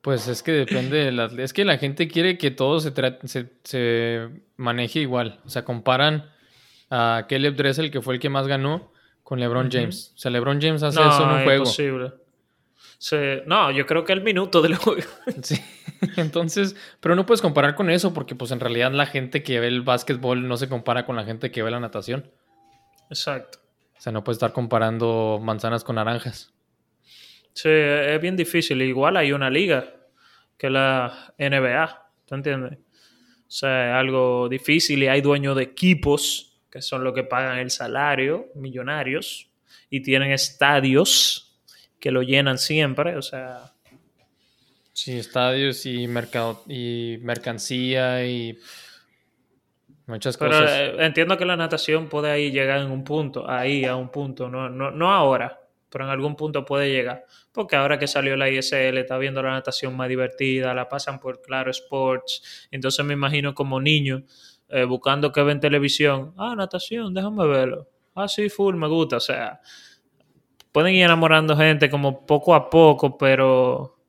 Pues 0.01 0.27
es 0.27 0.41
que 0.41 0.51
depende 0.51 0.97
de 1.05 1.11
la, 1.11 1.25
Es 1.37 1.53
que 1.53 1.63
la 1.63 1.77
gente 1.77 2.07
quiere 2.07 2.37
que 2.37 2.49
todo 2.51 2.79
se, 2.79 2.91
se, 3.25 3.49
se 3.63 4.29
maneje 4.57 4.99
igual. 4.99 5.39
O 5.45 5.49
sea, 5.49 5.63
comparan 5.63 6.29
a 6.89 7.25
Caleb 7.29 7.55
Dressel, 7.55 7.91
que 7.91 8.01
fue 8.01 8.15
el 8.15 8.19
que 8.19 8.29
más 8.29 8.47
ganó, 8.47 8.91
con 9.23 9.39
LeBron. 9.39 9.69
James. 9.71 10.11
O 10.15 10.17
sea, 10.19 10.31
LeBron 10.31 10.59
James 10.59 10.81
hace 10.83 10.99
No, 10.99 11.09
eso 11.09 11.23
en 11.23 11.29
un 11.29 11.37
es 11.37 11.43
juego. 11.43 11.59
imposible. 11.63 12.11
Se- 12.97 13.43
no, 13.47 13.71
yo 13.71 13.85
creo 13.85 14.03
que 14.03 14.13
el 14.13 14.21
minuto 14.21 14.61
del 14.61 14.75
juego. 14.75 15.01
Sí. 15.43 15.55
Entonces, 16.17 16.75
pero 16.99 17.15
no 17.15 17.27
puedes 17.27 17.41
comparar 17.43 17.75
con 17.75 17.91
eso 17.91 18.11
porque 18.11 18.33
pues 18.33 18.49
en 18.49 18.59
realidad 18.59 18.91
la 18.91 19.05
gente 19.05 19.43
que 19.43 19.59
ve 19.59 19.67
el 19.67 19.81
básquetbol 19.81 20.47
no 20.47 20.57
se 20.57 20.67
compara 20.67 21.05
con 21.05 21.15
la 21.15 21.23
gente 21.25 21.51
que 21.51 21.61
ve 21.61 21.69
la 21.69 21.79
natación. 21.79 22.29
Exacto. 23.11 23.59
O 23.97 24.01
sea, 24.01 24.11
no 24.11 24.23
puedes 24.23 24.37
estar 24.37 24.51
comparando 24.51 25.39
manzanas 25.43 25.83
con 25.83 25.97
naranjas. 25.97 26.51
Sí, 27.53 27.69
es 27.69 28.21
bien 28.21 28.35
difícil. 28.35 28.81
Igual 28.81 29.17
hay 29.17 29.31
una 29.33 29.49
liga 29.49 29.93
que 30.57 30.69
la 30.69 31.33
NBA, 31.37 32.11
¿tú 32.25 32.35
entiendes? 32.35 32.73
O 32.77 33.53
sea, 33.53 33.89
es 33.91 33.95
algo 33.95 34.47
difícil 34.49 35.03
y 35.03 35.07
hay 35.07 35.21
dueños 35.21 35.55
de 35.57 35.63
equipos 35.63 36.61
que 36.71 36.81
son 36.81 37.03
los 37.03 37.13
que 37.13 37.23
pagan 37.23 37.59
el 37.59 37.69
salario, 37.69 38.47
millonarios, 38.55 39.49
y 39.89 40.01
tienen 40.01 40.31
estadios 40.31 41.59
que 41.99 42.11
lo 42.11 42.21
llenan 42.21 42.57
siempre. 42.57 43.17
O 43.17 43.21
sea, 43.21 43.73
Sí, 44.93 45.17
estadios 45.17 45.85
y 45.85 46.07
mercado 46.07 46.63
y 46.67 47.17
mercancía 47.21 48.25
y 48.25 48.57
muchas 50.07 50.37
pero 50.37 50.51
cosas. 50.59 50.71
eh, 50.71 50.95
entiendo 50.99 51.37
que 51.37 51.45
la 51.45 51.55
natación 51.55 52.09
puede 52.09 52.31
ahí 52.31 52.51
llegar 52.51 52.79
en 52.81 52.91
un 52.91 53.03
punto, 53.03 53.49
ahí 53.49 53.85
a 53.85 53.95
un 53.95 54.09
punto, 54.09 54.49
no, 54.49 54.69
no, 54.69 54.91
no 54.91 55.11
ahora, 55.11 55.60
pero 55.91 56.05
en 56.05 56.11
algún 56.11 56.35
punto 56.35 56.63
puede 56.63 56.89
llegar. 56.89 57.25
Porque 57.51 57.75
ahora 57.75 57.99
que 57.99 58.07
salió 58.07 58.37
la 58.37 58.49
ISL, 58.49 58.97
está 58.97 59.17
viendo 59.17 59.43
la 59.43 59.51
natación 59.51 59.95
más 59.95 60.07
divertida, 60.07 60.73
la 60.73 60.87
pasan 60.87 61.19
por 61.19 61.41
Claro 61.41 61.69
Sports. 61.69 62.67
Entonces 62.71 63.05
me 63.05 63.13
imagino 63.13 63.53
como 63.53 63.79
niño 63.81 64.23
eh, 64.69 64.85
buscando 64.85 65.31
que 65.31 65.43
ven 65.43 65.59
televisión. 65.59 66.33
Ah, 66.37 66.55
natación, 66.55 67.13
déjame 67.13 67.45
verlo. 67.45 67.87
Ah, 68.15 68.27
sí, 68.27 68.49
full, 68.49 68.75
me 68.75 68.87
gusta. 68.87 69.17
O 69.17 69.19
sea, 69.19 69.59
pueden 70.71 70.95
ir 70.95 71.03
enamorando 71.03 71.57
gente 71.57 71.89
como 71.89 72.25
poco 72.25 72.55
a 72.55 72.69
poco, 72.69 73.17
pero, 73.17 73.99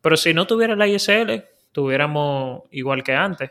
pero 0.00 0.16
si 0.16 0.32
no 0.32 0.46
tuviera 0.46 0.76
la 0.76 0.86
ISL, 0.86 1.44
tuviéramos 1.72 2.62
igual 2.70 3.02
que 3.02 3.12
antes. 3.12 3.50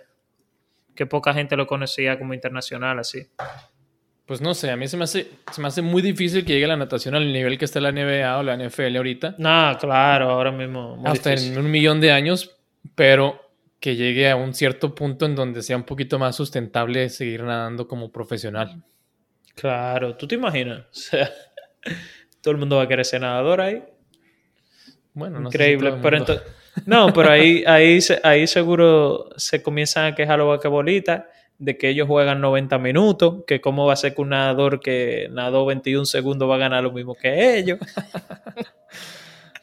Que 0.96 1.06
poca 1.06 1.34
gente 1.34 1.58
lo 1.58 1.68
conocía 1.68 2.18
como 2.18 2.34
internacional 2.34 3.00
así. 3.00 3.28
Pues 4.26 4.40
no 4.40 4.54
sé, 4.54 4.72
a 4.72 4.78
mí 4.78 4.88
se 4.88 4.96
me 4.96 5.04
hace, 5.04 5.30
se 5.52 5.62
me 5.62 5.68
hace 5.68 5.82
muy 5.82 6.02
difícil 6.02 6.46
que 6.46 6.54
llegue 6.54 6.68
la 6.68 6.78
natación 6.78 7.14
al 7.16 7.32
nivel 7.32 7.58
que 7.58 7.66
está 7.66 7.82
la 7.82 7.92
NBA 7.92 8.38
o 8.38 8.44
la 8.44 8.56
NFL 8.56 8.96
ahorita. 8.96 9.36
No, 9.38 9.78
claro, 9.80 10.30
ahora 10.30 10.52
mismo. 10.52 11.02
hasta 11.06 11.32
difícil. 11.32 11.54
en 11.54 11.60
un 11.60 11.70
millón 11.70 12.00
de 12.00 12.12
años, 12.12 12.56
pero 12.96 13.42
que 13.82 13.98
llegue 13.98 14.30
a 14.30 14.38
un 14.38 14.54
cierto 14.54 14.96
punto 14.96 15.26
en 15.26 15.36
donde 15.36 15.62
sea 15.62 15.76
un 15.76 15.84
poquito 15.84 16.18
más 16.18 16.38
sustentable 16.38 17.10
seguir 17.10 17.44
nadando 17.44 17.86
como 17.86 18.12
profesional. 18.14 18.82
Claro, 19.56 20.16
¿tú 20.16 20.28
te 20.28 20.36
imaginas? 20.36 20.86
O 20.92 20.96
sea, 20.96 21.30
todo 22.42 22.54
el 22.54 22.58
mundo 22.58 22.78
va 22.78 22.84
a 22.84 22.88
querer 22.88 23.04
ser 23.04 23.20
nadador 23.20 23.60
ahí. 23.60 23.84
Bueno, 25.14 25.42
no 25.42 25.52
sé 25.52 25.58
si 25.58 25.64
Increíble. 25.64 25.90
todo 25.90 25.98
el 25.98 26.24
pero 26.24 26.42
no, 26.86 27.14
pero 27.14 27.30
ahí, 27.30 27.64
ahí, 27.68 28.00
ahí 28.24 28.48
seguro 28.48 29.30
se 29.36 29.62
comienzan 29.62 30.06
a 30.06 30.16
quejar 30.16 30.40
los 30.40 30.48
basquetbolistas 30.48 31.26
de 31.60 31.78
que 31.78 31.90
ellos 31.90 32.08
juegan 32.08 32.42
90 32.42 32.78
minutos, 32.80 33.44
que 33.48 33.62
cómo 33.62 33.86
va 33.86 33.94
a 33.94 33.98
ser 33.98 34.14
que 34.16 34.22
un 34.22 34.30
nadador 34.30 34.80
que 34.82 35.28
nadó 35.32 35.66
21 35.66 36.06
segundos 36.06 36.50
va 36.50 36.56
a 36.56 36.60
ganar 36.60 36.84
lo 36.84 36.92
mismo 36.92 37.16
que 37.16 37.58
ellos. 37.58 37.80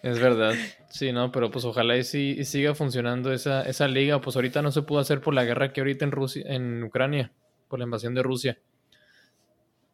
Es 0.03 0.19
verdad. 0.19 0.55
Sí, 0.89 1.13
no, 1.13 1.31
pero 1.31 1.51
pues 1.51 1.65
ojalá 1.67 1.95
y, 1.97 2.05
sí- 2.05 2.35
y 2.39 2.45
siga 2.47 2.75
funcionando 2.75 3.33
esa, 3.35 3.63
esa 3.65 3.87
liga. 3.87 4.21
Pues 4.23 4.35
ahorita 4.35 4.63
no 4.63 4.71
se 4.73 4.81
pudo 4.81 4.99
hacer 4.99 5.21
por 5.21 5.35
la 5.35 5.45
guerra 5.45 5.73
que 5.75 5.83
ahorita 5.83 6.07
en 6.07 6.11
Rusia, 6.11 6.43
en 6.47 6.83
Ucrania, 6.83 7.33
por 7.69 7.79
la 7.79 7.85
invasión 7.85 8.15
de 8.15 8.23
Rusia. 8.23 8.59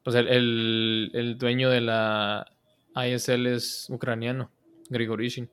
Pues 0.04 0.14
el, 0.14 0.28
el- 0.28 1.10
el 1.12 1.38
dueño 1.38 1.70
de 1.70 1.80
la 1.80 2.46
ISL 2.94 3.46
es 3.46 3.88
ucraniano, 3.90 4.52
Grigorishin. 4.90 5.50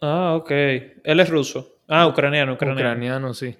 Ah, 0.00 0.34
ok. 0.36 0.50
Él 0.50 1.20
es 1.20 1.28
ruso. 1.28 1.76
Ah, 1.86 2.06
ucraniano, 2.08 2.54
ucraniano. 2.54 2.80
Ucraniano, 2.80 3.32
sí. 3.34 3.56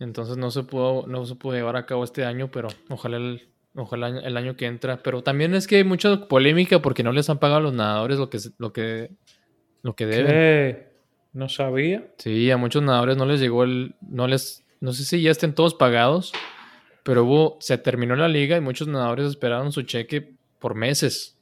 Entonces 0.00 0.36
no 0.36 0.50
se 0.50 0.62
pudo, 0.62 1.06
no 1.06 1.24
se 1.26 1.34
pudo 1.34 1.54
llevar 1.54 1.76
a 1.76 1.86
cabo 1.86 2.04
este 2.04 2.24
año, 2.24 2.50
pero 2.50 2.68
ojalá 2.88 3.16
el, 3.16 3.48
ojalá 3.74 4.08
el 4.08 4.36
año 4.36 4.56
que 4.56 4.66
entra. 4.66 5.02
Pero 5.02 5.22
también 5.22 5.54
es 5.54 5.66
que 5.66 5.76
hay 5.76 5.84
mucha 5.84 6.28
polémica 6.28 6.80
porque 6.80 7.02
no 7.02 7.12
les 7.12 7.28
han 7.30 7.38
pagado 7.38 7.58
a 7.58 7.62
los 7.62 7.72
nadadores 7.72 8.18
lo 8.18 8.30
que, 8.30 8.38
lo 8.58 8.72
que, 8.72 9.10
lo 9.82 9.96
que 9.96 10.06
deben. 10.06 10.26
¿Qué? 10.26 10.88
No 11.32 11.48
sabía. 11.48 12.06
Sí, 12.18 12.50
a 12.50 12.56
muchos 12.56 12.82
nadadores 12.82 13.16
no 13.16 13.26
les 13.26 13.40
llegó 13.40 13.64
el, 13.64 13.94
no 14.00 14.28
les, 14.28 14.64
no 14.80 14.92
sé 14.92 15.04
si 15.04 15.20
ya 15.20 15.30
estén 15.30 15.54
todos 15.54 15.74
pagados, 15.74 16.32
pero 17.02 17.24
hubo, 17.24 17.58
se 17.60 17.76
terminó 17.78 18.16
la 18.16 18.28
liga 18.28 18.56
y 18.56 18.60
muchos 18.60 18.88
nadadores 18.88 19.26
esperaron 19.26 19.72
su 19.72 19.82
cheque 19.82 20.34
por 20.58 20.74
meses. 20.74 21.36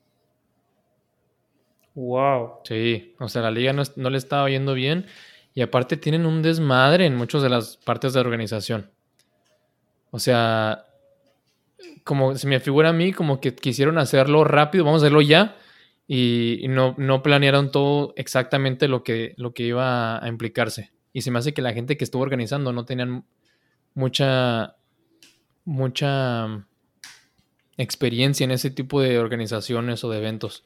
Wow. 1.94 2.60
Sí, 2.64 3.14
o 3.18 3.28
sea, 3.28 3.42
la 3.42 3.50
liga 3.50 3.72
no, 3.72 3.82
no 3.96 4.10
le 4.10 4.18
estaba 4.18 4.50
yendo 4.50 4.74
bien 4.74 5.06
y 5.56 5.62
aparte 5.62 5.96
tienen 5.96 6.26
un 6.26 6.42
desmadre 6.42 7.06
en 7.06 7.16
muchas 7.16 7.40
de 7.42 7.48
las 7.48 7.78
partes 7.78 8.12
de 8.12 8.20
la 8.20 8.26
organización. 8.26 8.90
O 10.10 10.18
sea, 10.18 10.84
como 12.04 12.36
se 12.36 12.46
me 12.46 12.60
figura 12.60 12.90
a 12.90 12.92
mí, 12.92 13.14
como 13.14 13.40
que 13.40 13.54
quisieron 13.54 13.96
hacerlo 13.96 14.44
rápido, 14.44 14.84
vamos 14.84 15.02
a 15.02 15.06
hacerlo 15.06 15.22
ya 15.22 15.56
y, 16.06 16.66
no, 16.68 16.94
no 16.98 17.22
planearon 17.22 17.72
todo 17.72 18.12
exactamente 18.16 18.86
lo 18.86 19.02
que, 19.02 19.32
lo 19.38 19.54
que 19.54 19.62
iba 19.62 20.22
a 20.22 20.28
implicarse. 20.28 20.92
Y 21.14 21.22
se 21.22 21.30
me 21.30 21.38
hace 21.38 21.54
que 21.54 21.62
la 21.62 21.72
gente 21.72 21.96
que 21.96 22.04
estuvo 22.04 22.22
organizando 22.22 22.74
no 22.74 22.84
tenían 22.84 23.24
mucha, 23.94 24.76
mucha 25.64 26.48
mm, 26.48 26.66
experiencia 27.78 28.44
en 28.44 28.50
ese 28.50 28.70
tipo 28.70 29.00
de 29.00 29.18
organizaciones 29.18 30.04
o 30.04 30.10
de 30.10 30.18
eventos. 30.18 30.64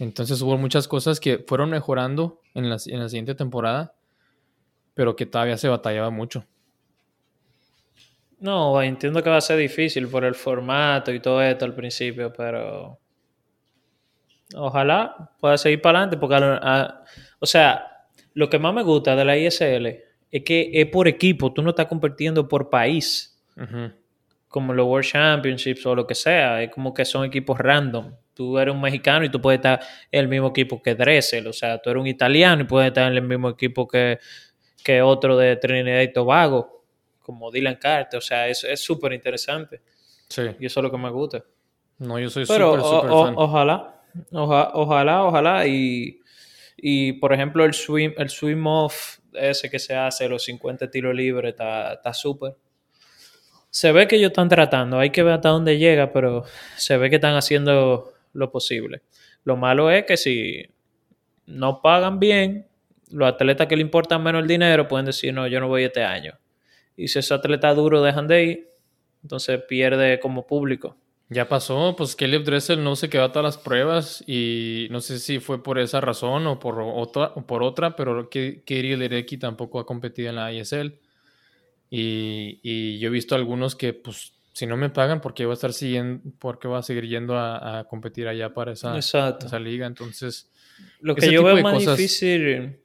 Entonces 0.00 0.42
hubo 0.42 0.58
muchas 0.58 0.88
cosas 0.88 1.20
que 1.20 1.38
fueron 1.38 1.70
mejorando 1.70 2.40
en 2.54 2.68
la, 2.68 2.78
en 2.84 2.98
la 2.98 3.08
siguiente 3.08 3.36
temporada, 3.36 3.94
pero 4.94 5.14
que 5.16 5.26
todavía 5.26 5.56
se 5.56 5.68
batallaba 5.68 6.10
mucho. 6.10 6.46
No, 8.38 8.80
entiendo 8.82 9.22
que 9.22 9.30
va 9.30 9.38
a 9.38 9.40
ser 9.40 9.58
difícil 9.58 10.08
por 10.08 10.24
el 10.24 10.34
formato 10.34 11.12
y 11.12 11.20
todo 11.20 11.42
esto 11.42 11.64
al 11.64 11.74
principio, 11.74 12.32
pero 12.32 12.98
ojalá 14.54 15.32
pueda 15.40 15.56
seguir 15.56 15.80
para 15.80 16.00
adelante, 16.00 16.18
porque, 16.18 16.36
a 16.36 17.02
o 17.38 17.46
sea, 17.46 18.06
lo 18.34 18.48
que 18.50 18.58
más 18.58 18.74
me 18.74 18.82
gusta 18.82 19.16
de 19.16 19.24
la 19.24 19.36
ISL 19.36 19.86
es 20.30 20.42
que 20.44 20.70
es 20.72 20.86
por 20.86 21.08
equipo, 21.08 21.52
tú 21.52 21.62
no 21.62 21.70
estás 21.70 21.86
compitiendo 21.86 22.48
por 22.48 22.68
país, 22.68 23.38
como 24.48 24.72
los 24.72 24.86
World 24.86 25.06
Championships 25.06 25.86
o 25.86 25.94
lo 25.94 26.06
que 26.06 26.14
sea, 26.14 26.62
es 26.62 26.70
como 26.70 26.92
que 26.92 27.04
son 27.04 27.24
equipos 27.24 27.58
random. 27.58 28.14
tú 28.34 28.58
eres 28.58 28.74
un 28.74 28.80
mexicano 28.80 29.24
y 29.24 29.30
tú 29.30 29.40
puedes 29.40 29.58
estar 29.58 29.80
en 30.10 30.20
el 30.20 30.28
mismo 30.28 30.48
equipo 30.48 30.82
que 30.82 30.94
Dressel, 30.94 31.46
o 31.46 31.52
sea, 31.52 31.78
tú 31.78 31.90
eres 31.90 32.00
un 32.00 32.06
italiano 32.08 32.62
y 32.62 32.64
puedes 32.66 32.88
estar 32.88 33.10
en 33.10 33.16
el 33.16 33.22
mismo 33.22 33.48
equipo 33.48 33.86
que, 33.86 34.18
que 34.84 35.02
otro 35.02 35.36
de 35.36 35.56
Trinidad 35.56 36.02
y 36.02 36.12
Tobago, 36.12 36.84
como 37.20 37.50
Dylan 37.50 37.76
Carter, 37.76 38.18
o 38.18 38.20
sea, 38.20 38.46
es 38.48 38.60
súper 38.80 39.12
interesante. 39.14 39.80
Sí. 40.28 40.42
Y 40.60 40.66
eso 40.66 40.80
es 40.80 40.84
lo 40.84 40.90
que 40.90 40.98
me 40.98 41.10
gusta. 41.10 41.42
No, 41.98 42.18
yo 42.18 42.28
soy 42.30 42.44
súper, 42.44 42.60
súper 42.80 43.10
fan. 43.10 43.34
ojalá, 43.36 44.02
oja- 44.32 44.70
ojalá, 44.74 45.24
ojalá, 45.24 45.66
y, 45.66 46.20
y 46.76 47.12
por 47.14 47.32
ejemplo 47.32 47.64
el 47.64 47.72
swim, 47.72 48.12
el 48.18 48.28
swim 48.28 48.66
off 48.66 49.18
ese 49.32 49.70
que 49.70 49.78
se 49.78 49.94
hace, 49.94 50.28
los 50.28 50.44
50 50.44 50.90
tiros 50.90 51.14
libres, 51.14 51.52
está 51.54 52.12
súper. 52.12 52.54
Se 53.70 53.90
ve 53.90 54.06
que 54.06 54.16
ellos 54.16 54.30
están 54.30 54.48
tratando, 54.48 54.98
hay 55.00 55.10
que 55.10 55.22
ver 55.22 55.34
hasta 55.34 55.48
dónde 55.48 55.78
llega, 55.78 56.12
pero 56.12 56.44
se 56.76 56.96
ve 56.96 57.10
que 57.10 57.16
están 57.16 57.34
haciendo 57.34 58.12
lo 58.32 58.50
posible. 58.52 59.02
Lo 59.44 59.56
malo 59.56 59.90
es 59.90 60.04
que 60.04 60.16
si 60.16 60.64
no 61.46 61.80
pagan 61.82 62.18
bien, 62.20 62.66
los 63.10 63.28
atletas 63.28 63.66
que 63.66 63.76
le 63.76 63.82
importan 63.82 64.22
menos 64.22 64.42
el 64.42 64.48
dinero 64.48 64.88
pueden 64.88 65.06
decir, 65.06 65.32
no, 65.34 65.46
yo 65.46 65.60
no 65.60 65.68
voy 65.68 65.84
este 65.84 66.02
año. 66.04 66.38
Y 66.96 67.08
si 67.08 67.18
ese 67.18 67.34
atleta 67.34 67.74
duro 67.74 68.02
dejan 68.02 68.26
de 68.28 68.44
ir, 68.44 68.68
entonces 69.22 69.60
pierde 69.68 70.20
como 70.20 70.46
público. 70.46 70.96
Ya 71.30 71.48
pasó, 71.48 71.94
pues 71.96 72.14
Caleb 72.14 72.44
Dressel 72.44 72.84
no 72.84 72.96
se 72.96 73.08
quedó 73.08 73.24
a 73.24 73.32
todas 73.32 73.44
las 73.44 73.58
pruebas 73.58 74.22
y 74.26 74.86
no 74.90 75.00
sé 75.00 75.18
si 75.18 75.40
fue 75.40 75.62
por 75.62 75.78
esa 75.78 76.00
razón 76.00 76.46
o 76.46 76.58
por 76.60 76.80
otra, 76.80 77.32
o 77.34 77.46
por 77.46 77.62
otra 77.62 77.96
pero 77.96 78.24
Katie 78.28 78.96
Ledecky 78.96 79.38
tampoco 79.38 79.80
ha 79.80 79.86
competido 79.86 80.28
en 80.28 80.36
la 80.36 80.52
ISL. 80.52 80.98
Y, 81.90 82.60
y 82.62 82.98
yo 82.98 83.08
he 83.08 83.10
visto 83.10 83.34
algunos 83.34 83.74
que, 83.76 83.92
pues, 83.92 84.32
si 84.52 84.66
no 84.66 84.76
me 84.76 84.90
pagan, 84.90 85.20
¿por 85.20 85.34
qué 85.34 85.44
voy 85.46 85.52
a 85.52 85.54
estar 85.54 85.72
siguiendo, 85.72 86.22
por 86.38 86.58
qué 86.58 86.68
voy 86.68 86.78
a 86.78 86.82
seguir 86.82 87.06
yendo 87.08 87.36
a, 87.36 87.80
a 87.80 87.84
competir 87.84 88.28
allá 88.28 88.52
para 88.52 88.72
esa, 88.72 88.96
esa 89.46 89.58
liga? 89.58 89.86
Entonces, 89.86 90.50
Lo 91.00 91.14
que 91.14 91.32
yo 91.32 91.42
veo 91.44 91.56
más 91.62 91.74
cosas- 91.74 91.96
difícil 91.96 92.78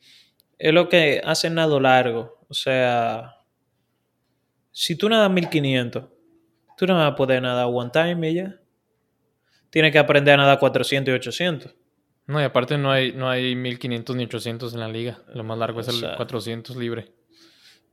es 0.59 0.73
lo 0.73 0.89
que 0.89 1.21
hacen 1.23 1.55
nado 1.55 1.79
largo. 1.79 2.37
O 2.49 2.53
sea, 2.53 3.37
si 4.71 4.95
tú 4.95 5.09
nadas 5.09 5.31
1500, 5.31 6.05
tú 6.77 6.85
no 6.85 6.95
vas 6.95 7.11
a 7.11 7.15
poder 7.15 7.41
nadar 7.41 7.67
one 7.71 7.89
time 7.91 8.29
y 8.29 8.35
ya. 8.35 8.59
Tienes 9.69 9.91
que 9.91 9.99
aprender 9.99 10.33
a 10.33 10.37
nadar 10.37 10.59
400 10.59 11.11
y 11.11 11.15
800. 11.15 11.75
no, 12.27 12.41
y 12.41 12.43
aparte 12.43 12.77
no 12.77 12.91
hay, 12.91 13.13
no 13.13 13.29
hay 13.29 13.55
1500 13.55 14.15
ni 14.15 14.23
800 14.25 14.73
en 14.73 14.79
la 14.79 14.87
liga. 14.87 15.19
Lo 15.33 15.43
más 15.43 15.57
largo 15.57 15.79
es 15.79 15.87
el 15.87 15.95
Exacto. 15.95 16.17
400 16.17 16.75
libre. 16.75 17.11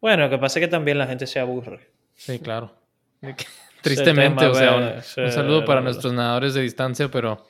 Bueno, 0.00 0.24
lo 0.24 0.30
que 0.30 0.38
pasa 0.38 0.58
es 0.58 0.66
que 0.66 0.70
también 0.70 0.98
la 0.98 1.06
gente 1.06 1.26
se 1.26 1.38
aburre. 1.38 1.90
Sí, 2.14 2.38
claro. 2.40 2.74
Tristemente, 3.82 4.46
o 4.46 4.54
sea, 4.54 5.02
un, 5.16 5.30
saludo 5.30 5.64
para 5.64 5.80
nuestros 5.80 6.12
nadadores 6.12 6.54
de 6.54 6.62
distancia, 6.62 7.08
pero 7.08 7.46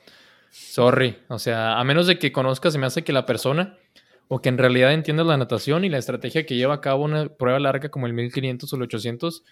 sorry. 0.51 1.17
O 1.29 1.39
sea, 1.39 1.79
a 1.79 1.83
menos 1.83 2.05
de 2.05 2.19
que 2.19 2.31
conozcas, 2.31 2.73
se 2.73 2.79
me 2.79 2.85
hace 2.85 3.03
que 3.03 3.11
la 3.11 3.25
persona 3.25 3.77
o 4.27 4.41
que 4.41 4.49
en 4.49 4.57
realidad 4.57 4.93
entiendas 4.93 5.25
la 5.25 5.37
natación 5.37 5.85
y 5.85 5.89
la 5.89 5.97
estrategia 5.97 6.45
que 6.45 6.55
lleva 6.55 6.75
a 6.75 6.81
cabo 6.81 7.05
una 7.05 7.29
prueba 7.29 7.59
larga 7.59 7.89
como 7.89 8.07
el 8.07 8.13
1500 8.13 8.71
o 8.71 8.75
el 8.75 8.81
800, 8.83 9.43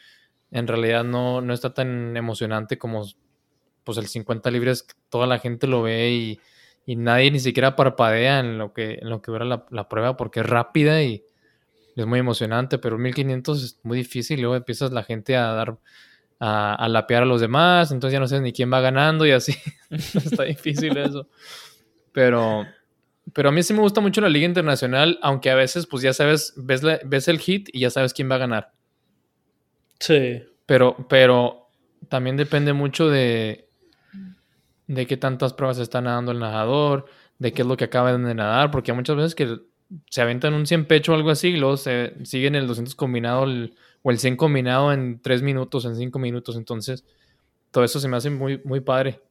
en 0.51 0.67
realidad 0.67 1.03
no, 1.03 1.41
no 1.41 1.53
está 1.53 1.73
tan 1.73 2.15
emocionante 2.17 2.77
como 2.77 3.05
pues 3.83 3.97
el 3.97 4.07
50 4.07 4.49
libres, 4.51 4.87
toda 5.09 5.27
la 5.27 5.39
gente 5.39 5.67
lo 5.67 5.83
ve 5.83 6.11
y, 6.11 6.39
y 6.85 6.95
nadie 6.95 7.31
ni 7.31 7.39
siquiera 7.39 7.75
parpadea 7.75 8.39
en 8.39 8.57
lo 8.57 8.73
que, 8.73 8.99
en 9.01 9.09
lo 9.09 9.21
que 9.21 9.31
dura 9.31 9.45
la, 9.45 9.65
la 9.69 9.87
prueba 9.87 10.17
porque 10.17 10.41
es 10.41 10.45
rápida 10.45 11.03
y 11.03 11.23
es 11.95 12.05
muy 12.05 12.19
emocionante, 12.19 12.77
pero 12.77 12.95
el 12.95 13.01
1500 13.01 13.63
es 13.63 13.79
muy 13.83 13.97
difícil, 13.97 14.41
luego 14.41 14.55
empiezas 14.55 14.91
la 14.91 15.03
gente 15.03 15.37
a 15.37 15.53
dar 15.53 15.77
a, 16.39 16.75
a 16.75 16.89
lapear 16.89 17.23
a 17.23 17.25
los 17.25 17.41
demás, 17.41 17.91
entonces 17.91 18.13
ya 18.13 18.19
no 18.19 18.27
sabes 18.27 18.41
ni 18.41 18.51
quién 18.51 18.71
va 18.71 18.81
ganando 18.81 19.25
y 19.25 19.31
así. 19.31 19.55
Está 19.89 20.43
difícil 20.43 20.97
eso. 20.97 21.27
Pero, 22.11 22.65
pero 23.33 23.49
a 23.49 23.51
mí 23.51 23.63
sí 23.63 23.73
me 23.73 23.81
gusta 23.81 24.01
mucho 24.01 24.21
la 24.21 24.29
Liga 24.29 24.45
Internacional, 24.45 25.19
aunque 25.21 25.49
a 25.49 25.55
veces, 25.55 25.87
pues 25.87 26.03
ya 26.03 26.13
sabes, 26.13 26.53
ves, 26.57 26.83
la- 26.83 26.99
ves 27.05 27.27
el 27.27 27.39
hit 27.39 27.69
y 27.73 27.79
ya 27.81 27.89
sabes 27.89 28.13
quién 28.13 28.29
va 28.29 28.35
a 28.35 28.39
ganar. 28.39 28.71
Sí. 29.99 30.43
Pero, 30.65 30.95
pero 31.09 31.67
también 32.09 32.37
depende 32.37 32.73
mucho 32.73 33.09
de, 33.09 33.67
de 34.87 35.07
qué 35.07 35.17
tantas 35.17 35.53
pruebas 35.53 35.79
está 35.79 36.01
nadando 36.01 36.31
el 36.31 36.39
nadador, 36.39 37.05
de 37.39 37.51
qué 37.53 37.61
es 37.63 37.67
lo 37.67 37.77
que 37.77 37.85
acaban 37.85 38.23
de 38.25 38.35
nadar, 38.35 38.71
porque 38.71 38.91
hay 38.91 38.97
muchas 38.97 39.15
veces 39.15 39.35
que 39.35 39.57
se 40.09 40.21
aventan 40.21 40.53
un 40.53 40.65
100 40.65 40.85
pecho 40.85 41.11
o 41.11 41.15
algo 41.15 41.29
así 41.29 41.49
y 41.49 41.57
luego 41.57 41.77
se 41.77 42.13
siguen 42.25 42.55
el 42.55 42.67
200 42.67 42.95
combinado 42.95 43.43
el- 43.45 43.75
o 44.01 44.11
el 44.11 44.19
100 44.19 44.35
combinado 44.35 44.93
en 44.93 45.19
3 45.21 45.41
minutos, 45.41 45.85
en 45.85 45.95
5 45.95 46.19
minutos. 46.19 46.55
Entonces, 46.55 47.03
todo 47.71 47.83
eso 47.83 47.99
se 47.99 48.07
me 48.07 48.17
hace 48.17 48.29
muy, 48.29 48.61
muy 48.63 48.79
padre. 48.81 49.21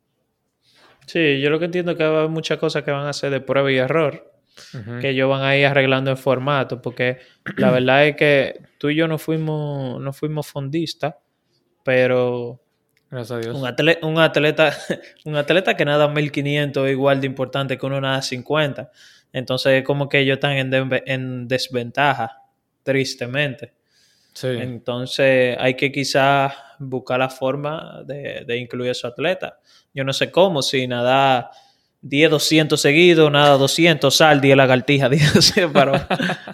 Sí, 1.07 1.41
yo 1.41 1.51
lo 1.51 1.59
que 1.59 1.67
entiendo 1.67 1.93
es 1.93 1.99
que 1.99 2.05
va 2.05 2.11
a 2.17 2.19
haber 2.21 2.31
muchas 2.31 2.59
cosas 2.59 2.83
que 2.83 2.91
van 2.91 3.07
a 3.07 3.13
ser 3.13 3.31
de 3.31 3.41
prueba 3.41 3.71
y 3.71 3.77
error. 3.77 4.31
Que 5.01 5.11
ellos 5.11 5.29
van 5.29 5.43
a 5.43 5.57
ir 5.57 5.67
arreglando 5.67 6.13
el 6.13 6.17
formato, 6.17 6.81
porque 6.81 7.19
la 7.57 7.71
verdad 7.73 8.07
es 8.07 8.17
que 8.17 8.61
tú 8.79 8.89
y 8.89 8.95
yo 8.95 9.09
no 9.09 9.19
fuimos, 9.19 10.01
no 10.01 10.13
fuimos 10.13 10.47
fondistas, 10.47 11.15
pero 11.83 12.61
Gracias 13.11 13.31
a 13.33 13.41
Dios. 13.41 13.57
un 13.57 13.67
atleta, 13.67 14.07
un 14.07 14.19
atleta, 14.19 14.73
un 15.25 15.37
atleta 15.37 15.77
que 15.77 15.85
nada 15.85 16.09
1500 16.09 16.87
es 16.87 16.93
igual 16.93 17.21
de 17.21 17.27
importante 17.27 17.77
que 17.79 17.87
uno 17.87 18.01
nada 18.01 18.23
50. 18.23 18.91
Entonces 19.33 19.73
es 19.81 19.85
como 19.85 20.09
que 20.09 20.21
ellos 20.21 20.35
están 20.35 20.53
en, 20.53 20.71
de- 20.71 21.03
en 21.07 21.49
desventaja, 21.49 22.39
tristemente. 22.85 23.75
Sí. 24.33 24.49
Entonces 24.49 25.57
hay 25.59 25.75
que 25.75 25.91
quizás 25.93 26.53
buscar 26.79 27.19
la 27.19 27.29
forma 27.29 28.03
de, 28.05 28.45
de 28.47 28.57
incluir 28.59 28.89
a 28.89 28.93
esos 28.93 29.11
atletas. 29.11 29.55
Yo 29.93 30.05
no 30.05 30.13
sé 30.13 30.31
cómo, 30.31 30.63
si 30.63 30.87
nada 30.87 31.51
10, 32.05 32.31
200 32.31 32.79
seguidos, 32.81 33.33
nada 33.33 33.57
200, 33.57 34.15
sal, 34.15 34.41
10 34.41 34.57
lagartijas, 34.57 35.11
10, 35.11 35.37
así, 35.37 35.61
pero 35.73 35.93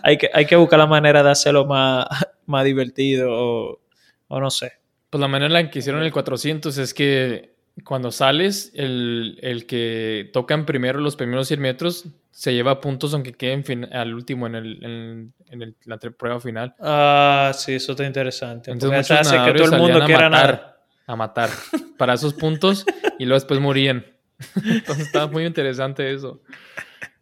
hay 0.02 0.16
que, 0.16 0.30
hay 0.32 0.46
que 0.46 0.56
buscar 0.56 0.78
la 0.78 0.86
manera 0.86 1.22
de 1.22 1.30
hacerlo 1.30 1.66
más, 1.66 2.06
más 2.46 2.64
divertido 2.64 3.30
o, 3.32 3.80
o 4.28 4.40
no 4.40 4.50
sé. 4.50 4.72
Pues 5.10 5.20
la 5.20 5.26
manera 5.26 5.46
en 5.46 5.52
la 5.52 5.70
que 5.70 5.80
hicieron 5.80 6.02
el 6.02 6.12
400 6.12 6.78
es 6.78 6.94
que 6.94 7.54
cuando 7.84 8.12
sales, 8.12 8.70
el, 8.74 9.38
el 9.42 9.66
que 9.66 10.30
tocan 10.32 10.66
primero 10.66 11.00
los 11.00 11.16
primeros 11.16 11.48
100 11.48 11.60
metros 11.60 12.06
se 12.30 12.54
lleva 12.54 12.80
puntos 12.80 13.12
aunque 13.12 13.32
queden 13.32 13.92
al 13.92 14.14
último 14.14 14.46
en, 14.46 14.54
el, 14.54 14.84
en, 14.84 15.34
en 15.50 15.62
el- 15.62 15.76
la 15.84 15.98
prueba 15.98 16.40
final. 16.40 16.74
Ah, 16.80 17.52
sí, 17.54 17.74
eso 17.74 17.92
está 17.92 18.04
interesante. 18.04 18.70
Entonces 18.70 19.10
muchos 19.10 19.26
hace 19.26 19.36
que 19.44 19.58
todo 19.58 19.64
el 19.74 19.80
mundo 19.80 19.86
salían 19.98 20.02
a 20.02 20.06
quiera 20.06 20.30
matar, 20.30 20.50
nadar. 20.50 20.78
a 21.06 21.16
matar 21.16 21.50
para 21.98 22.14
esos 22.14 22.34
puntos 22.34 22.84
y 23.18 23.24
luego 23.24 23.34
después 23.34 23.60
morían. 23.60 24.06
Entonces 24.64 25.06
estaba 25.06 25.26
muy 25.26 25.44
interesante 25.44 26.10
eso. 26.12 26.40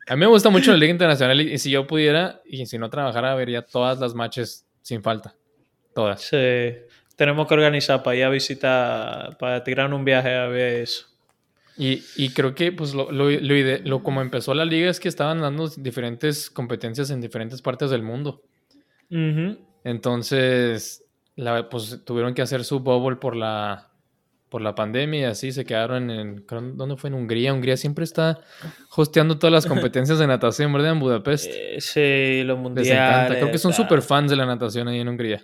A 0.06 0.14
mí 0.14 0.20
me 0.20 0.26
gusta 0.26 0.48
mucho 0.50 0.70
la 0.70 0.78
Liga 0.78 0.92
Internacional 0.92 1.40
y, 1.40 1.52
y 1.55 1.59
si 1.59 1.70
yo 1.70 1.86
pudiera 1.86 2.40
y 2.44 2.64
si 2.66 2.78
no 2.78 2.88
trabajara 2.88 3.34
vería 3.34 3.62
todas 3.62 3.98
las 3.98 4.14
matches 4.14 4.66
sin 4.82 5.02
falta. 5.02 5.34
Todas. 5.94 6.22
Sí, 6.22 6.74
tenemos 7.16 7.46
que 7.48 7.55
organizar 7.55 8.02
para 8.02 8.16
ir 8.16 8.24
a 8.24 8.28
visitar, 8.30 9.36
para 9.36 9.62
tirar 9.64 9.92
un 9.92 10.05
viaje 10.05 10.34
a 10.34 10.46
ver 10.46 10.82
eso. 10.82 11.07
Y, 11.78 12.02
y 12.16 12.30
creo 12.30 12.55
que 12.56 12.72
pues 12.72 12.92
lo, 12.92 13.12
lo, 13.12 13.30
lo 13.30 14.02
como 14.02 14.20
empezó 14.20 14.52
la 14.52 14.64
liga 14.64 14.90
es 14.90 14.98
que 14.98 15.09
estaban 15.09 15.40
dando 15.40 15.68
diferentes 15.68 16.50
competencias 16.50 17.10
en 17.10 17.20
diferentes 17.20 17.62
partes 17.62 17.90
del 17.90 18.02
mundo. 18.02 18.42
Entonces, 19.84 21.05
la, 21.36 21.68
pues 21.68 22.00
tuvieron 22.05 22.34
que 22.34 22.42
hacer 22.42 22.64
su 22.64 22.80
bubble 22.80 23.16
por 23.16 23.36
la, 23.36 23.90
por 24.48 24.60
la 24.60 24.74
pandemia 24.74 25.20
y 25.20 25.24
así 25.24 25.52
se 25.52 25.64
quedaron 25.64 26.10
en, 26.10 26.44
¿dónde 26.74 26.96
fue? 26.96 27.09
En 27.09 27.14
Hungría. 27.14 27.55
Hungría 27.55 27.76
siempre 27.76 28.05
está 28.05 28.40
hosteando 28.96 29.38
todas 29.38 29.52
las 29.52 29.66
competencias 29.72 30.18
de 30.18 30.26
natación, 30.26 30.72
¿verdad? 30.72 30.92
En 30.92 31.00
Budapest. 31.00 31.46
Eh, 31.48 31.76
sí, 31.80 32.42
los 32.44 32.56
Les 32.56 32.62
mundiales. 32.62 32.92
encanta. 32.92 33.36
Creo 33.36 33.52
que 33.52 33.59
son 33.59 33.72
súper 33.72 34.02
fans 34.02 34.30
de 34.30 34.36
la 34.36 34.46
natación 34.46 34.88
ahí 34.88 34.98
en 35.00 35.09
Hungría. 35.09 35.42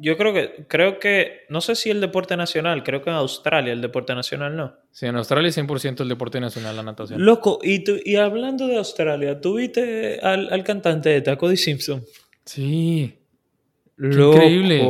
Yo 0.00 0.16
creo 0.16 0.32
que, 0.32 0.66
creo 0.68 0.98
que, 0.98 1.42
no 1.48 1.60
sé 1.60 1.74
si 1.76 1.90
el 1.90 2.00
deporte 2.00 2.36
nacional, 2.36 2.82
creo 2.82 3.02
que 3.02 3.10
en 3.10 3.16
Australia 3.16 3.72
el 3.72 3.80
deporte 3.80 4.14
nacional 4.14 4.56
no. 4.56 4.74
Sí, 4.90 5.06
en 5.06 5.16
Australia 5.16 5.48
es 5.48 5.56
100% 5.58 6.00
el 6.02 6.08
deporte 6.08 6.40
nacional 6.40 6.74
la 6.76 6.82
natación. 6.82 7.24
Loco, 7.24 7.58
y, 7.62 7.84
tú- 7.84 7.98
y 8.04 8.16
hablando 8.16 8.66
de 8.66 8.76
Australia, 8.76 9.40
¿tú 9.40 9.54
viste 9.56 10.18
al, 10.20 10.52
al 10.52 10.64
cantante 10.64 11.20
de 11.20 11.36
Cody 11.36 11.56
Simpson? 11.56 12.04
Sí. 12.44 13.18
Loco, 13.96 14.36
increíble. 14.36 14.82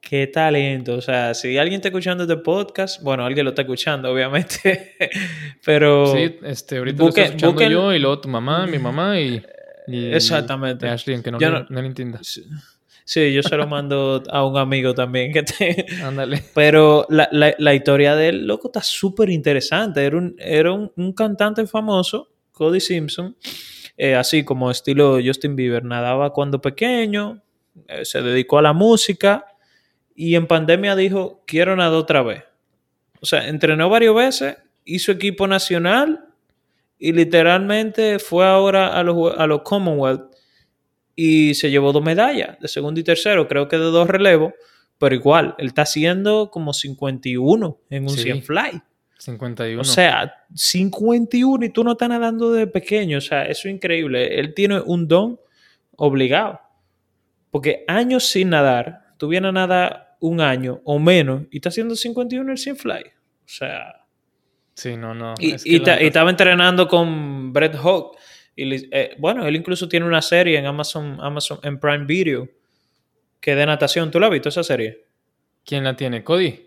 Qué 0.00 0.28
talento. 0.28 0.94
O 0.94 1.00
sea, 1.00 1.34
si 1.34 1.58
alguien 1.58 1.76
está 1.78 1.88
escuchando 1.88 2.22
este 2.24 2.36
podcast, 2.36 3.02
bueno, 3.02 3.24
alguien 3.26 3.44
lo 3.44 3.50
está 3.50 3.62
escuchando, 3.62 4.10
obviamente. 4.12 4.94
Pero. 5.64 6.06
Sí, 6.14 6.38
este, 6.44 6.78
ahorita 6.78 7.02
Busquen- 7.02 7.16
lo 7.16 7.22
estoy 7.24 7.48
escuchando 7.48 7.68
yo 7.70 7.92
y 7.94 7.98
luego 7.98 8.20
tu 8.20 8.28
mamá, 8.28 8.66
mi 8.68 8.78
mamá 8.78 9.18
y, 9.20 9.42
y- 9.88 10.12
Exactamente. 10.12 10.86
y 10.86 10.90
Ashley, 10.90 11.14
aunque 11.14 11.30
no, 11.32 11.40
Yo 11.40 11.50
no- 11.50 11.66
no 11.68 11.80
entienda. 11.80 12.20
Sí, 13.08 13.32
yo 13.32 13.40
se 13.42 13.56
lo 13.56 13.66
mando 13.68 14.20
a 14.28 14.44
un 14.44 14.56
amigo 14.58 14.92
también 14.92 15.32
que 15.32 15.44
te- 15.44 15.86
Ándale. 16.02 16.42
Pero 16.54 17.06
la, 17.08 17.28
la- 17.30 17.54
la 17.56 17.72
historia 17.74 18.16
de 18.16 18.28
él, 18.30 18.46
loco, 18.48 18.66
está 18.68 18.82
súper 18.82 19.30
interesante. 19.30 20.04
Era, 20.04 20.16
un, 20.18 20.34
era 20.38 20.72
un, 20.72 20.90
un 20.96 21.12
cantante 21.12 21.66
famoso, 21.68 22.28
Cody 22.52 22.80
Simpson, 22.80 23.36
eh, 23.96 24.16
así 24.16 24.44
como 24.44 24.70
estilo 24.72 25.18
Justin 25.24 25.54
Bieber. 25.54 25.84
Nadaba 25.84 26.32
cuando 26.32 26.60
pequeño, 26.60 27.42
eh, 27.86 28.04
se 28.04 28.22
dedicó 28.22 28.58
a 28.58 28.62
la 28.62 28.72
música 28.72 29.46
y 30.14 30.34
en 30.34 30.46
pandemia 30.48 30.96
dijo, 30.96 31.42
quiero 31.46 31.76
nadar 31.76 31.94
otra 31.94 32.22
vez. 32.22 32.42
O 32.42 33.18
o 33.22 33.26
sea, 33.26 33.48
entrenó 33.48 33.88
varias 33.88 34.14
veces, 34.14 34.56
hizo 34.84 35.12
equipo 35.12 35.46
nacional 35.46 36.26
y 36.98 37.12
literalmente 37.12 38.18
fue 38.18 38.44
ahora 38.46 38.88
a 38.98 39.02
los, 39.02 39.32
a 39.38 39.46
los 39.46 39.62
Commonwealth 39.62 40.34
y 41.16 41.54
se 41.54 41.70
llevó 41.70 41.92
dos 41.92 42.04
medallas, 42.04 42.60
de 42.60 42.68
segundo 42.68 43.00
y 43.00 43.02
tercero, 43.04 43.48
creo 43.48 43.66
que 43.68 43.76
de 43.78 43.84
dos 43.84 44.06
relevos, 44.06 44.52
pero 44.98 45.14
igual, 45.14 45.54
él 45.58 45.66
está 45.68 45.82
haciendo 45.82 46.50
como 46.52 46.72
51 46.72 47.80
en 47.90 48.02
un 48.04 48.10
Sí. 48.10 48.22
100 48.24 48.42
fly. 48.42 48.82
51. 49.18 49.80
O 49.80 49.84
sea, 49.84 50.34
51 50.54 51.64
y 51.64 51.70
tú 51.70 51.82
no 51.82 51.92
estás 51.92 52.08
nadando 52.10 52.52
de 52.52 52.66
pequeño. 52.66 53.18
O 53.18 53.22
sea, 53.22 53.44
eso 53.46 53.68
es 53.68 53.74
increíble. 53.74 54.38
Él 54.38 54.52
tiene 54.54 54.78
un 54.80 55.08
don 55.08 55.40
obligado. 55.96 56.60
Porque 57.50 57.84
años 57.88 58.24
sin 58.26 58.50
nadar, 58.50 59.14
tú 59.16 59.28
vienes 59.28 59.48
a 59.48 59.52
nadar 59.52 60.16
un 60.20 60.40
año 60.42 60.80
o 60.84 60.98
menos 60.98 61.44
y 61.50 61.56
estás 61.56 61.72
haciendo 61.72 61.96
51 61.96 62.52
el 62.52 62.58
100 62.58 62.76
fly. 62.76 63.02
O 63.06 63.48
sea, 63.48 64.04
sí, 64.74 64.96
no, 64.96 65.14
no. 65.14 65.32
y, 65.38 65.52
es 65.52 65.64
que 65.64 65.70
y 65.70 65.78
la 65.78 65.84
ta- 65.84 65.90
y 65.92 65.94
neta- 65.94 66.06
estaba 66.06 66.30
entrenando 66.30 66.86
con 66.88 67.52
Brett 67.54 67.74
Hawk. 67.76 68.16
Y 68.56 68.64
le- 68.64 68.88
eh, 68.90 69.14
bueno, 69.18 69.46
él 69.46 69.54
incluso 69.54 69.88
tiene 69.88 70.06
una 70.06 70.22
serie 70.22 70.58
en 70.58 70.66
Amazon, 70.66 71.18
Amazon, 71.20 71.58
en 71.62 71.78
Prime 71.78 72.06
Video, 72.06 72.48
que 73.40 73.54
de 73.54 73.66
natación. 73.66 74.10
¿Tú 74.10 74.18
la 74.18 74.26
has 74.26 74.32
visto 74.32 74.48
esa 74.48 74.64
serie? 74.64 75.04
¿Quién 75.64 75.84
la 75.84 75.94
tiene? 75.94 76.24
¿Cody? 76.24 76.64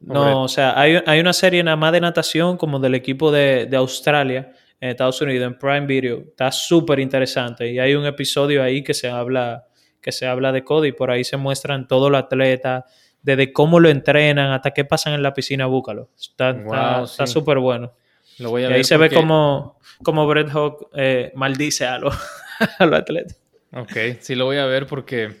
No, 0.00 0.42
o 0.42 0.48
sea, 0.48 0.78
hay, 0.78 0.98
hay 1.06 1.18
una 1.20 1.32
serie 1.32 1.62
nada 1.64 1.76
más 1.78 1.92
de 1.92 2.00
natación 2.00 2.56
como 2.58 2.78
del 2.78 2.94
equipo 2.94 3.32
de, 3.32 3.64
de 3.66 3.76
Australia 3.76 4.52
en 4.80 4.90
Estados 4.90 5.18
Unidos 5.22 5.46
en 5.46 5.58
Prime 5.58 5.86
Video. 5.86 6.18
Está 6.18 6.52
súper 6.52 6.98
interesante 7.00 7.70
y 7.72 7.78
hay 7.78 7.94
un 7.94 8.04
episodio 8.04 8.62
ahí 8.62 8.82
que 8.84 8.92
se 8.92 9.08
habla 9.08 9.64
que 10.02 10.12
se 10.12 10.26
habla 10.26 10.52
de 10.52 10.62
Cody. 10.62 10.92
Por 10.92 11.10
ahí 11.10 11.24
se 11.24 11.38
muestran 11.38 11.88
todos 11.88 12.10
los 12.10 12.20
atletas, 12.20 12.84
desde 13.22 13.54
cómo 13.54 13.80
lo 13.80 13.88
entrenan 13.88 14.50
hasta 14.52 14.72
qué 14.72 14.84
pasan 14.84 15.14
en 15.14 15.22
la 15.22 15.32
piscina, 15.32 15.64
búscalo. 15.64 16.10
Está 16.20 16.52
Wow, 16.52 17.06
sí. 17.06 17.26
súper 17.26 17.58
bueno. 17.58 17.94
Lo 18.38 18.50
voy 18.50 18.62
a 18.62 18.66
Y 18.66 18.68
ver 18.68 18.76
ahí 18.78 18.84
se 18.84 18.96
ve 18.96 19.10
como, 19.10 19.78
como 20.02 20.26
Brett 20.26 20.50
Hawk 20.50 20.88
eh, 20.94 21.32
maldice 21.34 21.86
a 21.86 21.98
los, 21.98 22.14
a 22.78 22.86
los 22.86 22.98
atletas. 22.98 23.40
Ok, 23.72 23.96
sí 24.20 24.34
lo 24.34 24.44
voy 24.44 24.58
a 24.58 24.66
ver 24.66 24.86
porque 24.86 25.36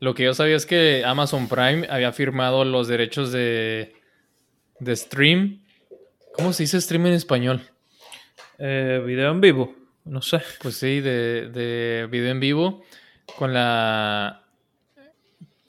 lo 0.00 0.14
que 0.14 0.24
yo 0.24 0.34
sabía 0.34 0.56
es 0.56 0.66
que 0.66 1.02
Amazon 1.04 1.48
Prime 1.48 1.86
había 1.90 2.12
firmado 2.12 2.64
los 2.64 2.88
derechos 2.88 3.32
de, 3.32 3.94
de 4.78 4.96
stream. 4.96 5.62
¿Cómo 6.32 6.52
se 6.52 6.64
dice 6.64 6.80
stream 6.80 7.06
en 7.06 7.14
español? 7.14 7.62
Eh, 8.58 9.02
video 9.04 9.30
en 9.30 9.40
vivo, 9.40 9.74
no 10.04 10.22
sé. 10.22 10.40
Pues 10.62 10.76
sí, 10.76 11.00
de, 11.00 11.48
de 11.48 12.08
video 12.10 12.30
en 12.30 12.40
vivo 12.40 12.84
con 13.36 13.52
la 13.52 14.40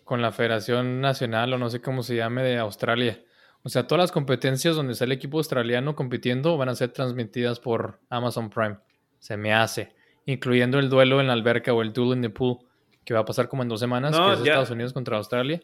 con 0.04 0.22
la 0.22 0.32
Federación 0.32 1.02
Nacional 1.02 1.54
o 1.54 1.58
no 1.58 1.70
sé 1.70 1.82
cómo 1.82 2.04
se 2.04 2.16
llame 2.16 2.44
de 2.44 2.58
Australia. 2.58 3.20
O 3.66 3.70
sea, 3.70 3.88
todas 3.88 4.04
las 4.04 4.12
competencias 4.12 4.76
donde 4.76 4.94
está 4.94 5.06
el 5.06 5.12
equipo 5.12 5.40
australiano 5.40 5.96
compitiendo 5.96 6.56
van 6.56 6.70
a 6.70 6.76
ser 6.76 6.90
transmitidas 6.90 7.60
por 7.60 8.00
Amazon 8.10 8.52
Prime. 8.52 8.78
Se 9.18 9.38
me 9.38 9.54
hace. 9.54 9.92
Incluyendo 10.28 10.78
el 10.78 10.88
duelo 10.88 11.20
en 11.20 11.26
la 11.28 11.34
alberca 11.34 11.74
o 11.74 11.82
el 11.82 11.92
duel 11.92 12.16
in 12.16 12.22
the 12.22 12.30
pool, 12.30 12.60
que 13.04 13.16
va 13.16 13.22
a 13.22 13.26
pasar 13.26 13.50
como 13.50 13.64
en 13.64 13.70
dos 13.70 13.80
semanas, 13.80 14.12
No, 14.12 14.28
que 14.28 14.34
es 14.34 14.40
ya. 14.44 14.52
Estados 14.52 14.70
Unidos 14.70 14.94
contra 14.94 15.18
Australia. 15.18 15.62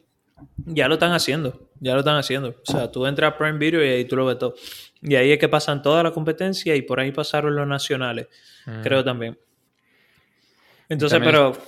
Ya 0.66 0.88
lo 0.88 0.94
están 0.94 1.12
haciendo, 1.12 1.68
ya 1.78 1.92
lo 1.94 2.00
están 2.00 2.16
haciendo. 2.16 2.48
O 2.66 2.72
sea, 2.72 2.90
tú 2.90 3.06
entras 3.06 3.32
a 3.32 3.38
Prime 3.38 3.58
Video 3.58 3.84
y 3.84 3.88
ahí 3.88 4.04
tú 4.04 4.16
lo 4.16 4.26
ves 4.26 4.38
todo. 4.38 4.56
Y 5.00 5.14
ahí 5.14 5.30
es 5.30 5.38
que 5.38 5.48
pasan 5.48 5.80
toda 5.82 6.02
la 6.02 6.10
competencia 6.10 6.74
y 6.74 6.82
por 6.82 6.98
ahí 6.98 7.12
pasaron 7.12 7.54
los 7.54 7.66
nacionales, 7.68 8.26
Mm. 8.66 8.82
creo 8.82 9.04
también. 9.04 9.38
Entonces, 10.88 11.18
También 11.20 11.32
pero 11.34 11.58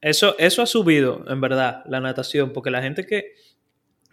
eso, 0.00 0.36
eso 0.38 0.62
ha 0.62 0.66
subido, 0.66 1.24
en 1.28 1.40
verdad, 1.40 1.82
la 1.86 2.00
natación, 2.00 2.52
porque 2.52 2.70
la 2.70 2.80
gente 2.82 3.04
que 3.04 3.34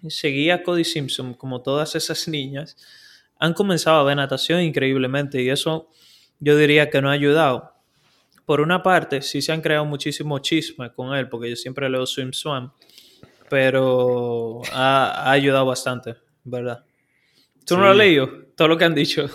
seguía 0.09 0.55
a 0.55 0.63
Cody 0.63 0.83
Simpson, 0.83 1.33
como 1.33 1.61
todas 1.61 1.95
esas 1.95 2.27
niñas, 2.27 2.75
han 3.39 3.53
comenzado 3.53 3.99
a 3.99 4.03
ver 4.03 4.15
natación 4.17 4.61
increíblemente 4.61 5.41
y 5.41 5.49
eso 5.49 5.89
yo 6.39 6.57
diría 6.57 6.89
que 6.89 7.01
no 7.01 7.09
ha 7.09 7.13
ayudado. 7.13 7.73
Por 8.45 8.61
una 8.61 8.81
parte, 8.83 9.21
sí 9.21 9.41
se 9.41 9.51
han 9.51 9.61
creado 9.61 9.85
muchísimo 9.85 10.39
chisme 10.39 10.91
con 10.91 11.15
él, 11.15 11.29
porque 11.29 11.49
yo 11.49 11.55
siempre 11.55 11.89
leo 11.89 12.05
Swim 12.05 12.33
Swam, 12.33 12.71
pero 13.49 14.61
ha, 14.73 15.25
ha 15.27 15.31
ayudado 15.31 15.65
bastante, 15.65 16.15
¿verdad? 16.43 16.83
¿Tú 17.65 17.77
no 17.77 17.83
lo 17.83 17.91
has 17.91 17.97
leído? 17.97 18.29
Todo 18.55 18.69
lo 18.69 18.77
que 18.77 18.85
han 18.85 18.95
dicho. 18.95 19.29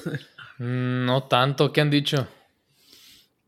Mm, 0.59 1.05
No 1.06 1.24
tanto, 1.24 1.72
¿qué 1.72 1.80
han 1.80 1.90
dicho? 1.90 2.26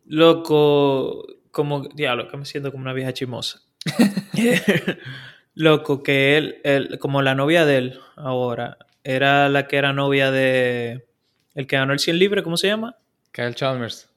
Loco, 0.06 1.26
como, 1.50 1.88
diablo, 1.88 2.28
que 2.28 2.36
me 2.36 2.44
siento 2.44 2.70
como 2.70 2.82
una 2.82 2.92
vieja 2.92 3.12
chimosa. 3.12 3.60
Loco, 5.58 6.02
que 6.02 6.36
él, 6.36 6.60
él, 6.62 6.98
como 7.00 7.20
la 7.20 7.34
novia 7.34 7.64
de 7.66 7.76
él 7.78 8.00
ahora, 8.16 8.78
era 9.02 9.48
la 9.48 9.66
que 9.66 9.76
era 9.76 9.92
novia 9.92 10.30
de 10.30 11.04
el 11.54 11.66
que 11.66 11.76
ganó 11.76 11.92
el 11.92 11.98
100 11.98 12.18
libre, 12.18 12.42
¿cómo 12.44 12.56
se 12.56 12.68
llama? 12.68 12.96
Kyle 13.32 13.54
Chalmers. 13.54 14.08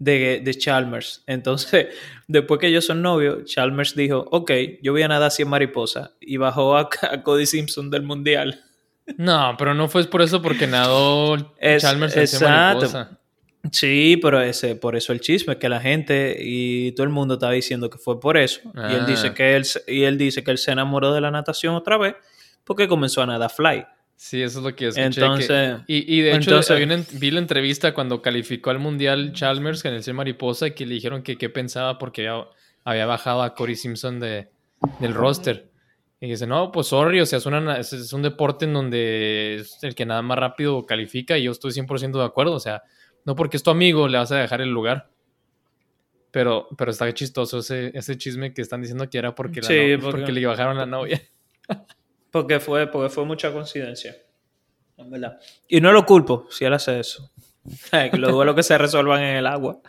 De, 0.00 0.40
de 0.44 0.54
Chalmers. 0.54 1.22
Entonces, 1.26 1.88
después 2.28 2.58
que 2.60 2.66
ellos 2.66 2.84
son 2.84 3.00
novios, 3.02 3.44
Chalmers 3.44 3.94
dijo, 3.94 4.26
ok, 4.30 4.50
yo 4.82 4.92
voy 4.92 5.02
a 5.02 5.08
nadar 5.08 5.30
100 5.30 5.48
mariposas 5.48 6.10
y 6.20 6.36
bajó 6.36 6.76
a, 6.76 6.88
a 7.10 7.22
Cody 7.22 7.46
Simpson 7.46 7.90
del 7.90 8.02
mundial. 8.02 8.60
No, 9.16 9.54
pero 9.58 9.74
no 9.74 9.88
fue 9.88 10.04
por 10.04 10.20
eso 10.22 10.42
porque 10.42 10.66
nadó 10.66 11.36
Es- 11.60 11.82
Chalmers 11.82 12.16
en 12.16 12.26
cien 12.26 12.42
exacto. 12.42 13.17
Sí, 13.72 14.18
pero 14.22 14.40
ese, 14.40 14.76
por 14.76 14.96
eso 14.96 15.12
el 15.12 15.20
chisme, 15.20 15.58
que 15.58 15.68
la 15.68 15.80
gente 15.80 16.36
y 16.40 16.92
todo 16.92 17.04
el 17.04 17.10
mundo 17.12 17.34
estaba 17.34 17.52
diciendo 17.52 17.90
que 17.90 17.98
fue 17.98 18.20
por 18.20 18.36
eso. 18.36 18.60
Y 18.74 18.92
él 18.94 19.00
Ah. 19.02 19.06
dice 19.06 19.34
que 19.34 19.56
él, 19.56 19.64
y 19.86 20.02
él 20.04 20.16
dice 20.18 20.42
que 20.44 20.50
él 20.50 20.58
se 20.58 20.70
enamoró 20.72 21.12
de 21.12 21.20
la 21.20 21.30
natación 21.30 21.74
otra 21.74 21.96
vez 21.98 22.14
porque 22.64 22.88
comenzó 22.88 23.22
a 23.22 23.26
nadar 23.26 23.50
fly. 23.50 23.84
Sí, 24.16 24.42
eso 24.42 24.58
es 24.58 24.64
lo 24.64 24.74
que 24.74 24.84
yo 24.84 24.88
escuché. 24.90 25.06
Entonces- 25.06 25.48
que- 25.86 25.92
y, 25.92 26.18
y 26.18 26.22
de 26.22 26.30
hecho, 26.30 26.50
entonces- 26.50 26.82
una 26.84 27.04
vi 27.20 27.30
la 27.30 27.38
entrevista 27.38 27.94
cuando 27.94 28.20
calificó 28.20 28.70
al 28.70 28.78
Mundial 28.78 29.32
Chalmers 29.32 29.84
en 29.84 29.94
el 29.94 30.02
100 30.02 30.16
mariposa 30.16 30.66
y 30.66 30.70
que 30.72 30.86
le 30.86 30.94
dijeron 30.94 31.22
que 31.22 31.36
qué 31.38 31.48
pensaba 31.48 31.98
porque 31.98 32.28
había, 32.28 32.44
había 32.84 33.06
bajado 33.06 33.42
a 33.42 33.54
Corey 33.54 33.76
Simpson 33.76 34.18
de, 34.18 34.48
del 35.00 35.14
roster. 35.14 35.68
Y 36.20 36.28
dice, 36.30 36.48
no, 36.48 36.72
pues 36.72 36.88
sorry, 36.88 37.20
o 37.20 37.26
sea, 37.26 37.38
es, 37.38 37.46
una 37.46 37.60
na- 37.60 37.78
es, 37.78 37.92
es 37.92 38.12
un 38.12 38.22
deporte 38.22 38.64
en 38.64 38.72
donde 38.72 39.56
es 39.60 39.78
el 39.82 39.94
que 39.94 40.04
nada 40.04 40.20
más 40.22 40.36
rápido 40.36 40.84
califica 40.84 41.38
y 41.38 41.44
yo 41.44 41.52
estoy 41.52 41.70
100% 41.70 42.18
de 42.18 42.24
acuerdo. 42.24 42.54
O 42.54 42.60
sea, 42.60 42.82
no 43.24 43.34
porque 43.36 43.56
es 43.56 43.62
tu 43.62 43.70
amigo 43.70 44.08
le 44.08 44.18
vas 44.18 44.32
a 44.32 44.36
dejar 44.36 44.60
el 44.60 44.70
lugar. 44.70 45.10
Pero, 46.30 46.68
pero 46.76 46.90
está 46.90 47.12
chistoso 47.14 47.58
ese, 47.60 47.90
ese 47.94 48.16
chisme 48.18 48.52
que 48.52 48.60
están 48.62 48.80
diciendo 48.82 49.08
que 49.08 49.16
era 49.18 49.34
porque, 49.34 49.60
la 49.62 49.66
Sí, 49.68 49.96
no- 49.96 50.00
porque- 50.04 50.18
porque 50.20 50.32
le 50.32 50.46
bajaron 50.46 50.76
la 50.76 50.86
novia. 50.86 51.20
Porque 52.30 52.60
fue, 52.60 52.86
porque 52.86 53.08
fue 53.08 53.24
mucha 53.24 53.50
coincidencia. 53.50 54.14
En 54.98 55.10
verdad. 55.10 55.38
Y 55.66 55.80
no 55.80 55.92
lo 55.92 56.04
culpo 56.04 56.46
si 56.50 56.66
él 56.66 56.74
hace 56.74 57.00
eso. 57.00 57.30
Los 58.12 58.32
duelos 58.32 58.54
que 58.54 58.62
se 58.62 58.76
resuelvan 58.76 59.22
en 59.22 59.36
el 59.36 59.46
agua. 59.46 59.80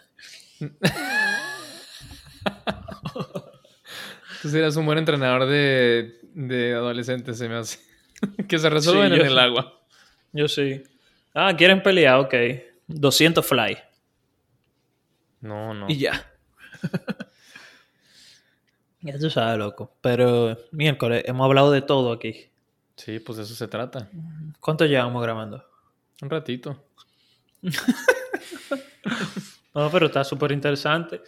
Tú 4.42 4.50
serías 4.50 4.76
un 4.78 4.86
buen 4.86 4.98
entrenador 4.98 5.46
de, 5.48 6.18
de 6.34 6.74
adolescentes, 6.74 7.38
se 7.38 7.50
me 7.50 7.56
hace. 7.56 7.80
que 8.48 8.58
se 8.58 8.70
resuelven 8.70 9.10
Sí, 9.14 9.20
en 9.20 9.26
el 9.26 9.34
sí. 9.34 9.40
agua. 9.40 9.82
Yo 10.32 10.48
sí. 10.48 10.82
Ah, 11.34 11.54
quieren 11.58 11.84
pelear, 11.84 12.20
ok. 12.20 12.34
200 12.90 13.46
fly. 13.46 13.78
No, 15.42 15.74
no. 15.74 15.86
Y 15.90 16.00
ya. 16.00 16.32
ya 19.02 19.18
tú 19.18 19.30
sabes, 19.30 19.58
loco. 19.58 19.96
Pero 20.02 20.58
miércoles, 20.72 21.24
hemos 21.26 21.46
hablado 21.46 21.72
de 21.72 21.82
todo 21.82 22.12
aquí. 22.12 22.50
Sí, 22.96 23.20
pues 23.20 23.38
de 23.38 23.44
eso 23.44 23.56
se 23.56 23.68
trata. 23.68 24.10
¿Cuánto 24.60 24.86
llevamos 24.86 25.24
grabando? 25.24 25.64
Un 26.22 26.30
ratito. 26.30 26.84
No, 29.72 29.90
pero 29.92 30.08
está 30.08 30.24
súper 30.24 30.52
interesante. 30.52 31.22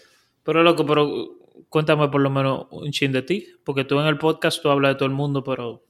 Pero, 0.43 0.63
loco, 0.63 0.85
pero 0.85 1.38
cuéntame 1.69 2.09
por 2.09 2.21
lo 2.21 2.29
menos 2.29 2.65
un 2.71 2.91
chin 2.91 3.11
de 3.11 3.21
ti. 3.21 3.47
Porque 3.63 3.85
tú 3.85 3.99
en 3.99 4.07
el 4.07 4.17
podcast 4.17 4.61
tú 4.61 4.69
hablas 4.69 4.91
de 4.91 4.95
todo 4.95 5.05
el 5.05 5.13
mundo, 5.13 5.43
pero 5.43 5.83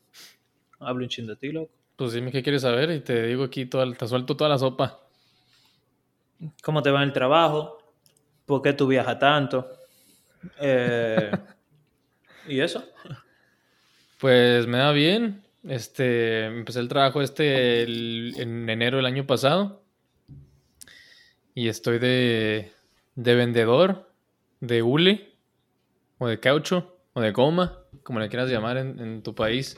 hablo 0.80 1.04
un 1.04 1.10
chin 1.10 1.26
de 1.26 1.38
ti, 1.38 1.52
loco. 1.52 1.72
Pues 1.96 2.14
dime 2.14 2.32
qué 2.32 2.44
quieres 2.44 2.64
saber 2.64 2.92
y 2.92 3.00
te 3.00 3.24
digo 3.24 3.46
aquí, 3.46 3.66
toda, 3.66 3.92
te 3.94 4.08
suelto 4.08 4.36
toda 4.36 4.50
la 4.50 4.58
sopa. 4.58 5.00
¿Cómo 6.64 6.82
te 6.82 6.92
va 6.92 7.02
en 7.02 7.10
el 7.10 7.14
trabajo? 7.14 7.78
¿Por 8.46 8.62
qué 8.62 8.74
tú 8.74 8.88
viajas 8.88 9.20
tanto? 9.20 9.70
Eh, 10.60 11.32
¿Y 12.48 12.60
eso? 12.60 12.84
Pues 14.20 14.68
me 14.68 14.78
da 14.78 14.92
bien. 14.92 15.44
Este, 15.64 16.46
empecé 16.46 16.80
el 16.80 16.88
trabajo 16.88 17.22
este 17.22 17.84
en 17.84 18.70
enero 18.70 18.98
del 18.98 19.06
año 19.06 19.26
pasado. 19.28 19.84
Y 21.54 21.68
estoy 21.68 22.00
de, 22.00 22.72
de 23.16 23.36
vendedor 23.36 24.12
de 24.60 24.82
hule, 24.82 25.36
o 26.18 26.28
de 26.28 26.40
caucho, 26.40 26.98
o 27.14 27.22
de 27.22 27.32
goma, 27.32 27.80
como 28.04 28.20
le 28.20 28.30
quieras 28.30 28.50
llamar 28.50 28.78
en, 28.78 29.00
en 29.00 29.24
tu 29.24 29.36
país. 29.36 29.78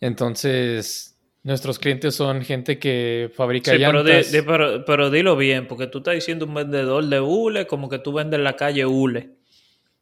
Entonces, 0.00 1.11
nuestros 1.44 1.78
clientes 1.78 2.14
son 2.14 2.42
gente 2.42 2.78
que 2.78 3.30
fabrica 3.34 3.72
Sí, 3.72 3.78
pero, 3.78 4.04
di- 4.04 4.10
llantas. 4.12 4.32
di- 4.32 4.42
pero, 4.42 4.84
pero 4.84 5.10
dilo 5.10 5.36
bien, 5.36 5.66
porque 5.66 5.86
tú 5.88 5.98
estás 5.98 6.14
diciendo 6.14 6.46
un 6.46 6.54
vendedor 6.54 7.04
de 7.04 7.20
hule 7.20 7.66
como 7.66 7.88
que 7.88 7.98
tú 7.98 8.12
vendes 8.12 8.38
en 8.38 8.44
la 8.44 8.54
calle 8.56 8.86
hule. 8.86 9.30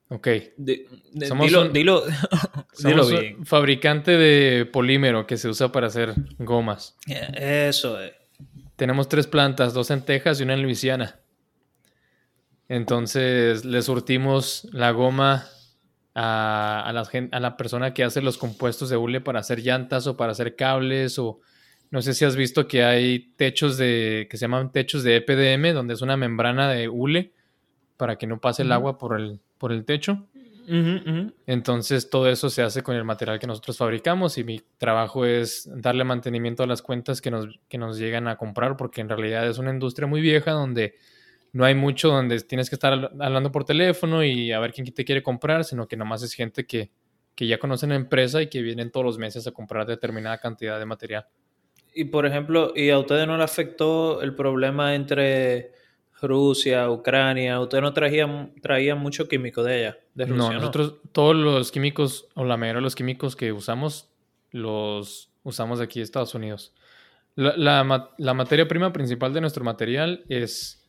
Ok. 0.09 0.29
Di- 0.57 0.85
Somos 1.27 1.47
dilo, 1.47 1.63
un- 1.63 1.73
dilo, 1.73 2.03
dilo 2.83 3.05
Somos 3.05 3.13
un 3.13 3.21
bien. 3.21 3.47
fabricante 3.47 4.13
de 4.19 4.67
polímero 4.67 5.27
que 5.27 5.37
se 5.37 5.49
usa 5.49 5.71
para 5.73 5.87
hacer 5.87 6.13
gomas. 6.39 6.97
Eh, 7.09 7.69
Eso 7.69 8.01
es. 8.01 8.13
Tenemos 8.77 9.09
tres 9.09 9.27
plantas, 9.27 9.73
dos 9.75 9.91
en 9.91 10.03
Texas 10.05 10.41
y 10.41 10.43
una 10.43 10.55
en 10.55 10.63
Luisiana. 10.63 11.21
Entonces 12.69 13.65
le 13.65 13.83
surtimos 13.83 14.69
la 14.73 14.91
goma 14.93 15.47
a, 16.23 16.83
a 16.83 16.93
la, 16.93 17.09
a 17.33 17.41
la 17.41 17.57
persona 17.57 17.95
que 17.95 18.05
hace 18.05 18.21
los 18.21 18.37
compuestos 18.37 18.91
de 18.91 18.97
hule 18.99 19.23
para 19.23 19.41
hacer 19.41 19.61
llantas 19.61 20.07
o 20.07 20.19
para 20.19 20.33
hacer 20.33 20.55
cables 20.55 21.19
o 21.19 21.41
no 21.91 22.03
sé 22.03 22.13
si 22.13 22.27
has 22.27 22.37
visto 22.37 22.69
que 22.69 22.85
hay 22.85 23.31
techos 23.37 23.79
de 23.79 24.29
que 24.31 24.37
se 24.37 24.43
llaman 24.43 24.71
techos 24.71 25.03
de 25.03 25.17
EPDM 25.17 25.73
donde 25.73 25.95
es 25.95 26.03
una 26.03 26.19
membrana 26.19 26.71
de 26.71 26.91
hule 26.91 27.33
para 27.97 28.17
que 28.17 28.27
no 28.27 28.39
pase 28.39 28.63
el 28.63 28.73
agua 28.73 28.99
por 28.99 29.19
el, 29.19 29.41
por 29.57 29.73
el 29.73 29.85
techo. 29.87 30.27
Entonces 31.47 32.11
todo 32.11 32.29
eso 32.29 32.49
se 32.51 32.63
hace 32.63 32.83
con 32.83 32.95
el 32.95 33.05
material 33.05 33.39
que 33.39 33.47
nosotros 33.47 33.79
fabricamos 33.79 34.37
y 34.39 34.45
mi 34.45 34.61
trabajo 34.79 35.25
es 35.25 35.69
darle 35.75 36.05
mantenimiento 36.05 36.63
a 36.63 36.67
las 36.67 36.83
cuentas 36.83 37.21
que 37.21 37.31
nos, 37.31 37.59
que 37.69 37.79
nos 37.79 37.99
llegan 37.99 38.29
a 38.29 38.37
comprar 38.37 38.77
porque 38.77 39.01
en 39.01 39.09
realidad 39.09 39.49
es 39.49 39.59
una 39.59 39.71
industria 39.71 40.07
muy 40.07 40.21
vieja 40.21 40.53
donde 40.53 40.95
no 41.53 41.65
hay 41.65 41.75
mucho 41.75 42.09
donde 42.09 42.41
tienes 42.41 42.69
que 42.69 42.77
estar 42.77 42.93
habl- 42.93 43.11
hablando 43.21 43.51
por 43.51 43.65
teléfono 43.65 44.25
y 44.25 44.53
a 44.53 44.61
ver 44.61 44.73
quién 44.73 44.93
te 44.93 45.05
quiere 45.05 45.23
comprar, 45.23 45.65
sino 45.65 45.89
que 45.89 45.97
nomás 45.97 46.23
es 46.23 46.33
gente 46.33 46.67
que, 46.67 46.91
que 47.35 47.47
ya 47.47 47.59
conocen 47.59 47.91
la 47.91 47.97
empresa 47.97 48.41
y 48.43 48.49
que 48.49 48.63
vienen 48.63 48.91
todos 48.91 49.07
los 49.07 49.19
meses 49.19 49.47
a 49.47 49.53
comprar 49.53 49.87
determinada 49.87 50.39
cantidad 50.39 50.79
de 50.79 50.87
material. 50.87 51.27
Y 51.93 52.05
por 52.05 52.25
ejemplo, 52.25 52.73
¿y 52.77 52.91
a 52.91 52.99
ustedes 52.99 53.27
no 53.27 53.37
le 53.37 53.43
afectó 53.43 54.23
el 54.23 54.35
problema 54.35 54.95
entre 54.95 55.73
Rusia, 56.23 56.89
Ucrania? 56.91 57.59
¿Ustedes 57.59 57.83
no 57.83 57.93
traían, 57.93 58.55
traían 58.63 58.99
mucho 58.99 59.27
químico 59.27 59.63
de 59.65 59.75
allá? 59.75 59.99
De 60.15 60.27
Rusia, 60.27 60.37
No, 60.37 60.53
¿no? 60.53 60.59
nosotros 60.61 60.97
todos 61.13 61.35
los 61.35 61.73
químicos 61.73 62.29
o 62.35 62.45
la 62.45 62.57
mayoría 62.57 62.79
de 62.79 62.83
los 62.83 62.95
químicos 62.95 63.35
que 63.35 63.53
usamos 63.53 64.13
los 64.53 65.33
usamos 65.43 65.79
de 65.79 65.87
aquí 65.87 66.01
de 66.01 66.05
Estados 66.05 66.35
Unidos. 66.35 66.75
La, 67.35 67.85
la 68.19 68.35
materia 68.35 68.69
prima 68.69 68.93
principal 68.93 69.33
de 69.33 69.41
nuestro 69.41 69.65
material 69.65 70.25
es 70.29 70.80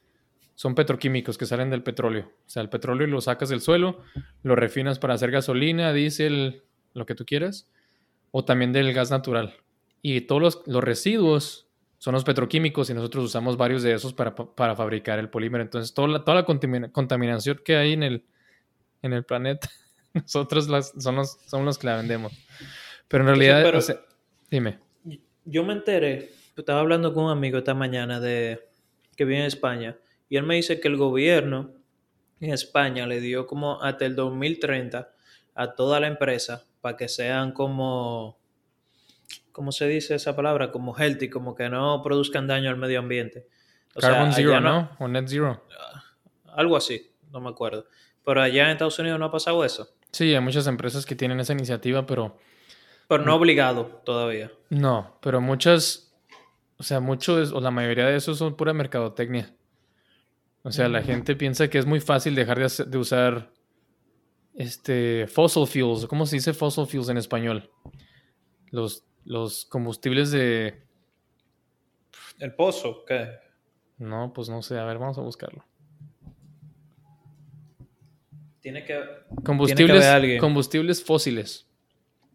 son 0.61 0.75
petroquímicos 0.75 1.39
que 1.39 1.47
salen 1.47 1.71
del 1.71 1.81
petróleo. 1.81 2.31
O 2.45 2.49
sea, 2.49 2.61
el 2.61 2.69
petróleo 2.69 3.07
lo 3.07 3.19
sacas 3.19 3.49
del 3.49 3.61
suelo, 3.61 4.01
lo 4.43 4.55
refinas 4.55 4.99
para 4.99 5.15
hacer 5.15 5.31
gasolina, 5.31 5.91
diésel, 5.91 6.61
lo 6.93 7.07
que 7.07 7.15
tú 7.15 7.25
quieras, 7.25 7.67
o 8.29 8.45
también 8.45 8.71
del 8.71 8.93
gas 8.93 9.09
natural. 9.09 9.55
Y 10.03 10.21
todos 10.21 10.39
los, 10.39 10.61
los 10.67 10.83
residuos 10.83 11.67
son 11.97 12.13
los 12.13 12.23
petroquímicos 12.23 12.91
y 12.91 12.93
nosotros 12.93 13.25
usamos 13.25 13.57
varios 13.57 13.81
de 13.81 13.93
esos 13.93 14.13
para, 14.13 14.35
para 14.35 14.75
fabricar 14.75 15.17
el 15.17 15.29
polímero. 15.29 15.63
Entonces, 15.63 15.95
toda 15.95 16.07
la, 16.09 16.23
toda 16.23 16.35
la 16.35 16.45
contamina- 16.45 16.91
contaminación 16.91 17.59
que 17.65 17.75
hay 17.77 17.93
en 17.93 18.03
el, 18.03 18.23
en 19.01 19.13
el 19.13 19.23
planeta, 19.23 19.67
nosotros 20.13 20.67
las, 20.69 20.93
son, 20.95 21.15
los, 21.15 21.39
son 21.47 21.65
los 21.65 21.79
que 21.79 21.87
la 21.87 21.95
vendemos. 21.97 22.33
Pero 23.07 23.23
en 23.23 23.27
realidad, 23.29 23.63
pero- 23.63 23.79
o 23.79 23.81
sea, 23.81 23.99
dime. 24.51 24.77
Yo 25.43 25.63
me 25.63 25.73
enteré, 25.73 26.29
estaba 26.55 26.81
hablando 26.81 27.15
con 27.15 27.23
un 27.23 27.31
amigo 27.31 27.57
esta 27.57 27.73
mañana 27.73 28.19
de 28.19 28.59
que 29.15 29.25
vive 29.25 29.39
en 29.39 29.45
España, 29.45 29.97
y 30.31 30.37
él 30.37 30.43
me 30.43 30.55
dice 30.55 30.79
que 30.79 30.87
el 30.87 30.95
gobierno 30.95 31.71
en 32.39 32.53
España 32.53 33.05
le 33.05 33.19
dio 33.19 33.45
como 33.47 33.81
hasta 33.83 34.05
el 34.05 34.15
2030 34.15 35.11
a 35.55 35.75
toda 35.75 35.99
la 35.99 36.07
empresa 36.07 36.63
para 36.79 36.95
que 36.95 37.09
sean 37.09 37.51
como, 37.51 38.39
¿cómo 39.51 39.73
se 39.73 39.89
dice 39.89 40.15
esa 40.15 40.33
palabra? 40.33 40.71
Como 40.71 40.95
healthy, 40.97 41.29
como 41.29 41.53
que 41.53 41.67
no 41.67 42.01
produzcan 42.01 42.47
daño 42.47 42.69
al 42.69 42.77
medio 42.77 42.99
ambiente. 42.99 43.49
O 43.93 43.99
Carbon 43.99 44.31
Zero, 44.31 44.61
¿no? 44.61 44.91
O 44.99 45.07
Net 45.09 45.25
Zero. 45.27 45.65
Algo 46.55 46.77
así, 46.77 47.11
no 47.29 47.41
me 47.41 47.49
acuerdo. 47.49 47.87
Pero 48.23 48.41
allá 48.41 48.63
en 48.63 48.71
Estados 48.71 48.97
Unidos 48.99 49.19
no 49.19 49.25
ha 49.25 49.31
pasado 49.31 49.65
eso. 49.65 49.89
Sí, 50.13 50.33
hay 50.33 50.39
muchas 50.39 50.65
empresas 50.65 51.05
que 51.05 51.15
tienen 51.15 51.41
esa 51.41 51.51
iniciativa, 51.51 52.05
pero 52.05 52.37
Pero 53.09 53.25
no 53.25 53.35
obligado 53.35 54.01
todavía. 54.05 54.49
no, 54.69 55.17
pero 55.21 55.41
muchas, 55.41 56.13
o 56.77 56.83
sea, 56.83 57.01
muchos 57.01 57.51
o 57.51 57.59
la 57.59 57.69
mayoría 57.71 58.05
de 58.05 58.15
esos 58.15 58.37
son 58.37 58.55
pura 58.55 58.71
mercadotecnia. 58.71 59.53
O 60.63 60.71
sea, 60.71 60.87
la 60.89 61.01
gente 61.01 61.35
piensa 61.35 61.69
que 61.69 61.77
es 61.79 61.85
muy 61.85 61.99
fácil 61.99 62.35
dejar 62.35 62.59
de, 62.59 62.65
hacer- 62.65 62.87
de 62.87 62.97
usar 62.97 63.51
este 64.55 65.25
fossil 65.27 65.65
fuels, 65.65 66.05
¿cómo 66.07 66.25
se 66.25 66.35
dice 66.35 66.53
fossil 66.53 66.85
fuels 66.85 67.09
en 67.09 67.17
español? 67.17 67.71
Los, 68.69 69.05
los 69.25 69.65
combustibles 69.65 70.31
de 70.31 70.83
¿El 72.39 72.53
pozo? 72.55 73.03
¿Qué? 73.07 73.27
no, 73.97 74.31
pues 74.33 74.49
no 74.49 74.61
sé, 74.61 74.77
a 74.77 74.85
ver, 74.85 74.97
vamos 74.97 75.17
a 75.17 75.21
buscarlo. 75.21 75.63
Tiene 78.61 78.85
que, 78.85 78.99
Combustibles, 79.43 80.05
alguien. 80.05 80.39
combustibles 80.39 81.03
fósiles. 81.03 81.67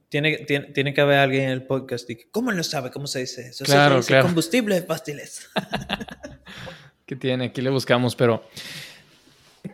tiene, 0.08 0.38
tiene, 0.38 0.66
tiene 0.72 0.92
que 0.94 1.00
haber 1.00 1.18
alguien 1.18 1.44
en 1.44 1.50
el 1.50 1.66
podcast 1.66 2.08
y 2.10 2.16
que, 2.16 2.30
¿cómo 2.30 2.50
lo 2.50 2.64
sabe? 2.64 2.90
¿Cómo 2.90 3.06
se 3.06 3.20
dice 3.20 3.48
eso? 3.48 3.64
Claro, 3.64 3.94
se 3.96 3.98
dice 3.98 4.08
claro. 4.08 4.24
Combustibles 4.26 4.84
fósiles. 4.86 5.48
que 7.06 7.16
tiene, 7.16 7.46
aquí 7.46 7.62
le 7.62 7.70
buscamos, 7.70 8.16
pero 8.16 8.42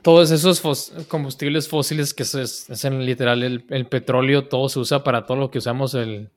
todos 0.02 0.30
esos 0.30 0.60
combustibles 1.09 1.68
fósiles 1.68 2.14
que 2.14 2.22
es, 2.22 2.84
en 2.84 3.04
literal 3.04 3.42
el, 3.42 3.86
petróleo, 3.86 4.48
todo 4.48 4.68
se 4.68 4.78
usa 4.78 5.02
para 5.02 5.26
todo 5.26 5.36
lo 5.38 5.50
que 5.50 5.59
usamos, 5.59 5.94
el- 5.94 6.30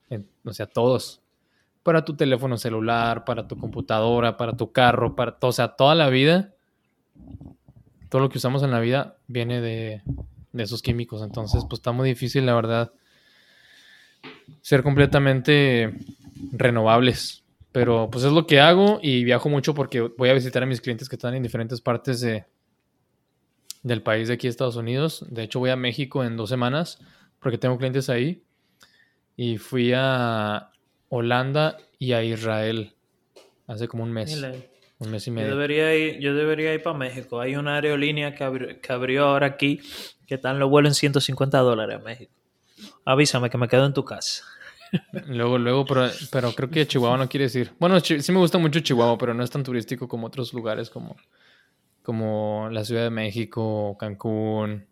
o 0.44 0.52
sea, 0.52 0.66
todos. 0.66 1.20
Para 1.82 2.04
tu 2.04 2.16
teléfono 2.16 2.58
celular, 2.58 3.24
para 3.24 3.46
tu 3.46 3.56
computadora, 3.56 4.36
para 4.36 4.56
tu 4.56 4.72
carro, 4.72 5.14
para 5.14 5.32
todo, 5.32 5.50
o 5.50 5.52
sea, 5.52 5.68
toda 5.68 5.94
la 5.94 6.08
vida, 6.08 6.54
todo 8.08 8.22
lo 8.22 8.28
que 8.28 8.38
usamos 8.38 8.62
en 8.62 8.72
la 8.72 8.80
vida 8.80 9.16
viene 9.28 9.60
de, 9.60 10.02
de 10.52 10.62
esos 10.62 10.82
químicos. 10.82 11.22
Entonces, 11.22 11.64
pues 11.68 11.78
está 11.78 11.92
muy 11.92 12.08
difícil, 12.08 12.44
la 12.46 12.54
verdad, 12.54 12.92
ser 14.62 14.82
completamente 14.82 15.94
renovables. 16.52 17.44
Pero 17.76 18.08
pues 18.10 18.24
es 18.24 18.32
lo 18.32 18.46
que 18.46 18.58
hago 18.58 19.00
y 19.02 19.22
viajo 19.22 19.50
mucho 19.50 19.74
porque 19.74 20.00
voy 20.00 20.30
a 20.30 20.32
visitar 20.32 20.62
a 20.62 20.66
mis 20.66 20.80
clientes 20.80 21.10
que 21.10 21.16
están 21.16 21.34
en 21.34 21.42
diferentes 21.42 21.82
partes 21.82 22.22
de, 22.22 22.46
del 23.82 24.00
país 24.02 24.28
de 24.28 24.34
aquí, 24.34 24.48
Estados 24.48 24.76
Unidos. 24.76 25.26
De 25.28 25.42
hecho, 25.42 25.58
voy 25.58 25.68
a 25.68 25.76
México 25.76 26.24
en 26.24 26.38
dos 26.38 26.48
semanas 26.48 26.98
porque 27.38 27.58
tengo 27.58 27.76
clientes 27.76 28.08
ahí. 28.08 28.42
Y 29.36 29.58
fui 29.58 29.92
a 29.94 30.70
Holanda 31.10 31.76
y 31.98 32.12
a 32.14 32.24
Israel 32.24 32.94
hace 33.66 33.88
como 33.88 34.04
un 34.04 34.10
mes, 34.12 34.42
un 34.98 35.10
mes 35.10 35.26
y 35.26 35.30
Yo 35.30 35.34
medio. 35.34 35.50
debería 35.50 35.94
ir, 35.94 36.18
yo 36.18 36.34
debería 36.34 36.72
ir 36.72 36.82
para 36.82 36.96
México. 36.96 37.40
Hay 37.42 37.56
una 37.56 37.74
aerolínea 37.74 38.34
que, 38.34 38.42
abri- 38.42 38.80
que 38.80 38.90
abrió 38.90 39.26
ahora 39.26 39.48
aquí 39.48 39.80
que 40.26 40.36
están 40.36 40.58
los 40.58 40.70
vuelos 40.70 40.92
en 40.92 40.94
150 40.94 41.58
dólares 41.58 41.96
a 41.96 41.98
México. 42.02 42.32
Avísame 43.04 43.50
que 43.50 43.58
me 43.58 43.68
quedo 43.68 43.84
en 43.84 43.92
tu 43.92 44.02
casa. 44.02 44.44
Luego, 45.26 45.58
luego, 45.58 45.84
pero, 45.84 46.08
pero 46.30 46.52
creo 46.52 46.70
que 46.70 46.86
Chihuahua 46.86 47.16
no 47.18 47.28
quiere 47.28 47.44
decir. 47.44 47.72
Bueno, 47.78 47.98
sí 48.00 48.32
me 48.32 48.38
gusta 48.38 48.58
mucho 48.58 48.80
Chihuahua, 48.80 49.18
pero 49.18 49.34
no 49.34 49.42
es 49.42 49.50
tan 49.50 49.62
turístico 49.62 50.06
como 50.08 50.26
otros 50.26 50.52
lugares 50.52 50.90
como, 50.90 51.16
como 52.02 52.68
la 52.70 52.84
Ciudad 52.84 53.02
de 53.04 53.10
México, 53.10 53.96
Cancún, 53.98 54.86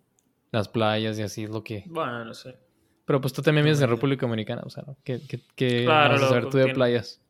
las 0.51 0.69
playas 0.69 1.19
y 1.19 1.23
así 1.23 1.45
es 1.45 1.51
lo 1.51 1.63
que. 1.63 1.85
Bueno, 1.87 2.25
no 2.25 2.35
sé. 2.35 2.57
Pero 3.05 3.21
pues 3.21 3.33
tú 3.33 3.43
también 3.43 3.65
vienes 3.65 3.81
de 3.81 3.87
República 3.87 4.27
Dominicana, 4.27 4.63
o 4.65 4.71
sea, 4.71 4.83
¿no? 4.87 4.97
¿qué, 5.05 5.21
qué, 5.29 5.41
qué 5.55 5.85
Claro, 5.85 6.15
vas 6.15 6.33
a 6.33 6.37
loco, 6.37 6.49
tú 6.49 6.57
de 6.59 6.65
tiene- 6.65 6.75
playas? 6.75 7.21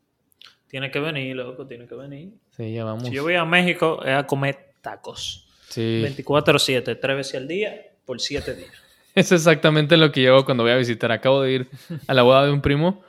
Tiene 0.69 0.91
que 0.91 0.99
venir, 0.99 1.37
loco, 1.37 1.67
tiene 1.67 1.87
que 1.87 1.95
venir. 1.95 2.33
Sí, 2.57 2.73
ya 2.73 2.85
vamos. 2.85 3.05
Si 3.05 3.15
yo 3.15 3.23
voy 3.23 3.35
a 3.35 3.45
México 3.45 4.03
es 4.05 4.15
a 4.17 4.27
comer 4.27 4.75
tacos. 4.81 5.49
Sí, 5.69 6.03
24-7, 6.05 6.99
tres 7.01 7.17
veces 7.17 7.35
al 7.37 7.49
día 7.49 7.75
por 8.05 8.21
7 8.21 8.55
días. 8.55 8.71
es 9.21 9.33
exactamente 9.33 9.97
lo 9.97 10.13
que 10.13 10.27
hago 10.29 10.45
cuando 10.45 10.63
voy 10.65 10.73
a 10.73 10.77
visitar. 10.77 11.13
Acabo 11.13 11.43
de 11.43 11.53
ir 11.53 11.69
a 12.07 12.15
la 12.15 12.23
boda 12.23 12.45
de 12.47 12.53
un 12.53 12.61
primo 12.61 13.03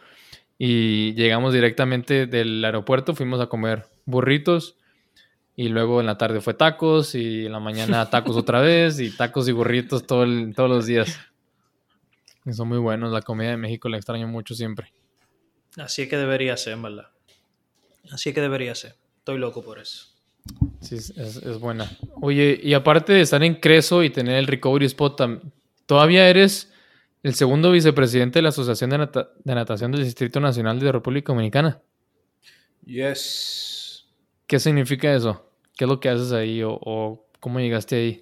y 0.57 1.13
llegamos 1.15 1.53
directamente 1.53 2.27
del 2.27 2.63
aeropuerto, 2.63 3.13
fuimos 3.15 3.39
a 3.41 3.47
comer 3.47 3.85
burritos 4.05 4.75
y 5.57 5.69
luego 5.69 5.99
en 6.01 6.05
la 6.05 6.17
tarde 6.17 6.41
fue 6.41 6.53
tacos 6.53 7.15
y 7.15 7.45
en 7.45 7.51
la 7.51 7.59
mañana 7.59 8.09
tacos 8.09 8.35
otra 8.37 8.61
vez 8.61 8.99
y 8.99 9.09
tacos 9.09 9.47
y 9.47 9.51
burritos 9.51 10.05
todo 10.05 10.23
el- 10.23 10.53
todos 10.55 10.69
los 10.69 10.85
días. 10.85 11.19
Y 12.45 12.53
son 12.53 12.67
muy 12.67 12.77
buenos, 12.77 13.11
la 13.11 13.21
comida 13.21 13.49
de 13.49 13.57
México 13.57 13.89
la 13.89 13.97
extraño 13.97 14.27
mucho 14.27 14.53
siempre. 14.53 14.91
Así 15.77 16.03
es 16.03 16.09
que 16.09 16.15
debería 16.17 16.55
ser, 16.57 16.73
en 16.73 16.83
verdad. 16.83 17.07
Así 18.11 18.29
es 18.29 18.35
que 18.35 18.41
debería 18.41 18.75
ser. 18.75 18.93
Estoy 19.17 19.39
loco 19.39 19.63
por 19.63 19.79
eso. 19.79 20.07
Sí, 20.79 20.95
es, 20.95 21.09
es- 21.17 21.59
buena. 21.59 21.89
Oye, 22.21 22.59
y 22.61 22.73
aparte 22.75 23.13
de 23.13 23.21
estar 23.21 23.43
en 23.43 23.55
Creso 23.55 24.03
y 24.03 24.11
tener 24.11 24.35
el 24.35 24.45
Recovery 24.47 24.85
Spot, 24.85 25.19
todavía 25.85 26.29
eres 26.29 26.71
el 27.23 27.33
segundo 27.33 27.71
vicepresidente 27.71 28.39
de 28.39 28.43
la 28.43 28.49
Asociación 28.49 28.89
de, 28.91 28.97
Nata- 28.99 29.29
de 29.43 29.55
Natación 29.55 29.91
del 29.91 30.03
Distrito 30.03 30.39
Nacional 30.39 30.79
de 30.79 30.91
República 30.91 31.33
Dominicana. 31.33 31.81
Yes. 32.85 34.05
¿Qué 34.47 34.59
significa 34.59 35.13
eso? 35.13 35.49
¿Qué 35.75 35.85
es 35.85 35.89
lo 35.89 35.99
que 35.99 36.09
haces 36.09 36.31
ahí 36.31 36.61
o, 36.61 36.77
o 36.79 37.27
cómo 37.39 37.59
llegaste 37.59 37.95
ahí? 37.95 38.21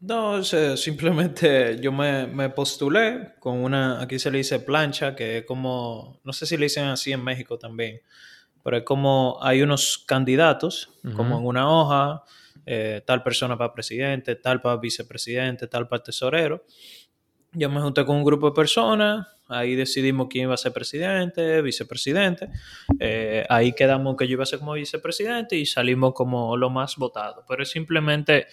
No, 0.00 0.30
o 0.32 0.42
sea, 0.44 0.76
simplemente 0.78 1.78
yo 1.80 1.92
me, 1.92 2.26
me 2.26 2.48
postulé 2.48 3.34
con 3.38 3.58
una, 3.58 4.00
aquí 4.00 4.18
se 4.18 4.30
le 4.30 4.38
dice 4.38 4.60
plancha, 4.60 5.14
que 5.14 5.38
es 5.38 5.44
como, 5.44 6.20
no 6.24 6.32
sé 6.32 6.46
si 6.46 6.56
le 6.56 6.64
dicen 6.66 6.84
así 6.84 7.12
en 7.12 7.22
México 7.22 7.58
también, 7.58 8.00
pero 8.64 8.78
es 8.78 8.84
como 8.84 9.38
hay 9.42 9.60
unos 9.60 9.98
candidatos, 10.06 10.88
como 11.16 11.38
en 11.38 11.44
una 11.44 11.68
hoja, 11.70 12.24
eh, 12.66 13.02
tal 13.04 13.22
persona 13.22 13.56
para 13.56 13.72
presidente, 13.72 14.36
tal 14.36 14.60
para 14.60 14.76
vicepresidente, 14.76 15.66
tal 15.66 15.88
para 15.88 16.02
tesorero. 16.02 16.64
Yo 17.52 17.68
me 17.68 17.80
junté 17.80 18.04
con 18.04 18.16
un 18.16 18.24
grupo 18.24 18.50
de 18.50 18.54
personas, 18.54 19.26
ahí 19.48 19.74
decidimos 19.74 20.28
quién 20.30 20.44
iba 20.44 20.54
a 20.54 20.56
ser 20.56 20.72
presidente, 20.72 21.60
vicepresidente, 21.62 22.48
eh, 23.00 23.44
ahí 23.48 23.72
quedamos 23.72 24.16
que 24.16 24.28
yo 24.28 24.34
iba 24.34 24.44
a 24.44 24.46
ser 24.46 24.60
como 24.60 24.74
vicepresidente 24.74 25.56
y 25.56 25.66
salimos 25.66 26.14
como 26.14 26.56
lo 26.56 26.70
más 26.70 26.96
votado, 26.96 27.44
pero 27.48 27.64
es 27.64 27.70
simplemente 27.70 28.46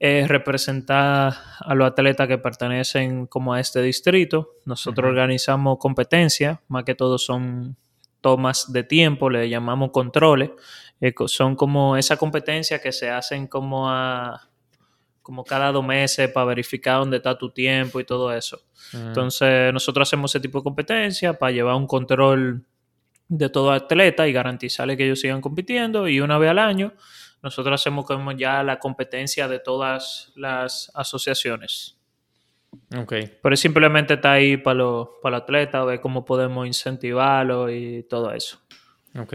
eh, 0.00 0.26
representar 0.28 1.34
a 1.58 1.74
los 1.74 1.88
atletas 1.88 2.28
que 2.28 2.38
pertenecen 2.38 3.26
como 3.26 3.52
a 3.52 3.58
este 3.58 3.82
distrito. 3.82 4.54
Nosotros 4.64 5.08
organizamos 5.08 5.78
competencias, 5.78 6.60
más 6.68 6.84
que 6.84 6.94
todo 6.94 7.18
son 7.18 7.76
tomas 8.20 8.72
de 8.72 8.84
tiempo, 8.84 9.28
le 9.28 9.48
llamamos 9.48 9.90
controles, 9.90 10.50
eh, 11.00 11.14
son 11.26 11.56
como 11.56 11.96
esa 11.96 12.16
competencia 12.16 12.80
que 12.80 12.92
se 12.92 13.10
hacen 13.10 13.46
como 13.46 13.88
a 13.88 14.48
como 15.22 15.44
cada 15.44 15.70
dos 15.72 15.84
meses 15.84 16.30
para 16.30 16.46
verificar 16.46 17.00
dónde 17.00 17.18
está 17.18 17.36
tu 17.36 17.50
tiempo 17.50 18.00
y 18.00 18.04
todo 18.04 18.32
eso. 18.32 18.62
Entonces, 18.94 19.70
nosotros 19.74 20.08
hacemos 20.08 20.30
ese 20.30 20.40
tipo 20.40 20.60
de 20.60 20.64
competencia 20.64 21.34
para 21.34 21.52
llevar 21.52 21.74
un 21.74 21.86
control 21.86 22.64
de 23.28 23.50
todo 23.50 23.72
atleta 23.72 24.26
y 24.26 24.32
garantizarle 24.32 24.96
que 24.96 25.04
ellos 25.04 25.20
sigan 25.20 25.42
compitiendo 25.42 26.08
y 26.08 26.20
una 26.20 26.38
vez 26.38 26.48
al 26.48 26.58
año 26.58 26.94
nosotros 27.42 27.78
hacemos 27.78 28.06
como 28.06 28.32
ya 28.32 28.62
la 28.62 28.78
competencia 28.78 29.48
de 29.48 29.58
todas 29.58 30.32
las 30.34 30.90
asociaciones. 30.94 31.98
Ok. 32.96 33.14
Pero 33.42 33.56
simplemente 33.56 34.14
está 34.14 34.32
ahí 34.32 34.56
para 34.56 34.78
los 34.78 35.08
para 35.22 35.38
atletas, 35.38 35.84
ver 35.86 36.00
cómo 36.00 36.24
podemos 36.24 36.66
incentivarlo 36.66 37.70
y 37.70 38.02
todo 38.04 38.32
eso. 38.32 38.60
Ok. 39.14 39.34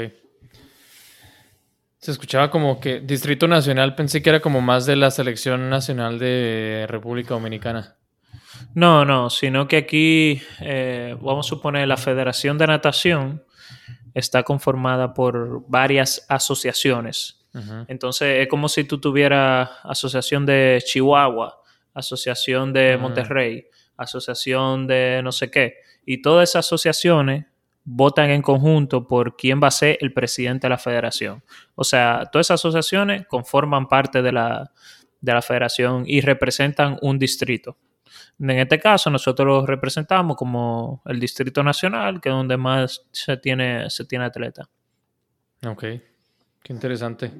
Se 2.03 2.11
escuchaba 2.11 2.51
como 2.51 2.81
que 2.81 2.99
Distrito 2.99 3.47
Nacional, 3.47 3.95
pensé 3.95 4.21
que 4.21 4.29
era 4.29 4.41
como 4.41 4.59
más 4.59 4.85
de 4.85 4.97
la 4.97 5.09
Selección 5.09 5.69
Nacional 5.69 6.19
de 6.19 6.85
República 6.89 7.33
Dominicana. 7.33 7.95
No, 8.75 9.05
no, 9.05 9.29
sino 9.29 9.69
que 9.69 9.77
aquí, 9.77 10.41
eh, 10.59 11.15
vamos 11.21 11.47
a 11.47 11.49
suponer, 11.49 11.87
la 11.87 11.95
Federación 11.95 12.57
de 12.57 12.67
Natación 12.67 13.45
está 14.13 14.43
conformada 14.43 15.13
por 15.13 15.63
varias 15.69 16.25
asociaciones. 16.27 17.47
Entonces 17.87 18.41
es 18.41 18.47
como 18.49 18.67
si 18.67 18.83
tú 18.83 18.99
tuvieras 18.99 19.69
asociación 19.83 20.45
de 20.45 20.83
Chihuahua, 20.85 21.57
asociación 21.93 22.73
de 22.73 22.97
Monterrey, 22.97 23.67
asociación 23.95 24.87
de 24.87 25.21
no 25.23 25.31
sé 25.31 25.49
qué. 25.49 25.75
Y 26.05 26.21
todas 26.21 26.49
esas 26.49 26.65
asociaciones 26.65 27.45
votan 27.85 28.29
en 28.29 28.41
conjunto 28.41 29.07
por 29.07 29.35
quién 29.35 29.61
va 29.61 29.67
a 29.67 29.71
ser 29.71 29.97
el 30.01 30.13
presidente 30.13 30.67
de 30.67 30.69
la 30.69 30.77
federación. 30.77 31.43
O 31.75 31.83
sea, 31.83 32.29
todas 32.31 32.47
esas 32.47 32.61
asociaciones 32.61 33.25
conforman 33.27 33.87
parte 33.87 34.21
de 34.21 34.31
la, 34.31 34.71
de 35.19 35.33
la 35.33 35.41
federación 35.41 36.03
y 36.05 36.21
representan 36.21 36.97
un 37.01 37.19
distrito. 37.19 37.77
En 38.39 38.51
este 38.51 38.79
caso, 38.79 39.09
nosotros 39.09 39.47
lo 39.47 39.65
representamos 39.65 40.35
como 40.35 41.01
el 41.05 41.19
Distrito 41.19 41.63
Nacional, 41.63 42.19
que 42.19 42.29
es 42.29 42.35
donde 42.35 42.57
más 42.57 43.05
se 43.11 43.37
tiene, 43.37 43.89
se 43.89 44.05
tiene 44.05 44.25
atleta. 44.25 44.69
Ok, 45.65 45.81
qué 45.81 46.73
interesante. 46.73 47.31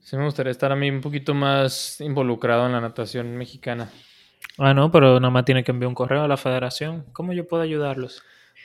Sí 0.00 0.16
me 0.16 0.24
gustaría 0.24 0.50
estar 0.50 0.70
a 0.70 0.76
mí 0.76 0.90
un 0.90 1.00
poquito 1.00 1.32
más 1.32 2.00
involucrado 2.00 2.66
en 2.66 2.72
la 2.72 2.80
natación 2.80 3.36
mexicana. 3.36 3.88
Ah, 4.58 4.74
no, 4.74 4.90
pero 4.90 5.18
nada 5.18 5.30
más 5.30 5.44
tiene 5.44 5.64
que 5.64 5.70
enviar 5.70 5.88
un 5.88 5.94
correo 5.94 6.22
a 6.22 6.28
la 6.28 6.36
federación. 6.36 7.06
¿Cómo 7.12 7.32
yo 7.32 7.48
puedo 7.48 7.62
ayudarlos? 7.62 8.22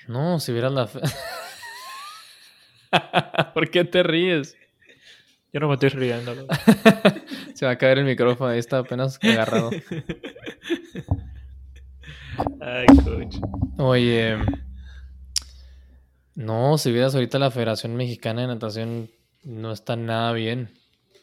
No, 0.09 0.39
si 0.39 0.51
vieras 0.51 0.71
la... 0.71 0.87
Fe... 0.87 1.01
¿Por 3.53 3.69
qué 3.69 3.85
te 3.85 4.01
ríes? 4.01 4.57
Yo 5.53 5.59
no 5.59 5.67
me 5.67 5.75
estoy 5.75 5.89
riendo. 5.89 6.33
Se 7.53 7.67
va 7.67 7.73
a 7.73 7.77
caer 7.77 7.99
el 7.99 8.05
micrófono, 8.05 8.49
ahí 8.49 8.57
está 8.57 8.79
apenas 8.79 9.19
agarrado. 9.21 9.69
Ay, 12.59 12.87
coach. 13.03 13.35
Oye, 13.77 14.37
no, 16.33 16.79
si 16.79 16.91
vieras 16.91 17.13
ahorita 17.13 17.37
la 17.37 17.51
Federación 17.51 17.95
Mexicana 17.95 18.41
de 18.41 18.47
Natación 18.47 19.11
no 19.43 19.71
está 19.71 19.95
nada 19.95 20.33
bien. 20.33 20.71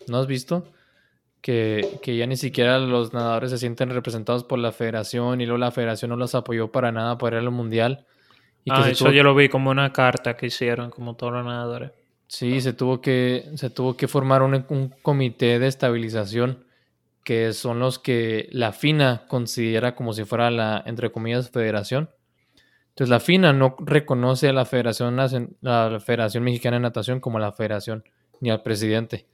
¿No 0.06 0.18
has 0.18 0.28
visto? 0.28 0.72
Que, 1.40 1.98
que, 2.02 2.16
ya 2.16 2.28
ni 2.28 2.36
siquiera 2.36 2.78
los 2.78 3.12
nadadores 3.12 3.50
se 3.50 3.58
sienten 3.58 3.90
representados 3.90 4.44
por 4.44 4.60
la 4.60 4.70
federación 4.70 5.40
y 5.40 5.46
luego 5.46 5.58
la 5.58 5.72
federación 5.72 6.10
no 6.10 6.16
los 6.16 6.36
apoyó 6.36 6.70
para 6.70 6.92
nada 6.92 7.18
para 7.18 7.38
ir 7.38 7.42
al 7.42 7.50
mundial. 7.50 8.06
Y 8.66 8.70
ah, 8.72 8.90
eso 8.90 9.12
yo 9.12 9.22
lo 9.22 9.32
vi 9.34 9.48
como 9.48 9.70
una 9.70 9.92
carta 9.92 10.36
que 10.36 10.46
hicieron, 10.46 10.90
como 10.90 11.14
todos 11.14 11.32
los 11.32 11.44
nadadores. 11.44 11.92
Sí, 12.26 12.60
se 12.60 12.72
tuvo 12.72 13.00
que, 13.00 13.48
se 13.54 13.70
tuvo 13.70 13.96
que 13.96 14.08
formar 14.08 14.42
un, 14.42 14.66
un 14.68 14.88
comité 15.02 15.60
de 15.60 15.68
estabilización 15.68 16.66
que 17.22 17.52
son 17.52 17.78
los 17.78 18.00
que 18.00 18.48
la 18.50 18.72
FINA 18.72 19.26
considera 19.28 19.94
como 19.94 20.12
si 20.12 20.24
fuera 20.24 20.50
la, 20.50 20.82
entre 20.84 21.12
comillas, 21.12 21.50
federación. 21.50 22.10
Entonces 22.88 23.08
la 23.08 23.20
FINA 23.20 23.52
no 23.52 23.76
reconoce 23.78 24.48
a 24.48 24.52
la 24.52 24.64
Federación, 24.64 25.16
la 25.60 26.00
Federación 26.00 26.42
Mexicana 26.42 26.76
de 26.76 26.80
Natación 26.80 27.20
como 27.20 27.38
la 27.38 27.52
federación, 27.52 28.04
ni 28.40 28.50
al 28.50 28.62
presidente. 28.62 29.26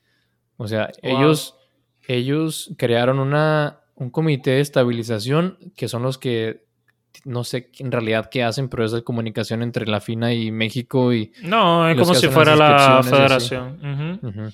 O 0.58 0.68
sea, 0.68 0.90
ellos, 1.00 1.56
ellos 2.06 2.74
crearon 2.76 3.18
una, 3.18 3.80
un 3.94 4.10
comité 4.10 4.50
de 4.50 4.60
estabilización 4.60 5.58
que 5.74 5.88
son 5.88 6.02
los 6.02 6.18
que 6.18 6.66
no 7.24 7.44
sé 7.44 7.70
en 7.78 7.92
realidad 7.92 8.28
qué 8.30 8.42
hacen, 8.42 8.68
pero 8.68 8.84
es 8.84 8.92
la 8.92 9.02
comunicación 9.02 9.62
entre 9.62 9.86
la 9.86 10.00
FINA 10.00 10.32
y 10.32 10.50
México 10.50 11.12
y... 11.12 11.32
No, 11.42 11.88
es 11.88 11.96
como 11.96 12.14
si 12.14 12.28
fuera 12.28 12.56
la 12.56 13.02
federación. 13.02 14.52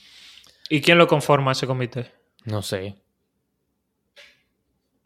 Y, 0.68 0.80
quién 0.80 0.98
lo 0.98 1.06
conforma 1.06 1.52
ese 1.52 1.66
comité? 1.66 2.12
No 2.44 2.62
sé. 2.62 2.96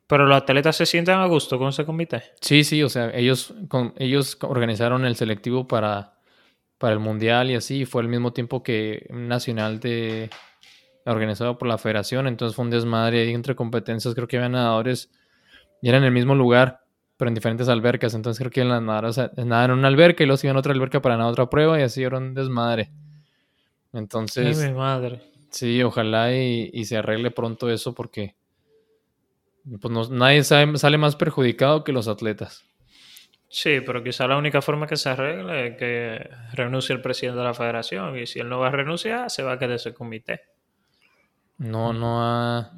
Pero 0.06 0.26
los 0.26 0.36
atletas 0.36 0.76
se 0.76 0.86
sienten 0.86 1.16
a 1.16 1.26
gusto 1.26 1.58
con 1.58 1.68
ese 1.68 1.84
comité. 1.84 2.22
Sí, 2.40 2.64
sí, 2.64 2.82
o 2.82 2.88
sea, 2.88 3.10
ellos, 3.14 3.54
con, 3.68 3.94
ellos 3.96 4.36
organizaron 4.42 5.04
el 5.04 5.16
selectivo 5.16 5.66
para, 5.66 6.18
para 6.78 6.92
el 6.94 6.98
mundial 6.98 7.50
y 7.50 7.54
así, 7.54 7.86
fue 7.86 8.02
al 8.02 8.08
mismo 8.08 8.32
tiempo 8.32 8.62
que 8.62 9.06
nacional 9.10 9.80
de 9.80 10.30
organizado 11.04 11.58
por 11.58 11.68
la 11.68 11.78
federación, 11.78 12.26
entonces 12.26 12.54
fue 12.54 12.64
un 12.64 12.70
desmadre 12.70 13.22
ahí 13.22 13.34
entre 13.34 13.56
competencias, 13.56 14.14
creo 14.14 14.28
que 14.28 14.36
había 14.36 14.48
nadadores 14.48 15.10
y 15.80 15.88
eran 15.88 16.02
en 16.02 16.08
el 16.08 16.12
mismo 16.12 16.34
lugar 16.34 16.81
pero 17.22 17.28
en 17.28 17.36
diferentes 17.36 17.68
albercas. 17.68 18.14
Entonces 18.14 18.40
creo 18.40 18.50
que 18.50 18.64
las 18.64 18.82
nadadoras 18.82 19.16
nadaban 19.36 19.70
en 19.70 19.78
una 19.78 19.86
alberca 19.86 20.24
y 20.24 20.26
luego 20.26 20.38
se 20.38 20.48
iban 20.48 20.56
a 20.56 20.58
otra 20.58 20.72
alberca 20.72 21.00
para 21.00 21.16
nadar 21.16 21.30
otra 21.30 21.48
prueba 21.48 21.78
y 21.78 21.84
así 21.84 22.02
era 22.02 22.18
un 22.18 22.34
desmadre. 22.34 22.90
Entonces. 23.92 24.58
Sí, 24.58 24.66
mi 24.66 24.72
madre. 24.72 25.22
Sí, 25.48 25.80
ojalá 25.84 26.34
y, 26.36 26.84
se 26.84 26.96
arregle 26.96 27.30
pronto 27.30 27.70
eso 27.70 27.94
porque 27.94 28.34
pues 29.80 30.10
nadie 30.10 30.42
sale 30.42 30.98
más 30.98 31.14
perjudicado 31.14 31.84
que 31.84 31.92
los 31.92 32.08
atletas. 32.08 32.64
Sí, 33.48 33.82
pero 33.86 34.02
quizá 34.02 34.26
la 34.26 34.36
única 34.36 34.60
forma 34.60 34.88
que 34.88 34.96
se 34.96 35.10
arregle 35.10 35.68
es 35.68 35.76
que 35.76 36.28
renuncie 36.54 36.92
el 36.92 37.02
presidente 37.02 37.38
de 37.38 37.44
la 37.44 37.54
federación 37.54 38.18
y 38.18 38.26
si 38.26 38.40
él 38.40 38.48
no 38.48 38.58
va 38.58 38.66
a 38.66 38.72
renunciar, 38.72 39.30
se 39.30 39.44
va 39.44 39.52
a 39.52 39.58
quedar 39.60 39.76
ese 39.76 39.94
comité. 39.94 40.40
No, 41.58 41.92
no 41.92 42.68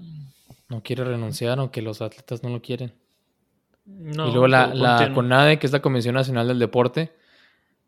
no 0.69 0.83
quiere 0.83 1.03
renunciar 1.05 1.59
aunque 1.59 1.81
los 1.81 2.03
atletas 2.03 2.43
no 2.43 2.51
lo 2.51 2.61
quieren 2.61 2.93
y 3.87 4.15
luego 4.15 4.49
la, 4.49 4.75
la 4.75 5.13
CONADE, 5.13 5.59
que 5.59 5.67
es 5.67 5.73
la 5.73 5.83
Comisión 5.83 6.15
Nacional 6.15 6.49
del 6.49 6.59
Deporte, 6.59 7.13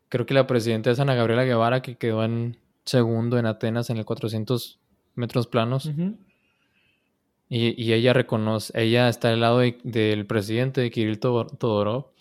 creo 0.09 0.25
que 0.25 0.33
la 0.33 0.47
presidenta 0.47 0.91
es 0.91 0.99
Ana 0.99 1.15
Gabriela 1.15 1.43
Guevara, 1.43 1.81
que 1.81 1.97
quedó 1.97 2.23
en 2.23 2.57
segundo 2.85 3.37
en 3.37 3.45
Atenas 3.45 3.89
en 3.89 3.97
el 3.97 4.05
400 4.05 4.79
metros 5.15 5.47
planos. 5.47 5.89
y, 7.49 7.83
y, 7.83 7.93
ella 7.93 8.13
reconoce, 8.13 8.71
ella 8.81 9.09
está 9.09 9.29
al 9.29 9.41
lado 9.41 9.59
del 9.59 10.25
presidente, 10.25 10.81
de 10.81 10.91
Kirill 10.91 11.19
Todorov. 11.19 12.11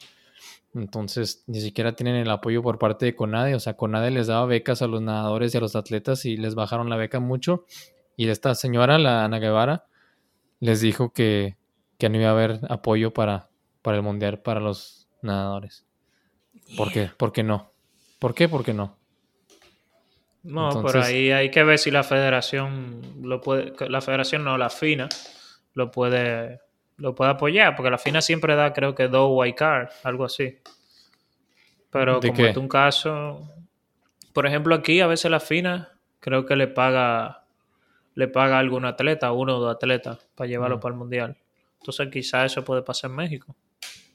Entonces, 0.74 1.43
ni 1.47 1.61
siquiera 1.61 1.93
tienen 1.93 2.16
el 2.16 2.31
apoyo 2.31 2.62
por 2.62 2.78
parte 2.78 3.07
de 3.07 3.16
CONADE. 3.16 3.55
O 3.55 3.61
sea, 3.61 3.77
CONADE 3.77 4.11
les 4.11 4.27
daba 4.27 4.47
becas 4.47 4.82
a 4.82 4.86
los 4.86 5.01
nadadores 5.01 5.55
y 5.55 5.57
a 5.57 5.61
los 5.61 5.74
atletas 5.74 6.24
y 6.27 6.36
les 6.36 6.55
bajaron 6.55 6.90
la 6.90 6.97
beca 6.97 7.19
mucho. 7.19 7.65
Y 8.16 8.28
esta 8.28 8.55
señora, 8.55 8.98
la 8.98 9.24
Ana 9.24 9.39
Guevara, 9.39 9.86
les 10.61 10.81
dijo 10.81 11.12
que, 11.12 11.57
que 11.98 12.09
no 12.09 12.19
iba 12.19 12.28
a 12.28 12.32
haber 12.32 12.61
apoyo 12.69 13.15
para, 13.15 13.48
para 13.86 13.98
el 13.98 14.02
mundial 14.02 14.40
para 14.40 14.58
los 14.58 15.06
nadadores. 15.22 15.86
¿Por 16.76 16.90
qué? 16.90 17.08
¿Por 17.16 17.32
qué 17.32 17.44
no? 17.44 17.70
¿Por 18.18 18.34
qué? 18.34 18.48
¿Por 18.48 18.64
qué 18.64 18.74
no? 18.74 18.96
No, 20.42 20.82
por 20.82 20.96
ahí 20.96 21.30
hay 21.30 21.52
que 21.52 21.62
ver 21.62 21.78
si 21.78 21.92
la 21.92 22.02
federación 22.02 23.00
lo 23.22 23.40
puede, 23.40 23.74
la 23.88 24.00
federación 24.00 24.42
no, 24.42 24.58
la 24.58 24.70
FINA 24.70 25.08
lo 25.74 25.92
puede, 25.92 26.62
lo 26.96 27.14
puede 27.14 27.30
apoyar, 27.30 27.76
porque 27.76 27.92
la 27.92 27.98
FINA 27.98 28.22
siempre 28.22 28.56
da, 28.56 28.72
creo 28.72 28.92
que 28.96 29.06
dos 29.06 29.30
white 29.32 29.54
cards, 29.54 29.94
algo 30.02 30.24
así. 30.24 30.58
Pero 31.88 32.18
como 32.20 32.44
es 32.44 32.56
un 32.56 32.68
caso, 32.68 33.48
por 34.32 34.48
ejemplo, 34.48 34.74
aquí 34.74 35.00
a 35.00 35.06
veces 35.06 35.30
la 35.30 35.38
FINA 35.38 35.92
creo 36.18 36.44
que 36.44 36.56
le 36.56 36.66
paga, 36.66 37.44
le 38.16 38.26
paga 38.26 38.56
a 38.56 38.58
algún 38.58 38.84
atleta, 38.84 39.30
uno 39.30 39.58
o 39.58 39.60
dos 39.60 39.76
atletas, 39.76 40.26
para 40.34 40.48
llevarlo 40.48 40.80
para 40.80 40.92
el 40.92 40.98
mundial. 40.98 41.36
Entonces 41.78 42.08
quizás 42.10 42.50
eso 42.50 42.64
puede 42.64 42.82
pasar 42.82 43.10
en 43.12 43.16
México. 43.16 43.54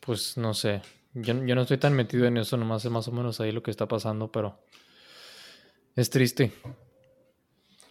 Pues 0.02 0.38
no 0.38 0.54
sé. 0.54 0.82
Yo, 1.14 1.34
no 1.34 1.62
estoy 1.62 1.78
tan 1.78 1.94
metido 1.94 2.26
en 2.26 2.38
eso, 2.38 2.58
nomás 2.58 2.82
sé 2.82 2.90
más 2.90 3.08
o 3.08 3.12
menos 3.12 3.40
ahí 3.42 3.52
lo 3.52 3.62
que 3.64 3.72
está 3.72 3.88
pasando, 3.88 4.32
pero 4.32 4.60
es 5.96 6.10
triste. 6.10 6.52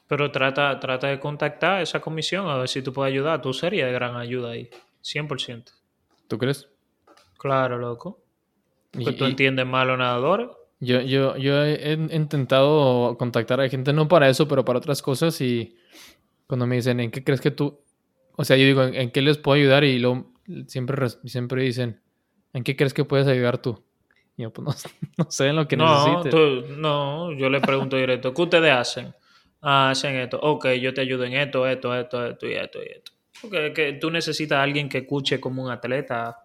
Pero 0.08 0.32
trata, 0.32 0.78
trata 0.80 1.06
de 1.08 1.20
contactar 1.20 1.74
a 1.78 1.82
esa 1.82 2.00
comisión 2.00 2.48
a 2.48 2.56
ver 2.56 2.68
si 2.68 2.82
tú 2.82 2.92
puedes 2.92 3.12
ayudar. 3.12 3.40
Tú 3.42 3.52
serías 3.52 3.86
de 3.86 3.92
gran 3.92 4.16
ayuda 4.16 4.50
ahí. 4.52 4.68
100%. 5.02 5.72
¿Tú 6.26 6.38
crees? 6.38 6.68
Claro, 7.38 7.78
loco. 7.78 8.20
Porque 8.90 9.10
Y- 9.10 9.16
tú 9.16 9.24
y- 9.24 9.28
entiendes 9.30 9.66
a 9.70 9.84
los 9.84 9.98
nadadores. 9.98 10.48
Yo, 10.82 11.00
yo, 11.02 11.36
yo 11.36 11.62
he 11.62 11.92
intentado 11.92 13.16
contactar 13.18 13.60
a 13.60 13.68
gente, 13.68 13.92
no 13.92 14.08
para 14.08 14.30
eso, 14.30 14.48
pero 14.48 14.64
para 14.64 14.78
otras 14.78 15.02
cosas. 15.02 15.38
Y 15.42 15.76
cuando 16.46 16.66
me 16.66 16.76
dicen, 16.76 17.00
¿en 17.00 17.10
qué 17.10 17.22
crees 17.22 17.40
que 17.42 17.50
tú? 17.50 17.78
O 18.36 18.44
sea, 18.44 18.56
yo 18.56 18.64
digo, 18.64 18.82
¿en, 18.84 18.94
en 18.94 19.10
qué 19.10 19.20
les 19.20 19.36
puedo 19.36 19.56
ayudar? 19.60 19.84
Y 19.84 19.98
luego 19.98 20.32
siempre, 20.66 21.08
siempre 21.24 21.62
dicen, 21.62 22.00
¿en 22.52 22.64
qué 22.64 22.76
crees 22.76 22.94
que 22.94 23.04
puedes 23.04 23.26
ayudar 23.26 23.58
tú? 23.58 23.82
Y 24.36 24.42
yo, 24.42 24.52
pues 24.52 24.66
no, 24.66 24.74
no 25.24 25.30
sé 25.30 25.48
en 25.48 25.56
lo 25.56 25.68
que 25.68 25.76
no, 25.76 26.22
tú- 26.30 26.64
no, 26.76 27.32
yo 27.32 27.48
le 27.50 27.60
pregunto 27.60 27.96
directo, 27.96 28.32
¿qué 28.34 28.42
ustedes 28.42 28.72
hacen? 28.72 29.14
Ah, 29.62 29.90
hacen 29.90 30.16
esto. 30.16 30.38
Ok, 30.40 30.68
yo 30.80 30.94
te 30.94 31.02
ayudo 31.02 31.24
en 31.24 31.34
esto, 31.34 31.66
esto, 31.66 31.94
esto, 31.94 32.26
esto 32.26 32.46
y 32.48 32.52
esto 32.54 32.78
y 32.82 32.86
esto. 32.96 33.12
Porque 33.42 33.72
que 33.74 33.92
tú 33.94 34.10
necesitas 34.10 34.56
a 34.58 34.62
alguien 34.62 34.88
que 34.88 34.98
escuche 34.98 35.38
como 35.40 35.62
un 35.62 35.70
atleta. 35.70 36.36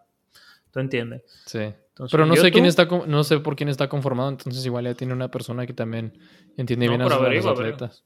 ¿Tú 0.72 0.80
entiendes? 0.82 1.22
Sí. 1.46 1.60
Entonces, 1.60 2.12
Pero 2.12 2.26
no 2.26 2.36
sé 2.36 2.52
quién 2.52 2.66
está, 2.66 2.86
no 2.86 3.24
sé 3.24 3.40
por 3.40 3.56
quién 3.56 3.70
está 3.70 3.88
conformado, 3.88 4.30
entonces 4.30 4.66
igual 4.66 4.84
ya 4.84 4.94
tiene 4.96 5.14
una 5.14 5.32
persona 5.32 5.66
que 5.66 5.74
también 5.74 6.18
entiende 6.58 6.88
No, 6.88 6.92
bien 6.92 7.02
a 7.04 7.06
sus, 7.06 7.14
averigua. 7.14 7.52
atletas. 7.52 8.04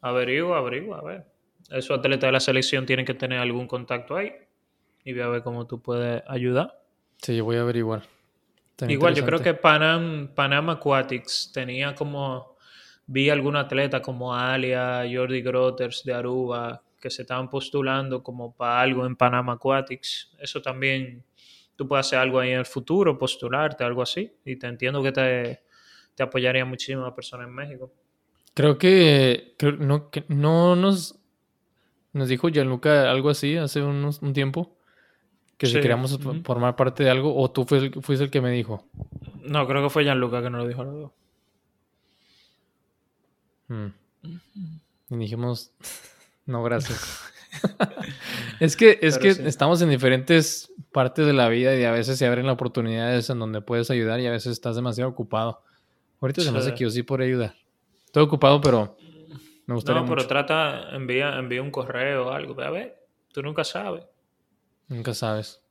Averigua, 0.00 0.58
averigua, 0.58 0.98
a 1.00 1.02
ver. 1.02 1.24
Esos 1.70 1.98
atletas 1.98 2.28
de 2.28 2.32
la 2.32 2.40
selección 2.40 2.86
tienen 2.86 3.04
que 3.04 3.12
tener 3.12 3.38
algún 3.38 3.66
contacto 3.66 4.16
ahí. 4.16 4.32
Y 5.08 5.14
ve 5.14 5.22
a 5.22 5.28
ver 5.28 5.42
cómo 5.42 5.66
tú 5.66 5.80
puedes 5.80 6.22
ayudar. 6.28 6.78
Sí, 7.22 7.34
yo 7.34 7.44
voy 7.46 7.56
a 7.56 7.62
averiguar. 7.62 8.02
Tan 8.76 8.90
Igual, 8.90 9.14
yo 9.14 9.24
creo 9.24 9.40
que 9.40 9.54
Panam, 9.54 10.28
Panam 10.34 10.68
Aquatics 10.68 11.50
tenía 11.50 11.94
como. 11.94 12.58
Vi 13.06 13.30
algún 13.30 13.56
atleta 13.56 14.02
como 14.02 14.34
Alia, 14.34 15.04
Jordi 15.10 15.40
Grotters 15.40 16.04
de 16.04 16.12
Aruba, 16.12 16.82
que 17.00 17.08
se 17.08 17.22
estaban 17.22 17.48
postulando 17.48 18.22
como 18.22 18.54
para 18.54 18.82
algo 18.82 19.06
en 19.06 19.16
Panam 19.16 19.48
Aquatics. 19.48 20.30
Eso 20.38 20.60
también. 20.60 21.24
Tú 21.74 21.88
puedes 21.88 22.06
hacer 22.06 22.18
algo 22.18 22.38
ahí 22.38 22.50
en 22.50 22.58
el 22.58 22.66
futuro, 22.66 23.16
postularte, 23.16 23.84
algo 23.84 24.02
así. 24.02 24.30
Y 24.44 24.56
te 24.56 24.66
entiendo 24.66 25.02
que 25.02 25.12
te, 25.12 25.62
te 26.14 26.22
apoyaría 26.22 26.66
muchísimas 26.66 27.14
personas 27.14 27.48
en 27.48 27.54
México. 27.54 27.90
Creo 28.52 28.76
que, 28.76 29.54
creo- 29.56 29.72
no, 29.78 30.10
que 30.10 30.24
no 30.28 30.76
nos, 30.76 31.18
nos 32.12 32.28
dijo 32.28 32.48
Gianluca 32.50 33.10
algo 33.10 33.30
así 33.30 33.56
hace 33.56 33.80
unos- 33.82 34.20
un 34.20 34.34
tiempo. 34.34 34.76
Que 35.58 35.66
si 35.66 35.72
Sí, 35.74 35.80
queríamos 35.80 36.12
ujú. 36.12 36.40
formar 36.44 36.76
parte 36.76 37.02
de 37.04 37.10
algo, 37.10 37.36
o 37.36 37.50
tú 37.50 37.64
fuiste 37.66 37.86
el, 37.98 38.02
fuiste 38.02 38.24
el 38.24 38.30
que 38.30 38.40
me 38.40 38.50
dijo. 38.50 38.84
No, 39.42 39.66
creo 39.66 39.82
que 39.82 39.90
fue 39.90 40.04
Gianluca 40.04 40.40
que 40.40 40.48
nos 40.50 40.62
lo 40.62 40.68
dijo. 40.68 40.80
a 40.82 40.84
los 40.84 40.94
dos. 40.94 41.12
Mm. 43.68 43.86
Y 45.10 45.16
dijimos, 45.16 45.72
no, 46.46 46.62
gracias. 46.62 47.20
es 48.60 48.76
que, 48.76 48.98
es 49.02 49.18
Pero 49.18 49.22
que 49.22 49.34
sí. 49.34 49.42
estamos 49.46 49.80
en 49.82 49.88
diferentes 49.90 50.70
partes 50.92 51.26
de 51.26 51.32
la 51.32 51.48
vida 51.48 51.74
y 51.76 51.84
a 51.84 51.90
veces 51.92 52.18
se 52.18 52.26
abren 52.26 52.46
las 52.46 52.54
oportunidades 52.54 53.28
en 53.30 53.38
donde 53.38 53.60
puedes 53.62 53.90
ayudar 53.90 54.20
y 54.20 54.26
a 54.26 54.30
veces 54.30 54.52
estás 54.52 54.76
demasiado 54.76 55.10
ocupado. 55.10 55.62
Ahorita 56.20 56.42
se 56.42 56.52
me 56.52 56.58
hace 56.58 56.74
que 56.74 56.84
yo 56.84 56.90
sí 56.90 57.02
podría 57.02 57.26
ayudar. 57.28 57.54
Estoy 58.04 58.22
ocupado, 58.22 58.60
pero 58.60 58.96
me 59.66 59.74
gustaría 59.74 60.02
No, 60.02 60.06
pero 60.06 60.16
mucho. 60.22 60.28
trata, 60.28 60.90
envía, 60.94 61.36
envía 61.38 61.62
un 61.62 61.70
correo 61.70 62.28
o 62.28 62.30
algo. 62.30 62.60
A 62.60 62.70
ver, 62.70 62.96
tú 63.32 63.42
nunca 63.42 63.64
sabes. 63.64 64.04
Nunca 64.88 65.14
sabes. 65.14 65.62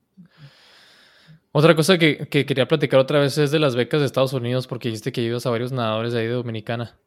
Otra 1.51 1.75
cosa 1.75 1.97
que, 1.97 2.27
que 2.27 2.45
quería 2.45 2.67
platicar 2.67 2.99
otra 2.99 3.19
vez 3.19 3.37
es 3.37 3.51
de 3.51 3.59
las 3.59 3.75
becas 3.75 3.99
de 3.99 4.05
Estados 4.05 4.33
Unidos, 4.33 4.67
porque 4.67 4.89
dijiste 4.89 5.11
que 5.11 5.21
ayudas 5.21 5.45
a 5.45 5.49
varios 5.49 5.71
nadadores 5.71 6.13
de 6.13 6.19
ahí 6.19 6.27
de 6.27 6.33
Dominicana. 6.33 6.97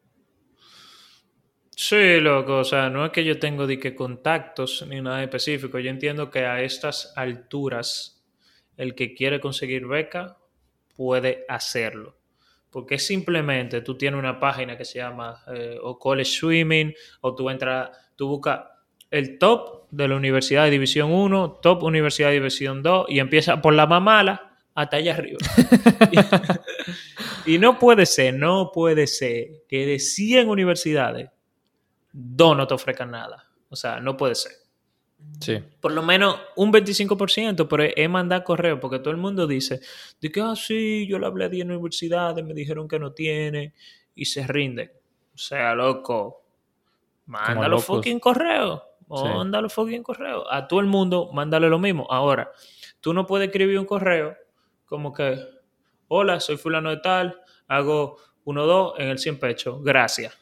Sí, 1.83 2.19
loco, 2.19 2.57
o 2.57 2.63
sea, 2.63 2.89
no 2.89 3.05
es 3.05 3.11
que 3.11 3.23
yo 3.23 3.39
tengo 3.39 3.65
de 3.65 3.79
que 3.79 3.95
contactos 3.95 4.85
ni 4.87 5.01
nada 5.01 5.23
específico. 5.23 5.79
Yo 5.79 5.89
entiendo 5.89 6.29
que 6.29 6.45
a 6.45 6.61
estas 6.61 7.13
alturas 7.15 8.23
el 8.77 8.93
que 8.93 9.13
quiere 9.13 9.39
conseguir 9.39 9.87
beca 9.87 10.37
puede 10.95 11.45
hacerlo. 11.47 12.17
Porque 12.69 12.99
simplemente 12.99 13.81
tú 13.81 13.97
tienes 13.97 14.19
una 14.19 14.39
página 14.39 14.77
que 14.77 14.85
se 14.85 14.99
llama 14.99 15.43
eh, 15.47 15.77
o 15.81 15.97
College 15.97 16.29
Swimming, 16.29 16.93
o 17.21 17.33
tú 17.35 17.49
entras, 17.49 17.89
tú 18.15 18.27
buscas 18.27 18.61
el 19.11 19.37
top 19.37 19.83
de 19.91 20.07
la 20.07 20.15
Universidad 20.15 20.63
de 20.65 20.71
División 20.71 21.11
1, 21.11 21.59
top 21.61 21.83
Universidad 21.83 22.29
de 22.29 22.35
División 22.35 22.81
2, 22.81 23.07
y 23.09 23.19
empieza 23.19 23.61
por 23.61 23.73
la 23.73 23.85
más 23.85 24.01
mala 24.01 24.57
hasta 24.73 24.97
allá 24.97 25.13
arriba. 25.13 25.39
y, 27.45 27.55
y 27.55 27.59
no 27.59 27.77
puede 27.77 28.05
ser, 28.05 28.33
no 28.33 28.71
puede 28.73 29.05
ser 29.07 29.63
que 29.67 29.85
de 29.85 29.99
100 29.99 30.49
universidades, 30.49 31.29
dos 32.11 32.57
no 32.57 32.65
te 32.67 32.73
ofrezcan 32.73 33.11
nada. 33.11 33.47
O 33.69 33.75
sea, 33.75 33.99
no 33.99 34.17
puede 34.17 34.35
ser 34.35 34.53
Sí. 35.39 35.59
por 35.79 35.91
lo 35.91 36.03
menos 36.03 36.39
un 36.55 36.71
25%, 36.71 37.67
pero 37.67 37.83
es 37.83 38.09
mandar 38.09 38.43
correo, 38.43 38.79
porque 38.79 38.99
todo 38.99 39.11
el 39.11 39.17
mundo 39.17 39.47
dice, 39.47 39.79
de 40.19 40.31
que, 40.31 40.41
ah, 40.41 40.55
sí, 40.55 41.07
yo 41.07 41.17
le 41.19 41.25
hablé 41.25 41.45
a 41.45 41.49
10 41.49 41.65
universidades, 41.65 42.43
me 42.45 42.53
dijeron 42.53 42.87
que 42.87 42.99
no 42.99 43.13
tiene, 43.13 43.73
y 44.15 44.25
se 44.25 44.45
rinden. 44.45 44.91
O 45.33 45.37
sea, 45.37 45.73
loco, 45.73 46.43
mándalo 47.25 47.79
fucking 47.79 48.19
correo, 48.19 48.83
Sí. 49.17 49.23
mándalo 49.27 49.69
fucking 49.69 50.03
correo. 50.03 50.51
A 50.51 50.67
todo 50.67 50.79
el 50.79 50.85
mundo, 50.87 51.29
mándale 51.33 51.69
lo 51.69 51.79
mismo. 51.79 52.07
Ahora, 52.09 52.51
tú 52.99 53.13
no 53.13 53.25
puedes 53.25 53.47
escribir 53.47 53.77
un 53.79 53.85
correo 53.85 54.35
como 54.85 55.13
que, 55.13 55.37
hola, 56.07 56.39
soy 56.39 56.57
fulano 56.57 56.89
de 56.89 56.97
tal, 56.97 57.39
hago 57.67 58.17
1-2 58.45 58.93
en 58.97 59.09
el 59.09 59.17
100 59.19 59.39
pecho, 59.39 59.79
gracias. 59.81 60.37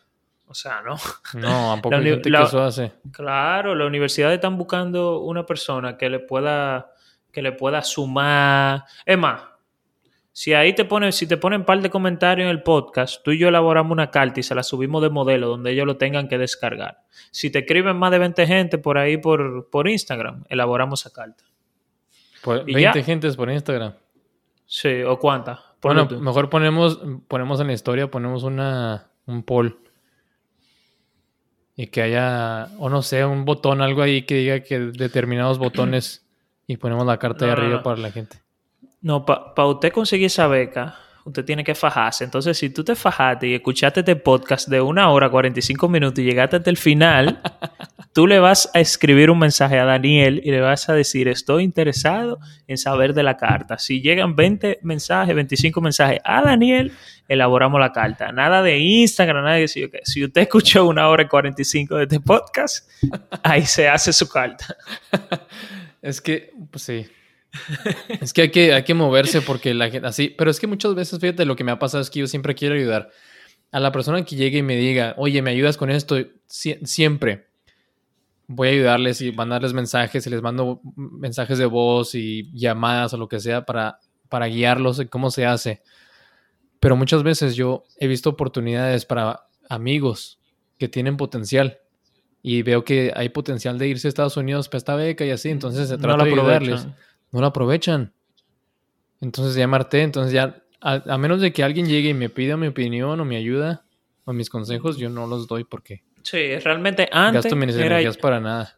O 0.47 0.53
sea, 0.55 0.81
no. 0.81 0.95
No, 1.35 1.69
tampoco 1.73 1.95
La 1.95 2.01
gente 2.01 2.29
la- 2.29 2.39
que 2.39 2.45
eso 2.45 2.63
hace. 2.63 2.91
Claro, 3.11 3.75
las 3.75 3.87
universidades 3.87 4.35
están 4.35 4.57
buscando 4.57 5.19
una 5.19 5.45
persona 5.45 5.95
que 5.97 6.09
le 6.09 6.19
pueda, 6.19 6.91
que 7.31 7.41
le 7.43 7.51
pueda 7.51 7.83
sumar. 7.83 8.83
Es 9.05 9.17
más, 9.17 9.43
si 10.39 10.53
ahí 10.53 10.71
te 10.71 10.85
ponen, 10.85 11.11
si 11.11 11.27
te 11.27 11.35
ponen 11.35 11.59
un 11.59 11.65
par 11.65 11.81
de 11.81 11.89
comentarios 11.89 12.45
en 12.45 12.49
el 12.49 12.63
podcast, 12.63 13.21
tú 13.25 13.31
y 13.31 13.37
yo 13.37 13.49
elaboramos 13.49 13.91
una 13.91 14.09
carta 14.09 14.39
y 14.39 14.43
se 14.43 14.55
la 14.55 14.63
subimos 14.63 15.01
de 15.01 15.09
modelo 15.09 15.49
donde 15.49 15.71
ellos 15.71 15.85
lo 15.85 15.97
tengan 15.97 16.29
que 16.29 16.37
descargar. 16.37 17.03
Si 17.29 17.49
te 17.49 17.59
escriben 17.59 17.97
más 17.97 18.09
de 18.09 18.19
20 18.19 18.47
gente 18.47 18.77
por 18.77 18.97
ahí 18.97 19.17
por, 19.17 19.69
por 19.69 19.89
Instagram, 19.89 20.45
elaboramos 20.47 21.01
esa 21.01 21.09
carta. 21.11 21.43
Por 22.41 22.63
Y 22.69 22.73
20 22.73 22.81
ya. 22.81 23.03
gentes 23.03 23.35
por 23.35 23.51
Instagram. 23.51 23.95
Sí, 24.65 25.03
o 25.03 25.19
cuántas. 25.19 25.59
Bueno, 25.81 26.07
tú. 26.07 26.21
mejor 26.21 26.49
ponemos, 26.49 27.01
ponemos 27.27 27.59
en 27.59 27.67
la 27.67 27.73
historia, 27.73 28.09
ponemos 28.09 28.43
una, 28.43 29.09
un 29.25 29.43
poll. 29.43 29.77
Y 31.75 31.87
que 31.87 32.01
haya, 32.01 32.69
o 32.77 32.87
no 32.89 33.01
sé, 33.01 33.25
un 33.25 33.43
botón, 33.43 33.81
algo 33.81 34.03
ahí 34.03 34.21
que 34.21 34.35
diga 34.35 34.61
que 34.61 34.79
determinados 34.79 35.57
botones 35.57 36.25
y 36.65 36.77
ponemos 36.77 37.05
la 37.05 37.19
carta 37.19 37.43
de 37.43 37.51
No, 37.51 37.57
no, 37.57 37.61
arriba 37.61 37.77
no. 37.79 37.83
para 37.83 37.97
la 37.97 38.11
gente. 38.11 38.37
No, 39.01 39.25
para 39.25 39.67
usted 39.67 39.91
conseguir 39.93 40.27
esa 40.27 40.47
beca, 40.47 40.97
usted 41.23 41.45
tiene 41.45 41.63
que 41.63 41.75
fajarse. 41.75 42.23
Entonces, 42.23 42.57
si 42.57 42.69
tú 42.69 42.83
te 42.83 42.95
fajaste 42.95 43.47
y 43.47 43.53
escuchaste 43.53 44.01
este 44.01 44.15
podcast 44.15 44.67
de 44.67 44.81
una 44.81 45.09
hora, 45.09 45.29
45 45.29 45.87
minutos 45.87 46.19
y 46.19 46.23
llegaste 46.23 46.57
hasta 46.57 46.69
el 46.69 46.77
final, 46.77 47.41
tú 48.13 48.27
le 48.27 48.39
vas 48.39 48.69
a 48.73 48.79
escribir 48.79 49.29
un 49.29 49.39
mensaje 49.39 49.79
a 49.79 49.85
Daniel 49.85 50.41
y 50.43 50.51
le 50.51 50.59
vas 50.59 50.89
a 50.89 50.93
decir, 50.93 51.27
estoy 51.27 51.63
interesado 51.63 52.39
en 52.67 52.77
saber 52.77 53.13
de 53.13 53.23
la 53.23 53.37
carta. 53.37 53.77
Si 53.77 54.01
llegan 54.01 54.35
20 54.35 54.79
mensajes, 54.83 55.33
25 55.33 55.81
mensajes 55.81 56.19
a 56.23 56.41
Daniel, 56.41 56.91
elaboramos 57.27 57.79
la 57.79 57.91
carta. 57.91 58.31
Nada 58.31 58.61
de 58.61 58.77
Instagram, 58.79 59.43
nada 59.43 59.55
de 59.55 59.61
decir, 59.61 59.91
si 60.03 60.25
usted 60.25 60.41
escuchó 60.41 60.85
una 60.85 61.07
hora 61.07 61.23
y 61.23 61.27
45 61.27 61.95
de 61.95 62.03
este 62.03 62.19
podcast, 62.19 62.89
ahí 63.43 63.65
se 63.65 63.87
hace 63.87 64.11
su 64.13 64.27
carta. 64.27 64.75
Es 66.01 66.21
que, 66.21 66.53
pues 66.71 66.83
sí. 66.83 67.05
Es 68.21 68.33
que 68.33 68.43
hay, 68.43 68.51
que 68.51 68.73
hay 68.73 68.83
que 68.83 68.93
moverse 68.93 69.41
porque 69.41 69.73
la 69.73 69.89
gente, 69.89 70.07
así, 70.07 70.33
pero 70.37 70.51
es 70.51 70.59
que 70.59 70.67
muchas 70.67 70.95
veces, 70.95 71.19
fíjate, 71.19 71.45
lo 71.45 71.55
que 71.55 71.63
me 71.63 71.71
ha 71.71 71.79
pasado 71.79 72.01
es 72.01 72.09
que 72.09 72.19
yo 72.19 72.27
siempre 72.27 72.55
quiero 72.55 72.75
ayudar. 72.75 73.09
A 73.71 73.79
la 73.79 73.91
persona 73.91 74.23
que 74.25 74.35
llegue 74.35 74.59
y 74.59 74.63
me 74.63 74.75
diga, 74.77 75.13
oye, 75.17 75.41
¿me 75.41 75.51
ayudas 75.51 75.77
con 75.77 75.89
esto? 75.91 76.17
Sie- 76.47 76.79
siempre 76.85 77.47
voy 78.47 78.67
a 78.69 78.71
ayudarles 78.71 79.21
y 79.21 79.31
mandarles 79.31 79.73
mensajes 79.73 80.25
y 80.25 80.29
les 80.31 80.41
mando 80.41 80.81
mensajes 80.95 81.59
de 81.59 81.65
voz 81.65 82.15
y 82.15 82.49
llamadas 82.51 83.13
o 83.13 83.17
lo 83.17 83.29
que 83.29 83.39
sea 83.39 83.63
para, 83.65 83.99
para 84.27 84.47
guiarlos 84.47 84.97
en 84.99 85.07
cómo 85.07 85.29
se 85.29 85.45
hace. 85.45 85.83
Pero 86.79 86.95
muchas 86.95 87.21
veces 87.21 87.55
yo 87.55 87.83
he 87.99 88.07
visto 88.07 88.29
oportunidades 88.31 89.05
para 89.05 89.41
amigos 89.69 90.39
que 90.79 90.87
tienen 90.87 91.15
potencial 91.15 91.77
y 92.41 92.63
veo 92.63 92.83
que 92.83 93.11
hay 93.15 93.29
potencial 93.29 93.77
de 93.77 93.87
irse 93.89 94.07
a 94.07 94.09
Estados 94.09 94.37
Unidos 94.37 94.67
para 94.67 94.77
esta 94.79 94.95
beca 94.95 95.25
y 95.25 95.29
así, 95.29 95.49
entonces 95.49 95.89
se 95.89 95.97
No 95.97 96.01
trata 96.01 96.17
la 96.19 96.23
de 96.23 96.31
ayudarles. 96.31 96.79
aprovechan. 96.79 97.08
No 97.31 97.41
lo 97.41 97.47
aprovechan. 97.47 98.13
Entonces 99.21 99.55
ya 99.55 99.67
marté, 99.67 100.01
entonces 100.03 100.31
ya, 100.33 100.61
a, 100.81 101.01
a 101.13 101.17
menos 101.17 101.41
de 101.41 101.51
que 101.51 101.63
alguien 101.63 101.87
llegue 101.87 102.09
y 102.09 102.13
me 102.13 102.29
pida 102.29 102.55
mi 102.57 102.67
opinión 102.67 103.19
o 103.19 103.25
mi 103.25 103.35
ayuda 103.35 103.83
o 104.25 104.33
mis 104.33 104.49
consejos, 104.49 104.97
yo 104.97 105.09
no 105.09 105.27
los 105.27 105.47
doy 105.47 105.63
porque 105.65 106.03
Sí, 106.23 106.57
realmente 106.59 107.09
antes 107.11 107.43
gasto 107.45 107.55
mis 107.55 107.75
era, 107.75 107.85
energías 107.85 108.17
para 108.17 108.39
nada. 108.39 108.75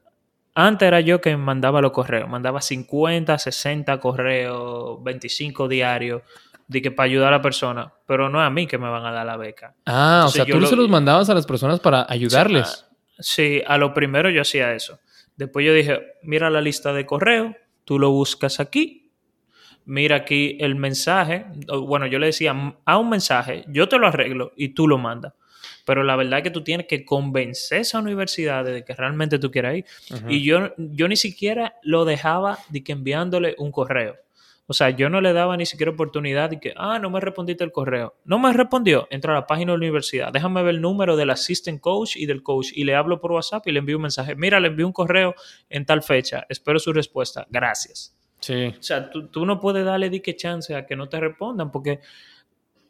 Antes 0.53 0.87
era 0.87 0.99
yo 0.99 1.21
que 1.21 1.35
mandaba 1.37 1.81
los 1.81 1.91
correos, 1.91 2.27
mandaba 2.29 2.61
50, 2.61 3.37
60 3.37 3.99
correos, 3.99 5.01
25 5.03 5.67
diarios, 5.67 6.23
de 6.67 6.81
que 6.81 6.91
para 6.91 7.05
ayudar 7.05 7.29
a 7.33 7.37
la 7.37 7.41
persona, 7.41 7.93
pero 8.07 8.29
no 8.29 8.41
es 8.41 8.47
a 8.47 8.49
mí 8.49 8.65
que 8.67 8.77
me 8.77 8.89
van 8.89 9.05
a 9.05 9.11
dar 9.11 9.25
la 9.25 9.37
beca. 9.37 9.75
Ah, 9.85 10.21
Entonces 10.23 10.41
o 10.41 10.45
sea, 10.45 10.53
tú 10.53 10.59
lo- 10.59 10.67
se 10.67 10.75
los 10.75 10.89
mandabas 10.89 11.29
a 11.29 11.33
las 11.33 11.45
personas 11.45 11.79
para 11.79 12.05
ayudarles. 12.09 12.85
Sí, 13.19 13.61
a 13.67 13.77
lo 13.77 13.93
primero 13.93 14.29
yo 14.29 14.41
hacía 14.41 14.73
eso. 14.73 14.99
Después 15.35 15.65
yo 15.65 15.73
dije, 15.73 15.99
mira 16.23 16.49
la 16.49 16.61
lista 16.61 16.93
de 16.93 17.05
correo, 17.05 17.55
tú 17.91 17.99
lo 17.99 18.09
buscas 18.09 18.61
aquí, 18.61 19.11
mira 19.83 20.15
aquí 20.15 20.55
el 20.61 20.75
mensaje. 20.75 21.45
Bueno, 21.67 22.07
yo 22.07 22.19
le 22.19 22.27
decía, 22.27 22.55
a 22.85 22.97
un 22.97 23.09
mensaje, 23.09 23.65
yo 23.67 23.89
te 23.89 23.99
lo 23.99 24.07
arreglo 24.07 24.53
y 24.55 24.69
tú 24.69 24.87
lo 24.87 24.97
mandas. 24.97 25.33
Pero 25.85 26.01
la 26.01 26.15
verdad 26.15 26.39
es 26.39 26.43
que 26.43 26.51
tú 26.51 26.63
tienes 26.63 26.87
que 26.87 27.03
convencer 27.03 27.79
a 27.79 27.81
esa 27.81 27.99
universidad 27.99 28.63
de 28.63 28.85
que 28.85 28.93
realmente 28.93 29.39
tú 29.39 29.51
quieras 29.51 29.75
ir. 29.75 29.85
Y 30.29 30.41
yo, 30.41 30.73
yo 30.77 31.09
ni 31.09 31.17
siquiera 31.17 31.75
lo 31.83 32.05
dejaba 32.05 32.59
de 32.69 32.81
que 32.81 32.93
enviándole 32.93 33.55
un 33.57 33.73
correo. 33.73 34.15
O 34.67 34.73
sea, 34.73 34.89
yo 34.89 35.09
no 35.09 35.19
le 35.19 35.33
daba 35.33 35.57
ni 35.57 35.65
siquiera 35.65 35.91
oportunidad 35.91 36.49
de 36.49 36.59
que, 36.59 36.73
ah, 36.77 36.97
no 36.97 37.09
me 37.09 37.19
respondiste 37.19 37.63
el 37.63 37.71
correo. 37.71 38.15
No 38.23 38.39
me 38.39 38.53
respondió. 38.53 39.07
Entra 39.09 39.33
a 39.33 39.41
la 39.41 39.47
página 39.47 39.73
de 39.73 39.77
la 39.77 39.83
universidad. 39.83 40.31
Déjame 40.31 40.63
ver 40.63 40.75
el 40.75 40.81
número 40.81 41.17
del 41.17 41.29
assistant 41.29 41.81
coach 41.81 42.15
y 42.15 42.25
del 42.25 42.41
coach. 42.41 42.69
Y 42.73 42.85
le 42.85 42.95
hablo 42.95 43.19
por 43.19 43.33
WhatsApp 43.33 43.67
y 43.67 43.71
le 43.71 43.79
envío 43.79 43.97
un 43.97 44.03
mensaje. 44.03 44.35
Mira, 44.35 44.59
le 44.59 44.69
envío 44.69 44.87
un 44.87 44.93
correo 44.93 45.35
en 45.69 45.85
tal 45.85 46.03
fecha. 46.03 46.45
Espero 46.47 46.79
su 46.79 46.93
respuesta. 46.93 47.45
Gracias. 47.49 48.15
Sí. 48.39 48.67
O 48.67 48.81
sea, 48.81 49.09
tú, 49.09 49.45
no 49.45 49.59
puedes 49.59 49.83
darle 49.85 50.09
di 50.09 50.19
que 50.19 50.35
chance 50.35 50.73
a 50.73 50.85
que 50.85 50.95
no 50.95 51.09
te 51.09 51.19
respondan 51.19 51.71
porque 51.71 51.99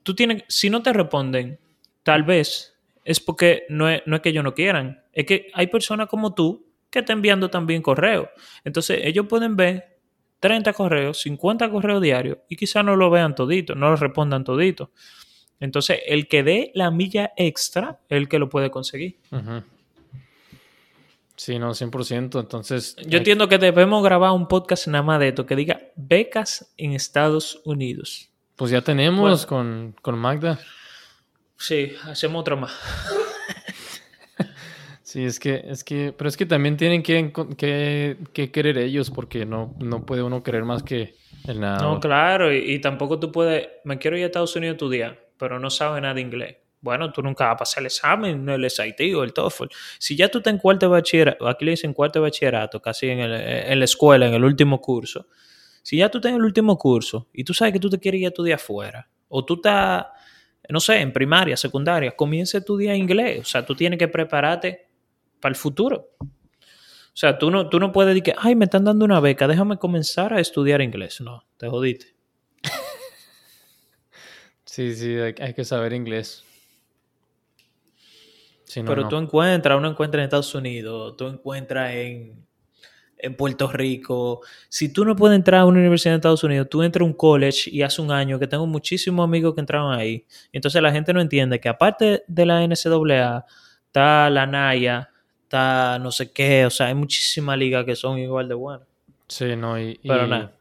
tú 0.03 0.15
tienes, 0.15 0.43
si 0.47 0.69
no 0.69 0.81
te 0.81 0.93
responden, 0.93 1.59
tal 2.03 2.23
vez 2.23 2.77
es 3.03 3.19
porque 3.19 3.63
no 3.69 3.89
es, 3.89 4.01
no 4.05 4.15
es 4.15 4.21
que 4.21 4.29
ellos 4.29 4.43
no 4.43 4.53
quieran. 4.53 5.03
Es 5.13 5.25
que 5.25 5.47
hay 5.53 5.67
personas 5.67 6.07
como 6.07 6.33
tú 6.33 6.65
que 6.89 6.99
están 6.99 7.17
enviando 7.17 7.49
también 7.49 7.81
correo. 7.81 8.29
Entonces, 8.63 8.99
ellos 9.03 9.25
pueden 9.27 9.55
ver 9.55 9.90
30 10.41 10.73
correos, 10.73 11.21
50 11.21 11.69
correos 11.69 12.01
diarios 12.01 12.39
y 12.49 12.57
quizá 12.57 12.83
no 12.83 12.97
lo 12.97 13.09
vean 13.09 13.35
todito, 13.35 13.75
no 13.75 13.91
lo 13.91 13.95
respondan 13.95 14.43
todito. 14.43 14.91
Entonces, 15.59 15.99
el 16.07 16.27
que 16.27 16.41
dé 16.43 16.71
la 16.73 16.89
milla 16.89 17.31
extra 17.37 17.99
es 18.09 18.17
el 18.17 18.27
que 18.27 18.39
lo 18.39 18.49
puede 18.49 18.71
conseguir. 18.71 19.19
Sí, 21.35 21.59
no, 21.59 21.69
100%. 21.69 22.39
Entonces... 22.39 22.95
Yo 23.05 23.19
entiendo 23.19 23.47
que 23.47 23.59
debemos 23.59 24.03
grabar 24.03 24.31
un 24.31 24.47
podcast 24.47 24.87
nada 24.87 25.03
más 25.03 25.19
de 25.19 25.27
esto, 25.27 25.45
que 25.45 25.55
diga 25.55 25.79
becas 25.95 26.73
en 26.77 26.93
Estados 26.93 27.61
Unidos. 27.63 28.31
Pues 28.55 28.71
ya 28.71 28.81
tenemos 28.81 29.45
con, 29.45 29.95
con 30.01 30.17
Magda. 30.17 30.59
Sí, 31.57 31.93
hacemos 32.05 32.41
otra 32.41 32.55
más. 32.55 32.71
Sí, 35.11 35.25
es 35.25 35.41
que, 35.41 35.61
es 35.67 35.83
que, 35.83 36.13
pero 36.17 36.29
es 36.29 36.37
que 36.37 36.45
también 36.45 36.77
tienen 36.77 37.03
que, 37.03 37.33
que, 37.57 38.49
querer 38.49 38.77
ellos, 38.77 39.11
porque 39.11 39.45
no, 39.45 39.75
no 39.77 40.05
puede 40.05 40.23
uno 40.23 40.41
querer 40.41 40.63
más 40.63 40.83
que 40.83 41.15
el 41.49 41.59
nada. 41.59 41.79
No, 41.81 41.99
claro, 41.99 42.55
y, 42.55 42.79
tampoco 42.79 43.19
tú 43.19 43.29
puedes, 43.29 43.67
me 43.83 43.97
quiero 43.97 44.15
ir 44.15 44.23
a 44.23 44.27
Estados 44.27 44.55
Unidos 44.55 44.77
tu 44.77 44.89
día, 44.89 45.19
pero 45.37 45.59
no 45.59 45.69
sabes 45.69 46.01
nada 46.01 46.13
de 46.13 46.21
inglés. 46.21 46.55
Bueno, 46.79 47.11
tú 47.11 47.21
nunca 47.21 47.47
vas 47.47 47.55
a 47.55 47.57
pasar 47.57 47.81
el 47.81 47.87
examen, 47.87 48.47
el 48.47 48.69
SAT 48.69 49.01
o 49.13 49.25
el 49.25 49.33
TOEFL. 49.33 49.65
Si 49.99 50.15
ya 50.15 50.29
tú 50.29 50.37
estás 50.37 50.53
en 50.53 50.59
cuarto 50.59 50.85
de 50.85 50.91
bachillerato, 50.93 51.45
aquí 51.45 51.65
le 51.65 51.71
dicen 51.71 51.91
cuarto 51.91 52.19
de 52.19 52.23
bachillerato, 52.29 52.81
casi 52.81 53.09
en, 53.09 53.19
el, 53.19 53.33
en 53.33 53.79
la 53.79 53.83
escuela, 53.83 54.27
en 54.27 54.33
el 54.33 54.45
último 54.45 54.79
curso. 54.79 55.27
Si 55.83 55.97
ya 55.97 56.07
tú 56.07 56.19
estás 56.19 56.29
en 56.29 56.37
el 56.37 56.45
último 56.45 56.77
curso 56.77 57.27
y 57.33 57.43
tú 57.43 57.53
sabes 57.53 57.73
que 57.73 57.81
tú 57.81 57.89
te 57.89 57.99
quieres 57.99 58.21
ir 58.21 58.27
a 58.27 58.31
tu 58.31 58.43
día 58.43 58.55
afuera, 58.55 59.09
o 59.27 59.43
tú 59.43 59.55
estás, 59.55 60.05
no 60.69 60.79
sé, 60.79 61.01
en 61.01 61.11
primaria, 61.11 61.57
secundaria, 61.57 62.11
comienza 62.11 62.63
tu 62.63 62.77
día 62.77 62.95
inglés. 62.95 63.41
O 63.41 63.45
sea, 63.45 63.65
tú 63.65 63.75
tienes 63.75 63.99
que 63.99 64.07
prepararte 64.07 64.90
para 65.41 65.51
el 65.51 65.57
futuro. 65.57 66.11
O 66.19 67.13
sea, 67.13 67.37
tú 67.37 67.51
no, 67.51 67.67
tú 67.67 67.79
no 67.79 67.91
puedes 67.91 68.09
decir 68.09 68.23
que, 68.23 68.35
ay, 68.37 68.55
me 68.55 68.65
están 68.65 68.85
dando 68.85 69.03
una 69.03 69.19
beca, 69.19 69.47
déjame 69.47 69.77
comenzar 69.77 70.33
a 70.33 70.39
estudiar 70.39 70.81
inglés. 70.81 71.19
No, 71.19 71.43
te 71.57 71.67
jodiste. 71.67 72.15
sí, 74.65 74.95
sí, 74.95 75.17
hay, 75.17 75.53
que 75.53 75.65
saber 75.65 75.91
inglés. 75.91 76.45
Pero 78.73 79.09
tú 79.09 79.17
encuentras, 79.17 79.77
uno 79.77 79.89
encuentra 79.89 80.21
en 80.21 80.25
Estados 80.25 80.55
Unidos, 80.55 81.17
tú 81.17 81.27
encuentras 81.27 81.91
en, 81.91 82.45
en 83.17 83.35
Puerto 83.35 83.69
Rico. 83.69 84.39
Si 84.69 84.93
tú 84.93 85.03
no 85.03 85.17
puedes 85.17 85.35
entrar 85.35 85.61
a 85.61 85.65
una 85.65 85.79
universidad 85.79 86.13
en 86.13 86.19
Estados 86.19 86.45
Unidos, 86.45 86.69
tú 86.69 86.81
entras 86.81 87.01
a 87.01 87.05
un 87.05 87.13
college 87.13 87.69
y 87.69 87.81
hace 87.81 88.01
un 88.01 88.11
año 88.11 88.39
que 88.39 88.47
tengo 88.47 88.65
muchísimos 88.65 89.25
amigos 89.25 89.53
que 89.53 89.59
entraron 89.59 89.93
ahí. 89.93 90.25
entonces 90.53 90.81
la 90.81 90.93
gente 90.93 91.11
no 91.11 91.19
entiende 91.19 91.59
que 91.59 91.67
aparte 91.67 92.23
de 92.25 92.45
la 92.45 92.65
NCAA, 92.65 93.45
está 93.87 94.29
la 94.29 94.45
No 95.51 96.11
sé 96.11 96.31
qué, 96.31 96.65
o 96.65 96.69
sea, 96.69 96.87
hay 96.87 96.95
muchísimas 96.95 97.57
ligas 97.57 97.85
que 97.85 97.95
son 97.95 98.17
igual 98.17 98.47
de 98.47 98.55
buenas. 98.55 98.87
Sí, 99.27 99.55
no, 99.55 99.79
y... 99.79 99.99
Pero 100.03 100.27
nada. 100.27 100.53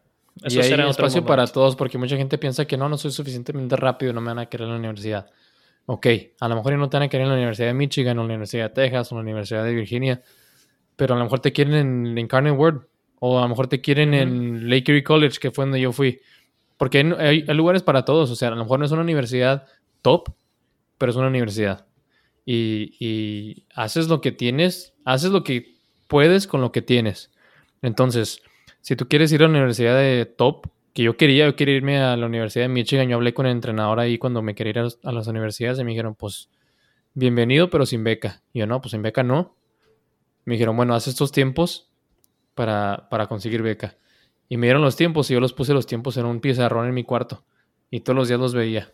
Eso 0.42 0.60
y 0.60 0.62
hay 0.62 0.88
espacio 0.88 1.24
para 1.24 1.46
todos 1.46 1.76
porque 1.76 1.98
mucha 1.98 2.16
gente 2.16 2.38
piensa 2.38 2.64
que 2.64 2.76
no, 2.76 2.88
no 2.88 2.96
soy 2.96 3.10
suficientemente 3.10 3.76
rápido, 3.76 4.12
no 4.12 4.20
me 4.20 4.28
van 4.28 4.38
a 4.38 4.46
querer 4.46 4.66
en 4.66 4.72
la 4.72 4.78
universidad. 4.78 5.26
Ok, 5.86 6.06
a 6.38 6.48
lo 6.48 6.56
mejor 6.56 6.72
no 6.74 6.88
te 6.88 6.96
van 6.96 7.04
a 7.04 7.08
querer 7.08 7.24
en 7.24 7.30
la 7.30 7.36
Universidad 7.36 7.68
de 7.68 7.74
Michigan, 7.74 8.18
o 8.18 8.22
en 8.22 8.28
la 8.28 8.34
Universidad 8.34 8.70
de 8.70 8.74
Texas, 8.74 9.10
o 9.10 9.14
en 9.14 9.18
la 9.18 9.22
Universidad 9.22 9.64
de 9.64 9.74
Virginia, 9.74 10.22
pero 10.96 11.14
a 11.14 11.18
lo 11.18 11.24
mejor 11.24 11.40
te 11.40 11.52
quieren 11.52 11.74
en 11.74 12.18
Incarnate 12.18 12.56
World, 12.56 12.82
o 13.18 13.38
a 13.38 13.42
lo 13.42 13.48
mejor 13.48 13.66
te 13.66 13.80
quieren 13.80 14.14
en 14.14 14.70
Lake 14.70 14.92
Erie 14.92 15.04
College, 15.04 15.38
que 15.40 15.50
fue 15.50 15.64
donde 15.64 15.80
yo 15.80 15.92
fui. 15.92 16.20
Porque 16.78 16.98
hay, 16.98 17.44
hay, 17.46 17.54
lugares 17.54 17.82
para 17.82 18.04
todos, 18.04 18.30
o 18.30 18.36
sea, 18.36 18.48
a 18.48 18.50
lo 18.52 18.56
mejor 18.56 18.78
no 18.78 18.86
es 18.86 18.92
una 18.92 19.02
universidad 19.02 19.66
top, 20.00 20.30
pero 20.96 21.10
es 21.10 21.16
una 21.16 21.26
universidad 21.26 21.86
y, 22.52 23.66
haces 23.74 24.08
lo 24.08 24.20
que 24.20 24.32
tienes, 24.32 24.94
haces 25.04 25.30
lo 25.30 25.44
que 25.44 25.76
puedes 26.08 26.46
con 26.46 26.60
lo 26.60 26.72
que 26.72 26.82
tienes. 26.82 27.30
Entonces, 27.82 28.42
si 28.80 28.96
tú 28.96 29.08
quieres 29.08 29.32
ir 29.32 29.40
a 29.40 29.44
la 29.44 29.50
universidad 29.50 29.96
de 29.96 30.26
top, 30.26 30.66
que 30.92 31.04
yo 31.04 31.16
quería, 31.16 31.46
yo 31.46 31.54
quería 31.54 31.76
irme 31.76 31.98
a 31.98 32.16
la 32.16 32.26
Universidad 32.26 32.64
de 32.64 32.68
Michigan, 32.68 33.08
yo 33.08 33.16
hablé 33.16 33.32
con 33.32 33.46
el 33.46 33.52
entrenador 33.52 34.00
ahí 34.00 34.18
cuando 34.18 34.42
me 34.42 34.54
quería 34.54 34.82
ir 34.82 34.88
a, 35.04 35.12
las 35.12 35.26
universidades 35.28 35.78
y 35.78 35.84
me 35.84 35.90
dijeron, 35.90 36.16
pues, 36.16 36.50
bienvenido, 37.14 37.70
pero 37.70 37.86
sin 37.86 38.02
beca. 38.02 38.42
Y 38.52 38.58
yo, 38.58 38.66
no, 38.66 38.80
pues 38.80 38.90
sin 38.90 39.02
beca 39.02 39.22
no. 39.22 39.54
Me 40.44 40.54
dijeron, 40.54 40.76
bueno, 40.76 40.94
haz 40.94 41.06
estos 41.06 41.30
tiempos 41.30 41.92
para, 42.54 43.08
para 43.10 43.28
conseguir 43.28 43.62
beca. 43.62 43.96
Y 44.48 44.56
me 44.56 44.66
dieron 44.66 44.82
los 44.82 44.96
tiempos 44.96 45.30
y 45.30 45.34
yo 45.34 45.40
los 45.40 45.52
puse 45.52 45.72
los 45.72 45.86
tiempos 45.86 46.16
en 46.16 46.26
un 46.26 46.40
pizarrón 46.40 46.88
en 46.88 46.94
mi 46.94 47.04
cuarto. 47.04 47.44
Y 47.88 48.00
todos 48.00 48.16
los 48.16 48.26
días 48.26 48.40
los 48.40 48.54
veía. 48.54 48.90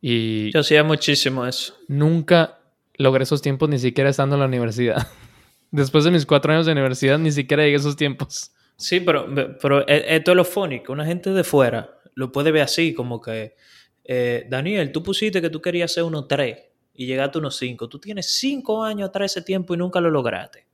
Y 0.00 0.52
Yo 0.52 0.60
hacía 0.60 0.84
muchísimo 0.84 1.46
eso. 1.46 1.74
Nunca 1.88 2.58
logré 2.96 3.24
esos 3.24 3.42
tiempos 3.42 3.68
ni 3.68 3.78
siquiera 3.78 4.10
estando 4.10 4.36
en 4.36 4.40
la 4.40 4.46
universidad. 4.46 5.06
Después 5.70 6.04
de 6.04 6.10
mis 6.10 6.26
cuatro 6.26 6.52
años 6.52 6.66
de 6.66 6.72
universidad 6.72 7.18
ni 7.18 7.32
siquiera 7.32 7.62
llegué 7.62 7.76
a 7.76 7.80
esos 7.80 7.96
tiempos. 7.96 8.52
Sí, 8.76 9.00
pero, 9.00 9.26
pero 9.60 9.86
e, 9.88 10.16
esto 10.16 10.32
es 10.32 10.36
lo 10.36 10.44
fónico. 10.44 10.92
Una 10.92 11.04
gente 11.04 11.30
de 11.30 11.44
fuera 11.44 11.98
lo 12.14 12.32
puede 12.32 12.50
ver 12.50 12.62
así, 12.62 12.94
como 12.94 13.20
que, 13.20 13.56
eh, 14.04 14.46
Daniel, 14.48 14.92
tú 14.92 15.02
pusiste 15.02 15.40
que 15.40 15.50
tú 15.50 15.60
querías 15.60 15.92
ser 15.92 16.04
uno 16.04 16.26
3 16.26 16.58
y 16.94 17.06
llegaste 17.06 17.38
a 17.38 17.40
unos 17.40 17.56
5. 17.56 17.88
Tú 17.88 17.98
tienes 17.98 18.30
5 18.38 18.84
años 18.84 19.08
atrás 19.08 19.32
ese 19.32 19.42
tiempo 19.42 19.74
y 19.74 19.76
nunca 19.76 20.00
lo 20.00 20.10
lograste. 20.10 20.65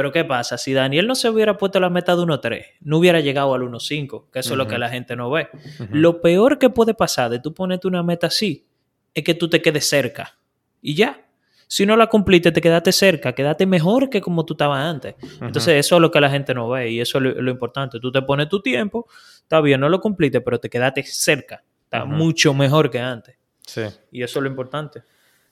Pero 0.00 0.12
¿qué 0.12 0.24
pasa? 0.24 0.56
Si 0.56 0.72
Daniel 0.72 1.06
no 1.06 1.14
se 1.14 1.28
hubiera 1.28 1.58
puesto 1.58 1.78
la 1.78 1.90
meta 1.90 2.16
de 2.16 2.22
1.3, 2.22 2.64
no 2.80 2.96
hubiera 2.96 3.20
llegado 3.20 3.52
al 3.52 3.60
1.5, 3.60 4.30
que 4.32 4.38
eso 4.38 4.54
es 4.54 4.56
lo 4.56 4.66
que 4.66 4.78
la 4.78 4.88
gente 4.88 5.14
no 5.14 5.28
ve. 5.28 5.50
Lo 5.90 6.22
peor 6.22 6.58
que 6.58 6.70
puede 6.70 6.94
pasar 6.94 7.30
de 7.30 7.38
tú 7.38 7.52
ponerte 7.52 7.86
una 7.86 8.02
meta 8.02 8.28
así 8.28 8.64
es 9.12 9.22
que 9.22 9.34
tú 9.34 9.50
te 9.50 9.60
quedes 9.60 9.86
cerca. 9.86 10.38
Y 10.80 10.94
ya. 10.94 11.26
Si 11.66 11.84
no 11.84 11.98
la 11.98 12.06
cumpliste, 12.06 12.50
te 12.50 12.62
quedaste 12.62 12.92
cerca, 12.92 13.34
quedaste 13.34 13.66
mejor 13.66 14.08
que 14.08 14.22
como 14.22 14.46
tú 14.46 14.54
estabas 14.54 14.82
antes. 14.86 15.16
Entonces, 15.38 15.74
eso 15.74 15.96
es 15.96 16.00
lo 16.00 16.10
que 16.10 16.18
la 16.18 16.30
gente 16.30 16.54
no 16.54 16.70
ve 16.70 16.92
y 16.92 17.00
eso 17.02 17.18
es 17.18 17.36
lo, 17.36 17.50
importante. 17.50 18.00
Tú 18.00 18.10
te 18.10 18.22
pones 18.22 18.48
tu 18.48 18.62
tiempo, 18.62 19.06
está 19.42 19.60
bien, 19.60 19.82
no 19.82 19.90
lo 19.90 20.00
cumpliste, 20.00 20.40
pero 20.40 20.58
te 20.58 20.70
quedaste 20.70 21.02
cerca. 21.02 21.62
Está 21.84 22.06
mucho 22.06 22.54
mejor 22.54 22.90
que 22.90 23.00
antes. 23.00 23.36
Sí. 23.66 23.82
Y 24.12 24.22
eso 24.22 24.38
es 24.38 24.44
lo 24.44 24.48
importante. 24.48 25.02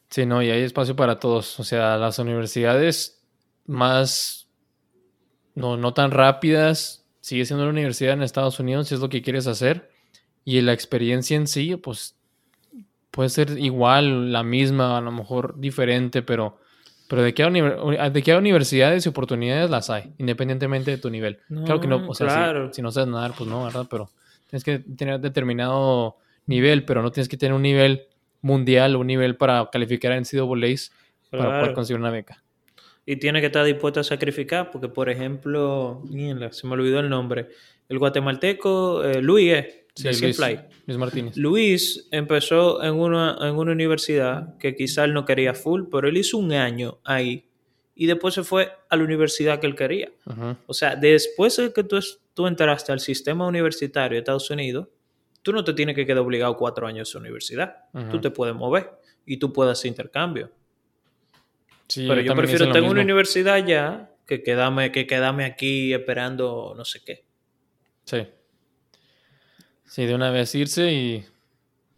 Sí, 0.09 0.25
no, 0.25 0.41
y 0.43 0.49
hay 0.49 0.63
espacio 0.63 0.97
para 0.97 1.19
todos. 1.19 1.61
O 1.61 1.65
sea, 1.65 1.99
las 1.99 2.19
universidades 2.19 3.18
más, 3.69 4.49
no, 5.55 5.77
no 5.77 5.95
tan 5.95 6.11
rápidas, 6.11 7.05
sigue 7.21 7.45
siendo 7.45 7.63
una 7.65 7.73
universidad 7.73 8.15
en 8.15 8.23
Estados 8.23 8.59
Unidos 8.59 8.89
si 8.89 8.95
es 8.95 9.01
lo 9.01 9.09
que 9.09 9.23
quieres 9.23 9.47
hacer. 9.47 9.91
Y 10.45 10.61
la 10.63 10.73
experiencia 10.73 11.37
en 11.37 11.47
sí, 11.47 11.77
pues 11.77 12.17
puede 13.11 13.29
ser 13.29 13.59
igual, 13.59 14.33
la 14.33 14.43
misma, 14.43 14.97
a 14.97 15.01
lo 15.03 15.13
mejor 15.13 15.61
diferente, 15.61 16.23
pero, 16.23 16.59
pero 17.09 17.23
de, 17.23 17.35
qué, 17.35 17.45
de 17.45 18.23
qué 18.23 18.35
universidades 18.35 19.05
y 19.05 19.11
oportunidades 19.11 19.69
las 19.69 19.91
hay, 19.91 20.15
independientemente 20.17 20.91
de 20.91 20.99
tu 20.99 21.11
nivel. 21.11 21.39
claro 21.65 21.81
que 21.81 21.89
no, 21.89 22.09
o 22.09 22.15
sea, 22.15 22.71
si, 22.73 22.81
no 22.81 22.91
sabes 22.91 23.11
nadar, 23.11 23.35
pues 23.37 23.51
no, 23.51 23.65
¿verdad? 23.65 23.87
Pero 23.91 24.09
tienes 24.49 24.65
que 24.65 24.79
tener 24.79 25.21
determinado 25.21 26.17
nivel, 26.47 26.87
pero 26.87 27.03
no 27.03 27.13
tienes 27.13 27.29
que 27.29 27.37
tener 27.37 27.53
un 27.53 27.63
nivel 27.63 28.07
mundial 28.41 28.97
o 28.97 29.01
un 29.01 29.07
nivel 29.07 29.37
para 29.37 29.69
calificar 29.71 30.13
en 30.13 30.23
NCAAs 30.23 30.93
para 31.31 31.61
poder 31.61 31.75
conseguir 31.75 32.01
una 32.01 32.11
beca 32.11 32.43
y 33.11 33.17
tiene 33.17 33.41
que 33.41 33.47
estar 33.47 33.65
dispuesto 33.65 34.01
a 34.01 34.05
sacrificar, 34.05 34.71
porque 34.71 34.91
por 34.91 35.09
ejemplo, 35.09 36.03
se 36.51 36.67
me 36.67 36.75
olvidó 36.75 37.01
el 37.01 37.09
nombre, 37.09 37.49
el 37.89 37.99
guatemalteco 37.99 39.03
eh, 39.03 39.23
Luis, 39.23 39.51
eh, 39.55 39.87
Luis, 40.05 40.39
Luis, 40.87 40.99
Martínez. 40.99 41.35
Luis 41.39 42.07
empezó 42.11 42.83
en 42.83 42.97
una, 42.97 43.39
en 43.41 43.55
una 43.55 43.73
universidad 43.73 44.59
que 44.59 44.77
quizá 44.77 45.05
él 45.05 45.15
no 45.15 45.25
quería 45.25 45.55
full, 45.55 45.85
pero 45.91 46.07
él 46.07 46.19
hizo 46.19 46.37
un 46.37 46.53
año 46.53 46.99
ahí 47.03 47.47
y 47.95 48.05
después 48.05 48.35
se 48.35 48.45
fue 48.45 48.73
a 48.91 48.97
la 48.99 49.05
universidad 49.05 49.59
que 49.59 49.69
él 49.69 49.75
quería. 49.75 50.13
O 50.67 50.75
sea, 50.75 50.95
después 50.95 51.57
de 51.57 51.73
que 51.73 51.85
tú, 51.85 51.99
tú 52.35 52.47
entraste 52.47 52.93
al 52.93 53.01
sistema 53.01 53.47
universitario 53.47 54.17
de 54.17 54.19
Estados 54.19 54.51
Unidos, 54.51 54.87
tú 55.41 55.55
no 55.55 55.65
te 55.65 55.73
tienes 55.73 55.97
que 55.97 56.05
quedar 56.05 56.19
obligado 56.19 56.59
cuatro 56.59 56.87
años 56.87 57.09
a 57.09 57.11
esa 57.13 57.19
universidad. 57.21 57.77
Tú 58.11 58.21
te 58.21 58.31
puedes 58.31 58.55
mover 58.55 58.91
y 59.25 59.39
tú 59.39 59.51
puedes 59.51 59.73
hacer 59.73 59.89
intercambio. 59.89 60.51
Sí, 61.89 62.07
Pero 62.07 62.21
yo 62.21 62.35
prefiero 62.37 62.65
estar 62.67 62.77
en 62.83 62.85
una 62.91 63.01
universidad 63.05 63.65
ya 63.67 64.11
que 64.27 64.43
quedarme, 64.43 64.93
que 64.93 65.07
quedarme 65.07 65.45
aquí 65.47 65.93
esperando 65.95 66.75
no 66.77 66.85
sé 66.85 67.01
qué. 67.05 67.25
Sí. 68.05 68.27
Sí, 69.87 70.05
de 70.05 70.15
una 70.15 70.31
vez 70.31 70.55
irse 70.55 70.93
y, 70.93 71.25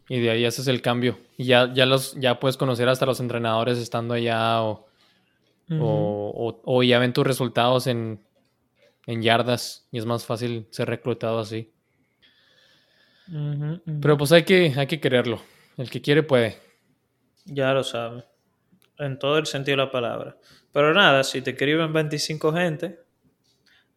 y 0.07 0.19
de 0.21 0.29
ahí 0.31 0.45
haces 0.45 0.67
el 0.67 0.81
cambio. 0.81 1.19
Y 1.37 1.43
ya, 1.45 1.73
ya, 1.73 1.85
los, 1.85 2.15
ya 2.15 2.39
puedes 2.39 2.55
conocer 2.55 2.87
hasta 2.87 3.05
los 3.05 3.19
entrenadores 3.19 3.77
estando 3.77 4.13
allá 4.13 4.61
o, 4.63 4.87
o, 5.71 6.31
o- 6.35 6.61
o 6.63 6.83
ya 6.83 6.99
ven 6.99 7.11
tus 7.13 7.27
resultados 7.27 7.87
en, 7.87 8.23
en 9.07 9.21
yardas 9.21 9.87
y 9.91 9.97
es 9.97 10.05
más 10.05 10.25
fácil 10.25 10.67
ser 10.71 10.87
reclutado 10.87 11.39
así. 11.39 11.73
Pero 14.01 14.17
pues 14.17 14.31
hay 14.31 14.43
que, 14.43 14.73
hay 14.75 14.87
que 14.87 14.99
quererlo. 14.99 15.41
El 15.77 15.89
que 15.89 16.01
quiere 16.01 16.23
puede. 16.23 16.57
Ya 17.45 17.73
lo 17.73 17.83
sabes. 17.83 18.23
En 19.01 19.17
todo 19.19 19.37
el 19.37 19.45
sentido 19.45 19.77
de 19.77 19.83
la 19.85 19.91
palabra. 19.91 20.37
Pero 20.71 20.93
nada, 20.93 21.23
si 21.23 21.41
te 21.41 21.51
escriben 21.51 21.91
25 21.91 22.53
gente, 22.53 22.99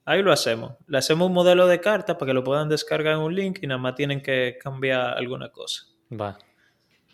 ahí 0.05 0.23
lo 0.23 0.33
hacemos. 0.33 0.73
Le 0.87 0.99
hacemos 0.99 1.29
un 1.29 1.35
modelo 1.35 1.67
de 1.67 1.81
carta 1.81 2.19
para 2.19 2.31
que 2.31 2.35
lo 2.35 2.43
puedan 2.43 2.69
descargar 2.69 3.15
en 3.15 3.21
un 3.21 3.35
link 3.35 3.59
y 3.63 3.67
nada 3.67 3.79
más 3.79 3.95
tienen 3.95 4.21
que 4.23 4.59
cambiar 4.61 5.17
alguna 5.17 5.51
cosa. 5.51 5.85
Va, 6.13 6.39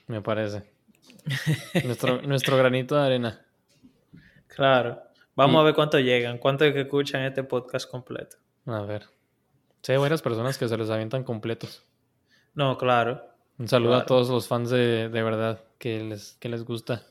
me 0.06 0.22
parece. 0.22 0.62
nuestro, 1.84 2.22
nuestro 2.26 2.56
granito 2.56 2.96
de 2.96 3.02
arena. 3.02 3.44
Claro. 4.46 5.02
Vamos 5.34 5.56
Y- 5.56 5.60
a 5.60 5.62
ver 5.64 5.74
cuánto 5.74 5.98
llegan, 5.98 6.38
cuánto 6.38 6.64
que 6.72 6.80
escuchan 6.82 7.22
este 7.22 7.44
podcast 7.44 7.90
completo. 7.90 8.36
A 8.66 8.82
ver. 8.82 9.04
Sí, 9.82 9.92
hay 9.92 9.98
varias 9.98 10.22
personas 10.22 10.58
que 10.58 10.68
se 10.68 10.76
les 10.76 10.90
avientan 10.90 11.24
completos. 11.24 11.82
No, 12.54 12.76
claro. 12.76 13.22
Un 13.58 13.68
saludo 13.68 13.96
a 13.96 14.06
todos 14.06 14.28
los 14.28 14.48
fans 14.48 14.70
de, 14.70 15.08
de 15.08 15.22
verdad 15.22 15.60
que 15.78 16.00
les, 16.00 16.34
que 16.40 16.48
les 16.48 16.64
gusta. 16.64 17.02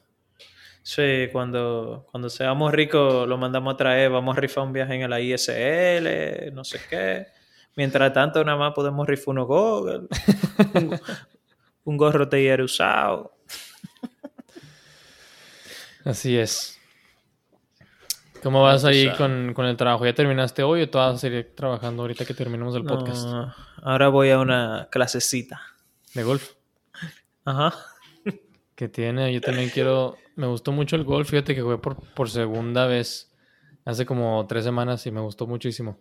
Sí, 0.81 1.29
cuando, 1.31 2.07
cuando 2.11 2.29
seamos 2.29 2.71
ricos 2.71 3.27
lo 3.27 3.37
mandamos 3.37 3.73
a 3.73 3.77
traer, 3.77 4.09
vamos 4.11 4.37
a 4.37 4.41
rifar 4.41 4.63
un 4.63 4.73
viaje 4.73 4.95
en 4.95 5.09
la 5.09 5.19
ISL, 5.19 6.53
no 6.53 6.63
sé 6.63 6.79
qué. 6.89 7.27
Mientras 7.75 8.11
tanto, 8.13 8.43
nada 8.43 8.57
más 8.57 8.73
podemos 8.73 9.07
rifar 9.07 9.29
unos 9.29 9.47
Google, 9.47 10.07
un, 10.73 10.99
un 11.83 11.97
gorro 11.97 12.27
TIR 12.27 12.61
usado. 12.61 13.35
Así 16.05 16.37
es. 16.37 16.79
¿Cómo 18.41 18.63
vas 18.63 18.85
ahí 18.85 19.11
con, 19.17 19.53
con 19.53 19.65
el 19.65 19.75
trabajo? 19.75 20.05
¿Ya 20.05 20.13
terminaste 20.13 20.63
hoy 20.63 20.83
o 20.83 20.89
tú 20.89 20.97
vas 20.97 21.15
a 21.15 21.17
seguir 21.17 21.53
trabajando 21.55 22.03
ahorita 22.03 22.23
que 22.23 22.33
terminemos 22.33 22.73
el 22.75 22.85
podcast 22.85 23.25
No, 23.25 23.53
ahora 23.83 24.07
voy 24.07 24.29
a 24.29 24.39
una 24.39 24.87
clasecita. 24.89 25.61
de 26.13 26.23
golf? 26.23 26.53
Ajá. 27.43 27.73
Que 28.75 28.87
tiene, 28.87 29.33
yo 29.33 29.41
también 29.41 29.69
quiero. 29.69 30.15
Me 30.39 30.47
gustó 30.47 30.71
mucho 30.71 30.95
el 30.95 31.03
golf, 31.03 31.29
fíjate 31.29 31.53
que 31.53 31.61
jugué 31.61 31.77
por, 31.77 31.97
por 32.13 32.29
segunda 32.29 32.85
vez 32.87 33.29
hace 33.83 34.05
como 34.05 34.45
tres 34.47 34.63
semanas 34.63 35.05
y 35.05 35.11
me 35.11 35.19
gustó 35.19 35.45
muchísimo. 35.47 35.99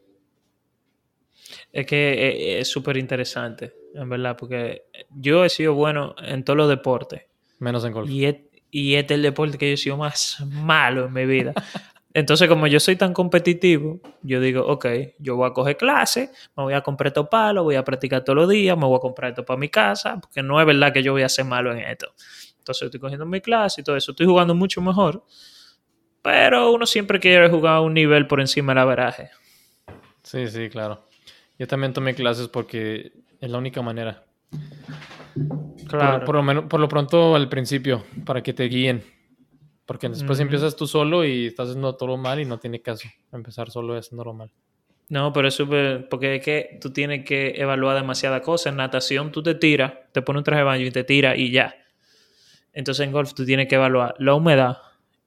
Es 1.73 1.87
que 1.87 2.13
eh, 2.13 2.61
es 2.61 2.69
súper 2.71 2.97
interesante, 2.99 3.75
en 3.95 4.09
verdad, 4.09 4.37
porque 4.39 4.85
yo 5.11 5.45
he 5.45 5.49
sido 5.49 5.75
bueno 5.75 6.15
en 6.23 6.45
todos 6.45 6.57
los 6.57 6.69
deportes. 6.69 7.23
Menos 7.59 7.85
en 7.85 7.93
golf. 7.93 8.09
Y, 8.09 8.27
es- 8.27 8.37
y 8.71 8.95
este 8.95 9.15
es 9.15 9.19
el 9.19 9.23
deporte 9.23 9.59
que 9.59 9.69
yo 9.71 9.75
he 9.75 9.77
sido 9.77 9.97
más 9.97 10.39
malo 10.47 11.07
en 11.07 11.13
mi 11.13 11.27
vida. 11.27 11.53
Entonces, 12.15 12.49
como 12.49 12.67
yo 12.69 12.79
soy 12.79 12.95
tan 12.97 13.13
competitivo, 13.13 14.01
yo 14.23 14.41
digo, 14.41 14.65
ok, 14.67 14.87
yo 15.19 15.35
voy 15.37 15.49
a 15.51 15.53
coger 15.53 15.77
clase, 15.77 16.31
me 16.57 16.63
voy 16.63 16.75
a 16.75 16.81
comprar 16.81 17.09
estos 17.09 17.29
palos, 17.29 17.65
voy 17.65 17.75
a 17.75 17.85
practicar 17.85 18.23
todos 18.23 18.37
los 18.37 18.49
días, 18.49 18.77
me 18.79 18.87
voy 18.87 18.97
a 18.97 19.01
comprar 19.01 19.31
esto 19.31 19.45
para 19.45 19.59
mi 19.59 19.69
casa, 19.69 20.19
porque 20.21 20.43
no 20.43 20.61
es 20.61 20.67
verdad 20.67 20.93
que 20.93 21.03
yo 21.03 21.13
voy 21.13 21.23
a 21.23 21.29
ser 21.29 21.45
malo 21.45 21.73
en 21.73 21.79
esto. 21.81 22.13
Entonces, 22.69 22.87
estoy 22.87 23.01
cogiendo 23.01 23.27
mi 23.27 23.41
clase 23.41 23.81
y 23.81 23.85
todo 23.85 23.97
eso, 23.97 24.13
estoy 24.13 24.27
jugando 24.27 24.55
mucho 24.55 24.81
mejor, 24.81 25.25
pero 26.23 26.73
uno 26.73 26.87
siempre 26.87 27.19
quiere 27.21 27.49
jugar 27.49 27.77
a 27.77 27.81
un 27.81 27.95
nivel 27.95 28.27
por 28.27 28.41
encima 28.41 28.73
del 28.73 28.79
averaje. 28.79 29.31
Sí, 30.23 30.47
sí, 30.49 30.69
claro. 30.69 31.09
Yo 31.59 31.67
también 31.67 31.93
tomé 31.93 32.15
clases 32.15 32.49
porque 32.49 33.13
es 33.41 33.51
la 33.51 33.59
única 33.59 33.83
manera. 33.83 34.25
Claro. 35.89 36.19
Por, 36.19 36.27
por 36.27 36.35
lo 36.37 36.43
menos, 36.43 36.65
por 36.65 36.81
lo 36.81 36.89
pronto 36.89 37.35
al 37.35 37.49
principio, 37.49 38.05
para 38.25 38.43
que 38.43 38.53
te 38.53 38.65
guíen. 38.65 39.03
Porque 39.87 40.09
después 40.09 40.39
Ujú. 40.39 40.43
empiezas 40.43 40.77
tú 40.77 40.87
solo 40.87 41.25
y 41.25 41.47
estás 41.47 41.69
haciendo 41.69 41.97
todo 41.97 42.19
mal 42.19 42.39
y 42.39 42.45
no 42.45 42.59
tiene 42.59 42.83
caso 42.83 43.09
empezar 43.33 43.71
solo 43.71 43.97
haciéndolo 43.97 44.35
mal. 44.35 44.51
No, 45.09 45.33
pero 45.33 45.49
es 45.49 45.55
súper, 45.55 46.07
porque 46.11 46.37
es 46.37 46.45
que 46.45 46.79
tú 46.79 46.93
tienes 46.93 47.25
que 47.25 47.55
evaluar 47.57 47.97
demasiadas 47.97 48.43
cosas. 48.43 48.73
En 48.73 48.77
natación 48.77 49.33
tú 49.33 49.43
te 49.43 49.55
tiras, 49.55 49.95
te 50.13 50.21
pones 50.21 50.41
un 50.41 50.45
traje 50.45 50.59
de 50.61 50.65
baño 50.65 50.85
y 50.85 50.91
te 50.91 51.05
tiras 51.05 51.39
y 51.39 51.51
ya. 51.51 51.75
Entonces 52.73 53.05
en 53.07 53.13
golf 53.13 53.35
tú 53.35 53.45
tienes 53.45 53.69
que 53.69 53.75
evaluar 53.75 54.15
la 54.19 54.35
humedad, 54.35 54.79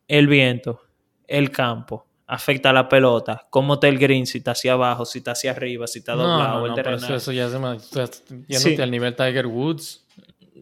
el 0.08 0.28
viento, 0.28 0.82
el 1.28 1.50
campo, 1.52 2.06
afecta 2.28 2.70
a 2.70 2.74
la 2.74 2.88
pelota, 2.88 3.46
cómo 3.50 3.74
está 3.76 3.88
el 3.88 3.98
green, 4.00 4.26
si 4.26 4.38
está 4.40 4.52
hacia 4.52 4.74
abajo, 4.74 5.04
si 5.06 5.20
está 5.20 5.32
hacia 5.32 5.52
arriba, 5.52 5.86
si 5.88 6.00
está 6.00 6.16
No, 6.16 6.24
doblado, 6.24 6.60
no, 6.60 6.66
el 6.66 6.70
no, 6.72 6.76
pero 6.76 6.96
eso, 7.16 7.32
ya. 7.32 7.46
Estás 7.48 8.24
yéndote 8.28 8.76
Sí. 8.76 8.82
al 8.82 8.92
nivel 8.92 9.16
Tiger 9.16 9.48
Woods. 9.48 10.06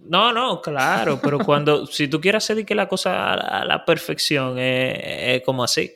No, 0.05 0.33
no, 0.33 0.61
claro, 0.61 1.19
pero 1.21 1.37
cuando, 1.39 1.85
si 1.87 2.07
tú 2.07 2.19
quieres 2.19 2.43
hacer 2.43 2.65
que 2.65 2.73
la 2.73 2.87
cosa 2.87 3.33
a 3.33 3.35
la, 3.35 3.43
a 3.61 3.65
la 3.65 3.85
perfección, 3.85 4.55
es 4.57 5.41
como 5.43 5.63
así. 5.63 5.91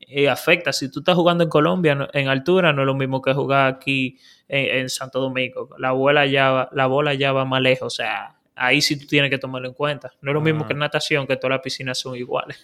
Y 0.00 0.26
afecta. 0.26 0.72
Si 0.72 0.90
tú 0.90 1.00
estás 1.00 1.16
jugando 1.16 1.44
en 1.44 1.50
Colombia, 1.50 1.94
no- 1.94 2.08
en 2.12 2.28
altura, 2.28 2.72
no 2.72 2.82
es 2.82 2.86
lo 2.86 2.94
mismo 2.94 3.20
que 3.20 3.32
jugar 3.34 3.66
aquí 3.74 4.18
en, 4.48 4.78
en 4.82 4.88
Santo 4.88 5.20
Domingo. 5.20 5.68
La 5.78 5.92
bola, 5.92 6.24
ya 6.26 6.50
va, 6.50 6.68
la 6.72 6.86
bola 6.86 7.12
ya 7.14 7.32
va 7.32 7.44
más 7.44 7.60
lejos. 7.60 7.86
O 7.92 7.96
sea, 7.96 8.37
ahí 8.58 8.80
sí 8.80 8.98
tú 8.98 9.06
tienes 9.06 9.30
que 9.30 9.38
tomarlo 9.38 9.68
en 9.68 9.74
cuenta. 9.74 10.12
No 10.20 10.30
es 10.30 10.34
lo 10.34 10.40
mismo 10.40 10.64
Ah. 10.64 10.66
que 10.66 10.72
en 10.74 10.78
natación, 10.80 11.26
que 11.26 11.36
todas 11.36 11.56
las 11.56 11.60
piscinas 11.62 11.98
son 11.98 12.16
iguales. 12.16 12.58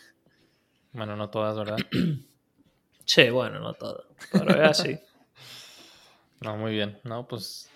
Bueno, 0.93 1.17
no 1.17 1.29
todas, 1.31 1.57
¿verdad? 1.57 1.77
Sí, 3.07 3.29
bueno, 3.29 3.61
no 3.61 3.75
todo. 3.75 4.07
Pero 4.33 4.51
es 4.63 4.71
así. 4.81 4.99
No, 6.41 6.57
muy 6.59 6.73
bien. 6.73 6.99
No, 7.05 7.27
pues. 7.27 7.71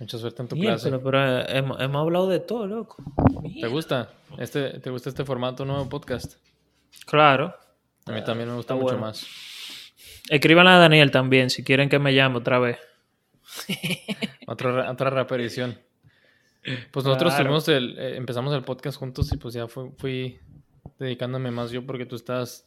Mucha 0.00 0.18
suerte 0.18 0.42
en 0.42 0.48
tu 0.48 0.56
Mira, 0.56 0.72
clase. 0.72 0.88
pero, 0.90 1.02
pero, 1.04 1.38
eh, 1.40 1.44
hemos, 1.50 1.80
hemos 1.80 2.00
hablado 2.02 2.28
de 2.28 2.40
todo, 2.40 2.66
loco. 2.66 2.96
¿Te 3.60 3.68
gusta? 3.68 4.10
Este, 4.38 4.80
¿Te 4.80 4.90
gusta 4.90 5.08
este 5.08 5.24
formato 5.24 5.64
nuevo 5.64 5.88
podcast? 5.88 6.34
Claro. 7.06 7.54
A 8.06 8.12
mí 8.12 8.24
también 8.24 8.48
me 8.48 8.56
gusta 8.56 8.74
está 8.74 8.82
mucho 8.82 8.94
bueno. 8.96 9.06
más. 9.06 9.24
Escriban 10.30 10.66
a 10.66 10.78
Daniel 10.78 11.10
también, 11.12 11.48
si 11.50 11.62
quieren 11.62 11.88
que 11.88 11.98
me 12.00 12.12
llame 12.12 12.38
otra 12.38 12.58
vez. 12.58 12.78
Otra, 14.48 14.72
ra- 14.72 14.90
otra 14.90 15.10
reaparición. 15.10 15.78
Pues 16.90 17.04
nosotros 17.04 17.32
Claro. 17.34 17.44
tuvimos 17.44 17.68
el, 17.68 17.98
eh, 17.98 18.16
empezamos 18.16 18.54
el 18.54 18.62
podcast 18.62 18.98
juntos 18.98 19.30
y 19.32 19.36
pues 19.36 19.54
ya 19.54 19.68
fui, 19.68 19.90
fui 19.98 20.38
dedicándome 20.98 21.50
más 21.50 21.70
yo 21.70 21.84
porque 21.84 22.06
tú 22.06 22.16
estás 22.16 22.66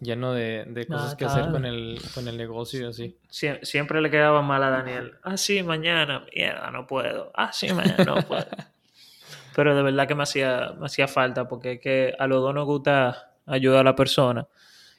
lleno 0.00 0.32
de, 0.32 0.64
de 0.66 0.86
cosas 0.86 1.12
Ah, 1.12 1.16
que 1.16 1.24
hacer 1.24 1.50
con 1.50 1.64
el, 1.64 1.98
con 2.14 2.26
el 2.28 2.36
negocio 2.38 2.80
y 2.80 2.84
así. 2.84 3.16
Sie- 3.30 3.58
siempre 3.62 4.00
le 4.00 4.10
quedaba 4.10 4.40
mal 4.42 4.62
a 4.62 4.70
Daniel. 4.70 5.14
Ah, 5.22 5.36
sí, 5.36 5.62
mañana. 5.62 6.24
Mierda, 6.34 6.70
no 6.70 6.86
puedo. 6.86 7.30
Ah, 7.34 7.52
sí, 7.52 7.72
mañana 7.72 8.04
no 8.04 8.16
puedo. 8.22 8.46
Pero 9.56 9.74
de 9.74 9.82
verdad 9.82 10.06
que 10.06 10.14
me 10.14 10.22
hacía, 10.22 10.72
me 10.78 10.86
hacía 10.86 11.08
falta 11.08 11.48
porque 11.48 11.72
es 11.72 11.80
que 11.80 12.14
a 12.18 12.26
los 12.28 12.40
dos 12.40 12.54
nos 12.54 12.64
gusta 12.64 13.32
ayudar 13.44 13.80
a 13.80 13.84
la 13.84 13.96
persona. 13.96 14.46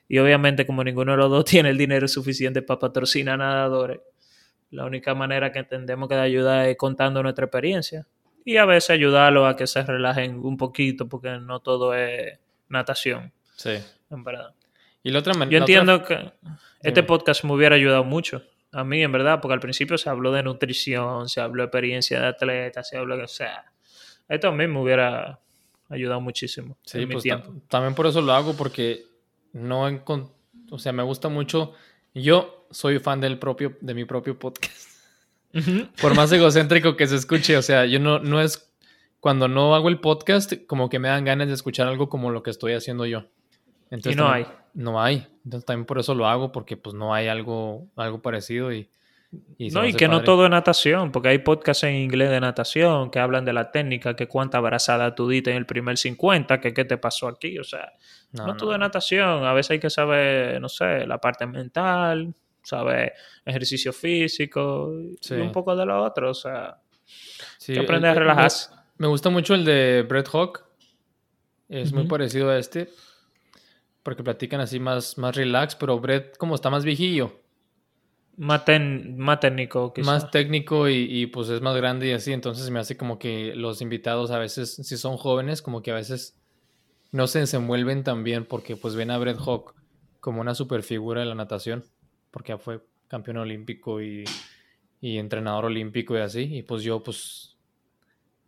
Y 0.08 0.18
obviamente 0.18 0.66
como 0.66 0.84
ninguno 0.84 1.14
de 1.14 1.18
los 1.18 1.30
dos 1.32 1.46
tiene 1.50 1.70
el 1.70 1.78
dinero 1.78 2.08
suficiente 2.08 2.62
para 2.62 2.80
patrocinar 2.80 3.38
nadadores, 3.40 4.02
la 4.72 4.86
única 4.86 5.16
manera 5.16 5.52
que 5.52 5.60
entendemos 5.60 6.10
que 6.10 6.16
de 6.16 6.22
ayudar 6.22 6.68
es 6.68 6.78
contando 6.78 7.24
nuestra 7.24 7.46
experiencia. 7.46 8.06
Y 8.46 8.58
a 8.58 8.66
veces 8.66 8.90
ayudarlos 8.92 9.48
a 9.48 9.56
que 9.56 9.68
se 9.68 9.84
relajen 9.84 10.40
un 10.44 10.58
poquito 10.58 11.08
porque 11.08 11.38
no 11.40 11.60
todo 11.60 11.94
es 11.94 12.40
natación, 12.70 13.32
Sí. 13.56 13.72
en 14.10 14.24
verdad. 14.24 14.54
Y 15.04 15.12
la 15.12 15.20
otra 15.20 15.34
Yo 15.34 15.40
la 15.40 15.46
otra- 15.46 15.58
entiendo 15.60 16.04
que 16.04 16.32
este 16.82 17.02
Dime. 17.02 17.04
podcast 17.04 17.44
me 17.44 17.54
hubiera 17.54 17.76
ayudado 17.76 18.04
mucho. 18.04 18.44
A 18.72 18.84
mí, 18.84 19.02
en 19.02 19.12
verdad, 19.12 19.40
porque 19.42 19.54
al 19.54 19.60
principio 19.60 19.98
se 19.98 20.10
habló 20.10 20.32
de 20.32 20.44
nutrición, 20.44 21.28
se 21.30 21.42
habló 21.42 21.64
de 21.64 21.68
experiencia 21.68 22.20
de 22.22 22.28
atleta, 22.28 22.84
se 22.84 22.98
habló 22.98 23.18
de... 23.18 23.24
O 23.24 23.28
sea, 23.28 23.66
esto 24.28 24.48
a 24.50 24.52
mí 24.52 24.68
me 24.68 24.80
hubiera 24.80 25.40
ayudado 25.90 26.22
muchísimo 26.22 26.78
Sí, 26.86 27.00
en 27.02 27.08
mi 27.08 27.14
pues 27.14 27.24
ta- 27.24 27.42
tiempo. 27.42 27.62
también 27.68 27.96
por 27.96 28.06
eso 28.08 28.22
lo 28.22 28.32
hago, 28.34 28.56
porque 28.56 29.06
no 29.54 29.86
o 30.72 30.78
sea, 30.80 30.92
me 30.92 31.02
gusta 31.02 31.30
mucho. 31.30 31.74
Yo 32.14 32.68
soy 32.70 33.00
fan 33.00 33.20
del 33.22 33.40
propio, 33.40 33.76
de 33.82 33.94
mi 33.96 34.06
propio 34.06 34.38
podcast. 34.38 34.89
Por 36.02 36.16
más 36.16 36.32
egocéntrico 36.32 36.96
que 36.96 37.08
se 37.08 37.16
escuche, 37.16 37.58
o 37.58 37.62
sea, 37.62 37.86
yo 37.86 38.00
no, 38.00 38.20
no 38.20 38.40
es 38.42 38.72
cuando 39.20 39.48
no 39.48 39.76
hago 39.76 39.90
el 39.90 40.00
podcast, 40.00 40.54
como 40.68 40.90
que 40.90 41.00
me 41.00 41.08
dan 41.10 41.26
ganas 41.26 41.48
de 41.48 41.54
escuchar 41.54 41.88
algo 41.88 42.08
como 42.10 42.32
lo 42.32 42.44
que 42.44 42.52
estoy 42.52 42.74
haciendo 42.74 43.06
yo. 43.06 43.26
Entonces, 43.92 44.14
Y 44.14 44.16
no 44.16 44.26
también- 44.28 44.48
No 44.76 45.02
hay. 45.02 45.28
Entonces 45.44 45.66
también 45.66 45.86
por 45.86 45.98
eso 46.00 46.14
lo 46.14 46.28
hago, 46.28 46.52
porque 46.52 46.78
pues 46.78 46.94
no 46.96 47.14
hay 47.14 47.28
algo, 47.28 47.88
algo 47.96 48.22
parecido 48.22 48.72
y, 48.72 48.88
y 49.58 49.70
no, 49.72 49.84
y 49.86 49.94
que 49.94 50.08
no 50.08 50.14
padre. 50.18 50.26
todo 50.26 50.46
es 50.46 50.52
natación, 50.52 51.12
porque 51.12 51.30
hay 51.30 51.40
podcasts 51.40 51.84
en 51.84 51.96
inglés 51.96 52.30
de 52.30 52.40
natación 52.40 53.10
que 53.10 53.20
hablan 53.20 53.46
de 53.46 53.54
la 53.54 53.72
técnica, 53.72 54.16
que 54.16 54.28
cuánta 54.28 54.60
abrazada 54.60 55.16
tú 55.16 55.28
diste 55.28 55.50
en 55.52 55.58
el 55.58 55.66
primer 55.66 55.98
50, 55.98 56.62
que 56.62 56.74
qué 56.74 56.86
te 56.86 56.98
pasó 56.98 57.28
aquí, 57.28 57.58
o 57.58 57.64
sea, 57.64 57.94
no, 58.32 58.46
No, 58.48 58.56
todo 58.58 58.70
no. 58.70 58.76
es 58.76 58.80
natación, 58.80 59.44
a 59.44 59.54
veces 59.54 59.72
hay 59.72 59.80
que 59.80 59.90
saber, 59.90 60.62
no 60.62 60.70
sé, 60.70 61.06
la 61.08 61.18
parte 61.18 61.46
mental, 61.48 62.34
saber 62.70 63.14
ejercicio 63.46 63.92
físico 63.94 64.92
Sí. 65.22 65.36
y 65.36 65.42
un 65.42 65.52
poco 65.52 65.76
de 65.76 65.86
lo 65.86 66.04
otro, 66.04 66.32
o 66.32 66.34
sea, 66.34 66.78
Sí, 67.58 67.74
que 67.74 67.80
aprender 67.80 68.12
el- 68.12 68.18
a 68.18 68.20
el- 68.20 68.20
relajarse. 68.20 68.70
Me 68.98 69.08
gusta 69.08 69.30
mucho 69.30 69.56
el 69.56 69.66
de 69.66 70.06
Brett 70.08 70.28
Hawk. 70.34 70.64
Es 71.70 71.92
muy 71.94 72.06
parecido 72.08 72.50
a 72.50 72.58
este. 72.58 72.90
porque 74.02 74.24
platican 74.24 74.60
así 74.62 74.80
más, 74.80 75.18
más 75.20 75.36
relax, 75.36 75.76
pero 75.76 76.00
Brett 76.00 76.36
como 76.38 76.56
está 76.56 76.70
más 76.72 76.84
viejillo. 76.84 77.32
Más, 78.38 78.64
más 79.18 79.40
técnico. 79.42 79.94
Más 80.04 80.32
técnico 80.32 80.88
y, 80.90 80.96
y, 80.96 81.28
pues 81.28 81.50
es 81.50 81.62
más 81.62 81.76
grande 81.76 82.08
y 82.08 82.14
así, 82.14 82.32
entonces 82.32 82.70
me 82.72 82.80
hace 82.80 82.96
como 82.98 83.20
que 83.20 83.54
los 83.56 83.82
invitados 83.82 84.32
a 84.32 84.40
veces, 84.40 84.74
si 84.76 84.98
son 84.98 85.18
jóvenes, 85.18 85.62
como 85.62 85.84
que 85.84 85.92
a 85.92 85.96
veces 85.96 86.40
no 87.12 87.28
se 87.28 87.40
desenvuelven 87.40 88.04
tan 88.04 88.24
bien 88.24 88.46
porque 88.46 88.78
pues 88.78 88.96
ven 88.96 89.12
a 89.12 89.18
Brett 89.18 89.38
Hawk 89.46 89.76
como 90.22 90.40
una 90.42 90.56
super 90.56 90.82
figura 90.82 91.20
de 91.20 91.28
la 91.28 91.36
natación, 91.36 91.84
porque 92.32 92.54
ya 92.54 92.58
fue 92.58 92.82
campeón 93.08 93.38
olímpico 93.38 94.02
y, 94.02 94.24
y 95.02 95.18
entrenador 95.18 95.66
olímpico 95.66 96.18
y 96.18 96.22
así, 96.22 96.58
y 96.58 96.64
pues 96.64 96.84
yo 96.84 97.02
pues 97.02 97.56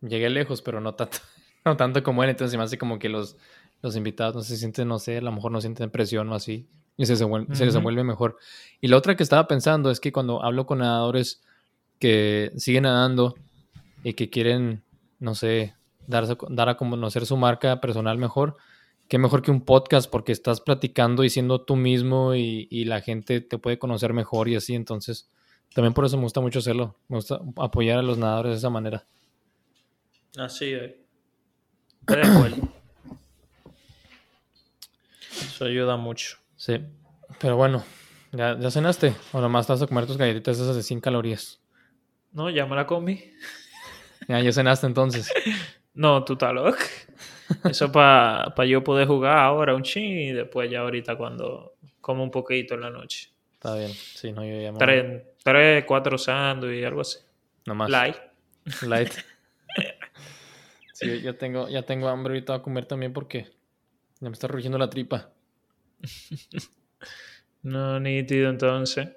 llegué 0.02 0.30
lejos, 0.30 0.62
pero 0.62 0.82
no 0.82 0.96
tanto, 0.96 1.18
no 1.66 1.78
tanto 1.78 2.04
como 2.04 2.24
él, 2.24 2.30
entonces 2.30 2.58
me 2.58 2.64
hace 2.64 2.78
como 2.78 3.00
que 3.00 3.10
los, 3.10 3.38
los 3.82 3.96
invitados 3.96 4.36
no 4.36 4.42
se 4.42 4.58
sienten, 4.58 4.88
no 4.88 5.00
sé, 5.00 5.18
a 5.18 5.22
lo 5.22 5.32
mejor 5.32 5.52
no 5.52 5.62
sienten 5.62 5.90
presión 5.90 6.30
o 6.30 6.36
así, 6.36 6.68
y 6.98 7.06
se, 7.06 7.16
se 7.16 7.66
desenvuelve 7.66 8.04
mejor. 8.04 8.38
Y 8.80 8.88
la 8.88 8.98
otra 8.98 9.16
que 9.16 9.24
estaba 9.24 9.48
pensando 9.48 9.90
es 9.90 10.00
que 10.00 10.12
cuando 10.12 10.44
hablo 10.44 10.66
con 10.66 10.80
nadadores 10.80 11.42
que 12.00 12.52
siguen 12.58 12.84
nadando 12.84 13.36
y 14.04 14.14
que 14.14 14.30
quieren, 14.30 14.84
no 15.20 15.34
sé, 15.36 15.76
darse, 16.08 16.38
dar 16.50 16.70
a 16.70 16.78
conocer 16.78 17.26
su 17.26 17.38
marca 17.38 17.80
personal 17.82 18.18
mejor, 18.18 18.58
qué 19.12 19.18
mejor 19.18 19.42
que 19.42 19.52
un 19.52 19.60
podcast 19.60 20.10
porque 20.10 20.32
estás 20.32 20.62
platicando 20.62 21.26
y 21.26 21.30
siendo 21.30 21.60
tú 21.66 21.76
mismo 21.76 22.34
y, 22.34 22.70
y, 22.72 22.86
la 22.86 23.02
gente 23.02 23.42
te 23.42 23.58
puede 23.58 23.78
conocer 23.78 24.14
mejor 24.14 24.48
y 24.48 24.56
así. 24.56 24.74
Entonces, 24.74 25.30
también 25.76 25.94
por 25.94 26.06
eso 26.06 26.16
me 26.16 26.24
gusta 26.24 26.40
mucho 26.40 26.60
hacerlo. 26.60 26.96
Me 27.10 27.18
gusta 27.18 27.42
apoyar 27.58 28.00
a 28.00 28.04
los 28.04 28.18
nadadores 28.18 28.54
de 28.54 28.58
esa 28.60 28.70
manera. 28.70 29.04
Así 30.38 30.72
es. 30.72 30.94
de 32.08 32.22
acuerdo. 32.22 32.70
Eso 35.42 35.66
ayuda 35.66 35.98
mucho. 35.98 36.38
Sí. 36.56 36.80
Pero 37.38 37.58
bueno, 37.58 37.84
¿ya, 38.32 38.58
ya 38.58 38.72
cenaste? 38.72 39.14
¿O 39.34 39.42
nomás 39.42 39.64
estás 39.66 39.82
a 39.82 39.88
comer 39.88 40.06
tus 40.06 40.16
galletitas 40.16 40.58
esas 40.58 40.78
de 40.78 40.84
100 40.84 41.02
calorías? 41.02 41.60
No, 42.32 42.50
ya 42.50 42.66
me 42.66 42.78
la 42.78 42.88
comí. 42.88 43.22
Ya, 44.30 44.40
ya 44.40 44.54
cenaste 44.54 44.88
entonces. 44.88 45.30
no, 45.94 46.24
tú 46.24 46.34
estás 46.34 46.54
loco. 46.54 46.78
Eso 47.70 47.92
para 47.92 48.54
pa 48.56 48.66
yo 48.66 48.84
poder 48.84 49.08
jugar 49.08 49.38
ahora 49.38 49.76
un 49.76 49.84
chin 49.84 50.20
y 50.20 50.32
después 50.32 50.70
ya 50.70 50.80
ahorita 50.80 51.16
cuando 51.16 51.76
como 52.00 52.24
un 52.24 52.32
poquito 52.32 52.76
en 52.76 52.82
la 52.82 52.90
noche. 52.90 53.30
Está 53.54 53.76
bien. 53.76 53.92
Sí, 53.92 54.32
no, 54.32 54.44
yo 54.44 54.60
ya. 54.60 54.74
Tres, 54.74 55.24
tres 55.44 55.86
cuatro 55.86 56.18
sándwiches, 56.18 56.86
algo 56.86 57.02
así. 57.02 57.20
Nomás. 57.66 57.90
Light. 57.90 58.16
Light. 58.88 59.14
sí, 60.94 61.22
yo 61.22 61.36
tengo, 61.36 61.70
ya 61.70 61.84
tengo 61.84 62.08
hambre 62.10 62.34
ahorita 62.34 62.56
a 62.56 62.62
comer 62.62 62.86
también 62.86 63.14
porque 63.14 63.52
ya 64.20 64.30
me 64.30 64.34
está 64.34 64.48
rugiendo 64.48 64.78
la 64.78 64.90
tripa. 64.90 65.30
no, 67.64 68.00
nítido 68.00 68.50
entonces. 68.50 69.10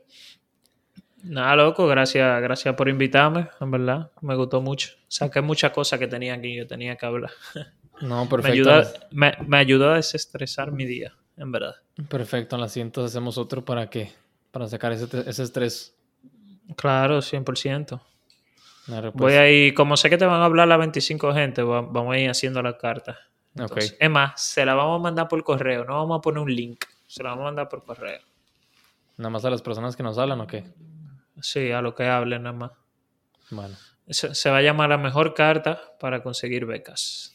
Nada, 1.22 1.56
loco, 1.56 1.86
gracias, 1.86 2.42
gracias 2.42 2.74
por 2.74 2.90
invitarme, 2.90 3.48
en 3.58 3.70
verdad. 3.70 4.10
Me 4.20 4.36
gustó 4.36 4.60
mucho. 4.60 4.90
Saqué 5.08 5.40
muchas 5.40 5.72
cosas 5.72 5.98
que 5.98 6.06
tenía 6.06 6.34
aquí, 6.34 6.54
yo 6.54 6.66
tenía 6.66 6.96
que 6.96 7.06
hablar. 7.06 7.30
No, 8.00 8.28
perfecto. 8.28 8.70
Me 9.10 9.56
ayudó, 9.56 9.92
a 9.92 9.96
desestresar 9.96 10.72
mi 10.72 10.84
día, 10.84 11.14
en 11.36 11.52
verdad. 11.52 11.76
Perfecto, 12.08 12.56
en 12.56 12.62
la 12.62 12.68
siguiente 12.68 13.02
hacemos 13.02 13.38
otro 13.38 13.64
para 13.64 13.88
que, 13.88 14.12
para 14.50 14.68
sacar 14.68 14.92
ese, 14.92 15.06
ese 15.28 15.42
estrés. 15.42 15.94
Claro, 16.76 17.18
100%. 17.18 18.00
Voy 18.86 19.10
pues. 19.12 19.36
a 19.36 19.48
ir, 19.48 19.74
como 19.74 19.96
sé 19.96 20.10
que 20.10 20.18
te 20.18 20.26
van 20.26 20.42
a 20.42 20.44
hablar 20.44 20.68
las 20.68 20.78
25 20.78 21.32
gente, 21.32 21.62
vamos 21.62 22.14
a 22.14 22.18
ir 22.18 22.28
haciendo 22.28 22.62
la 22.62 22.76
carta. 22.76 23.18
Es 23.98 24.10
más, 24.10 24.40
se 24.42 24.64
la 24.64 24.74
vamos 24.74 25.00
a 25.00 25.02
mandar 25.02 25.28
por 25.28 25.42
correo, 25.42 25.84
no 25.84 25.94
vamos 25.94 26.18
a 26.18 26.20
poner 26.20 26.40
un 26.40 26.54
link, 26.54 26.84
se 27.06 27.22
la 27.22 27.30
vamos 27.30 27.42
a 27.42 27.46
mandar 27.46 27.68
por 27.68 27.84
correo. 27.84 28.20
¿Nada 29.16 29.30
más 29.30 29.44
a 29.44 29.50
las 29.50 29.62
personas 29.62 29.96
que 29.96 30.02
nos 30.02 30.18
hablan 30.18 30.40
o 30.40 30.46
qué? 30.46 30.64
Sí, 31.40 31.70
a 31.70 31.80
lo 31.80 31.94
que 31.94 32.04
hablen 32.04 32.42
nada 32.42 32.56
más. 32.56 32.72
Bueno. 33.50 33.76
Se, 34.08 34.50
va 34.50 34.58
a 34.58 34.62
llamar 34.62 34.90
la 34.90 34.98
mejor 34.98 35.32
carta 35.32 35.96
para 35.98 36.22
conseguir 36.22 36.66
becas. 36.66 37.33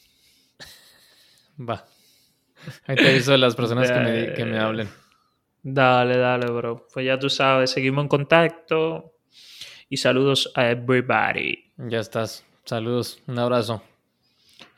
Va. 1.59 1.85
Ahí 2.87 2.95
te 2.95 3.09
aviso 3.09 3.35
las 3.37 3.55
personas 3.55 3.91
que, 3.91 3.99
me, 3.99 4.33
que 4.33 4.45
me 4.45 4.59
hablen. 4.59 4.89
Dale, 5.61 6.17
dale, 6.17 6.51
bro. 6.51 6.87
Pues 6.93 7.05
ya 7.05 7.19
tú 7.19 7.29
sabes, 7.29 7.71
seguimos 7.71 8.03
en 8.03 8.07
contacto. 8.07 9.13
Y 9.89 9.97
saludos 9.97 10.51
a 10.55 10.69
everybody. 10.69 11.71
Ya 11.77 11.99
estás. 11.99 12.45
Saludos. 12.63 13.19
Un 13.27 13.39
abrazo. 13.39 13.81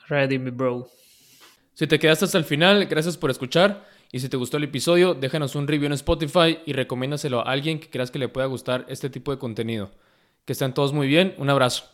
Ready, 0.07 0.39
me 0.39 0.51
bro. 0.51 0.89
Si 1.73 1.87
te 1.87 1.99
quedaste 1.99 2.25
hasta 2.25 2.37
el 2.37 2.45
final, 2.45 2.85
gracias 2.85 3.17
por 3.17 3.29
escuchar. 3.29 3.85
Y 4.11 4.19
si 4.19 4.29
te 4.29 4.37
gustó 4.37 4.57
el 4.57 4.63
episodio, 4.65 5.13
déjanos 5.13 5.55
un 5.55 5.67
review 5.67 5.87
en 5.87 5.93
Spotify 5.93 6.59
y 6.65 6.73
recomiéndaselo 6.73 7.39
a 7.39 7.51
alguien 7.51 7.79
que 7.79 7.89
creas 7.89 8.11
que 8.11 8.19
le 8.19 8.27
pueda 8.27 8.47
gustar 8.47 8.85
este 8.89 9.09
tipo 9.09 9.31
de 9.31 9.37
contenido. 9.37 9.91
Que 10.45 10.53
estén 10.53 10.73
todos 10.73 10.93
muy 10.93 11.07
bien. 11.07 11.33
Un 11.37 11.49
abrazo. 11.49 11.85